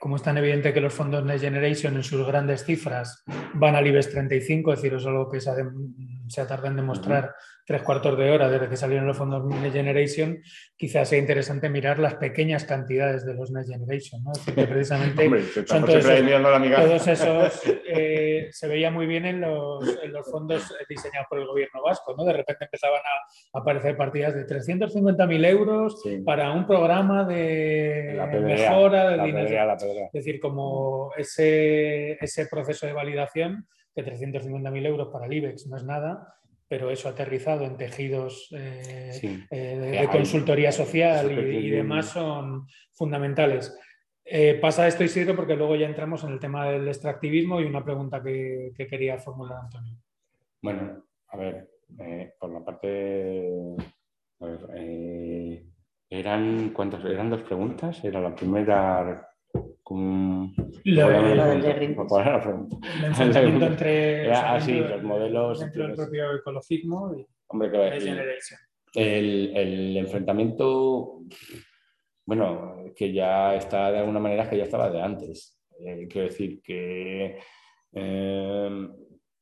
como 0.00 0.16
es 0.16 0.22
tan 0.22 0.38
evidente 0.38 0.72
que 0.72 0.80
los 0.80 0.94
fondos 0.94 1.24
Next 1.26 1.44
Generation 1.44 1.94
en 1.94 2.02
sus 2.02 2.26
grandes 2.26 2.64
cifras 2.64 3.22
van 3.52 3.76
al 3.76 3.86
IBEX 3.86 4.10
35, 4.10 4.72
es 4.72 4.78
decir, 4.80 4.96
es 4.96 5.04
algo 5.04 5.28
que 5.28 5.42
se 5.42 5.50
se 6.30 6.44
tardado 6.44 6.68
en 6.68 6.76
demostrar 6.76 7.34
tres 7.70 7.82
cuartos 7.82 8.18
de 8.18 8.30
hora 8.30 8.48
desde 8.48 8.68
que 8.68 8.76
salieron 8.76 9.06
los 9.06 9.16
fondos 9.16 9.44
Next 9.44 9.74
Generation, 9.74 10.42
quizás 10.76 11.08
sea 11.08 11.20
interesante 11.20 11.68
mirar 11.68 12.00
las 12.00 12.14
pequeñas 12.14 12.64
cantidades 12.64 13.24
de 13.24 13.34
los 13.34 13.52
Next 13.52 13.70
Generation. 13.70 14.24
¿no? 14.24 14.32
Es 14.32 14.38
decir, 14.38 14.54
que 14.56 14.66
precisamente 14.66 15.66
son 15.66 15.84
todos 15.84 17.06
esos, 17.06 17.62
eh, 17.86 18.48
se 18.50 18.66
veía 18.66 18.90
muy 18.90 19.06
bien 19.06 19.24
en 19.24 19.40
los, 19.40 19.84
en 20.02 20.12
los, 20.12 20.28
fondos 20.28 20.74
diseñados 20.88 21.28
por 21.28 21.38
el 21.38 21.46
gobierno 21.46 21.80
vasco. 21.82 22.12
¿no? 22.16 22.24
De 22.24 22.32
repente 22.32 22.64
empezaban 22.64 23.00
a 23.00 23.58
aparecer 23.60 23.96
partidas 23.96 24.34
de 24.34 24.46
350.000 24.46 25.46
euros 25.46 26.02
para 26.24 26.50
un 26.50 26.66
programa 26.66 27.24
de 27.24 28.20
mejora 28.42 29.10
de 29.10 29.22
dinero. 29.22 29.76
Es 30.06 30.12
decir, 30.12 30.40
como 30.40 31.12
ese, 31.16 32.12
ese 32.20 32.46
proceso 32.46 32.86
de 32.86 32.92
validación, 32.92 33.66
que 33.94 34.04
350.000 34.04 34.86
euros 34.86 35.08
para 35.08 35.26
el 35.26 35.32
IBEX 35.32 35.66
no 35.66 35.76
es 35.76 35.84
nada, 35.84 36.34
pero 36.68 36.90
eso 36.90 37.08
aterrizado 37.08 37.64
en 37.64 37.76
tejidos 37.76 38.48
eh, 38.56 39.46
eh, 39.50 39.56
de, 40.00 40.08
consultoría 40.08 40.70
social 40.70 41.32
y, 41.32 41.70
demás 41.70 42.06
son 42.06 42.66
fundamentales. 42.92 43.76
Eh, 44.32 44.58
pasa 44.60 44.86
esto, 44.86 45.02
Isidro, 45.02 45.34
porque 45.34 45.56
luego 45.56 45.74
ya 45.74 45.86
entramos 45.86 46.22
en 46.22 46.30
el 46.30 46.38
tema 46.38 46.68
del 46.68 46.86
extractivismo 46.86 47.60
y 47.60 47.64
una 47.64 47.84
pregunta 47.84 48.22
que, 48.22 48.72
quería 48.76 49.18
formular 49.18 49.58
Antonio. 49.64 49.96
Bueno, 50.62 51.02
a 51.26 51.36
ver, 51.36 51.68
eh, 51.98 52.34
por 52.38 52.50
la 52.52 52.64
parte. 52.64 53.50
A 54.38 54.46
ver, 54.46 54.66
eh, 54.76 55.66
eran 56.08 56.70
cuántas 56.70 57.04
eran 57.04 57.28
dos 57.28 57.42
preguntas. 57.42 58.04
Era 58.04 58.20
la 58.20 58.32
primera. 58.32 59.29
Con, 59.90 60.54
La- 60.84 61.08
entre 63.66 64.30
así, 64.32 64.74
los 64.78 65.02
modelos. 65.02 65.58
dentro 65.58 65.82
del 65.88 65.96
propio 65.96 66.32
ecologismo 66.36 67.12
y 67.16 67.26
Hombre, 67.48 67.72
que. 67.72 67.96
El, 68.94 69.56
el 69.56 69.96
enfrentamiento, 69.96 71.22
bueno, 72.24 72.84
que 72.94 73.12
ya 73.12 73.56
está 73.56 73.90
de 73.90 73.98
alguna 73.98 74.20
manera 74.20 74.48
que 74.48 74.58
ya 74.58 74.62
estaba 74.62 74.88
de 74.90 75.02
antes. 75.02 75.60
Eh, 75.80 76.06
quiero 76.08 76.28
decir 76.28 76.62
que, 76.62 77.40
eh, 77.92 78.88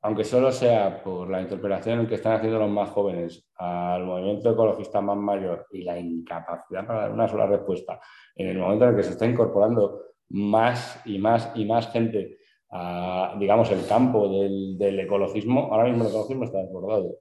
aunque 0.00 0.24
solo 0.24 0.50
sea 0.50 1.02
por 1.02 1.28
la 1.28 1.42
interpretación 1.42 2.06
que 2.06 2.14
están 2.14 2.36
haciendo 2.36 2.58
los 2.58 2.70
más 2.70 2.88
jóvenes 2.88 3.46
al 3.56 4.04
movimiento 4.06 4.50
ecologista 4.50 5.02
más 5.02 5.18
mayor 5.18 5.66
y 5.72 5.82
la 5.82 5.98
incapacidad 5.98 6.86
para 6.86 7.00
dar 7.00 7.12
una 7.12 7.28
sola 7.28 7.46
respuesta, 7.46 8.00
en 8.34 8.48
el 8.48 8.56
momento 8.58 8.84
en 8.84 8.90
el 8.92 8.96
que 8.96 9.02
se 9.02 9.10
está 9.10 9.26
incorporando 9.26 10.04
más 10.30 11.00
y 11.04 11.18
más 11.18 11.52
y 11.54 11.64
más 11.64 11.90
gente 11.92 12.38
a, 12.70 13.36
digamos, 13.38 13.70
el 13.70 13.86
campo 13.86 14.28
del, 14.28 14.76
del 14.76 15.00
ecologismo, 15.00 15.72
ahora 15.72 15.88
mismo 15.88 16.04
el 16.04 16.10
ecologismo 16.10 16.44
está 16.44 16.58
desbordado. 16.58 17.18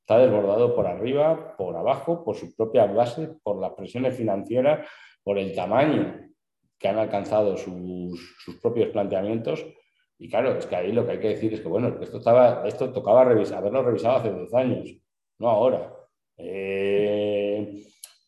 Está 0.00 0.18
desbordado 0.18 0.74
por 0.74 0.86
arriba, 0.86 1.54
por 1.56 1.76
abajo, 1.76 2.24
por 2.24 2.34
sus 2.34 2.54
propias 2.54 2.92
bases, 2.94 3.28
por 3.42 3.60
las 3.60 3.72
presiones 3.72 4.16
financieras, 4.16 4.88
por 5.22 5.38
el 5.38 5.54
tamaño 5.54 6.28
que 6.78 6.88
han 6.88 6.98
alcanzado 6.98 7.56
sus, 7.56 8.36
sus 8.38 8.56
propios 8.60 8.88
planteamientos. 8.88 9.66
Y 10.18 10.28
claro, 10.28 10.56
es 10.56 10.66
que 10.66 10.76
ahí 10.76 10.92
lo 10.92 11.04
que 11.04 11.12
hay 11.12 11.20
que 11.20 11.28
decir 11.28 11.52
es 11.54 11.60
que, 11.60 11.68
bueno, 11.68 11.96
esto, 12.00 12.18
estaba, 12.18 12.66
esto 12.66 12.92
tocaba 12.92 13.22
haberlo 13.22 13.82
revisado 13.82 14.16
hace 14.16 14.32
10 14.32 14.54
años, 14.54 14.96
no 15.38 15.50
ahora. 15.50 15.92
Eh, 16.36 17.84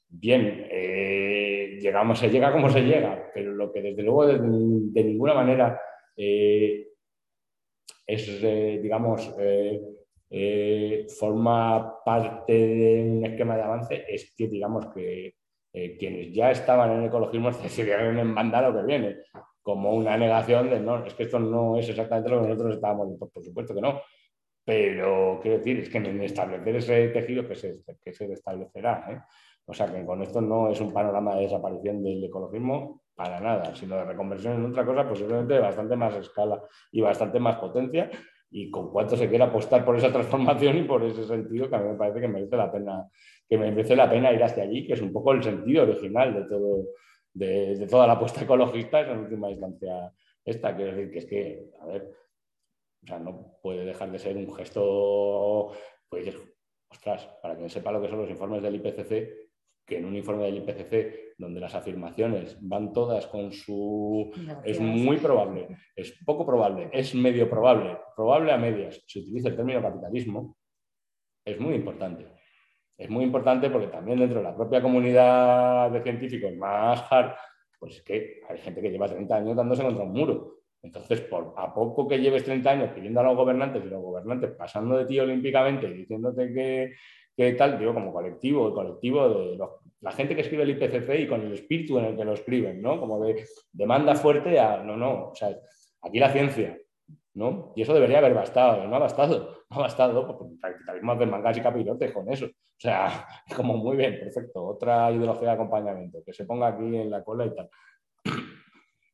bien, 0.08 0.66
eh, 0.70 1.19
llegamos, 1.80 2.18
se 2.18 2.30
llega 2.30 2.52
como 2.52 2.68
se 2.68 2.82
llega, 2.82 3.30
pero 3.34 3.52
lo 3.52 3.72
que 3.72 3.82
desde 3.82 4.02
luego 4.02 4.26
de, 4.26 4.38
ninguna 5.04 5.34
manera 5.34 5.80
eh, 6.16 6.88
es, 8.06 8.28
eh, 8.42 8.78
digamos, 8.82 9.34
eh, 9.38 11.06
forma 11.18 12.02
parte 12.04 12.52
de 12.52 13.02
un 13.02 13.26
esquema 13.26 13.56
de 13.56 13.62
avance 13.62 14.04
es 14.08 14.32
que, 14.36 14.48
digamos, 14.48 14.86
que 14.94 15.34
quienes 15.98 16.32
ya 16.32 16.50
estaban 16.50 16.92
en 16.92 17.04
ecologismo 17.04 17.52
se 17.68 17.84
vieron 17.84 18.18
en 18.18 18.34
banda 18.34 18.68
lo 18.68 18.80
que 18.80 18.86
viene, 18.86 19.16
como 19.62 19.94
una 19.94 20.16
negación 20.16 20.70
de 20.70 20.80
no, 20.80 21.04
es 21.04 21.14
que 21.14 21.24
esto 21.24 21.38
no 21.38 21.78
es 21.78 21.88
exactamente 21.88 22.30
lo 22.30 22.42
que 22.42 22.48
nosotros 22.48 22.74
estábamos, 22.74 23.18
por, 23.18 23.30
por 23.30 23.44
supuesto 23.44 23.74
que 23.74 23.80
no. 23.80 24.00
Pero 24.64 25.40
quiero 25.42 25.58
decir, 25.58 25.80
es 25.80 25.88
que 25.88 25.98
en 25.98 26.22
establecer 26.22 26.76
ese 26.76 27.08
tejido 27.08 27.48
que 27.48 27.56
se, 27.56 27.80
que 28.04 28.12
se 28.12 28.32
establecerá. 28.32 29.26
O 29.66 29.72
sea 29.72 29.86
que 29.86 30.04
con 30.04 30.22
esto 30.22 30.40
no 30.40 30.68
es 30.68 30.80
un 30.80 30.92
panorama 30.92 31.36
de 31.36 31.42
desaparición 31.42 32.02
del 32.02 32.24
ecologismo 32.24 33.02
para 33.14 33.38
nada, 33.40 33.74
sino 33.74 33.96
de 33.96 34.04
reconversión 34.04 34.54
en 34.54 34.70
otra 34.70 34.84
cosa, 34.84 35.08
posiblemente 35.08 35.54
de 35.54 35.60
bastante 35.60 35.94
más 35.96 36.16
escala 36.16 36.62
y 36.90 37.00
bastante 37.00 37.38
más 37.38 37.56
potencia, 37.56 38.10
y 38.50 38.70
con 38.70 38.90
cuánto 38.90 39.16
se 39.16 39.28
quiera 39.28 39.46
apostar 39.46 39.84
por 39.84 39.96
esa 39.96 40.10
transformación 40.10 40.78
y 40.78 40.82
por 40.82 41.04
ese 41.04 41.24
sentido 41.24 41.68
que 41.68 41.76
a 41.76 41.78
mí 41.78 41.90
me 41.90 41.96
parece 41.96 42.20
que 42.20 42.28
merece 42.28 42.56
la 42.56 42.72
pena, 42.72 43.08
que 43.48 43.58
merece 43.58 43.94
la 43.94 44.10
pena 44.10 44.32
ir 44.32 44.42
hacia 44.42 44.64
allí, 44.64 44.86
que 44.86 44.94
es 44.94 45.02
un 45.02 45.12
poco 45.12 45.32
el 45.32 45.42
sentido 45.42 45.84
original 45.84 46.34
de 46.34 46.44
todo, 46.44 46.86
de, 47.32 47.86
toda 47.88 48.06
la 48.06 48.14
apuesta 48.14 48.42
ecologista, 48.42 49.00
en 49.00 49.18
última 49.18 49.50
instancia 49.50 50.12
esta. 50.44 50.74
Quiero 50.74 50.96
decir 50.96 51.12
que 51.12 51.18
es 51.18 51.26
que, 51.26 51.70
a 51.80 51.86
ver, 51.86 52.10
o 53.04 53.06
sea, 53.06 53.18
no 53.18 53.58
puede 53.62 53.84
dejar 53.84 54.10
de 54.10 54.18
ser 54.18 54.36
un 54.36 54.52
gesto, 54.52 55.72
pues 56.08 56.34
ostras, 56.90 57.28
para 57.40 57.56
quien 57.56 57.70
sepa 57.70 57.92
lo 57.92 58.02
que 58.02 58.08
son 58.08 58.20
los 58.22 58.30
informes 58.30 58.62
del 58.62 58.74
IPCC, 58.74 59.39
que 59.90 59.98
en 59.98 60.04
un 60.06 60.14
informe 60.16 60.44
del 60.44 60.58
IPCC 60.58 61.34
donde 61.36 61.58
las 61.58 61.74
afirmaciones 61.74 62.56
van 62.60 62.92
todas 62.92 63.26
con 63.26 63.50
su... 63.52 64.30
Es 64.64 64.78
muy 64.80 65.16
probable, 65.16 65.66
es 65.96 66.16
poco 66.24 66.46
probable, 66.46 66.88
es 66.92 67.12
medio 67.14 67.50
probable, 67.50 67.98
probable 68.14 68.52
a 68.52 68.56
medias, 68.56 69.02
se 69.06 69.18
utiliza 69.18 69.48
el 69.48 69.56
término 69.56 69.82
capitalismo, 69.82 70.56
es 71.44 71.58
muy 71.58 71.74
importante. 71.74 72.24
Es 72.96 73.10
muy 73.10 73.24
importante 73.24 73.68
porque 73.70 73.88
también 73.88 74.20
dentro 74.20 74.38
de 74.38 74.44
la 74.44 74.54
propia 74.54 74.80
comunidad 74.80 75.90
de 75.90 76.02
científicos 76.02 76.54
más 76.54 77.04
hard, 77.10 77.32
pues 77.80 77.96
es 77.96 78.02
que 78.02 78.42
hay 78.48 78.58
gente 78.58 78.80
que 78.80 78.90
lleva 78.90 79.08
30 79.08 79.34
años 79.34 79.56
dándose 79.56 79.82
contra 79.82 80.04
un 80.04 80.12
muro. 80.12 80.58
Entonces, 80.82 81.20
por 81.22 81.52
a 81.56 81.74
poco 81.74 82.06
que 82.06 82.18
lleves 82.18 82.44
30 82.44 82.70
años 82.70 82.90
pidiendo 82.94 83.20
a 83.20 83.24
los 83.24 83.36
gobernantes 83.36 83.82
y 83.84 83.88
los 83.88 84.00
gobernantes 84.02 84.52
pasando 84.52 84.96
de 84.98 85.06
ti 85.06 85.18
olímpicamente 85.18 85.86
y 85.88 85.94
diciéndote 85.94 86.52
que, 86.52 86.92
que 87.36 87.52
tal, 87.54 87.78
digo, 87.78 87.94
como 87.94 88.12
colectivo, 88.12 88.68
el 88.68 88.74
colectivo 88.74 89.28
de 89.28 89.56
los- 89.56 89.70
la 90.00 90.12
gente 90.12 90.34
que 90.34 90.40
escribe 90.40 90.62
el 90.62 90.70
IPCC 90.70 91.20
y 91.20 91.26
con 91.26 91.42
el 91.42 91.52
espíritu 91.52 91.98
en 91.98 92.06
el 92.06 92.16
que 92.16 92.24
lo 92.24 92.32
escriben, 92.32 92.80
¿no? 92.80 92.98
Como 92.98 93.22
de 93.24 93.44
demanda 93.72 94.14
fuerte 94.14 94.58
a, 94.58 94.82
no, 94.82 94.96
no, 94.96 95.28
o 95.30 95.34
sea, 95.34 95.54
aquí 96.02 96.18
la 96.18 96.30
ciencia, 96.30 96.78
¿no? 97.34 97.72
Y 97.76 97.82
eso 97.82 97.92
debería 97.92 98.18
haber 98.18 98.34
bastado, 98.34 98.86
no 98.86 98.96
ha 98.96 98.98
bastado, 98.98 99.64
no 99.70 99.76
ha 99.76 99.80
bastado, 99.80 100.26
porque 100.26 100.54
el 100.54 100.60
capitalismo 100.60 101.12
hace 101.12 101.26
mangas 101.26 101.56
y 101.58 101.60
capirotes 101.60 102.12
con 102.12 102.32
eso. 102.32 102.46
O 102.46 102.80
sea, 102.82 103.26
como 103.56 103.76
muy 103.76 103.96
bien, 103.96 104.18
perfecto, 104.18 104.64
otra 104.64 105.10
ideología 105.12 105.48
de 105.48 105.54
acompañamiento, 105.54 106.22
que 106.24 106.32
se 106.32 106.44
ponga 106.44 106.68
aquí 106.68 106.96
en 106.96 107.10
la 107.10 107.22
cola 107.22 107.46
y 107.46 107.54
tal. 107.54 107.68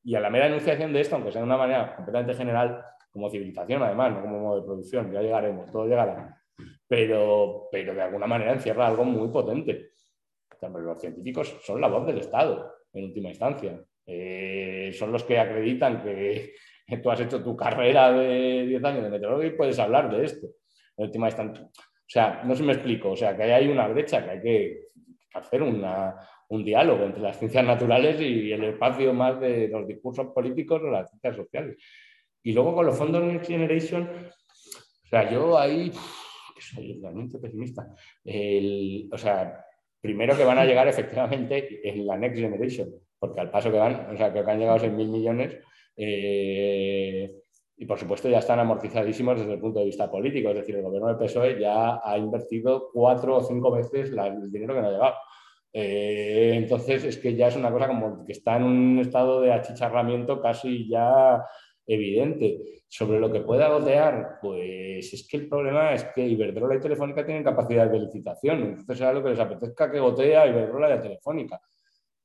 Y 0.05 0.15
a 0.15 0.21
la 0.21 0.31
mera 0.31 0.47
enunciación 0.47 0.93
de 0.93 1.01
esto, 1.01 1.17
aunque 1.17 1.33
sea 1.33 1.41
de 1.41 1.47
una 1.47 1.57
manera 1.57 1.97
completamente 1.97 2.35
general, 2.35 2.81
como 3.11 3.29
civilización 3.29 3.83
además, 3.83 4.13
no 4.13 4.21
como 4.21 4.39
modo 4.39 4.61
de 4.61 4.67
producción, 4.67 5.11
ya 5.11 5.21
llegaremos, 5.21 5.69
todo 5.73 5.87
llegará, 5.87 6.41
pero, 6.87 7.69
pero 7.73 7.93
de 7.93 8.03
alguna 8.03 8.27
manera 8.27 8.53
encierra 8.53 8.87
algo 8.87 9.05
muy 9.05 9.29
potente. 9.29 9.91
Los 10.61 11.01
científicos 11.01 11.57
son 11.63 11.81
la 11.81 11.89
voz 11.89 12.07
del 12.07 12.19
Estado, 12.19 12.73
en 12.93 13.05
última 13.05 13.29
instancia. 13.29 13.81
Eh, 14.07 14.91
son 14.93 15.13
los 15.13 15.25
que 15.25 15.39
acreditan 15.39 16.03
que 16.03 16.55
tú 17.03 17.11
has 17.11 17.21
hecho 17.21 17.43
tu 17.43 17.57
carrera 17.57 18.13
de 18.13 18.67
10 18.67 18.85
años 18.85 19.05
de 19.05 19.11
meteorología 19.11 19.51
y 19.51 19.57
puedes 19.57 19.79
hablar 19.79 20.11
de 20.11 20.25
esto. 20.25 20.47
En 20.97 21.07
última 21.07 21.27
instancia. 21.29 21.65
O 21.65 22.09
sea, 22.09 22.43
no 22.45 22.55
se 22.55 22.63
me 22.63 22.73
explico. 22.73 23.11
O 23.11 23.17
sea, 23.17 23.37
que 23.37 23.43
ahí 23.43 23.51
hay 23.51 23.69
una 23.69 23.89
brecha, 23.89 24.25
que 24.25 24.31
hay 24.31 24.41
que 24.41 24.87
hacer 25.35 25.63
una, 25.63 26.15
un 26.49 26.65
diálogo 26.65 27.05
entre 27.05 27.23
las 27.23 27.39
ciencias 27.39 27.65
naturales 27.65 28.21
y 28.21 28.53
el 28.53 28.65
espacio 28.65 29.13
más 29.13 29.39
de 29.41 29.69
los 29.69 29.87
discursos 29.87 30.29
políticos 30.33 30.81
o 30.83 30.87
las 30.91 31.11
ciencias 31.11 31.37
sociales. 31.37 31.77
Y 32.43 32.53
luego 32.53 32.75
con 32.75 32.87
los 32.87 32.97
fondos 32.97 33.25
Next 33.25 33.49
Generation, 33.51 34.09
o 34.09 35.09
sea, 35.09 35.31
yo 35.31 35.59
ahí 35.59 35.91
soy 36.59 37.01
realmente 37.03 37.39
pesimista. 37.39 37.87
El- 38.25 39.09
o 39.13 39.19
sea, 39.19 39.66
primero 40.07 40.37
que 40.37 40.45
van 40.45 40.59
a 40.59 40.65
llegar 40.65 40.87
efectivamente 40.87 41.81
en 41.83 42.07
la 42.07 42.17
Next 42.17 42.39
Generation, 42.39 42.95
porque 43.19 43.41
al 43.41 43.51
paso 43.51 43.73
que 43.73 43.79
van, 43.79 44.09
o 44.15 44.17
sea, 44.17 44.31
creo 44.31 44.45
que 44.45 44.51
han 44.53 44.61
llegado 44.61 44.79
a 44.79 44.81
6.000 44.81 45.09
millones 45.09 45.59
eh, 45.97 47.35
y 47.77 47.87
por 47.87 47.99
supuesto 47.99 48.29
ya 48.29 48.39
están 48.39 48.61
amortizadísimos 48.61 49.41
desde 49.41 49.55
el 49.55 49.61
punto 49.61 49.81
de 49.81 49.87
vista 49.87 50.09
político, 50.09 50.51
es 50.51 50.57
decir, 50.57 50.77
el 50.77 50.83
gobierno 50.83 51.09
del 51.09 51.19
PSOE 51.19 51.59
ya 51.59 52.01
ha 52.05 52.17
invertido 52.17 52.89
cuatro 52.93 53.39
o 53.39 53.43
cinco 53.43 53.73
veces 53.73 54.11
el 54.11 54.53
dinero 54.53 54.75
que 54.75 54.81
no 54.81 54.87
ha 54.87 54.93
llegado. 54.93 55.15
Eh, 55.73 56.53
entonces 56.55 57.05
es 57.05 57.19
que 57.19 57.35
ya 57.35 57.49
es 57.49 57.57
una 57.57 57.73
cosa 57.73 57.89
como 57.89 58.25
que 58.25 58.33
está 58.33 58.57
en 58.57 58.63
un 58.63 58.99
estado 59.01 59.41
de 59.41 59.53
achicharramiento 59.53 60.41
casi 60.41 60.89
ya 60.89 61.45
evidente. 61.87 62.83
Sobre 62.89 63.19
lo 63.19 63.31
que 63.33 63.41
pueda 63.41 63.69
gotear, 63.69 64.39
pues 64.41 65.13
es 65.13 65.27
que 65.29 65.39
el 65.39 65.49
problema 65.49 65.93
es 65.93 66.05
que 66.15 66.27
Iberdrola 66.27 66.77
y 66.77 66.81
Telefónica 66.81 67.27
tienen 67.27 67.43
capacidad 67.43 67.91
de 67.91 67.99
licitación, 67.99 68.63
entonces 68.63 68.99
sea 68.99 69.13
lo 69.13 69.23
que 69.23 69.31
les 69.31 69.41
apetezca 69.41 69.91
que 69.91 69.99
gotea 69.99 70.47
Iberdrola 70.47 70.91
y 70.91 70.93
a 70.93 71.01
Telefónica. 71.01 71.61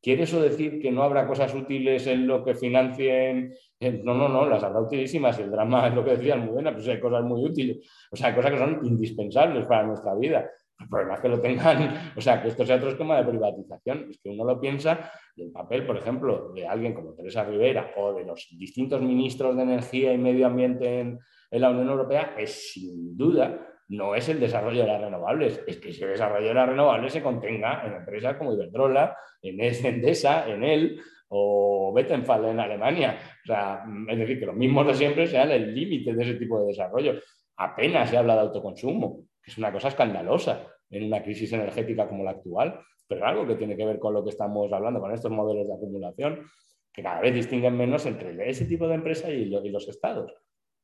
¿Quiere 0.01 0.23
eso 0.23 0.41
decir 0.41 0.81
que 0.81 0.91
no 0.91 1.03
habrá 1.03 1.27
cosas 1.27 1.53
útiles 1.53 2.07
en 2.07 2.25
lo 2.25 2.43
que 2.43 2.55
financien? 2.55 3.53
Eh, 3.79 4.01
No, 4.03 4.15
no, 4.15 4.27
no, 4.27 4.49
las 4.49 4.63
habrá 4.63 4.81
utilísimas. 4.81 5.37
El 5.37 5.51
drama 5.51 5.87
es 5.87 5.93
lo 5.93 6.03
que 6.03 6.11
decía 6.11 6.33
Almudena, 6.33 6.73
pues 6.73 6.87
hay 6.87 6.99
cosas 6.99 7.23
muy 7.23 7.43
útiles, 7.45 7.87
o 8.11 8.15
sea, 8.15 8.33
cosas 8.33 8.51
que 8.51 8.57
son 8.57 8.79
indispensables 8.83 9.65
para 9.67 9.83
nuestra 9.83 10.15
vida. 10.15 10.49
El 10.81 10.89
problema 10.89 11.15
es 11.15 11.21
que 11.21 11.29
lo 11.29 11.39
tengan, 11.39 12.11
o 12.17 12.21
sea, 12.21 12.41
que 12.41 12.49
esto 12.49 12.65
sea 12.65 12.77
otro 12.77 12.89
esquema 12.89 13.17
de 13.17 13.29
privatización. 13.29 14.07
Es 14.09 14.19
que 14.21 14.29
uno 14.29 14.43
lo 14.43 14.59
piensa 14.59 15.11
y 15.35 15.43
el 15.43 15.51
papel, 15.51 15.85
por 15.85 15.97
ejemplo, 15.97 16.51
de 16.53 16.67
alguien 16.67 16.93
como 16.93 17.13
Teresa 17.13 17.43
Rivera 17.43 17.91
o 17.97 18.13
de 18.13 18.25
los 18.25 18.47
distintos 18.57 19.01
ministros 19.01 19.55
de 19.55 19.63
Energía 19.63 20.13
y 20.13 20.17
Medio 20.17 20.47
Ambiente 20.47 20.99
en, 20.99 21.19
la 21.51 21.69
Unión 21.69 21.89
Europea 21.89 22.33
es 22.37 22.71
sin 22.71 23.17
duda 23.17 23.67
no 23.89 24.15
es 24.15 24.29
el 24.29 24.39
desarrollo 24.39 24.83
de 24.83 24.87
las 24.87 25.01
renovables, 25.01 25.61
es 25.67 25.77
que 25.77 25.89
ese 25.89 26.07
desarrollo 26.07 26.47
de 26.47 26.53
las 26.53 26.69
renovables 26.69 27.11
se 27.11 27.21
contenga 27.21 27.85
en 27.85 27.93
empresas 27.95 28.37
como 28.37 28.53
Iberdrola, 28.53 29.17
en 29.41 29.59
Endesa, 29.85 30.49
en 30.49 30.63
él 30.63 31.01
o 31.27 31.91
Vattenfall 31.93 32.45
en 32.45 32.59
Alemania. 32.59 33.17
O 33.43 33.47
sea, 33.47 33.83
es 34.07 34.17
decir, 34.17 34.39
que 34.39 34.45
los 34.45 34.55
mismos 34.55 34.87
de 34.87 34.93
siempre 34.93 35.27
sean 35.27 35.51
el 35.51 35.73
límite 35.75 36.13
de 36.13 36.23
ese 36.23 36.35
tipo 36.35 36.61
de 36.61 36.67
desarrollo. 36.67 37.15
Apenas 37.57 38.09
se 38.09 38.17
habla 38.17 38.35
de 38.35 38.41
autoconsumo, 38.41 39.25
que 39.43 39.51
es 39.51 39.57
una 39.57 39.71
cosa 39.71 39.87
escandalosa 39.89 40.67
en 40.89 41.05
una 41.05 41.21
crisis 41.23 41.51
energética 41.53 42.07
como 42.07 42.23
la 42.23 42.31
actual, 42.31 42.79
pero 43.07 43.25
algo 43.25 43.45
que 43.47 43.55
tiene 43.55 43.75
que 43.75 43.85
ver 43.85 43.99
con 43.99 44.13
lo 44.13 44.23
que 44.23 44.29
estamos 44.29 44.71
hablando, 44.71 44.99
con 44.99 45.13
estos 45.13 45.31
modelos 45.31 45.67
de 45.67 45.73
acumulación, 45.73 46.45
que 46.93 47.01
cada 47.03 47.21
vez 47.21 47.33
distinguen 47.33 47.75
menos 47.77 48.05
entre 48.05 48.49
ese 48.49 48.65
tipo 48.65 48.87
de 48.87 48.95
empresa 48.95 49.29
y, 49.29 49.45
lo- 49.45 49.63
y 49.65 49.69
los 49.69 49.87
estados. 49.87 50.33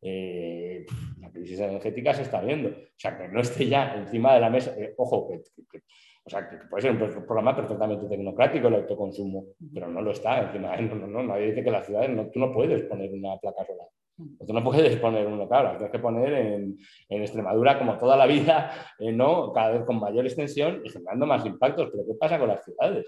eh, 0.01 0.85
la 1.19 1.31
crisis 1.31 1.59
energética 1.59 2.13
se 2.13 2.21
está 2.21 2.39
viendo. 2.41 2.69
O 2.69 2.73
sea, 2.97 3.17
que 3.17 3.27
no 3.29 3.41
esté 3.41 3.67
ya 3.67 3.95
encima 3.95 4.34
de 4.35 4.39
la 4.39 4.49
mesa, 4.49 4.73
eh, 4.77 4.93
ojo, 4.97 5.27
que, 5.27 5.41
o 6.27 6.29
sea, 6.29 6.49
que 6.49 6.57
puede 6.69 6.81
ser 6.81 6.91
un 6.91 7.25
programa 7.25 7.55
perfectamente 7.55 8.05
tecnocrático 8.05 8.67
el 8.67 8.75
autoconsumo, 8.75 9.45
pero 9.73 9.87
no 9.87 10.01
lo 10.01 10.11
está 10.11 10.41
encima. 10.41 10.75
No, 10.81 10.95
no, 10.95 11.07
no, 11.07 11.23
nadie 11.23 11.47
dice 11.47 11.63
que 11.63 11.71
las 11.71 11.85
ciudades, 11.85 12.09
no, 12.09 12.27
tú 12.27 12.39
no 12.39 12.51
puedes 12.51 12.83
poner 12.83 13.13
una 13.13 13.37
placa 13.37 13.65
solar. 13.65 13.87
Tú 14.45 14.53
no 14.53 14.61
puedes 14.61 14.97
poner 14.97 15.25
uno, 15.25 15.47
claro, 15.47 15.77
tienes 15.77 15.91
que 15.91 15.99
poner 15.99 16.33
en, 16.33 16.77
en, 17.07 17.21
Extremadura 17.21 17.79
como 17.79 17.97
toda 17.97 18.17
la 18.17 18.25
vida, 18.25 18.71
eh, 18.99 19.13
¿no? 19.13 19.53
cada 19.53 19.71
vez 19.71 19.85
con 19.85 20.01
mayor 20.01 20.25
extensión 20.25 20.81
y 20.83 20.89
generando 20.89 21.25
más 21.25 21.45
impactos. 21.45 21.89
Pero 21.91 22.05
¿qué 22.05 22.13
pasa 22.19 22.37
con 22.37 22.49
las 22.49 22.63
ciudades? 22.65 23.07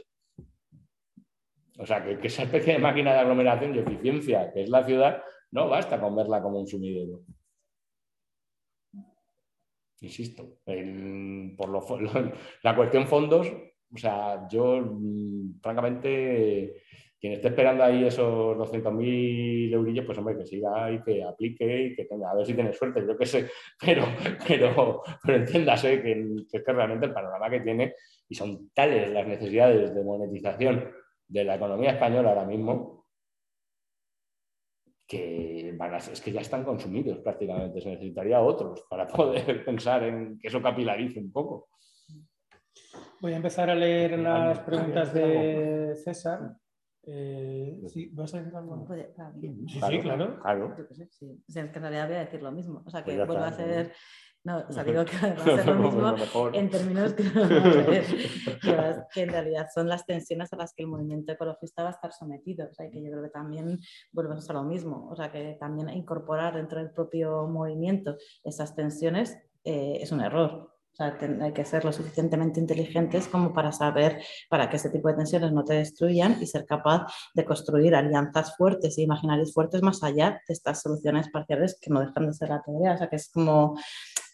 O 1.78 1.86
sea, 1.86 2.02
que, 2.02 2.20
que 2.20 2.28
esa 2.28 2.44
especie 2.44 2.74
de 2.74 2.80
máquina 2.80 3.12
de 3.12 3.20
aglomeración 3.20 3.76
y 3.76 3.80
eficiencia 3.80 4.50
que 4.54 4.64
es 4.64 4.70
la 4.70 4.86
ciudad, 4.86 5.22
no 5.52 5.68
basta 5.68 6.00
con 6.00 6.16
verla 6.16 6.42
como 6.42 6.60
un 6.60 6.68
sumidero 6.68 7.20
insisto, 10.02 10.60
por 11.58 11.70
lo, 12.02 12.32
la 12.64 12.76
cuestión 12.76 13.08
fondos, 13.08 13.52
o 13.94 13.98
sea, 13.98 14.48
yo 14.50 14.82
mm, 14.82 15.60
francamente, 15.62 16.84
quien 17.20 17.34
esté 17.34 17.50
esperando 17.50 17.84
ahí 17.84 18.04
esos 18.04 18.58
200.000 18.58 19.74
eurillos, 19.74 20.06
pues 20.06 20.18
hombre, 20.18 20.38
que 20.38 20.46
siga 20.46 20.92
y 20.92 21.02
que 21.02 21.24
aplique 21.24 21.84
y 21.84 21.96
que 21.96 22.06
tenga, 22.06 22.32
a 22.32 22.36
ver 22.36 22.46
si 22.46 22.54
tiene 22.54 22.74
suerte, 22.74 23.04
yo 23.08 23.18
qué 23.18 23.26
sé, 23.26 23.48
pero, 23.86 24.06
pero, 24.48 25.02
pero 25.24 25.38
entiéndase 25.38 26.02
que, 26.02 26.14
que 26.50 26.58
es 26.58 26.64
que 26.64 26.74
realmente 26.74 27.08
el 27.08 27.14
panorama 27.14 27.50
que 27.50 27.62
tiene 27.62 27.94
y 28.28 28.36
son 28.36 28.70
tales 28.74 29.10
las 29.12 29.28
necesidades 29.28 29.94
de 29.94 30.04
monetización 30.04 30.92
de 31.28 31.44
la 31.44 31.56
economía 31.56 31.92
española 31.92 32.30
ahora 32.30 32.46
mismo, 32.46 32.99
que 35.10 35.74
van 35.76 35.96
a, 35.96 35.98
es 35.98 36.22
que 36.22 36.32
ya 36.32 36.42
están 36.42 36.64
consumidos 36.64 37.18
prácticamente, 37.18 37.82
se 37.82 37.90
necesitaría 37.90 38.40
otros 38.40 38.86
para 38.88 39.08
poder 39.08 39.66
pensar 39.66 40.04
en 40.04 40.38
que 40.38 40.50
eso 40.50 40.62
capilarice 40.62 41.20
un 41.20 41.32
poco. 41.32 41.70
Voy 43.20 43.34
a 43.34 43.38
empezar 43.38 43.72
a 43.72 43.76
leer 43.76 44.20
las 44.20 44.60
preguntas 44.60 45.12
de 45.14 45.96
César. 45.96 46.56
Eh, 47.04 47.82
¿sí? 47.88 48.10
¿Vas 48.14 48.36
a 48.36 48.38
decir 48.38 48.56
algo? 48.56 48.88
Sí, 49.42 49.66
sí, 49.68 50.00
claro. 50.00 50.40
claro. 50.42 50.76
en 50.78 51.74
realidad 51.74 52.08
voy 52.08 52.16
a 52.16 52.26
decir 52.26 52.44
lo 52.44 52.52
mismo. 52.52 52.84
O 52.86 52.90
sea, 52.90 53.04
que 53.04 53.16
pues 53.16 53.28
vuelva 53.28 53.48
a 53.48 53.54
ser 53.54 53.92
no, 54.46 54.64
o 54.70 54.72
sea, 54.72 54.86
digo 54.86 55.04
que 55.04 55.18
va 55.18 55.34
a 55.34 55.44
ser 55.44 55.66
lo 55.68 55.76
mismo 55.76 56.16
en 56.54 56.70
términos 56.70 57.14
que, 57.14 57.24
que, 59.14 59.22
en 59.22 59.30
realidad 59.30 59.68
son 59.74 59.90
las 59.90 60.06
tensiones 60.06 60.54
a 60.54 60.56
las 60.56 60.74
que 60.74 60.84
el 60.84 60.90
movimiento 60.90 61.34
ecologista 61.34 61.84
va 61.84 61.90
a 61.90 61.92
estar 61.92 62.14
sometido. 62.14 62.70
O 62.70 62.74
sea, 62.74 62.90
que 62.90 63.04
yo 63.04 63.12
creo 63.12 63.24
que 63.24 63.30
también 63.30 63.80
vuelve 64.14 64.36
a 64.36 64.54
lo 64.54 64.64
mismo. 64.64 65.10
O 65.12 65.16
sea, 65.16 65.30
que 65.32 65.58
también 65.60 65.90
incorporar 65.90 66.56
dentro 66.56 66.80
del 66.80 66.92
propio 66.92 67.48
movimiento 67.48 68.16
esas 68.44 68.76
tensiones 68.76 69.38
eh, 69.66 69.98
es 70.02 70.12
un 70.14 70.22
error. 70.22 70.74
O 70.92 70.96
sea, 70.96 71.18
hay 71.42 71.54
que 71.54 71.64
ser 71.64 71.86
lo 71.86 71.94
suficientemente 71.94 72.60
inteligentes 72.60 73.28
como 73.28 73.54
para 73.54 73.72
saber 73.72 74.22
para 74.50 74.70
que 74.70 74.78
ese 74.78 74.90
tipo 74.90 75.08
de 75.08 75.14
tensiones 75.14 75.52
no 75.52 75.64
te 75.64 75.76
destruyan 75.76 76.38
y 76.42 76.48
ser 76.48 76.66
capaz 76.66 77.06
de 77.34 77.46
construir 77.46 77.96
alianzas 77.96 78.58
fuertes 78.58 78.98
e 78.98 79.04
imaginarios 79.04 79.54
fuertes 79.54 79.82
más 79.82 80.04
allá 80.04 80.42
de 80.48 80.54
estas 80.54 80.82
soluciones 80.82 81.30
parciales 81.30 81.78
que 81.80 81.90
no 81.90 82.02
dejan 82.02 82.26
de 82.26 82.34
ser 82.34 82.50
la 82.50 82.62
teoría. 82.62 82.94
O 82.94 82.98
sea, 82.98 83.08
que 83.08 83.16
es 83.16 83.30
como 83.32 83.78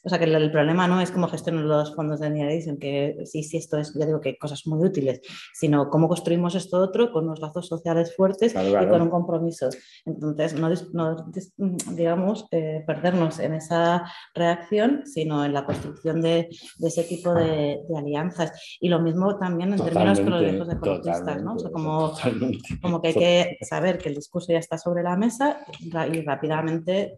o 0.06 0.10
sea, 0.10 0.19
que 0.19 0.26
el, 0.26 0.52
problema 0.52 0.88
no 0.88 1.02
es 1.02 1.10
cómo 1.10 1.27
gestionar 1.27 1.64
los 1.64 1.95
fondos 1.95 2.19
de 2.19 2.27
en 2.27 2.77
que 2.77 3.18
sí, 3.26 3.41
sí, 3.41 3.57
esto 3.57 3.80
es, 3.80 3.91
ya 3.95 4.06
digo 4.06 4.22
que 4.22 4.38
cosas 4.38 4.68
muy 4.68 4.86
útiles, 4.86 5.19
sino 5.53 5.90
cómo 5.90 6.07
construimos 6.07 6.53
esto 6.53 6.77
otro 6.77 7.11
con 7.11 7.26
unos 7.26 7.40
lazos 7.40 7.68
sociales 7.68 8.15
fuertes 8.15 8.53
y 8.53 8.88
con 8.88 9.02
un 9.02 9.10
compromiso. 9.10 9.69
Entonces, 10.06 10.53
no, 10.94 11.15
digamos, 11.91 12.48
eh, 12.52 12.84
perdernos 12.86 13.40
en 13.40 13.56
esa 13.56 14.03
reacción, 14.36 15.02
sino 15.06 15.44
en 15.44 15.53
la 15.53 15.65
construcción 15.65 16.22
de, 16.22 16.49
ese 16.80 17.03
tipo 17.03 17.34
de, 17.34 17.80
alianzas. 17.98 18.77
Y 18.80 18.90
lo 18.90 18.99
mismo 18.99 19.40
también 19.40 19.73
en 19.73 19.80
términos 19.80 20.19
con 20.19 20.60
los 20.60 20.69
ecologistas, 20.72 21.41
¿no? 21.41 21.56
O 21.56 21.60
sea, 21.60 21.72
como, 21.72 22.14
como 22.82 23.02
que 23.02 23.07
hay 23.07 23.14
que 23.15 23.57
saber 23.65 23.98
que 23.98 24.10
el 24.10 24.15
discurso 24.15 24.52
ya 24.52 24.60
está 24.60 24.77
sobre 24.77 25.02
la 25.02 25.18
mesa 25.18 25.65
y 25.80 26.22
rápidamente 26.22 27.18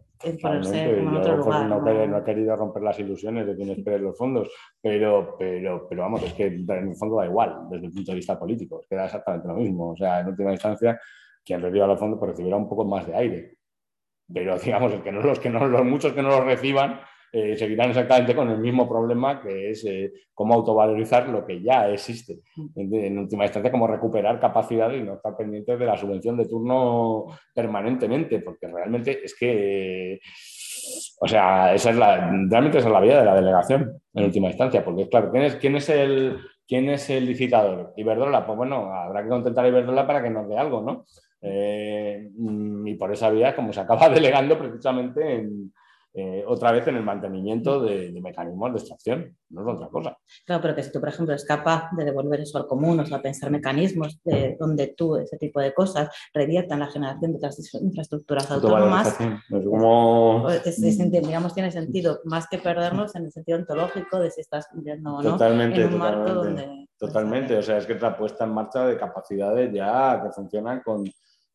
no, 2.07 2.17
he 2.17 2.23
querido 2.23 2.55
romper 2.55 2.83
las 2.83 2.99
ilusiones 2.99 3.45
de 3.45 3.55
quienes 3.55 3.77
espere 3.77 3.99
los 3.99 4.17
fondos, 4.17 4.49
pero, 4.81 5.35
pero, 5.37 5.87
pero 5.87 6.01
vamos, 6.01 6.23
es 6.23 6.33
que 6.33 6.45
en 6.47 6.69
el 6.69 6.95
fondo 6.95 7.17
da 7.17 7.25
igual 7.25 7.67
desde 7.69 7.87
el 7.87 7.91
punto 7.91 8.11
de 8.11 8.15
vista 8.15 8.39
político, 8.39 8.81
es 8.81 8.87
que 8.87 8.95
da 8.95 9.05
exactamente 9.05 9.47
lo 9.47 9.55
mismo. 9.55 9.91
O 9.91 9.95
sea, 9.95 10.21
en 10.21 10.27
última 10.27 10.51
instancia, 10.51 10.99
quien 11.43 11.61
reciba 11.61 11.87
los 11.87 11.99
fondos 11.99 12.19
pues 12.19 12.31
recibirá 12.31 12.57
un 12.57 12.67
poco 12.67 12.85
más 12.85 13.05
de 13.07 13.15
aire. 13.15 13.57
Pero 14.33 14.57
digamos, 14.59 14.93
el 14.93 15.01
que 15.01 15.11
no, 15.11 15.21
los, 15.21 15.39
que 15.39 15.49
no, 15.49 15.67
los 15.67 15.85
muchos 15.85 16.13
que 16.13 16.21
no 16.21 16.29
los 16.29 16.43
reciban 16.43 16.99
eh, 17.31 17.57
seguirán 17.57 17.89
exactamente 17.89 18.33
con 18.33 18.49
el 18.49 18.59
mismo 18.59 18.87
problema 18.87 19.41
que 19.41 19.71
es 19.71 19.83
eh, 19.85 20.13
cómo 20.33 20.53
autovalorizar 20.53 21.27
lo 21.27 21.45
que 21.45 21.61
ya 21.61 21.89
existe. 21.89 22.39
En, 22.75 23.17
última 23.17 23.43
instancia, 23.43 23.71
cómo 23.71 23.85
recuperar 23.85 24.39
capacidad 24.39 24.91
y 24.91 25.03
no 25.03 25.15
estar 25.15 25.35
pendientes 25.35 25.77
de 25.77 25.85
la 25.85 25.97
subvención 25.97 26.37
de 26.37 26.47
turno 26.47 27.25
permanentemente, 27.53 28.39
porque 28.39 28.67
realmente 28.67 29.25
es 29.25 29.35
que, 29.37 30.19
o 31.19 31.27
sea, 31.27 31.73
esa 31.73 31.89
es 31.89 31.97
la, 31.97 32.31
realmente 32.49 32.77
esa 32.77 32.87
es 32.87 32.93
la 32.93 33.01
vida 33.01 33.19
de 33.19 33.25
la 33.25 33.35
delegación 33.35 33.99
en 34.13 34.23
última 34.23 34.47
instancia, 34.47 34.85
porque 34.85 35.09
claro, 35.09 35.29
¿quién 35.31 35.43
es, 35.43 35.55
quién 35.55 35.75
es 35.75 35.89
el... 35.89 36.37
¿Quién 36.69 36.89
es 36.89 37.09
el 37.09 37.25
licitador? 37.25 37.93
Iberdrola, 37.95 38.45
pues 38.45 38.57
bueno, 38.57 38.93
habrá 38.93 39.23
que 39.23 39.29
contentar 39.29 39.63
a 39.63 39.69
Iberdrola 39.69 40.05
para 40.05 40.21
que 40.21 40.29
nos 40.29 40.49
dé 40.49 40.57
algo, 40.57 40.81
¿no? 40.81 41.05
Eh, 41.41 42.29
y 42.85 42.93
por 42.95 43.09
esa 43.13 43.29
vía, 43.29 43.55
como 43.55 43.71
se 43.71 43.79
acaba 43.79 44.09
delegando 44.13 44.59
precisamente 44.59 45.35
en, 45.35 45.71
eh, 46.19 46.43
otra 46.47 46.71
vez 46.71 46.87
en 46.87 46.95
el 46.95 47.03
mantenimiento 47.03 47.79
de, 47.79 48.11
mecanismos 48.23 48.73
de 48.73 48.79
extracción, 48.79 49.37
no 49.51 49.61
es 49.61 49.75
otra 49.75 49.87
cosa. 49.87 50.17
Claro, 50.47 50.63
pero 50.63 50.75
que 50.75 50.81
si 50.81 50.91
tú, 50.91 50.99
por 50.99 51.09
ejemplo, 51.09 51.35
es 51.35 51.45
capaz 51.45 51.91
de 51.95 52.05
devolver 52.05 52.41
eso 52.41 52.57
al 52.57 52.65
común, 52.65 52.99
o 52.99 53.05
sea, 53.05 53.21
pensar 53.21 53.51
mecanismos 53.51 54.19
de, 54.23 54.57
donde 54.59 54.95
tú, 54.97 55.15
ese 55.17 55.37
tipo 55.37 55.59
de 55.59 55.75
cosas, 55.75 56.09
reviertan 56.33 56.79
la 56.79 56.87
generación 56.87 57.33
de 57.33 57.37
otras 57.37 57.71
infraestructuras 57.79 58.49
autónomas, 58.49 59.15
es 59.21 59.63
como... 59.63 60.41
Pues, 60.41 60.81
digamos, 60.81 61.53
tiene 61.53 61.69
sentido, 61.69 62.19
más 62.23 62.47
que 62.49 62.57
perdernos 62.57 63.15
en 63.15 63.25
el 63.25 63.31
sentido 63.31 63.59
ontológico 63.59 64.19
de 64.19 64.31
si 64.31 64.41
estás 64.41 64.67
viviendo 64.73 65.17
o 65.17 65.21
no 65.21 65.33
totalmente, 65.33 65.83
en 65.83 65.93
un 65.93 65.99
marco 65.99 66.33
donde... 66.33 66.87
Totalmente, 66.97 67.55
o 67.55 67.61
sea, 67.61 67.77
es 67.77 67.85
que 67.85 67.93
es 67.93 68.01
la 68.01 68.17
puesta 68.17 68.45
en 68.45 68.55
marcha 68.55 68.87
de 68.87 68.97
capacidades 68.97 69.71
ya 69.71 70.19
que 70.23 70.31
funcionan 70.31 70.81
con, 70.83 71.03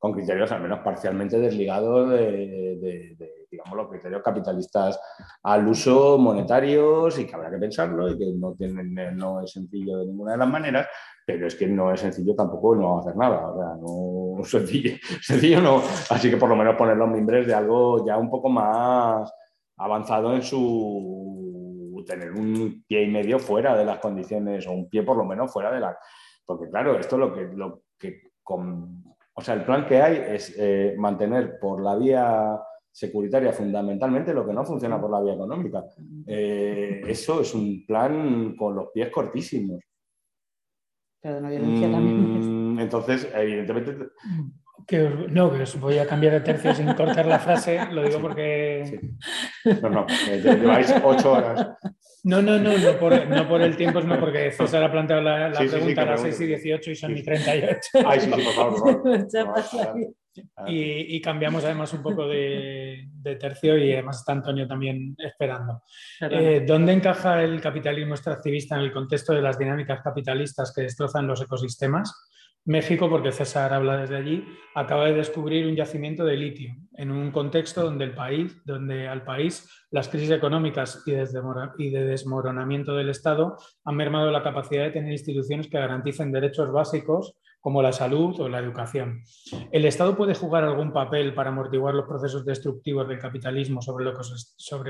con 0.03 0.13
criterios 0.13 0.51
al 0.51 0.61
menos 0.61 0.81
parcialmente 0.81 1.39
desligados 1.39 2.11
de 2.11 3.17
digamos, 3.53 3.77
los 3.77 3.89
criterios 3.89 4.23
capitalistas 4.23 4.99
al 5.43 5.69
uso 5.69 6.19
monetarios 6.19 7.19
y 7.19 7.27
que 7.27 7.35
habrá 7.35 7.51
que 7.51 7.59
pensarlo 7.59 8.09
y 8.09 8.19
que 8.19 8.33
no, 8.35 8.55
tienen, 8.55 8.95
no 9.17 9.43
es 9.43 9.53
sencillo 9.53 9.99
de 9.99 10.07
ninguna 10.07 10.33
de 10.33 10.39
las 10.39 10.49
maneras, 10.49 10.89
pero 11.25 11.47
es 11.47 11.55
que 11.55 11.69
no 11.69 11.93
es 11.93 12.01
sencillo 12.01 12.35
tampoco 12.35 12.75
no 12.75 12.99
hacer 12.99 13.15
nada, 13.15 13.49
o 13.49 13.57
sea, 13.57 13.77
no 13.77 14.45
sencillo, 14.45 14.97
sencillo 15.21 15.61
no, 15.61 15.83
así 16.11 16.31
que 16.31 16.39
por 16.39 16.49
lo 16.49 16.57
menos 16.57 16.75
poner 16.77 16.97
los 16.97 17.09
mimbres 17.09 17.47
de 17.47 17.55
algo 17.55 18.05
ya 18.05 18.17
un 18.17 18.31
poco 18.31 18.49
más 18.49 19.33
avanzado 19.77 20.35
en 20.35 20.43
su 20.43 22.03
tener 22.05 22.33
un 22.33 22.83
pie 22.89 23.05
y 23.05 23.09
medio 23.09 23.39
fuera 23.39 23.77
de 23.77 23.85
las 23.85 23.99
condiciones 23.99 24.67
o 24.67 24.73
un 24.73 24.89
pie 24.89 25.05
por 25.05 25.17
lo 25.17 25.25
menos 25.25 25.53
fuera 25.53 25.71
de 25.71 25.79
las 25.79 25.97
porque 26.45 26.69
claro, 26.69 26.99
esto 26.99 27.17
lo 27.17 27.33
que, 27.33 27.43
lo 27.55 27.83
que 27.97 28.33
con, 28.43 29.12
o 29.35 29.41
sea, 29.41 29.55
el 29.55 29.65
plan 29.65 29.87
que 29.87 30.03
hay 30.03 30.17
es 30.35 30.55
eh, 30.59 30.95
mantener 30.99 31.59
por 31.59 31.83
la 31.83 31.97
vía 31.97 32.61
securitaria 32.91 33.53
fundamentalmente 33.53 34.35
lo 34.35 34.47
que 34.47 34.53
no 34.53 34.65
funciona 34.65 35.01
por 35.01 35.11
la 35.11 35.21
vía 35.23 35.35
económica. 35.35 35.85
Eh, 36.27 37.03
eso 37.07 37.41
es 37.41 37.55
un 37.55 37.87
plan 37.87 38.55
con 38.57 38.75
los 38.75 38.89
pies 38.93 39.11
cortísimos. 39.11 39.81
Pero 41.21 41.41
no 41.41 41.49
violencia 41.49 41.91
también. 41.91 42.75
Mm, 42.75 42.81
entonces, 42.81 43.29
evidentemente... 43.35 43.97
Que 44.87 45.09
no, 45.31 45.53
que 45.53 45.63
os 45.63 45.79
voy 45.79 45.99
a 45.99 46.07
cambiar 46.07 46.33
de 46.33 46.41
tercio 46.41 46.75
sin 46.75 46.93
cortar 46.95 47.25
la 47.25 47.39
frase, 47.39 47.87
lo 47.93 48.03
digo 48.03 48.21
porque... 48.21 49.01
No, 49.81 49.89
no, 49.89 50.07
lleváis 50.09 50.93
ocho 51.05 51.33
horas. 51.33 51.77
No, 52.25 52.41
no, 52.41 52.59
no, 52.59 52.77
no 52.79 52.99
por, 52.99 53.27
no 53.27 53.49
por 53.49 53.63
el 53.63 53.77
tiempo, 53.77 54.01
no 54.01 54.19
porque 54.21 54.53
César 54.53 54.85
ha 54.85 54.93
planteado 54.93 55.23
la, 55.23 55.49
la 55.49 55.59
pregunta 55.59 56.03
a 56.03 56.07
las 56.07 56.23
6 56.23 56.41
y 56.41 56.47
18 56.47 56.91
y 56.93 56.97
son 56.97 57.15
ni 57.15 57.23
38. 57.23 57.81
Ay, 58.07 58.21
sí, 58.21 58.31
sí, 58.33 58.43
por 58.43 58.55
favor. 58.55 59.03
Por 59.03 59.63
favor. 59.63 60.15
Y, 60.67 61.21
cambiamos 61.21 61.65
además 61.65 61.93
un 61.93 62.03
poco 62.03 62.27
de, 62.27 63.09
tercio 63.39 63.77
y 63.77 63.93
además 63.93 64.21
está 64.21 64.33
Antonio 64.33 64.67
también 64.67 65.15
esperando. 65.19 65.83
Eh, 66.21 66.65
¿Dónde 66.67 66.93
encaja 66.93 67.43
el 67.43 67.61
capitalismo 67.61 68.15
extractivista 68.15 68.77
en 68.77 68.83
el 68.83 68.93
contexto 68.93 69.35
de 69.35 69.43
las 69.43 69.59
dinámicas 69.59 70.01
capitalistas 70.03 70.73
que 70.75 70.83
destrozan 70.83 71.27
los 71.27 71.43
ecosistemas? 71.43 72.31
México, 72.65 73.11
porque 73.11 73.33
César 73.33 73.73
habla 73.73 73.97
desde 73.97 74.17
allí, 74.17 74.45
acaba 74.75 75.07
de 75.07 75.15
descubrir 75.15 75.67
un 75.67 75.75
yacimiento 75.75 76.25
de 76.25 76.37
litio 76.37 76.75
en 76.95 77.11
un 77.11 77.33
contexto 77.33 77.83
donde, 77.83 78.05
el 78.05 78.15
país, 78.15 78.63
donde 78.65 79.09
al 79.09 79.25
país 79.25 79.69
las 79.91 80.09
crisis 80.09 80.31
económicas 80.31 81.03
y 81.07 81.11
de 81.91 82.05
desmoronamiento 82.05 82.95
del 82.95 83.11
Estado 83.11 83.57
han 83.85 83.97
mermado 83.97 84.31
la 84.31 84.43
capacidad 84.43 84.85
de 84.85 84.91
tener 84.91 85.13
instituciones 85.13 85.69
que 85.69 85.79
garanticen 85.79 86.31
derechos 86.31 86.71
básicos 86.71 87.37
como 87.63 87.81
la 87.81 87.93
salud 87.93 88.39
o 88.41 88.49
la 88.49 88.59
educación. 88.59 89.23
¿El 89.71 89.85
Estado 89.85 90.17
puede 90.17 90.35
jugar 90.35 90.65
algún 90.65 90.93
papel 90.93 91.33
para 91.33 91.51
amortiguar 91.51 91.95
los 91.95 92.07
procesos 92.07 92.45
destructivos 92.45 93.09
del 93.09 93.21
capitalismo 93.21 93.81
sobre, 93.81 94.05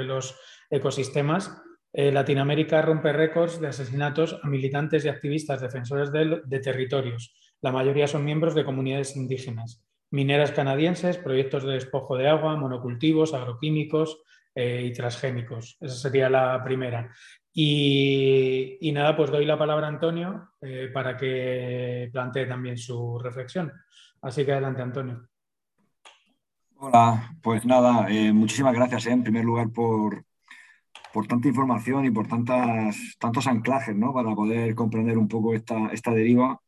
los 0.05 0.41
ecosistemas? 0.71 1.63
Eh, 1.93 2.11
Latinoamérica 2.11 2.81
rompe 2.81 3.13
récords 3.13 3.61
de 3.61 3.69
asesinatos 3.69 4.41
a 4.43 4.49
militantes 4.49 5.05
y 5.05 5.09
activistas 5.09 5.61
defensores 5.61 6.11
de, 6.11 6.61
territorios. 6.61 7.35
La 7.63 7.71
mayoría 7.71 8.09
son 8.09 8.25
miembros 8.25 8.55
de 8.55 8.65
comunidades 8.65 9.17
indígenas. 9.17 9.85
Mineras 10.11 10.51
canadienses, 10.51 11.17
proyectos 11.17 11.63
de 11.65 11.75
despojo 11.75 12.17
de 12.17 12.29
agua, 12.29 12.57
monocultivos, 12.57 13.35
agroquímicos 13.35 14.21
eh, 14.55 14.83
y 14.87 14.93
transgénicos. 14.93 15.79
Esa 15.81 15.95
sería 15.95 16.29
la 16.29 16.63
primera. 16.65 17.11
Y, 17.55 18.91
nada, 18.93 19.17
pues 19.17 19.31
doy 19.31 19.47
la 19.47 19.57
palabra 19.57 19.87
a 19.87 19.91
Antonio 19.91 20.51
eh, 20.61 20.91
para 20.93 21.17
que 21.17 22.11
plantee 22.13 22.47
también 22.47 22.77
su 22.77 23.19
reflexión. 23.19 23.73
Así 24.23 24.45
que 24.45 24.53
adelante, 24.53 24.83
Antonio. 24.83 25.29
Hola, 26.79 27.37
pues 27.41 27.65
nada, 27.65 28.09
eh, 28.11 28.33
muchísimas 28.33 28.75
gracias 28.75 29.07
en 29.07 29.23
primer 29.23 29.45
lugar 29.45 29.71
por, 29.71 30.25
por 31.13 31.29
tanta 31.29 31.47
información 31.47 32.05
y 32.07 32.11
por 32.11 32.27
tantas, 32.27 32.97
tantos 33.21 33.47
anclajes 33.47 33.95
¿no? 33.95 34.13
para 34.13 34.35
poder 34.35 34.75
comprender 34.75 35.17
un 35.17 35.29
poco 35.29 35.55
esta, 35.55 35.89
esta 35.93 36.11
deriva. 36.11 36.61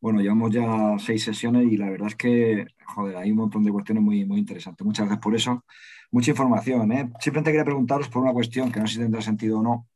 Bueno, 0.00 0.20
llevamos 0.20 0.52
ya 0.52 0.96
seis 0.98 1.24
sesiones 1.24 1.70
y 1.72 1.76
la 1.76 1.90
verdad 1.90 2.08
es 2.08 2.16
que, 2.16 2.66
joder, 2.84 3.16
hay 3.16 3.30
un 3.30 3.38
montón 3.38 3.64
de 3.64 3.72
cuestiones 3.72 4.02
muy, 4.04 4.24
muy 4.24 4.38
interesantes. 4.38 4.84
Muchas 4.86 5.06
gracias 5.06 5.22
por 5.22 5.34
eso. 5.34 5.64
Mucha 6.10 6.30
información. 6.30 6.92
¿eh? 6.92 7.10
Simplemente 7.20 7.50
quería 7.50 7.64
preguntaros 7.64 8.08
por 8.08 8.22
una 8.22 8.32
cuestión 8.32 8.70
que 8.70 8.80
no 8.80 8.86
sé 8.86 8.94
si 8.94 9.00
tendrá 9.00 9.20
sentido 9.22 9.58
o 9.60 9.62
no 9.62 9.88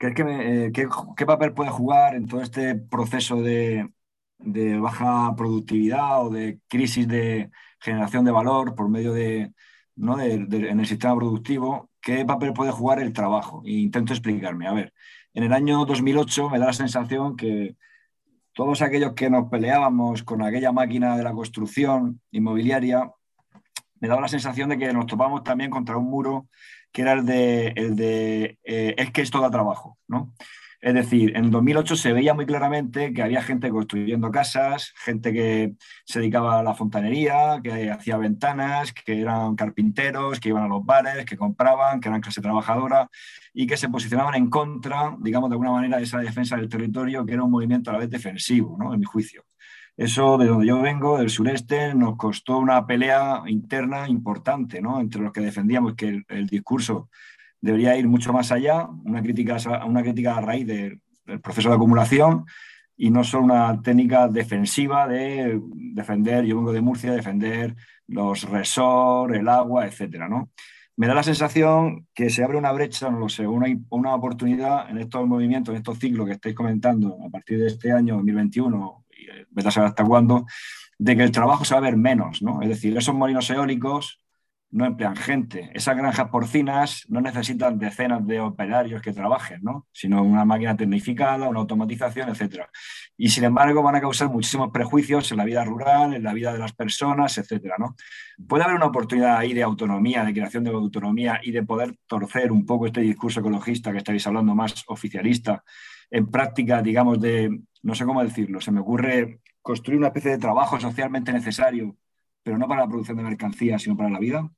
eh, 0.00 0.70
¿Qué, 1.16 1.26
papel 1.26 1.54
puede 1.54 1.70
jugar 1.70 2.14
en 2.14 2.26
todo 2.26 2.42
este 2.42 2.74
proceso 2.74 3.40
de, 3.40 3.88
baja 4.38 5.34
productividad 5.36 6.26
o 6.26 6.30
de 6.30 6.60
crisis 6.68 7.08
de 7.08 7.50
generación 7.80 8.24
de 8.24 8.30
valor 8.32 8.74
por 8.74 8.88
medio 8.88 9.12
de, 9.12 9.52
¿no? 9.96 10.20
en 10.20 10.80
el 10.80 10.86
sistema 10.86 11.16
productivo? 11.16 11.90
¿Qué 12.00 12.24
papel 12.24 12.52
puede 12.52 12.70
jugar 12.70 13.00
el 13.00 13.12
trabajo? 13.12 13.62
E 13.64 13.72
intento 13.72 14.12
explicarme. 14.12 14.66
A 14.66 14.72
ver, 14.74 14.92
en 15.32 15.44
el 15.44 15.52
año 15.52 15.84
2008 15.86 16.50
me 16.50 16.58
da 16.58 16.66
la 16.66 16.72
sensación 16.74 17.36
que 17.36 17.76
todos 18.54 18.82
aquellos 18.82 19.12
que 19.12 19.28
nos 19.28 19.50
peleábamos 19.50 20.22
con 20.22 20.42
aquella 20.42 20.72
máquina 20.72 21.16
de 21.16 21.24
la 21.24 21.32
construcción 21.32 22.20
inmobiliaria, 22.30 23.10
me 24.00 24.08
daba 24.08 24.22
la 24.22 24.28
sensación 24.28 24.70
de 24.70 24.78
que 24.78 24.92
nos 24.92 25.06
topamos 25.06 25.42
también 25.42 25.70
contra 25.70 25.96
un 25.96 26.08
muro 26.08 26.46
que 26.92 27.02
era 27.02 27.12
el 27.12 27.26
de, 27.26 27.68
el 27.76 27.96
de 27.96 28.58
eh, 28.62 28.94
es 28.96 29.10
que 29.10 29.22
esto 29.22 29.40
da 29.40 29.50
trabajo, 29.50 29.98
¿no? 30.06 30.32
Es 30.84 30.92
decir, 30.92 31.34
en 31.34 31.50
2008 31.50 31.96
se 31.96 32.12
veía 32.12 32.34
muy 32.34 32.44
claramente 32.44 33.14
que 33.14 33.22
había 33.22 33.42
gente 33.42 33.70
construyendo 33.70 34.30
casas, 34.30 34.92
gente 34.96 35.32
que 35.32 35.72
se 36.04 36.18
dedicaba 36.18 36.58
a 36.58 36.62
la 36.62 36.74
fontanería, 36.74 37.58
que 37.62 37.90
hacía 37.90 38.18
ventanas, 38.18 38.92
que 38.92 39.18
eran 39.18 39.56
carpinteros, 39.56 40.40
que 40.40 40.50
iban 40.50 40.64
a 40.64 40.68
los 40.68 40.84
bares, 40.84 41.24
que 41.24 41.38
compraban, 41.38 42.00
que 42.00 42.10
eran 42.10 42.20
clase 42.20 42.42
trabajadora 42.42 43.08
y 43.54 43.66
que 43.66 43.78
se 43.78 43.88
posicionaban 43.88 44.34
en 44.34 44.50
contra, 44.50 45.16
digamos, 45.20 45.48
de 45.48 45.54
alguna 45.54 45.72
manera, 45.72 45.96
de 45.96 46.02
esa 46.02 46.18
defensa 46.18 46.56
del 46.56 46.68
territorio, 46.68 47.24
que 47.24 47.32
era 47.32 47.44
un 47.44 47.50
movimiento 47.50 47.88
a 47.88 47.94
la 47.94 48.00
vez 48.00 48.10
defensivo, 48.10 48.76
¿no? 48.78 48.92
En 48.92 49.00
mi 49.00 49.06
juicio. 49.06 49.42
Eso, 49.96 50.36
de 50.38 50.48
donde 50.48 50.66
yo 50.66 50.82
vengo, 50.82 51.18
del 51.18 51.30
sureste, 51.30 51.94
nos 51.94 52.16
costó 52.16 52.58
una 52.58 52.84
pelea 52.84 53.42
interna 53.46 54.08
importante, 54.08 54.82
¿no? 54.82 55.00
Entre 55.00 55.22
los 55.22 55.32
que 55.32 55.40
defendíamos 55.40 55.94
que 55.94 56.24
el, 56.28 56.46
discurso 56.46 57.08
debería 57.64 57.96
ir 57.96 58.06
mucho 58.06 58.32
más 58.32 58.52
allá, 58.52 58.86
una 59.04 59.22
crítica, 59.22 59.56
una 59.86 60.02
crítica 60.02 60.36
a 60.36 60.40
raíz 60.40 60.66
del, 60.66 61.00
proceso 61.42 61.70
de 61.70 61.76
acumulación 61.76 62.44
y 62.98 63.10
no 63.10 63.24
solo 63.24 63.44
una 63.44 63.80
técnica 63.80 64.28
defensiva 64.28 65.08
de 65.08 65.58
defender, 65.72 66.44
yo 66.44 66.56
vengo 66.56 66.72
de 66.72 66.82
Murcia, 66.82 67.12
defender 67.12 67.74
los 68.08 68.42
resorts, 68.42 69.34
el 69.34 69.48
agua, 69.48 69.86
etcétera, 69.86 70.28
¿no? 70.28 70.50
Me 70.96 71.06
da 71.06 71.14
la 71.14 71.22
sensación 71.22 72.06
que 72.14 72.28
se 72.28 72.44
abre 72.44 72.58
una 72.58 72.72
brecha, 72.72 73.10
no 73.10 73.18
lo 73.18 73.30
sé, 73.30 73.46
una, 73.46 73.66
una 73.88 74.14
oportunidad 74.14 74.90
en 74.90 74.98
estos 74.98 75.26
movimientos, 75.26 75.72
en 75.72 75.78
estos 75.78 75.98
ciclos 75.98 76.26
que 76.26 76.34
estáis 76.34 76.54
comentando 76.54 77.16
a 77.26 77.30
partir 77.30 77.58
de 77.58 77.68
este 77.68 77.90
año 77.90 78.16
2021 78.16 79.04
vete 79.50 79.68
a 79.68 79.72
saber 79.72 79.88
hasta 79.88 80.04
cuándo, 80.04 80.46
de 80.98 81.16
que 81.16 81.22
el 81.22 81.32
trabajo 81.32 81.64
se 81.64 81.74
va 81.74 81.78
a 81.78 81.84
ver 81.84 81.96
menos, 81.96 82.42
¿no? 82.42 82.60
Es 82.60 82.68
decir, 82.68 82.96
esos 82.96 83.14
molinos 83.14 83.48
eólicos 83.48 84.20
no 84.74 84.86
emplean 84.86 85.14
gente. 85.14 85.70
Esas 85.72 85.96
granjas 85.96 86.28
porcinas 86.30 87.04
no 87.08 87.20
necesitan 87.20 87.78
decenas 87.78 88.26
de 88.26 88.40
operarios 88.40 89.00
que 89.00 89.12
trabajen, 89.12 89.60
¿no? 89.62 89.86
sino 89.92 90.20
una 90.20 90.44
máquina 90.44 90.76
tecnificada, 90.76 91.48
una 91.48 91.60
automatización, 91.60 92.28
etc. 92.30 92.64
Y 93.16 93.28
sin 93.28 93.44
embargo 93.44 93.84
van 93.84 93.94
a 93.94 94.00
causar 94.00 94.30
muchísimos 94.30 94.70
prejuicios 94.72 95.30
en 95.30 95.38
la 95.38 95.44
vida 95.44 95.64
rural, 95.64 96.14
en 96.14 96.24
la 96.24 96.32
vida 96.32 96.52
de 96.52 96.58
las 96.58 96.72
personas, 96.72 97.38
etc. 97.38 97.74
¿no? 97.78 97.94
Puede 98.48 98.64
haber 98.64 98.74
una 98.74 98.86
oportunidad 98.86 99.38
ahí 99.38 99.54
de 99.54 99.62
autonomía, 99.62 100.24
de 100.24 100.32
creación 100.32 100.64
de 100.64 100.70
autonomía 100.70 101.38
y 101.40 101.52
de 101.52 101.62
poder 101.62 101.96
torcer 102.08 102.50
un 102.50 102.66
poco 102.66 102.86
este 102.86 103.00
discurso 103.00 103.38
ecologista 103.38 103.92
que 103.92 103.98
estáis 103.98 104.26
hablando 104.26 104.56
más 104.56 104.82
oficialista 104.88 105.62
en 106.10 106.26
práctica, 106.26 106.82
digamos, 106.82 107.20
de, 107.20 107.60
no 107.82 107.94
sé 107.94 108.04
cómo 108.04 108.24
decirlo, 108.24 108.60
se 108.60 108.72
me 108.72 108.80
ocurre 108.80 109.38
construir 109.62 109.98
una 109.98 110.08
especie 110.08 110.32
de 110.32 110.38
trabajo 110.38 110.80
socialmente 110.80 111.32
necesario, 111.32 111.96
pero 112.42 112.58
no 112.58 112.66
para 112.66 112.82
la 112.82 112.88
producción 112.88 113.16
de 113.18 113.22
mercancías, 113.22 113.80
sino 113.80 113.96
para 113.96 114.10
la 114.10 114.18
vida. 114.18 114.50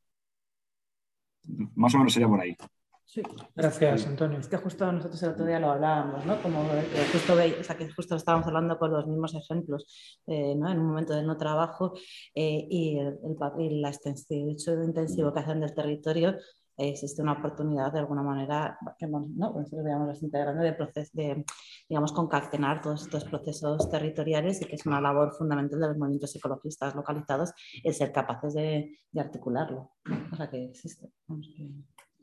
Más 1.74 1.94
o 1.94 1.98
menos 1.98 2.12
sería 2.12 2.28
por 2.28 2.40
ahí. 2.40 2.56
Sí. 3.04 3.22
Gracias, 3.54 4.06
Antonio. 4.06 4.40
Es 4.40 4.48
que 4.48 4.56
justo 4.56 4.90
nosotros 4.90 5.22
el 5.22 5.30
otro 5.30 5.46
día 5.46 5.60
lo 5.60 5.70
hablábamos, 5.70 6.26
¿no? 6.26 6.42
Como 6.42 6.68
que 6.68 7.04
justo, 7.12 7.36
veis, 7.36 7.54
o 7.60 7.62
sea, 7.62 7.76
que 7.76 7.88
justo 7.90 8.16
estábamos 8.16 8.46
hablando 8.48 8.76
con 8.78 8.90
los 8.90 9.06
mismos 9.06 9.34
ejemplos, 9.34 9.86
eh, 10.26 10.54
¿no? 10.56 10.70
En 10.70 10.80
un 10.80 10.88
momento 10.88 11.14
de 11.14 11.22
no 11.22 11.36
trabajo 11.36 11.94
eh, 12.34 12.66
y 12.68 12.98
el, 12.98 13.16
el, 13.58 13.80
la 13.80 13.90
extensión, 13.90 14.50
hecho 14.50 14.76
de 14.76 14.84
intensivo 14.84 15.32
que 15.32 15.40
hacen 15.40 15.60
del 15.60 15.72
territorio 15.72 16.36
existe 16.76 17.22
una 17.22 17.32
oportunidad 17.32 17.92
de 17.92 18.00
alguna 18.00 18.22
manera, 18.22 18.78
que 18.98 19.06
¿no? 19.06 19.28
nosotros 19.30 19.84
veamos 19.84 20.08
bastante 20.08 20.38
grande, 20.38 20.64
de, 20.64 20.72
proceso, 20.72 21.10
de 21.14 21.44
digamos, 21.88 22.12
concatenar 22.12 22.80
todos 22.82 23.02
estos 23.02 23.24
procesos 23.24 23.90
territoriales 23.90 24.60
y 24.62 24.66
que 24.66 24.76
es 24.76 24.86
una 24.86 25.00
labor 25.00 25.34
fundamental 25.34 25.80
de 25.80 25.88
los 25.88 25.96
movimientos 25.96 26.34
ecologistas 26.36 26.94
localizados 26.94 27.52
el 27.82 27.94
ser 27.94 28.12
capaces 28.12 28.54
de, 28.54 28.98
de 29.10 29.20
articularlo. 29.20 29.92
O 30.32 30.36
sea, 30.36 30.50
que 30.50 30.64
existe. 30.64 31.10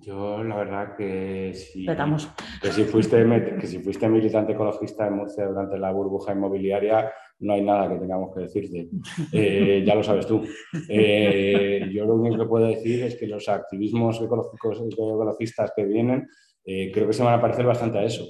Yo 0.06 0.44
la 0.44 0.58
verdad 0.58 0.96
que 0.98 1.54
si, 1.54 1.86
que 1.86 2.72
si, 2.72 2.84
fuiste, 2.84 3.26
que 3.60 3.68
si 3.68 3.80
fuiste 3.80 4.10
militante 4.10 4.52
ecologista 4.52 5.08
en 5.08 5.14
Murcia 5.14 5.48
durante 5.48 5.78
la 5.78 5.92
burbuja 5.92 6.34
inmobiliaria, 6.34 7.10
no 7.40 7.54
hay 7.54 7.62
nada 7.62 7.88
que 7.88 8.00
tengamos 8.00 8.36
que 8.36 8.42
decirte. 8.42 8.90
Eh, 9.32 9.82
ya 9.86 9.96
lo 9.96 10.04
sabes 10.04 10.28
tú. 10.28 10.44
Eh, 10.90 11.90
yo 11.92 12.06
lo 12.06 12.16
único 12.16 12.38
que 12.38 12.50
puedo 12.50 12.66
decir 12.66 13.04
es 13.04 13.16
que 13.16 13.28
los 13.28 13.48
activismos 13.48 14.22
ecológicos 14.22 14.82
ecologistas 14.92 15.72
que 15.74 15.86
vienen 15.86 16.28
eh, 16.66 16.92
creo 16.92 17.08
que 17.08 17.14
se 17.14 17.24
van 17.24 17.36
a 17.36 17.42
parecer 17.42 17.66
bastante 17.66 18.00
a 18.00 18.04
eso 18.04 18.26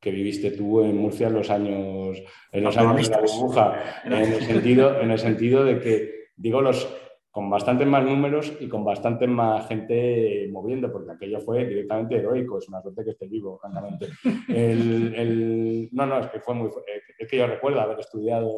que 0.00 0.10
viviste 0.10 0.52
tú 0.52 0.82
en 0.82 0.96
Murcia 0.96 1.26
en 1.26 1.34
los 1.34 1.50
años, 1.50 2.22
en 2.52 2.64
los 2.64 2.76
años 2.76 3.08
de 3.08 3.16
la 3.16 3.20
burbuja, 3.20 4.02
en 4.04 4.12
el 4.12 4.42
sentido, 4.44 5.00
en 5.00 5.10
el 5.10 5.18
sentido 5.18 5.64
de 5.64 5.80
que, 5.80 6.10
digo, 6.36 6.60
los 6.60 6.88
con 7.38 7.50
bastantes 7.50 7.86
más 7.86 8.04
números 8.04 8.52
y 8.58 8.68
con 8.68 8.84
bastante 8.84 9.28
más 9.28 9.68
gente 9.68 10.48
moviendo, 10.50 10.90
porque 10.90 11.12
aquello 11.12 11.38
fue 11.38 11.64
directamente 11.66 12.16
heroico, 12.16 12.58
es 12.58 12.68
una 12.68 12.82
suerte 12.82 13.04
que 13.04 13.10
esté 13.10 13.28
vivo, 13.28 13.56
francamente. 13.60 14.08
El, 14.48 15.88
no, 15.92 16.04
no, 16.04 16.18
es 16.18 16.26
que 16.26 16.40
fue 16.40 16.56
muy... 16.56 16.68
Es 17.16 17.28
que 17.28 17.36
yo 17.36 17.46
recuerdo 17.46 17.80
haber 17.80 18.00
estudiado, 18.00 18.50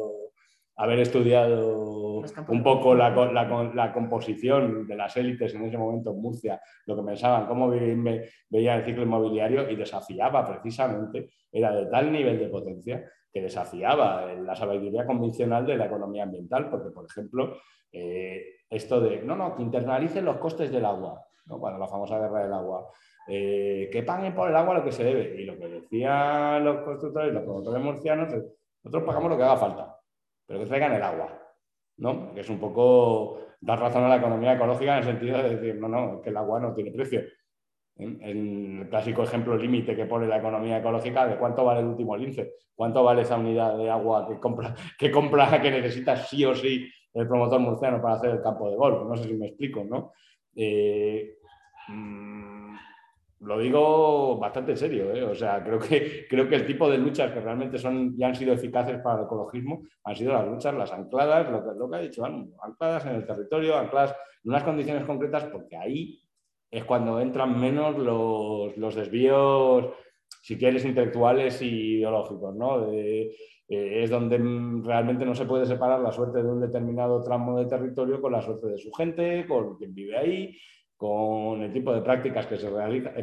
haber 0.77 0.97
estudiado 0.97 2.23
un 2.47 2.63
poco 2.63 2.95
la, 2.95 3.11
la, 3.11 3.71
la, 3.71 3.93
composición 3.93 4.87
de 4.87 4.95
las 4.95 5.15
élites 5.15 5.53
en 5.53 5.65
ese 5.65 5.77
momento 5.77 6.09
en 6.09 6.19
Murcia, 6.19 6.59
lo 6.87 6.95
que 6.95 7.03
pensaban, 7.03 7.45
cómo 7.45 7.69
veía 7.69 8.77
el 8.77 8.83
ciclo 8.83 9.03
inmobiliario 9.03 9.69
y 9.69 9.75
desafiaba 9.75 10.43
precisamente, 10.47 11.29
era 11.51 11.71
de 11.71 11.85
tal 11.85 12.11
nivel 12.11 12.39
de 12.39 12.47
potencia 12.47 13.05
que 13.31 13.43
desafiaba 13.43 14.33
la 14.33 14.55
sabiduría 14.55 15.05
convencional 15.05 15.67
de 15.67 15.77
la 15.77 15.85
economía 15.85 16.23
ambiental, 16.23 16.67
porque, 16.67 16.89
por 16.89 17.05
ejemplo, 17.05 17.57
eh, 17.91 18.61
esto 18.69 19.01
de, 19.01 19.21
no, 19.21 19.35
no, 19.35 19.55
que 19.55 19.63
internalicen 19.63 20.25
los 20.25 20.37
costes 20.37 20.71
del 20.71 20.85
agua, 20.85 21.25
¿no? 21.45 21.59
cuando 21.59 21.79
la 21.79 21.87
famosa 21.87 22.17
guerra 22.17 22.43
del 22.43 22.53
agua, 22.53 22.89
eh, 23.27 23.89
que 23.91 24.03
paguen 24.03 24.33
por 24.33 24.49
el 24.49 24.55
agua 24.55 24.75
lo 24.75 24.83
que 24.83 24.91
se 24.91 25.03
debe. 25.03 25.41
Y 25.41 25.45
lo 25.45 25.57
que 25.57 25.67
decían 25.67 26.63
los 26.63 26.81
constructores, 26.81 27.33
los 27.33 27.43
promotores 27.43 27.83
murcianos, 27.83 28.33
nosotros 28.83 29.03
pagamos 29.05 29.31
lo 29.31 29.37
que 29.37 29.43
haga 29.43 29.57
falta, 29.57 29.97
pero 30.45 30.59
que 30.59 30.65
traigan 30.65 30.93
el 30.93 31.03
agua, 31.03 31.39
¿no? 31.97 32.33
Que 32.33 32.41
es 32.41 32.49
un 32.49 32.59
poco 32.59 33.39
dar 33.59 33.79
razón 33.79 34.03
a 34.03 34.09
la 34.09 34.17
economía 34.17 34.53
ecológica 34.53 34.93
en 34.93 34.99
el 34.99 35.03
sentido 35.03 35.37
de 35.37 35.55
decir, 35.55 35.75
no, 35.75 35.87
no, 35.87 36.21
que 36.21 36.29
el 36.29 36.37
agua 36.37 36.59
no 36.59 36.73
tiene 36.73 36.91
precio. 36.91 37.21
El 37.97 38.87
clásico 38.89 39.21
ejemplo 39.21 39.55
límite 39.55 39.95
que 39.95 40.05
pone 40.05 40.25
la 40.25 40.37
economía 40.37 40.79
ecológica 40.79 41.27
de 41.27 41.37
cuánto 41.37 41.63
vale 41.63 41.81
el 41.81 41.87
último 41.87 42.17
lince, 42.17 42.53
cuánto 42.73 43.03
vale 43.03 43.21
esa 43.21 43.37
unidad 43.37 43.77
de 43.77 43.91
agua 43.91 44.27
que 44.27 44.39
compra, 44.39 44.73
que 44.97 45.11
compra, 45.11 45.61
que 45.61 45.69
necesita 45.69 46.15
sí 46.15 46.43
o 46.45 46.55
sí 46.55 46.89
el 47.13 47.27
promotor 47.27 47.59
murciano 47.59 48.01
para 48.01 48.15
hacer 48.15 48.31
el 48.31 48.41
campo 48.41 48.69
de 48.69 48.77
golf. 48.77 49.07
No 49.07 49.15
sé 49.15 49.25
si 49.25 49.33
me 49.33 49.47
explico, 49.47 49.83
¿no? 49.83 50.13
Eh, 50.55 51.37
mm, 51.87 52.75
lo 53.41 53.57
digo 53.57 54.37
bastante 54.37 54.75
serio, 54.75 55.11
¿eh? 55.13 55.23
o 55.23 55.33
sea, 55.33 55.63
creo 55.63 55.79
que, 55.79 56.27
creo 56.29 56.47
que 56.47 56.55
el 56.55 56.67
tipo 56.67 56.89
de 56.89 56.99
luchas 56.99 57.31
que 57.31 57.39
realmente 57.39 57.79
son, 57.79 58.15
ya 58.15 58.27
han 58.27 58.35
sido 58.35 58.53
eficaces 58.53 58.99
para 58.99 59.19
el 59.19 59.25
ecologismo 59.25 59.83
han 60.03 60.15
sido 60.15 60.33
las 60.33 60.47
luchas, 60.47 60.75
las 60.75 60.91
ancladas, 60.91 61.49
lo 61.49 61.63
que, 61.63 61.79
lo 61.79 61.89
que 61.89 61.95
ha 61.95 62.01
dicho, 62.01 62.23
ancladas 62.23 63.05
en 63.07 63.15
el 63.15 63.25
territorio, 63.25 63.77
ancladas 63.77 64.15
en 64.43 64.51
unas 64.51 64.63
condiciones 64.63 65.05
concretas, 65.05 65.45
porque 65.45 65.75
ahí 65.75 66.21
es 66.69 66.85
cuando 66.85 67.19
entran 67.19 67.59
menos 67.59 67.97
los, 67.97 68.77
los 68.77 68.95
desvíos, 68.95 69.87
si 70.41 70.57
quieres, 70.57 70.85
intelectuales 70.85 71.61
y 71.61 71.97
ideológicos, 71.97 72.55
¿no? 72.55 72.91
Eh, 73.73 74.03
es 74.03 74.09
donde 74.09 74.37
realmente 74.83 75.25
no 75.25 75.33
se 75.33 75.45
puede 75.45 75.65
separar 75.65 76.01
la 76.01 76.11
suerte 76.11 76.43
de 76.43 76.49
un 76.49 76.59
determinado 76.59 77.23
tramo 77.23 77.57
de 77.57 77.67
territorio 77.67 78.19
con 78.19 78.33
la 78.33 78.41
suerte 78.41 78.67
de 78.67 78.77
su 78.77 78.91
gente, 78.91 79.45
con 79.47 79.77
quien 79.77 79.93
vive 79.93 80.17
ahí, 80.17 80.57
con 80.97 81.61
el 81.61 81.71
tipo 81.71 81.93
de 81.93 82.01
prácticas 82.01 82.47
que 82.47 82.57
se 82.57 82.69
realizan. 82.69 83.13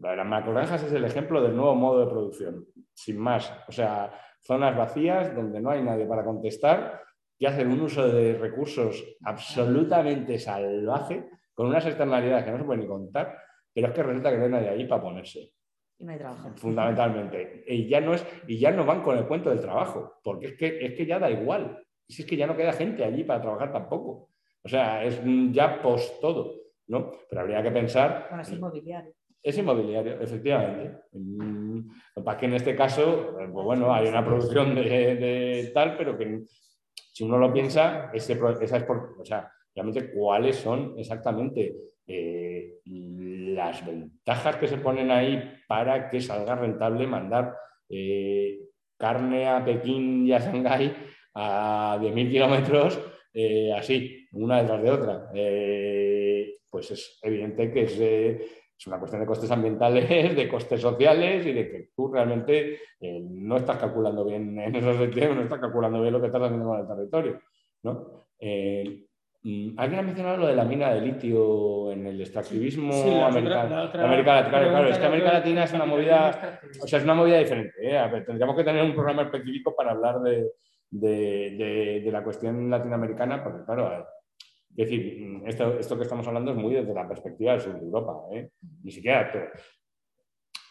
Las 0.00 0.26
macrogranjas 0.26 0.84
es 0.84 0.92
el 0.92 1.04
ejemplo 1.04 1.42
del 1.42 1.54
nuevo 1.54 1.74
modo 1.74 2.00
de 2.00 2.10
producción, 2.10 2.64
sin 2.94 3.18
más. 3.18 3.52
O 3.68 3.72
sea, 3.72 4.18
zonas 4.40 4.74
vacías 4.74 5.34
donde 5.36 5.60
no 5.60 5.68
hay 5.68 5.82
nadie 5.82 6.06
para 6.06 6.24
contestar, 6.24 7.02
que 7.38 7.46
hacen 7.46 7.70
un 7.70 7.82
uso 7.82 8.08
de 8.08 8.38
recursos 8.38 9.04
absolutamente 9.24 10.38
salvaje 10.38 11.28
con 11.52 11.66
unas 11.66 11.84
externalidades 11.84 12.46
que 12.46 12.50
no 12.50 12.58
se 12.58 12.64
pueden 12.64 12.80
ni 12.80 12.88
contar, 12.88 13.36
pero 13.74 13.88
es 13.88 13.92
que 13.92 14.02
resulta 14.02 14.30
que 14.30 14.38
no 14.38 14.44
hay 14.44 14.50
nadie 14.50 14.68
ahí 14.70 14.86
para 14.86 15.02
ponerse. 15.02 15.52
Y 15.98 16.04
no 16.04 16.12
hay 16.12 16.18
trabajo. 16.18 16.50
Fundamentalmente. 16.56 17.64
Y 17.66 17.88
ya, 17.88 18.00
no 18.00 18.14
es, 18.14 18.26
y 18.46 18.58
ya 18.58 18.70
no 18.70 18.84
van 18.84 19.02
con 19.02 19.16
el 19.16 19.26
cuento 19.26 19.50
del 19.50 19.60
trabajo, 19.60 20.14
porque 20.22 20.46
es 20.46 20.52
que, 20.54 20.84
es 20.84 20.94
que 20.94 21.06
ya 21.06 21.18
da 21.18 21.30
igual. 21.30 21.84
Si 22.08 22.22
es 22.22 22.28
que 22.28 22.36
ya 22.36 22.46
no 22.46 22.56
queda 22.56 22.72
gente 22.72 23.04
allí 23.04 23.24
para 23.24 23.40
trabajar 23.40 23.72
tampoco. 23.72 24.30
O 24.62 24.68
sea, 24.68 25.04
es 25.04 25.20
ya 25.52 25.80
post 25.82 26.20
todo, 26.20 26.54
¿no? 26.88 27.12
Pero 27.28 27.42
habría 27.42 27.62
que 27.62 27.70
pensar... 27.70 28.26
Bueno, 28.28 28.42
es 28.42 28.52
inmobiliario. 28.52 29.14
Es 29.42 29.58
inmobiliario, 29.58 30.20
efectivamente. 30.20 31.02
Mm, 31.12 31.80
lo 32.16 32.24
que 32.24 32.36
que 32.38 32.46
en 32.46 32.54
este 32.54 32.74
caso, 32.74 33.34
pues 33.36 33.64
bueno, 33.64 33.92
hay 33.92 34.08
una 34.08 34.24
producción 34.24 34.74
de, 34.74 35.70
tal, 35.74 35.98
pero 35.98 36.16
que 36.16 36.44
si 37.12 37.24
uno 37.24 37.36
lo 37.36 37.52
piensa, 37.52 38.10
ese, 38.14 38.40
esa 38.62 38.76
es 38.78 38.84
por, 38.84 39.16
o 39.20 39.24
sea, 39.24 39.52
realmente 39.74 40.12
cuáles 40.14 40.56
son 40.56 40.94
exactamente 40.98 41.76
eh, 42.06 42.80
las 42.84 43.84
ventajas 43.86 44.56
que 44.56 44.68
se 44.68 44.76
ponen 44.76 45.10
ahí 45.10 45.42
para 45.66 46.10
que 46.10 46.20
salga 46.20 46.54
rentable 46.54 47.06
mandar 47.06 47.56
eh, 47.88 48.60
carne 48.98 49.48
a 49.48 49.64
Pekín 49.64 50.26
y 50.26 50.32
a 50.32 50.38
Shanghái 50.38 50.94
a 51.34 51.98
10.000 52.00 52.30
kilómetros 52.30 53.00
eh, 53.32 53.72
así, 53.72 54.28
una 54.32 54.62
detrás 54.62 54.82
de 54.82 54.90
otra. 54.90 55.30
pues 56.70 56.90
es 56.90 57.18
evidente 57.22 57.72
que 57.72 57.82
es, 57.82 58.86
una 58.86 58.98
cuestión 58.98 59.22
de 59.22 59.26
costes 59.26 59.50
ambientales, 59.50 60.36
de 60.36 60.48
costes 60.48 60.80
sociales 60.80 61.46
y 61.46 61.52
de 61.52 61.70
que 61.70 61.88
tú 61.96 62.12
realmente 62.12 62.80
no 63.00 63.56
estás 63.56 63.78
calculando 63.78 64.24
bien 64.24 64.58
en 64.58 64.76
esos 64.76 64.96
sentidos, 64.96 65.34
no 65.34 65.42
estás 65.42 65.58
calculando 65.60 66.02
bien 66.02 66.12
lo 66.12 66.20
que 66.20 66.26
estás 66.26 66.42
haciendo 66.42 66.66
con 66.66 66.80
el 66.80 66.86
territorio. 66.86 67.40
¿no? 67.82 68.26
Alguien 69.76 70.00
ha 70.00 70.02
mencionado 70.02 70.38
lo 70.38 70.46
de 70.46 70.56
la 70.56 70.64
mina 70.64 70.94
de 70.94 71.02
litio 71.02 71.92
en 71.92 72.06
el 72.06 72.18
extractivismo 72.18 72.92
sí, 72.92 73.10
la 73.10 73.26
americano. 73.26 73.82
Otra, 73.82 74.04
América 74.04 74.34
Latina, 74.36 74.58
claro, 74.58 74.88
es 74.88 74.98
que 74.98 75.04
América 75.04 75.32
Latina 75.34 75.64
es 75.64 75.72
una 75.74 75.84
movida, 75.84 76.60
o 76.82 76.86
sea, 76.86 76.98
es 76.98 77.04
una 77.04 77.14
movida 77.14 77.38
diferente. 77.38 77.74
¿eh? 77.78 78.22
tendríamos 78.24 78.56
que 78.56 78.64
tener 78.64 78.82
un 78.82 78.94
programa 78.94 79.22
específico 79.22 79.74
para 79.76 79.90
hablar 79.90 80.20
de, 80.20 80.52
de, 80.90 82.02
de, 82.02 82.10
la 82.10 82.24
cuestión 82.24 82.70
latinoamericana, 82.70 83.44
porque 83.44 83.64
claro, 83.66 84.08
es 84.70 84.76
decir, 84.76 85.20
mm, 85.20 85.46
esto, 85.46 85.78
esto, 85.78 85.96
que 85.98 86.04
estamos 86.04 86.26
hablando 86.26 86.52
es 86.52 86.56
muy 86.56 86.72
desde 86.72 86.94
la 86.94 87.06
perspectiva 87.06 87.52
del 87.52 87.60
sur 87.60 87.74
de 87.74 87.84
Europa, 87.84 88.14
¿eh? 88.32 88.48
ni 88.82 88.90
siquiera 88.90 89.30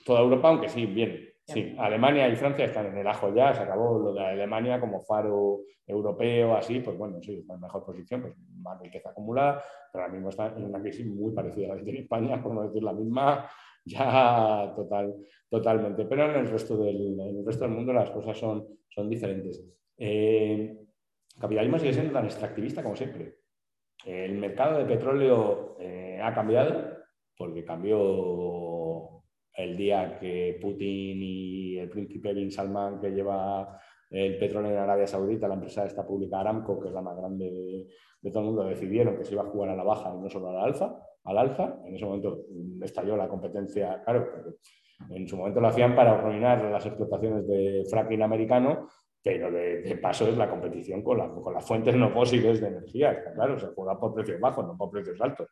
toda 0.04 0.22
Europa, 0.22 0.50
aunque 0.50 0.70
sí, 0.70 0.88
bien, 0.88 1.34
Sí, 1.46 1.76
Alemania 1.78 2.30
y 2.30 2.38
Francia 2.38 2.66
están 2.66 2.86
en 2.86 2.98
el 2.98 3.08
ajo 3.08 3.34
ya, 3.36 3.54
se 3.54 3.62
acabó 3.62 4.00
lo 4.00 4.14
de 4.14 4.26
Alemania 4.26 4.80
como 4.80 5.02
faro 5.02 5.60
europeo, 5.86 6.56
así, 6.56 6.80
pues 6.80 6.98
bueno, 6.98 7.22
sí, 7.22 7.40
está 7.40 7.56
en 7.56 7.60
mejor 7.60 7.86
posición, 7.86 8.22
pues 8.22 8.34
más 8.64 8.80
riqueza 8.80 9.10
acumulada, 9.10 9.64
pero 9.92 10.06
ahora 10.06 10.14
mismo 10.14 10.30
está 10.30 10.48
en 10.48 10.64
una 10.64 10.82
crisis 10.82 11.06
muy 11.06 11.32
parecida 11.34 11.68
a 11.68 11.70
la 11.70 11.78
que 11.78 11.84
tiene 11.84 12.00
España, 12.00 12.42
por 12.44 12.54
no 12.54 12.64
decir 12.64 12.82
la 12.82 12.94
misma, 12.94 13.48
ya 13.86 14.74
total, 14.76 15.16
totalmente. 15.50 16.06
Pero 16.06 16.32
en 16.32 16.38
el 16.38 16.50
resto 16.50 16.78
del, 16.78 17.20
el 17.20 17.46
resto 17.46 17.66
del 17.66 17.74
mundo 17.74 17.94
las 17.94 18.10
cosas 18.10 18.38
son, 18.38 18.66
son 18.90 19.10
diferentes. 19.10 19.64
Eh, 19.98 20.78
capitalismo 21.40 21.78
sigue 21.78 21.94
siendo 21.94 22.14
tan 22.14 22.26
extractivista 22.26 22.82
como 22.82 22.96
siempre. 22.96 23.40
El 24.06 24.38
mercado 24.38 24.80
de 24.80 24.86
petróleo 24.86 25.78
eh, 25.80 26.20
ha 26.22 26.34
cambiado 26.34 26.94
porque 27.38 27.64
cambió 27.64 29.24
el 29.56 29.78
día 29.78 30.18
que 30.20 30.58
Putin 30.62 31.22
y 31.22 31.78
el 31.78 31.90
príncipe 31.90 32.34
Bin 32.34 32.52
Salman, 32.52 33.00
que 33.00 33.12
lleva 33.12 33.80
el 34.14 34.38
petróleo 34.38 34.72
en 34.72 34.78
Arabia 34.78 35.08
Saudita, 35.08 35.48
la 35.48 35.56
empresa 35.56 35.86
esta 35.86 36.06
pública 36.06 36.40
Aramco, 36.40 36.80
que 36.80 36.90
es 36.90 36.94
la 36.94 37.02
más 37.02 37.18
grande 37.18 37.88
de, 38.22 38.32
todo 38.32 38.42
el 38.42 38.46
mundo, 38.46 38.64
decidieron 38.64 39.18
que 39.18 39.26
se 39.26 39.34
iba 39.34 39.42
a 39.42 39.48
jugar 39.48 39.72
a 39.72 39.76
la 39.76 39.84
baja 39.84 40.14
y 40.16 40.22
no 40.22 40.30
solo 40.30 40.50
a 40.50 40.54
la 40.54 40.64
alza, 40.64 40.96
al 41.24 41.38
alza. 41.38 41.80
En 41.84 41.96
ese 41.96 42.06
momento 42.06 42.46
estalló 42.82 43.18
la 43.18 43.28
competencia, 43.28 44.02
claro, 44.04 44.30
en 45.10 45.28
su 45.28 45.36
momento 45.36 45.60
lo 45.60 45.68
hacían 45.68 45.96
para 45.96 46.14
arruinar 46.14 46.64
las 46.66 46.86
explotaciones 46.86 47.48
de 47.48 47.84
fracking 47.90 48.22
americano, 48.22 48.88
pero 49.22 49.52
de, 49.52 50.00
paso 50.02 50.28
es 50.28 50.38
la 50.38 50.50
competición 50.50 51.02
con, 51.02 51.42
con, 51.42 51.54
las 51.54 51.66
fuentes 51.66 51.96
no 51.96 52.12
fósiles 52.12 52.62
de 52.62 52.68
energía. 52.68 53.34
Claro, 53.34 53.58
se 53.58 53.68
juega 53.68 54.00
por 54.00 54.14
precios 54.14 54.40
bajos, 54.40 54.66
no 54.66 54.78
por 54.78 54.92
precios 54.92 55.20
altos 55.22 55.50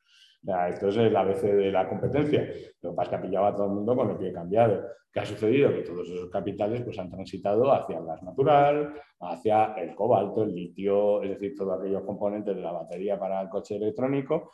esto 0.70 0.90
es 0.90 0.98
el 0.98 1.16
ABC 1.16 1.44
de 1.44 1.72
la 1.72 1.88
competencia. 1.88 2.48
Lo 2.82 2.92
que 2.92 2.96
pasa 2.96 3.04
es 3.04 3.10
que 3.10 3.16
ha 3.16 3.22
pillado 3.22 3.46
a 3.46 3.56
todo 3.56 3.66
el 3.68 3.74
mundo 3.74 3.96
con 3.96 4.10
el 4.10 4.18
pie 4.18 4.34
cambiado. 4.34 4.84
¿Qué 5.12 5.20
ha 5.20 5.26
sucedido? 5.26 5.74
Que 5.74 5.82
todos 5.82 6.08
esos 6.08 6.30
capitales 6.30 6.82
pues, 6.84 6.98
han 6.98 7.10
transitado 7.12 7.72
hacia 7.72 7.98
el 7.98 8.06
gas 8.06 8.24
natural, 8.24 8.94
hacia 9.20 9.74
el 9.74 9.94
cobalto, 9.94 10.44
el 10.44 10.56
litio, 10.56 11.22
es 11.22 11.32
decir, 11.32 11.54
todos 11.56 11.80
aquellos 11.80 12.04
componentes 12.04 12.56
de 12.56 12.62
la 12.62 12.72
batería 12.72 13.20
para 13.20 13.42
el 13.42 13.50
coche 13.50 13.76
electrónico. 13.76 14.52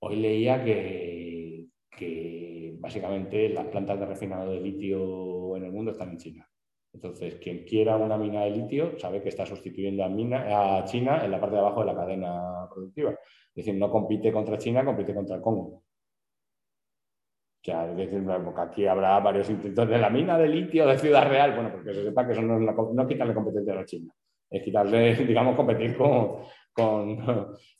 Hoy 0.00 0.16
leía 0.16 0.64
que, 0.64 1.66
que 1.96 2.74
básicamente 2.78 3.48
las 3.50 3.66
plantas 3.66 4.00
de 4.00 4.06
refinado 4.06 4.50
de 4.50 4.60
litio 4.60 5.56
en 5.56 5.64
el 5.64 5.72
mundo 5.72 5.92
están 5.92 6.10
en 6.10 6.18
China. 6.18 6.48
Entonces, 6.92 7.36
quien 7.36 7.64
quiera 7.64 7.96
una 7.96 8.18
mina 8.18 8.44
de 8.44 8.50
litio 8.50 8.98
sabe 8.98 9.22
que 9.22 9.30
está 9.30 9.46
sustituyendo 9.46 10.04
a, 10.04 10.08
mina, 10.08 10.78
a 10.78 10.84
China 10.84 11.24
en 11.24 11.30
la 11.30 11.40
parte 11.40 11.54
de 11.54 11.60
abajo 11.60 11.80
de 11.80 11.86
la 11.86 11.94
cadena 11.94 12.68
productiva. 12.68 13.16
Es 13.54 13.66
decir, 13.66 13.78
no 13.78 13.90
compite 13.90 14.32
contra 14.32 14.56
China, 14.56 14.84
compite 14.84 15.14
contra 15.14 15.36
el 15.36 15.42
Congo. 15.42 15.82
O 17.62 17.64
sea, 17.64 17.88
es 17.90 17.96
decir, 17.96 18.24
aquí 18.56 18.86
habrá 18.86 19.20
varios 19.20 19.48
intentos 19.48 19.88
de 19.88 19.98
la 19.98 20.10
mina 20.10 20.36
de 20.36 20.48
litio 20.48 20.86
de 20.86 20.98
Ciudad 20.98 21.28
Real, 21.28 21.54
bueno, 21.54 21.70
porque 21.70 21.94
se 21.94 22.02
sepa 22.02 22.26
que 22.26 22.32
eso 22.32 22.42
no 22.42 22.58
es, 22.58 22.94
no 22.94 23.06
quitarle 23.06 23.34
competencia 23.34 23.72
a 23.74 23.76
la 23.76 23.84
China, 23.84 24.12
es 24.50 24.62
quitarle, 24.62 25.14
digamos, 25.26 25.54
competir 25.54 25.96
con, 25.96 26.38
con, 26.72 27.18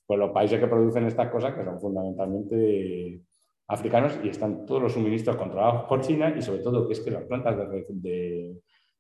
los 0.08 0.30
países 0.30 0.60
que 0.60 0.68
producen 0.68 1.06
estas 1.06 1.30
cosas, 1.30 1.54
que 1.54 1.64
son 1.64 1.80
fundamentalmente 1.80 3.22
africanos, 3.66 4.20
y 4.22 4.28
están 4.28 4.66
todos 4.66 4.82
los 4.82 4.92
suministros 4.92 5.36
controlados 5.36 5.84
por 5.84 6.00
China, 6.02 6.32
y 6.36 6.42
sobre 6.42 6.60
todo 6.60 6.86
que 6.86 6.92
es 6.92 7.00
que 7.00 7.10
las 7.10 7.24
plantas 7.24 7.56
de, 7.88 8.54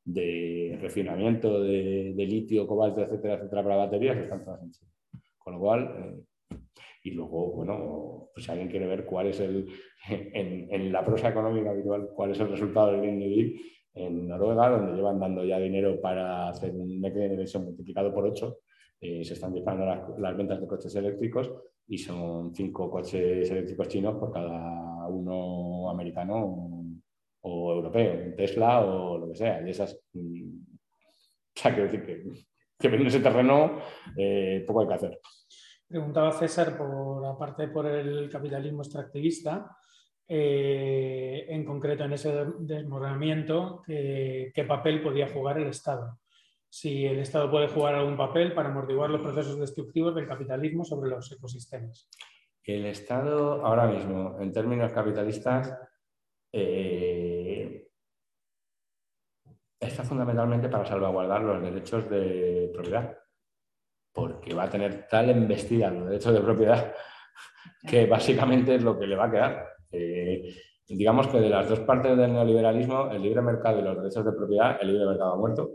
de, 0.04 0.78
refinamiento 0.80 1.62
de, 1.62 2.14
litio, 2.16 2.66
cobalto, 2.66 3.02
etcétera, 3.02 3.34
etcétera, 3.34 3.62
para 3.62 3.76
baterías 3.76 4.16
están 4.16 4.44
todas 4.44 4.62
en 4.62 4.72
China. 4.72 4.90
Con 5.38 5.52
lo 5.54 5.60
cual, 5.60 5.94
eh, 5.96 6.22
y 7.04 7.10
luego, 7.10 7.52
bueno, 7.52 8.28
pues 8.32 8.46
si 8.46 8.52
alguien 8.52 8.68
quiere 8.68 8.86
ver 8.86 9.04
cuál 9.04 9.28
es 9.28 9.40
el, 9.40 9.68
en, 10.08 10.92
la 10.92 11.04
prosa 11.04 11.30
económica 11.30 11.70
habitual, 11.70 12.10
cuál 12.14 12.30
es 12.30 12.40
el 12.40 12.48
resultado 12.48 12.92
del 12.92 13.00
Green 13.00 13.18
Deal 13.18 13.52
en 13.94 14.28
Noruega, 14.28 14.70
donde 14.70 14.94
llevan 14.94 15.20
dando 15.20 15.44
ya 15.44 15.58
dinero 15.58 16.00
para 16.00 16.48
hacer 16.48 16.70
un 16.74 17.00
mecanismo 17.00 17.62
multiplicado 17.62 18.12
por 18.14 18.26
8, 18.26 18.58
eh, 19.00 19.24
se 19.24 19.34
están 19.34 19.52
disparando 19.52 20.16
las, 20.18 20.36
ventas 20.36 20.60
de 20.60 20.66
coches 20.66 20.94
eléctricos 20.94 21.52
y 21.88 21.98
son 21.98 22.54
cinco 22.54 22.88
coches 22.88 23.50
eléctricos 23.50 23.88
chinos 23.88 24.14
por 24.14 24.32
cada 24.32 25.08
uno 25.08 25.90
americano 25.90 26.86
o, 27.40 27.72
europeo, 27.74 28.34
Tesla 28.36 28.80
o 28.80 29.18
lo 29.18 29.28
que 29.28 29.34
sea. 29.34 29.60
Y 29.66 29.70
esas, 29.70 30.00
mm, 30.12 30.50
o 30.52 31.60
sea, 31.60 31.74
quiero 31.74 31.90
decir 31.90 32.06
que, 32.06 32.22
que 32.78 32.94
en 32.94 33.06
ese 33.06 33.20
terreno 33.20 33.78
eh, 34.16 34.64
poco 34.66 34.82
hay 34.82 34.86
que 34.86 34.94
hacer. 34.94 35.20
Preguntaba 35.92 36.32
César, 36.32 36.74
por 36.74 37.22
aparte 37.26 37.68
por 37.68 37.84
el 37.84 38.30
capitalismo 38.30 38.80
extractivista, 38.80 39.76
eh, 40.26 41.44
en 41.50 41.66
concreto 41.66 42.04
en 42.04 42.14
ese 42.14 42.32
desmoronamiento, 42.60 43.82
¿qué 43.86 44.64
papel 44.66 45.02
podía 45.02 45.28
jugar 45.28 45.58
el 45.58 45.66
Estado? 45.66 46.18
Si 46.66 47.04
el 47.04 47.18
Estado 47.18 47.50
puede 47.50 47.68
jugar 47.68 47.94
algún 47.94 48.16
papel 48.16 48.54
para 48.54 48.70
amortiguar 48.70 49.10
los 49.10 49.20
procesos 49.20 49.60
destructivos 49.60 50.14
del 50.14 50.26
capitalismo 50.26 50.82
sobre 50.82 51.10
los 51.10 51.30
ecosistemas. 51.30 52.08
El 52.64 52.86
Estado, 52.86 53.62
ahora 53.62 53.86
mismo, 53.86 54.38
en 54.40 54.50
términos 54.50 54.92
capitalistas, 54.92 55.76
eh, 56.50 57.86
está 59.78 60.04
fundamentalmente 60.04 60.70
para 60.70 60.86
salvaguardar 60.86 61.42
los 61.42 61.60
derechos 61.60 62.08
de 62.08 62.70
propiedad 62.72 63.18
porque 64.12 64.54
va 64.54 64.64
a 64.64 64.70
tener 64.70 65.06
tal 65.08 65.30
embestida 65.30 65.88
en 65.88 66.00
los 66.00 66.08
derechos 66.08 66.34
de 66.34 66.40
propiedad 66.40 66.92
que 67.86 68.06
básicamente 68.06 68.76
es 68.76 68.82
lo 68.82 68.98
que 68.98 69.06
le 69.06 69.16
va 69.16 69.26
a 69.26 69.30
quedar. 69.30 69.68
Eh, 69.90 70.54
digamos 70.88 71.28
que 71.28 71.40
de 71.40 71.48
las 71.48 71.68
dos 71.68 71.80
partes 71.80 72.16
del 72.16 72.32
neoliberalismo, 72.32 73.10
el 73.10 73.22
libre 73.22 73.42
mercado 73.42 73.80
y 73.80 73.82
los 73.82 73.96
derechos 73.96 74.24
de 74.24 74.32
propiedad, 74.32 74.78
el 74.80 74.88
libre 74.88 75.06
mercado 75.06 75.34
ha 75.34 75.36
muerto. 75.36 75.70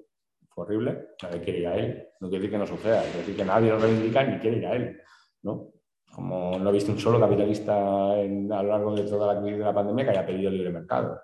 Horrible, 0.56 1.10
nadie 1.22 1.42
quiere 1.42 1.60
ir 1.60 1.68
a 1.68 1.76
él. 1.76 2.08
No 2.20 2.30
quiere 2.30 2.42
decir 2.42 2.52
que 2.52 2.58
no 2.58 2.66
suceda, 2.66 3.02
quiere 3.04 3.20
decir 3.20 3.36
que 3.36 3.46
nadie 3.46 3.70
lo 3.70 3.78
reivindica 3.78 4.24
ni 4.24 4.40
quiere 4.40 4.58
ir 4.58 4.66
a 4.66 4.76
él. 4.76 5.02
¿no? 5.44 5.68
Como 6.12 6.58
no 6.58 6.70
he 6.70 6.74
visto 6.74 6.92
un 6.92 6.98
solo 6.98 7.20
capitalista 7.20 7.76
a 7.76 8.24
lo 8.24 8.64
largo 8.64 8.96
de 8.96 9.04
toda 9.04 9.36
la 9.36 9.40
crisis 9.40 9.60
de 9.60 9.66
la 9.66 9.74
pandemia 9.74 10.06
que 10.06 10.12
haya 10.12 10.26
pedido 10.26 10.50
libre 10.50 10.72
mercado. 10.72 11.20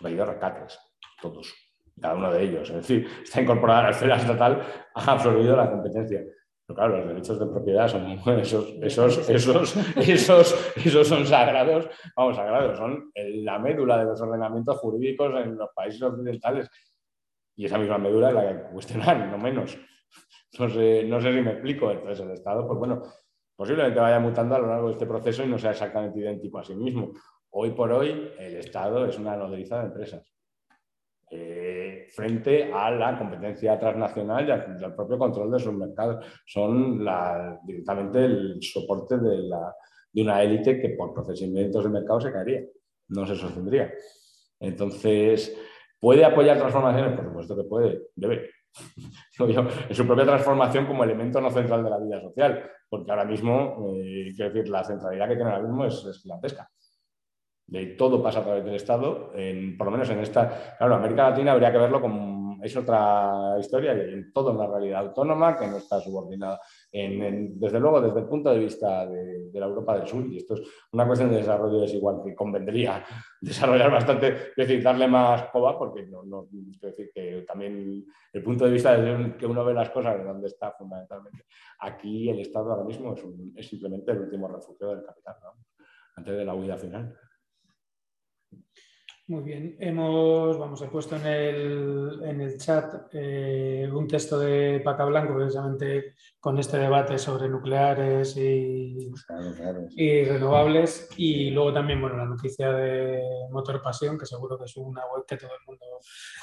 Ha 0.00 0.02
pedido 0.02 0.26
rescates, 0.26 0.76
todos, 1.22 1.54
cada 2.00 2.16
uno 2.16 2.32
de 2.32 2.42
ellos. 2.42 2.68
Es 2.68 2.76
decir, 2.76 3.06
está 3.22 3.42
incorporada 3.42 3.80
a 3.80 3.82
la 3.84 3.90
esfera 3.90 4.16
estatal, 4.16 4.60
ha 4.92 5.12
absorbido 5.12 5.56
la 5.56 5.70
competencia. 5.70 6.20
Pero 6.66 6.76
claro, 6.76 6.98
los 6.98 7.08
derechos 7.08 7.38
de 7.38 7.46
propiedad 7.46 7.88
son 7.88 8.06
esos, 8.40 8.68
esos, 8.80 9.28
esos, 9.28 9.76
esos, 9.96 10.76
esos 10.76 11.08
son 11.08 11.26
sagrados, 11.26 11.88
vamos, 12.16 12.36
sagrados, 12.36 12.78
son 12.78 13.10
la 13.14 13.58
médula 13.58 13.98
de 13.98 14.04
los 14.04 14.20
ordenamientos 14.20 14.78
jurídicos 14.78 15.32
en 15.44 15.56
los 15.56 15.70
países 15.74 16.02
occidentales. 16.02 16.70
Y 17.56 17.66
esa 17.66 17.78
misma 17.78 17.98
médula 17.98 18.28
es 18.28 18.34
la 18.34 18.40
que 18.40 18.48
hay 18.48 18.56
que 18.56 18.72
cuestionar, 18.72 19.28
no 19.28 19.38
menos. 19.38 19.78
No 20.58 20.68
sé, 20.68 21.04
no 21.04 21.20
sé 21.20 21.32
si 21.32 21.40
me 21.40 21.52
explico. 21.52 21.90
Entonces, 21.90 22.24
el 22.24 22.32
Estado, 22.32 22.66
pues 22.66 22.78
bueno, 22.78 23.02
posiblemente 23.56 24.00
vaya 24.00 24.18
mutando 24.18 24.54
a 24.54 24.58
lo 24.58 24.68
largo 24.68 24.88
de 24.88 24.94
este 24.94 25.06
proceso 25.06 25.44
y 25.44 25.48
no 25.48 25.58
sea 25.58 25.70
exactamente 25.70 26.18
idéntico 26.18 26.58
a 26.58 26.64
sí 26.64 26.74
mismo. 26.74 27.12
Hoy 27.50 27.70
por 27.70 27.92
hoy, 27.92 28.32
el 28.38 28.56
Estado 28.56 29.06
es 29.06 29.18
una 29.18 29.36
nodriza 29.36 29.78
de 29.80 29.86
empresas. 29.86 30.33
Frente 32.14 32.72
a 32.72 32.90
la 32.90 33.18
competencia 33.18 33.78
transnacional 33.78 34.46
y 34.46 34.50
al, 34.50 34.94
propio 34.94 35.18
control 35.18 35.50
de 35.50 35.58
sus 35.58 35.72
mercados. 35.72 36.24
Son 36.46 37.04
directamente 37.64 38.24
el 38.24 38.58
soporte 38.62 39.18
de, 39.18 39.38
la, 39.38 39.74
de 40.12 40.22
una 40.22 40.42
élite 40.42 40.80
que 40.80 40.90
por 40.90 41.12
procesamientos 41.12 41.82
de 41.82 41.90
mercado 41.90 42.20
se 42.20 42.32
caería, 42.32 42.62
no 43.08 43.26
se 43.26 43.34
sostendría. 43.34 43.92
Entonces, 44.60 45.56
¿puede 45.98 46.24
apoyar 46.24 46.58
transformaciones? 46.58 47.16
Por 47.16 47.26
supuesto 47.26 47.56
que 47.56 47.64
puede, 47.64 48.02
debe. 48.14 48.50
en 49.38 49.94
su 49.94 50.06
propia 50.06 50.24
transformación 50.24 50.86
como 50.86 51.04
elemento 51.04 51.40
no 51.40 51.50
central 51.50 51.84
de 51.84 51.90
la 51.90 51.98
vida 51.98 52.20
social, 52.20 52.70
porque 52.88 53.10
ahora 53.10 53.24
mismo, 53.24 53.94
eh, 53.96 54.32
quiero 54.34 54.52
decir, 54.52 54.70
la 54.70 54.84
centralidad 54.84 55.28
que 55.28 55.36
tiene 55.36 55.50
ahora 55.50 55.62
mismo 55.62 55.84
es, 55.84 56.04
es 56.04 56.20
gigantesca 56.22 56.68
de 57.66 57.86
todo 57.86 58.22
pasa 58.22 58.40
a 58.40 58.44
través 58.44 58.64
del 58.64 58.74
Estado, 58.74 59.32
en, 59.34 59.76
por 59.76 59.86
lo 59.86 59.92
menos 59.92 60.08
en 60.10 60.18
esta, 60.20 60.76
claro, 60.76 60.96
América 60.96 61.30
Latina 61.30 61.52
habría 61.52 61.72
que 61.72 61.78
verlo 61.78 62.00
como, 62.00 62.58
es 62.62 62.76
otra 62.76 63.56
historia, 63.58 63.94
y 63.94 64.12
en 64.12 64.32
toda 64.32 64.52
una 64.52 64.66
realidad 64.66 65.00
autónoma 65.00 65.56
que 65.56 65.66
no 65.66 65.78
está 65.78 66.00
subordinada, 66.00 66.60
desde 66.92 67.80
luego 67.80 68.00
desde 68.00 68.20
el 68.20 68.26
punto 68.26 68.50
de 68.50 68.58
vista 68.58 69.06
de, 69.06 69.50
la 69.54 69.66
Europa 69.66 69.98
del 69.98 70.06
Sur, 70.06 70.26
y 70.26 70.36
esto 70.36 70.54
es 70.54 70.62
una 70.92 71.06
cuestión 71.06 71.30
de 71.30 71.36
desarrollo 71.36 71.80
desigual 71.80 72.20
que 72.24 72.34
convendría 72.34 73.04
desarrollar 73.40 73.90
bastante, 73.90 74.28
es 74.28 74.56
decir, 74.56 74.82
darle 74.82 75.08
más 75.08 75.44
coba, 75.44 75.78
porque 75.78 76.02
no, 76.06 76.22
no 76.24 76.48
decir 76.50 77.10
que 77.14 77.44
también 77.46 78.04
el 78.32 78.42
punto 78.42 78.66
de 78.66 78.72
vista 78.72 78.96
de 78.96 79.36
que 79.36 79.46
uno 79.46 79.64
ve 79.64 79.72
las 79.72 79.90
cosas 79.90 80.18
de 80.18 80.24
donde 80.24 80.48
está 80.48 80.72
fundamentalmente. 80.72 81.44
Aquí 81.80 82.28
el 82.28 82.40
Estado 82.40 82.72
ahora 82.72 82.84
mismo 82.84 83.14
es, 83.14 83.24
es 83.56 83.68
simplemente 83.68 84.12
el 84.12 84.20
último 84.20 84.48
refugio 84.48 84.88
del 84.88 85.04
capital, 85.04 85.36
antes 86.16 86.36
de 86.36 86.44
la 86.44 86.54
huida 86.54 86.76
final. 86.76 87.16
Muy 89.26 89.42
bien, 89.42 89.74
hemos, 89.80 90.58
vamos, 90.58 90.82
he 90.82 90.88
puesto 90.88 91.16
en 91.16 91.26
el, 91.26 92.20
en 92.24 92.42
el 92.42 92.58
chat 92.58 93.08
eh, 93.12 93.88
un 93.90 94.06
texto 94.06 94.38
de 94.38 94.80
Paca 94.84 95.06
Blanco 95.06 95.34
precisamente 95.34 96.14
con 96.38 96.58
este 96.58 96.76
debate 96.76 97.16
sobre 97.16 97.48
nucleares 97.48 98.36
y, 98.36 99.10
y, 99.96 100.24
renovables 100.24 101.08
y 101.16 101.48
luego 101.52 101.72
también, 101.72 102.02
bueno, 102.02 102.18
la 102.18 102.26
noticia 102.26 102.70
de 102.70 103.22
Motor 103.50 103.80
Pasión, 103.80 104.18
que 104.18 104.26
seguro 104.26 104.58
que 104.58 104.66
es 104.66 104.76
una 104.76 105.06
web 105.06 105.24
que 105.26 105.38
todo 105.38 105.52
el 105.58 105.66
mundo 105.66 105.86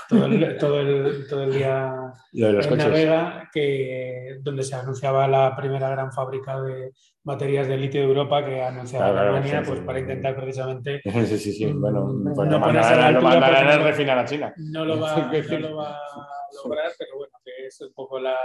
todo 0.09 0.25
el, 0.25 0.57
todo 0.57 0.79
el, 0.81 1.27
todo 1.27 1.43
el 1.43 1.53
día 1.53 2.13
navega, 2.33 3.49
que, 3.53 4.39
donde 4.41 4.63
se 4.63 4.73
anunciaba 4.73 5.27
la 5.27 5.55
primera 5.55 5.87
gran 5.89 6.11
fábrica 6.11 6.59
de 6.61 6.93
baterías 7.23 7.67
de 7.67 7.77
litio 7.77 8.01
de 8.01 8.07
Europa 8.07 8.43
que 8.43 8.61
ha 8.61 8.69
anunciado 8.69 9.17
Alemania 9.17 9.63
pues, 9.65 9.79
para 9.81 9.99
intentar 9.99 10.35
precisamente. 10.35 11.01
Sí, 11.11 11.37
sí, 11.37 11.53
sí. 11.53 11.65
Bueno, 11.65 12.07
mm, 12.07 12.33
pues 12.33 12.49
no 12.49 12.59
lo 12.59 12.59
mandarán 12.59 13.67
a 13.67 13.77
refinar 13.77 14.17
a 14.17 14.25
China. 14.25 14.53
No 14.57 14.85
lo, 14.85 14.99
va, 14.99 15.15
no 15.51 15.59
lo 15.59 15.75
va 15.75 15.97
a 15.97 16.27
lograr, 16.63 16.91
pero 16.97 17.17
bueno, 17.17 17.33
que 17.43 17.67
es 17.67 17.81
un 17.81 17.93
poco 17.93 18.19
la, 18.19 18.35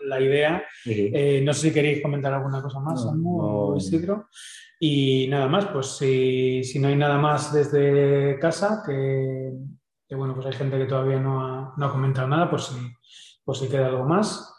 la 0.00 0.20
idea. 0.20 0.62
Eh, 0.86 1.42
no 1.44 1.52
sé 1.54 1.68
si 1.68 1.74
queréis 1.74 2.02
comentar 2.02 2.32
alguna 2.32 2.62
cosa 2.62 2.80
más, 2.80 3.04
no, 3.14 3.74
Isidro. 3.76 4.28
Y 4.78 5.26
nada 5.28 5.46
más, 5.46 5.66
pues 5.66 5.98
si, 5.98 6.64
si, 6.64 6.78
no 6.78 6.88
hay 6.88 6.96
nada 6.96 7.18
más 7.18 7.52
desde 7.52 8.38
casa, 8.38 8.82
que, 8.86 9.52
que, 10.08 10.14
bueno, 10.14 10.34
pues 10.34 10.46
hay 10.46 10.52
gente 10.54 10.78
que 10.78 10.86
todavía 10.86 11.18
no 11.18 11.40
ha, 11.44 11.74
no 11.76 11.86
ha 11.86 11.92
comentado 11.92 12.28
nada, 12.28 12.48
pues 12.48 12.64
si, 12.64 12.76
pues 13.44 13.58
si 13.58 13.68
queda 13.68 13.88
algo 13.88 14.04
más. 14.04 14.49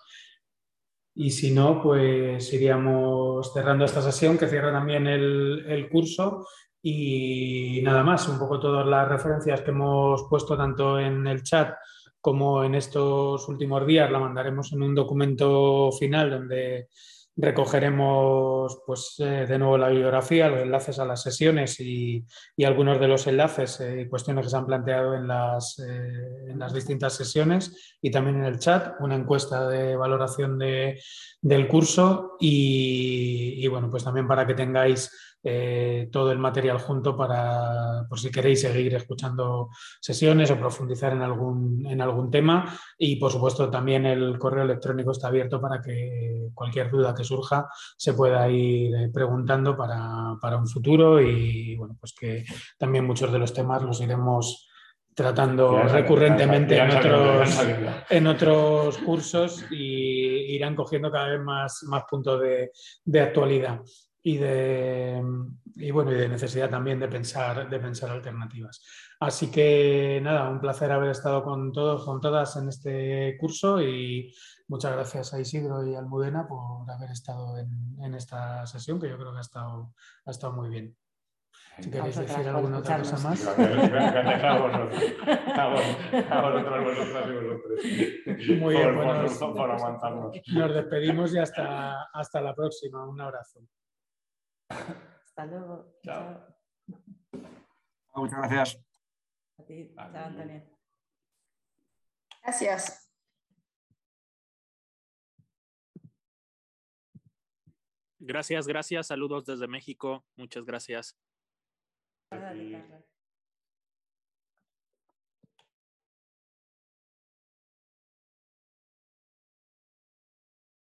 Y 1.13 1.31
si 1.31 1.51
no, 1.51 1.81
pues 1.81 2.53
iríamos 2.53 3.53
cerrando 3.53 3.85
esta 3.85 4.01
sesión 4.01 4.37
que 4.37 4.47
cierra 4.47 4.71
también 4.71 5.07
el, 5.07 5.89
curso. 5.91 6.47
Y 6.81 7.81
nada 7.83 8.03
más, 8.03 8.27
un 8.27 8.39
poco 8.39 8.59
todas 8.59 8.87
las 8.87 9.07
referencias 9.07 9.61
que 9.61 9.71
hemos 9.71 10.23
puesto 10.29 10.57
tanto 10.57 10.99
en 10.99 11.27
el 11.27 11.43
chat 11.43 11.75
como 12.19 12.63
en 12.63 12.75
estos 12.75 13.47
últimos 13.49 13.85
días 13.85 14.11
la 14.11 14.19
mandaremos 14.19 14.71
en 14.73 14.83
un 14.83 14.93
documento 14.93 15.91
final 15.91 16.29
donde 16.29 16.89
recogeremos 17.41 18.83
pues, 18.85 19.15
eh, 19.19 19.45
de 19.47 19.57
nuevo 19.57 19.77
la 19.77 19.89
bibliografía, 19.89 20.47
los 20.47 20.61
enlaces 20.61 20.99
a 20.99 21.05
las 21.05 21.23
sesiones 21.23 21.79
y, 21.79 22.23
algunos 22.63 22.99
de 22.99 23.07
los 23.07 23.25
enlaces 23.25 23.79
y 23.79 24.01
eh, 24.01 24.09
cuestiones 24.09 24.45
que 24.45 24.51
se 24.51 24.57
han 24.57 24.67
planteado 24.67 25.15
en 25.15 25.27
las, 25.27 25.79
eh, 25.79 26.51
en 26.51 26.59
las, 26.59 26.73
distintas 26.73 27.13
sesiones 27.13 27.97
y 28.01 28.11
también 28.11 28.37
en 28.37 28.45
el 28.45 28.59
chat, 28.59 28.93
una 28.99 29.15
encuesta 29.15 29.67
de 29.67 29.95
valoración 29.95 30.59
de, 30.59 31.01
del 31.41 31.67
curso 31.67 32.37
y, 32.39 33.55
y, 33.57 33.67
bueno, 33.67 33.89
pues 33.89 34.03
también 34.03 34.27
para 34.27 34.45
que 34.45 34.53
tengáis 34.53 35.11
eh, 35.43 36.07
todo 36.11 36.31
el 36.31 36.37
material 36.37 36.77
junto 36.79 37.17
para, 37.17 38.05
por 38.07 38.19
si 38.19 38.29
queréis 38.29 38.61
seguir 38.61 38.93
escuchando 38.93 39.69
sesiones 39.99 40.51
o 40.51 40.59
profundizar 40.59 41.13
en 41.13 41.21
algún, 41.23 41.85
en 41.87 41.99
algún 42.01 42.29
tema. 42.29 42.77
Y 42.97 43.15
por 43.15 43.31
supuesto 43.31 43.69
también 43.69 44.05
el 44.05 44.37
correo 44.37 44.63
electrónico 44.63 45.11
está 45.11 45.29
abierto 45.29 45.59
para 45.59 45.81
que 45.81 46.49
cualquier 46.53 46.91
duda 46.91 47.15
que 47.15 47.23
surja 47.23 47.67
se 47.97 48.13
pueda 48.13 48.47
ir 48.49 48.93
eh, 48.95 49.09
preguntando 49.11 49.75
para, 49.75 50.35
para 50.39 50.57
un 50.57 50.67
futuro. 50.67 51.19
Y 51.19 51.75
bueno, 51.75 51.97
pues 51.99 52.13
que 52.13 52.45
también 52.77 53.05
muchos 53.05 53.31
de 53.31 53.39
los 53.39 53.53
temas 53.53 53.81
los 53.81 53.99
iremos 54.01 54.67
tratando 55.13 55.83
recurrentemente 55.83 56.77
en 56.77 56.89
otros, 56.89 57.61
en 58.09 58.27
otros 58.27 58.97
cursos 58.99 59.65
y 59.69 60.55
irán 60.55 60.73
cogiendo 60.73 61.11
cada 61.11 61.29
vez 61.29 61.41
más, 61.41 61.83
más 61.83 62.03
puntos 62.09 62.39
de, 62.39 62.71
de 63.03 63.19
actualidad 63.19 63.81
y 64.23 64.37
de, 64.37 65.23
y 65.75 65.91
bueno, 65.91 66.11
y 66.11 66.15
de 66.15 66.29
necesidad 66.29 66.69
también 66.69 66.99
de 66.99 67.07
pensar, 67.07 67.69
de 67.69 67.79
pensar 67.79 68.11
alternativas. 68.11 68.83
Así 69.19 69.49
que 69.49 70.19
nada, 70.21 70.49
un 70.49 70.59
placer 70.59 70.91
haber 70.91 71.09
estado 71.09 71.43
con 71.43 71.71
todos, 71.71 72.05
con 72.05 72.21
todas 72.21 72.55
en 72.57 72.69
este 72.69 73.37
curso 73.39 73.81
y 73.81 74.33
muchas 74.67 74.93
gracias 74.93 75.33
a 75.33 75.39
Isidro 75.39 75.85
y 75.85 75.95
Almudena 75.95 76.47
por 76.47 76.89
haber 76.89 77.11
estado 77.11 77.57
en, 77.57 77.97
en 78.01 78.13
esta 78.13 78.65
sesión, 78.67 78.99
que 78.99 79.09
yo 79.09 79.17
creo 79.17 79.31
que 79.31 79.39
ha 79.39 79.41
estado, 79.41 79.93
ha 80.25 80.31
estado 80.31 80.53
muy 80.53 80.69
bien. 80.69 80.95
Si 81.79 81.89
queréis 81.89 82.15
decir 82.15 82.47
alguna 82.47 82.77
otra 82.79 82.99
cosa 82.99 83.17
más. 83.27 83.57
Gracias 83.57 84.43
a 84.43 84.57
vosotros. 84.59 85.01
A 85.55 86.41
vosotros, 86.41 86.83
vosotras 86.83 87.27
y 87.27 87.33
vosotros. 87.33 88.59
Muy 88.59 88.75
bien, 88.75 88.95
bueno, 88.95 89.23
nos, 89.23 89.41
nos 90.47 90.75
despedimos 90.75 91.33
y 91.33 91.39
hasta, 91.39 92.03
hasta 92.13 92.41
la 92.41 92.53
próxima. 92.53 93.07
Un 93.07 93.19
abrazo. 93.19 93.61
Hasta 94.71 95.45
luego. 95.45 95.97
Chao. 96.03 96.47
Muchas 98.15 98.37
gracias. 98.39 98.85
A 99.57 99.63
ti. 99.65 99.93
Chao, 99.95 100.15
Antonio. 100.15 100.63
Gracias. 102.43 103.11
Gracias, 108.19 108.67
gracias. 108.67 109.07
Saludos 109.07 109.45
desde 109.45 109.67
México. 109.67 110.23
Muchas 110.35 110.63
gracias. 110.63 111.17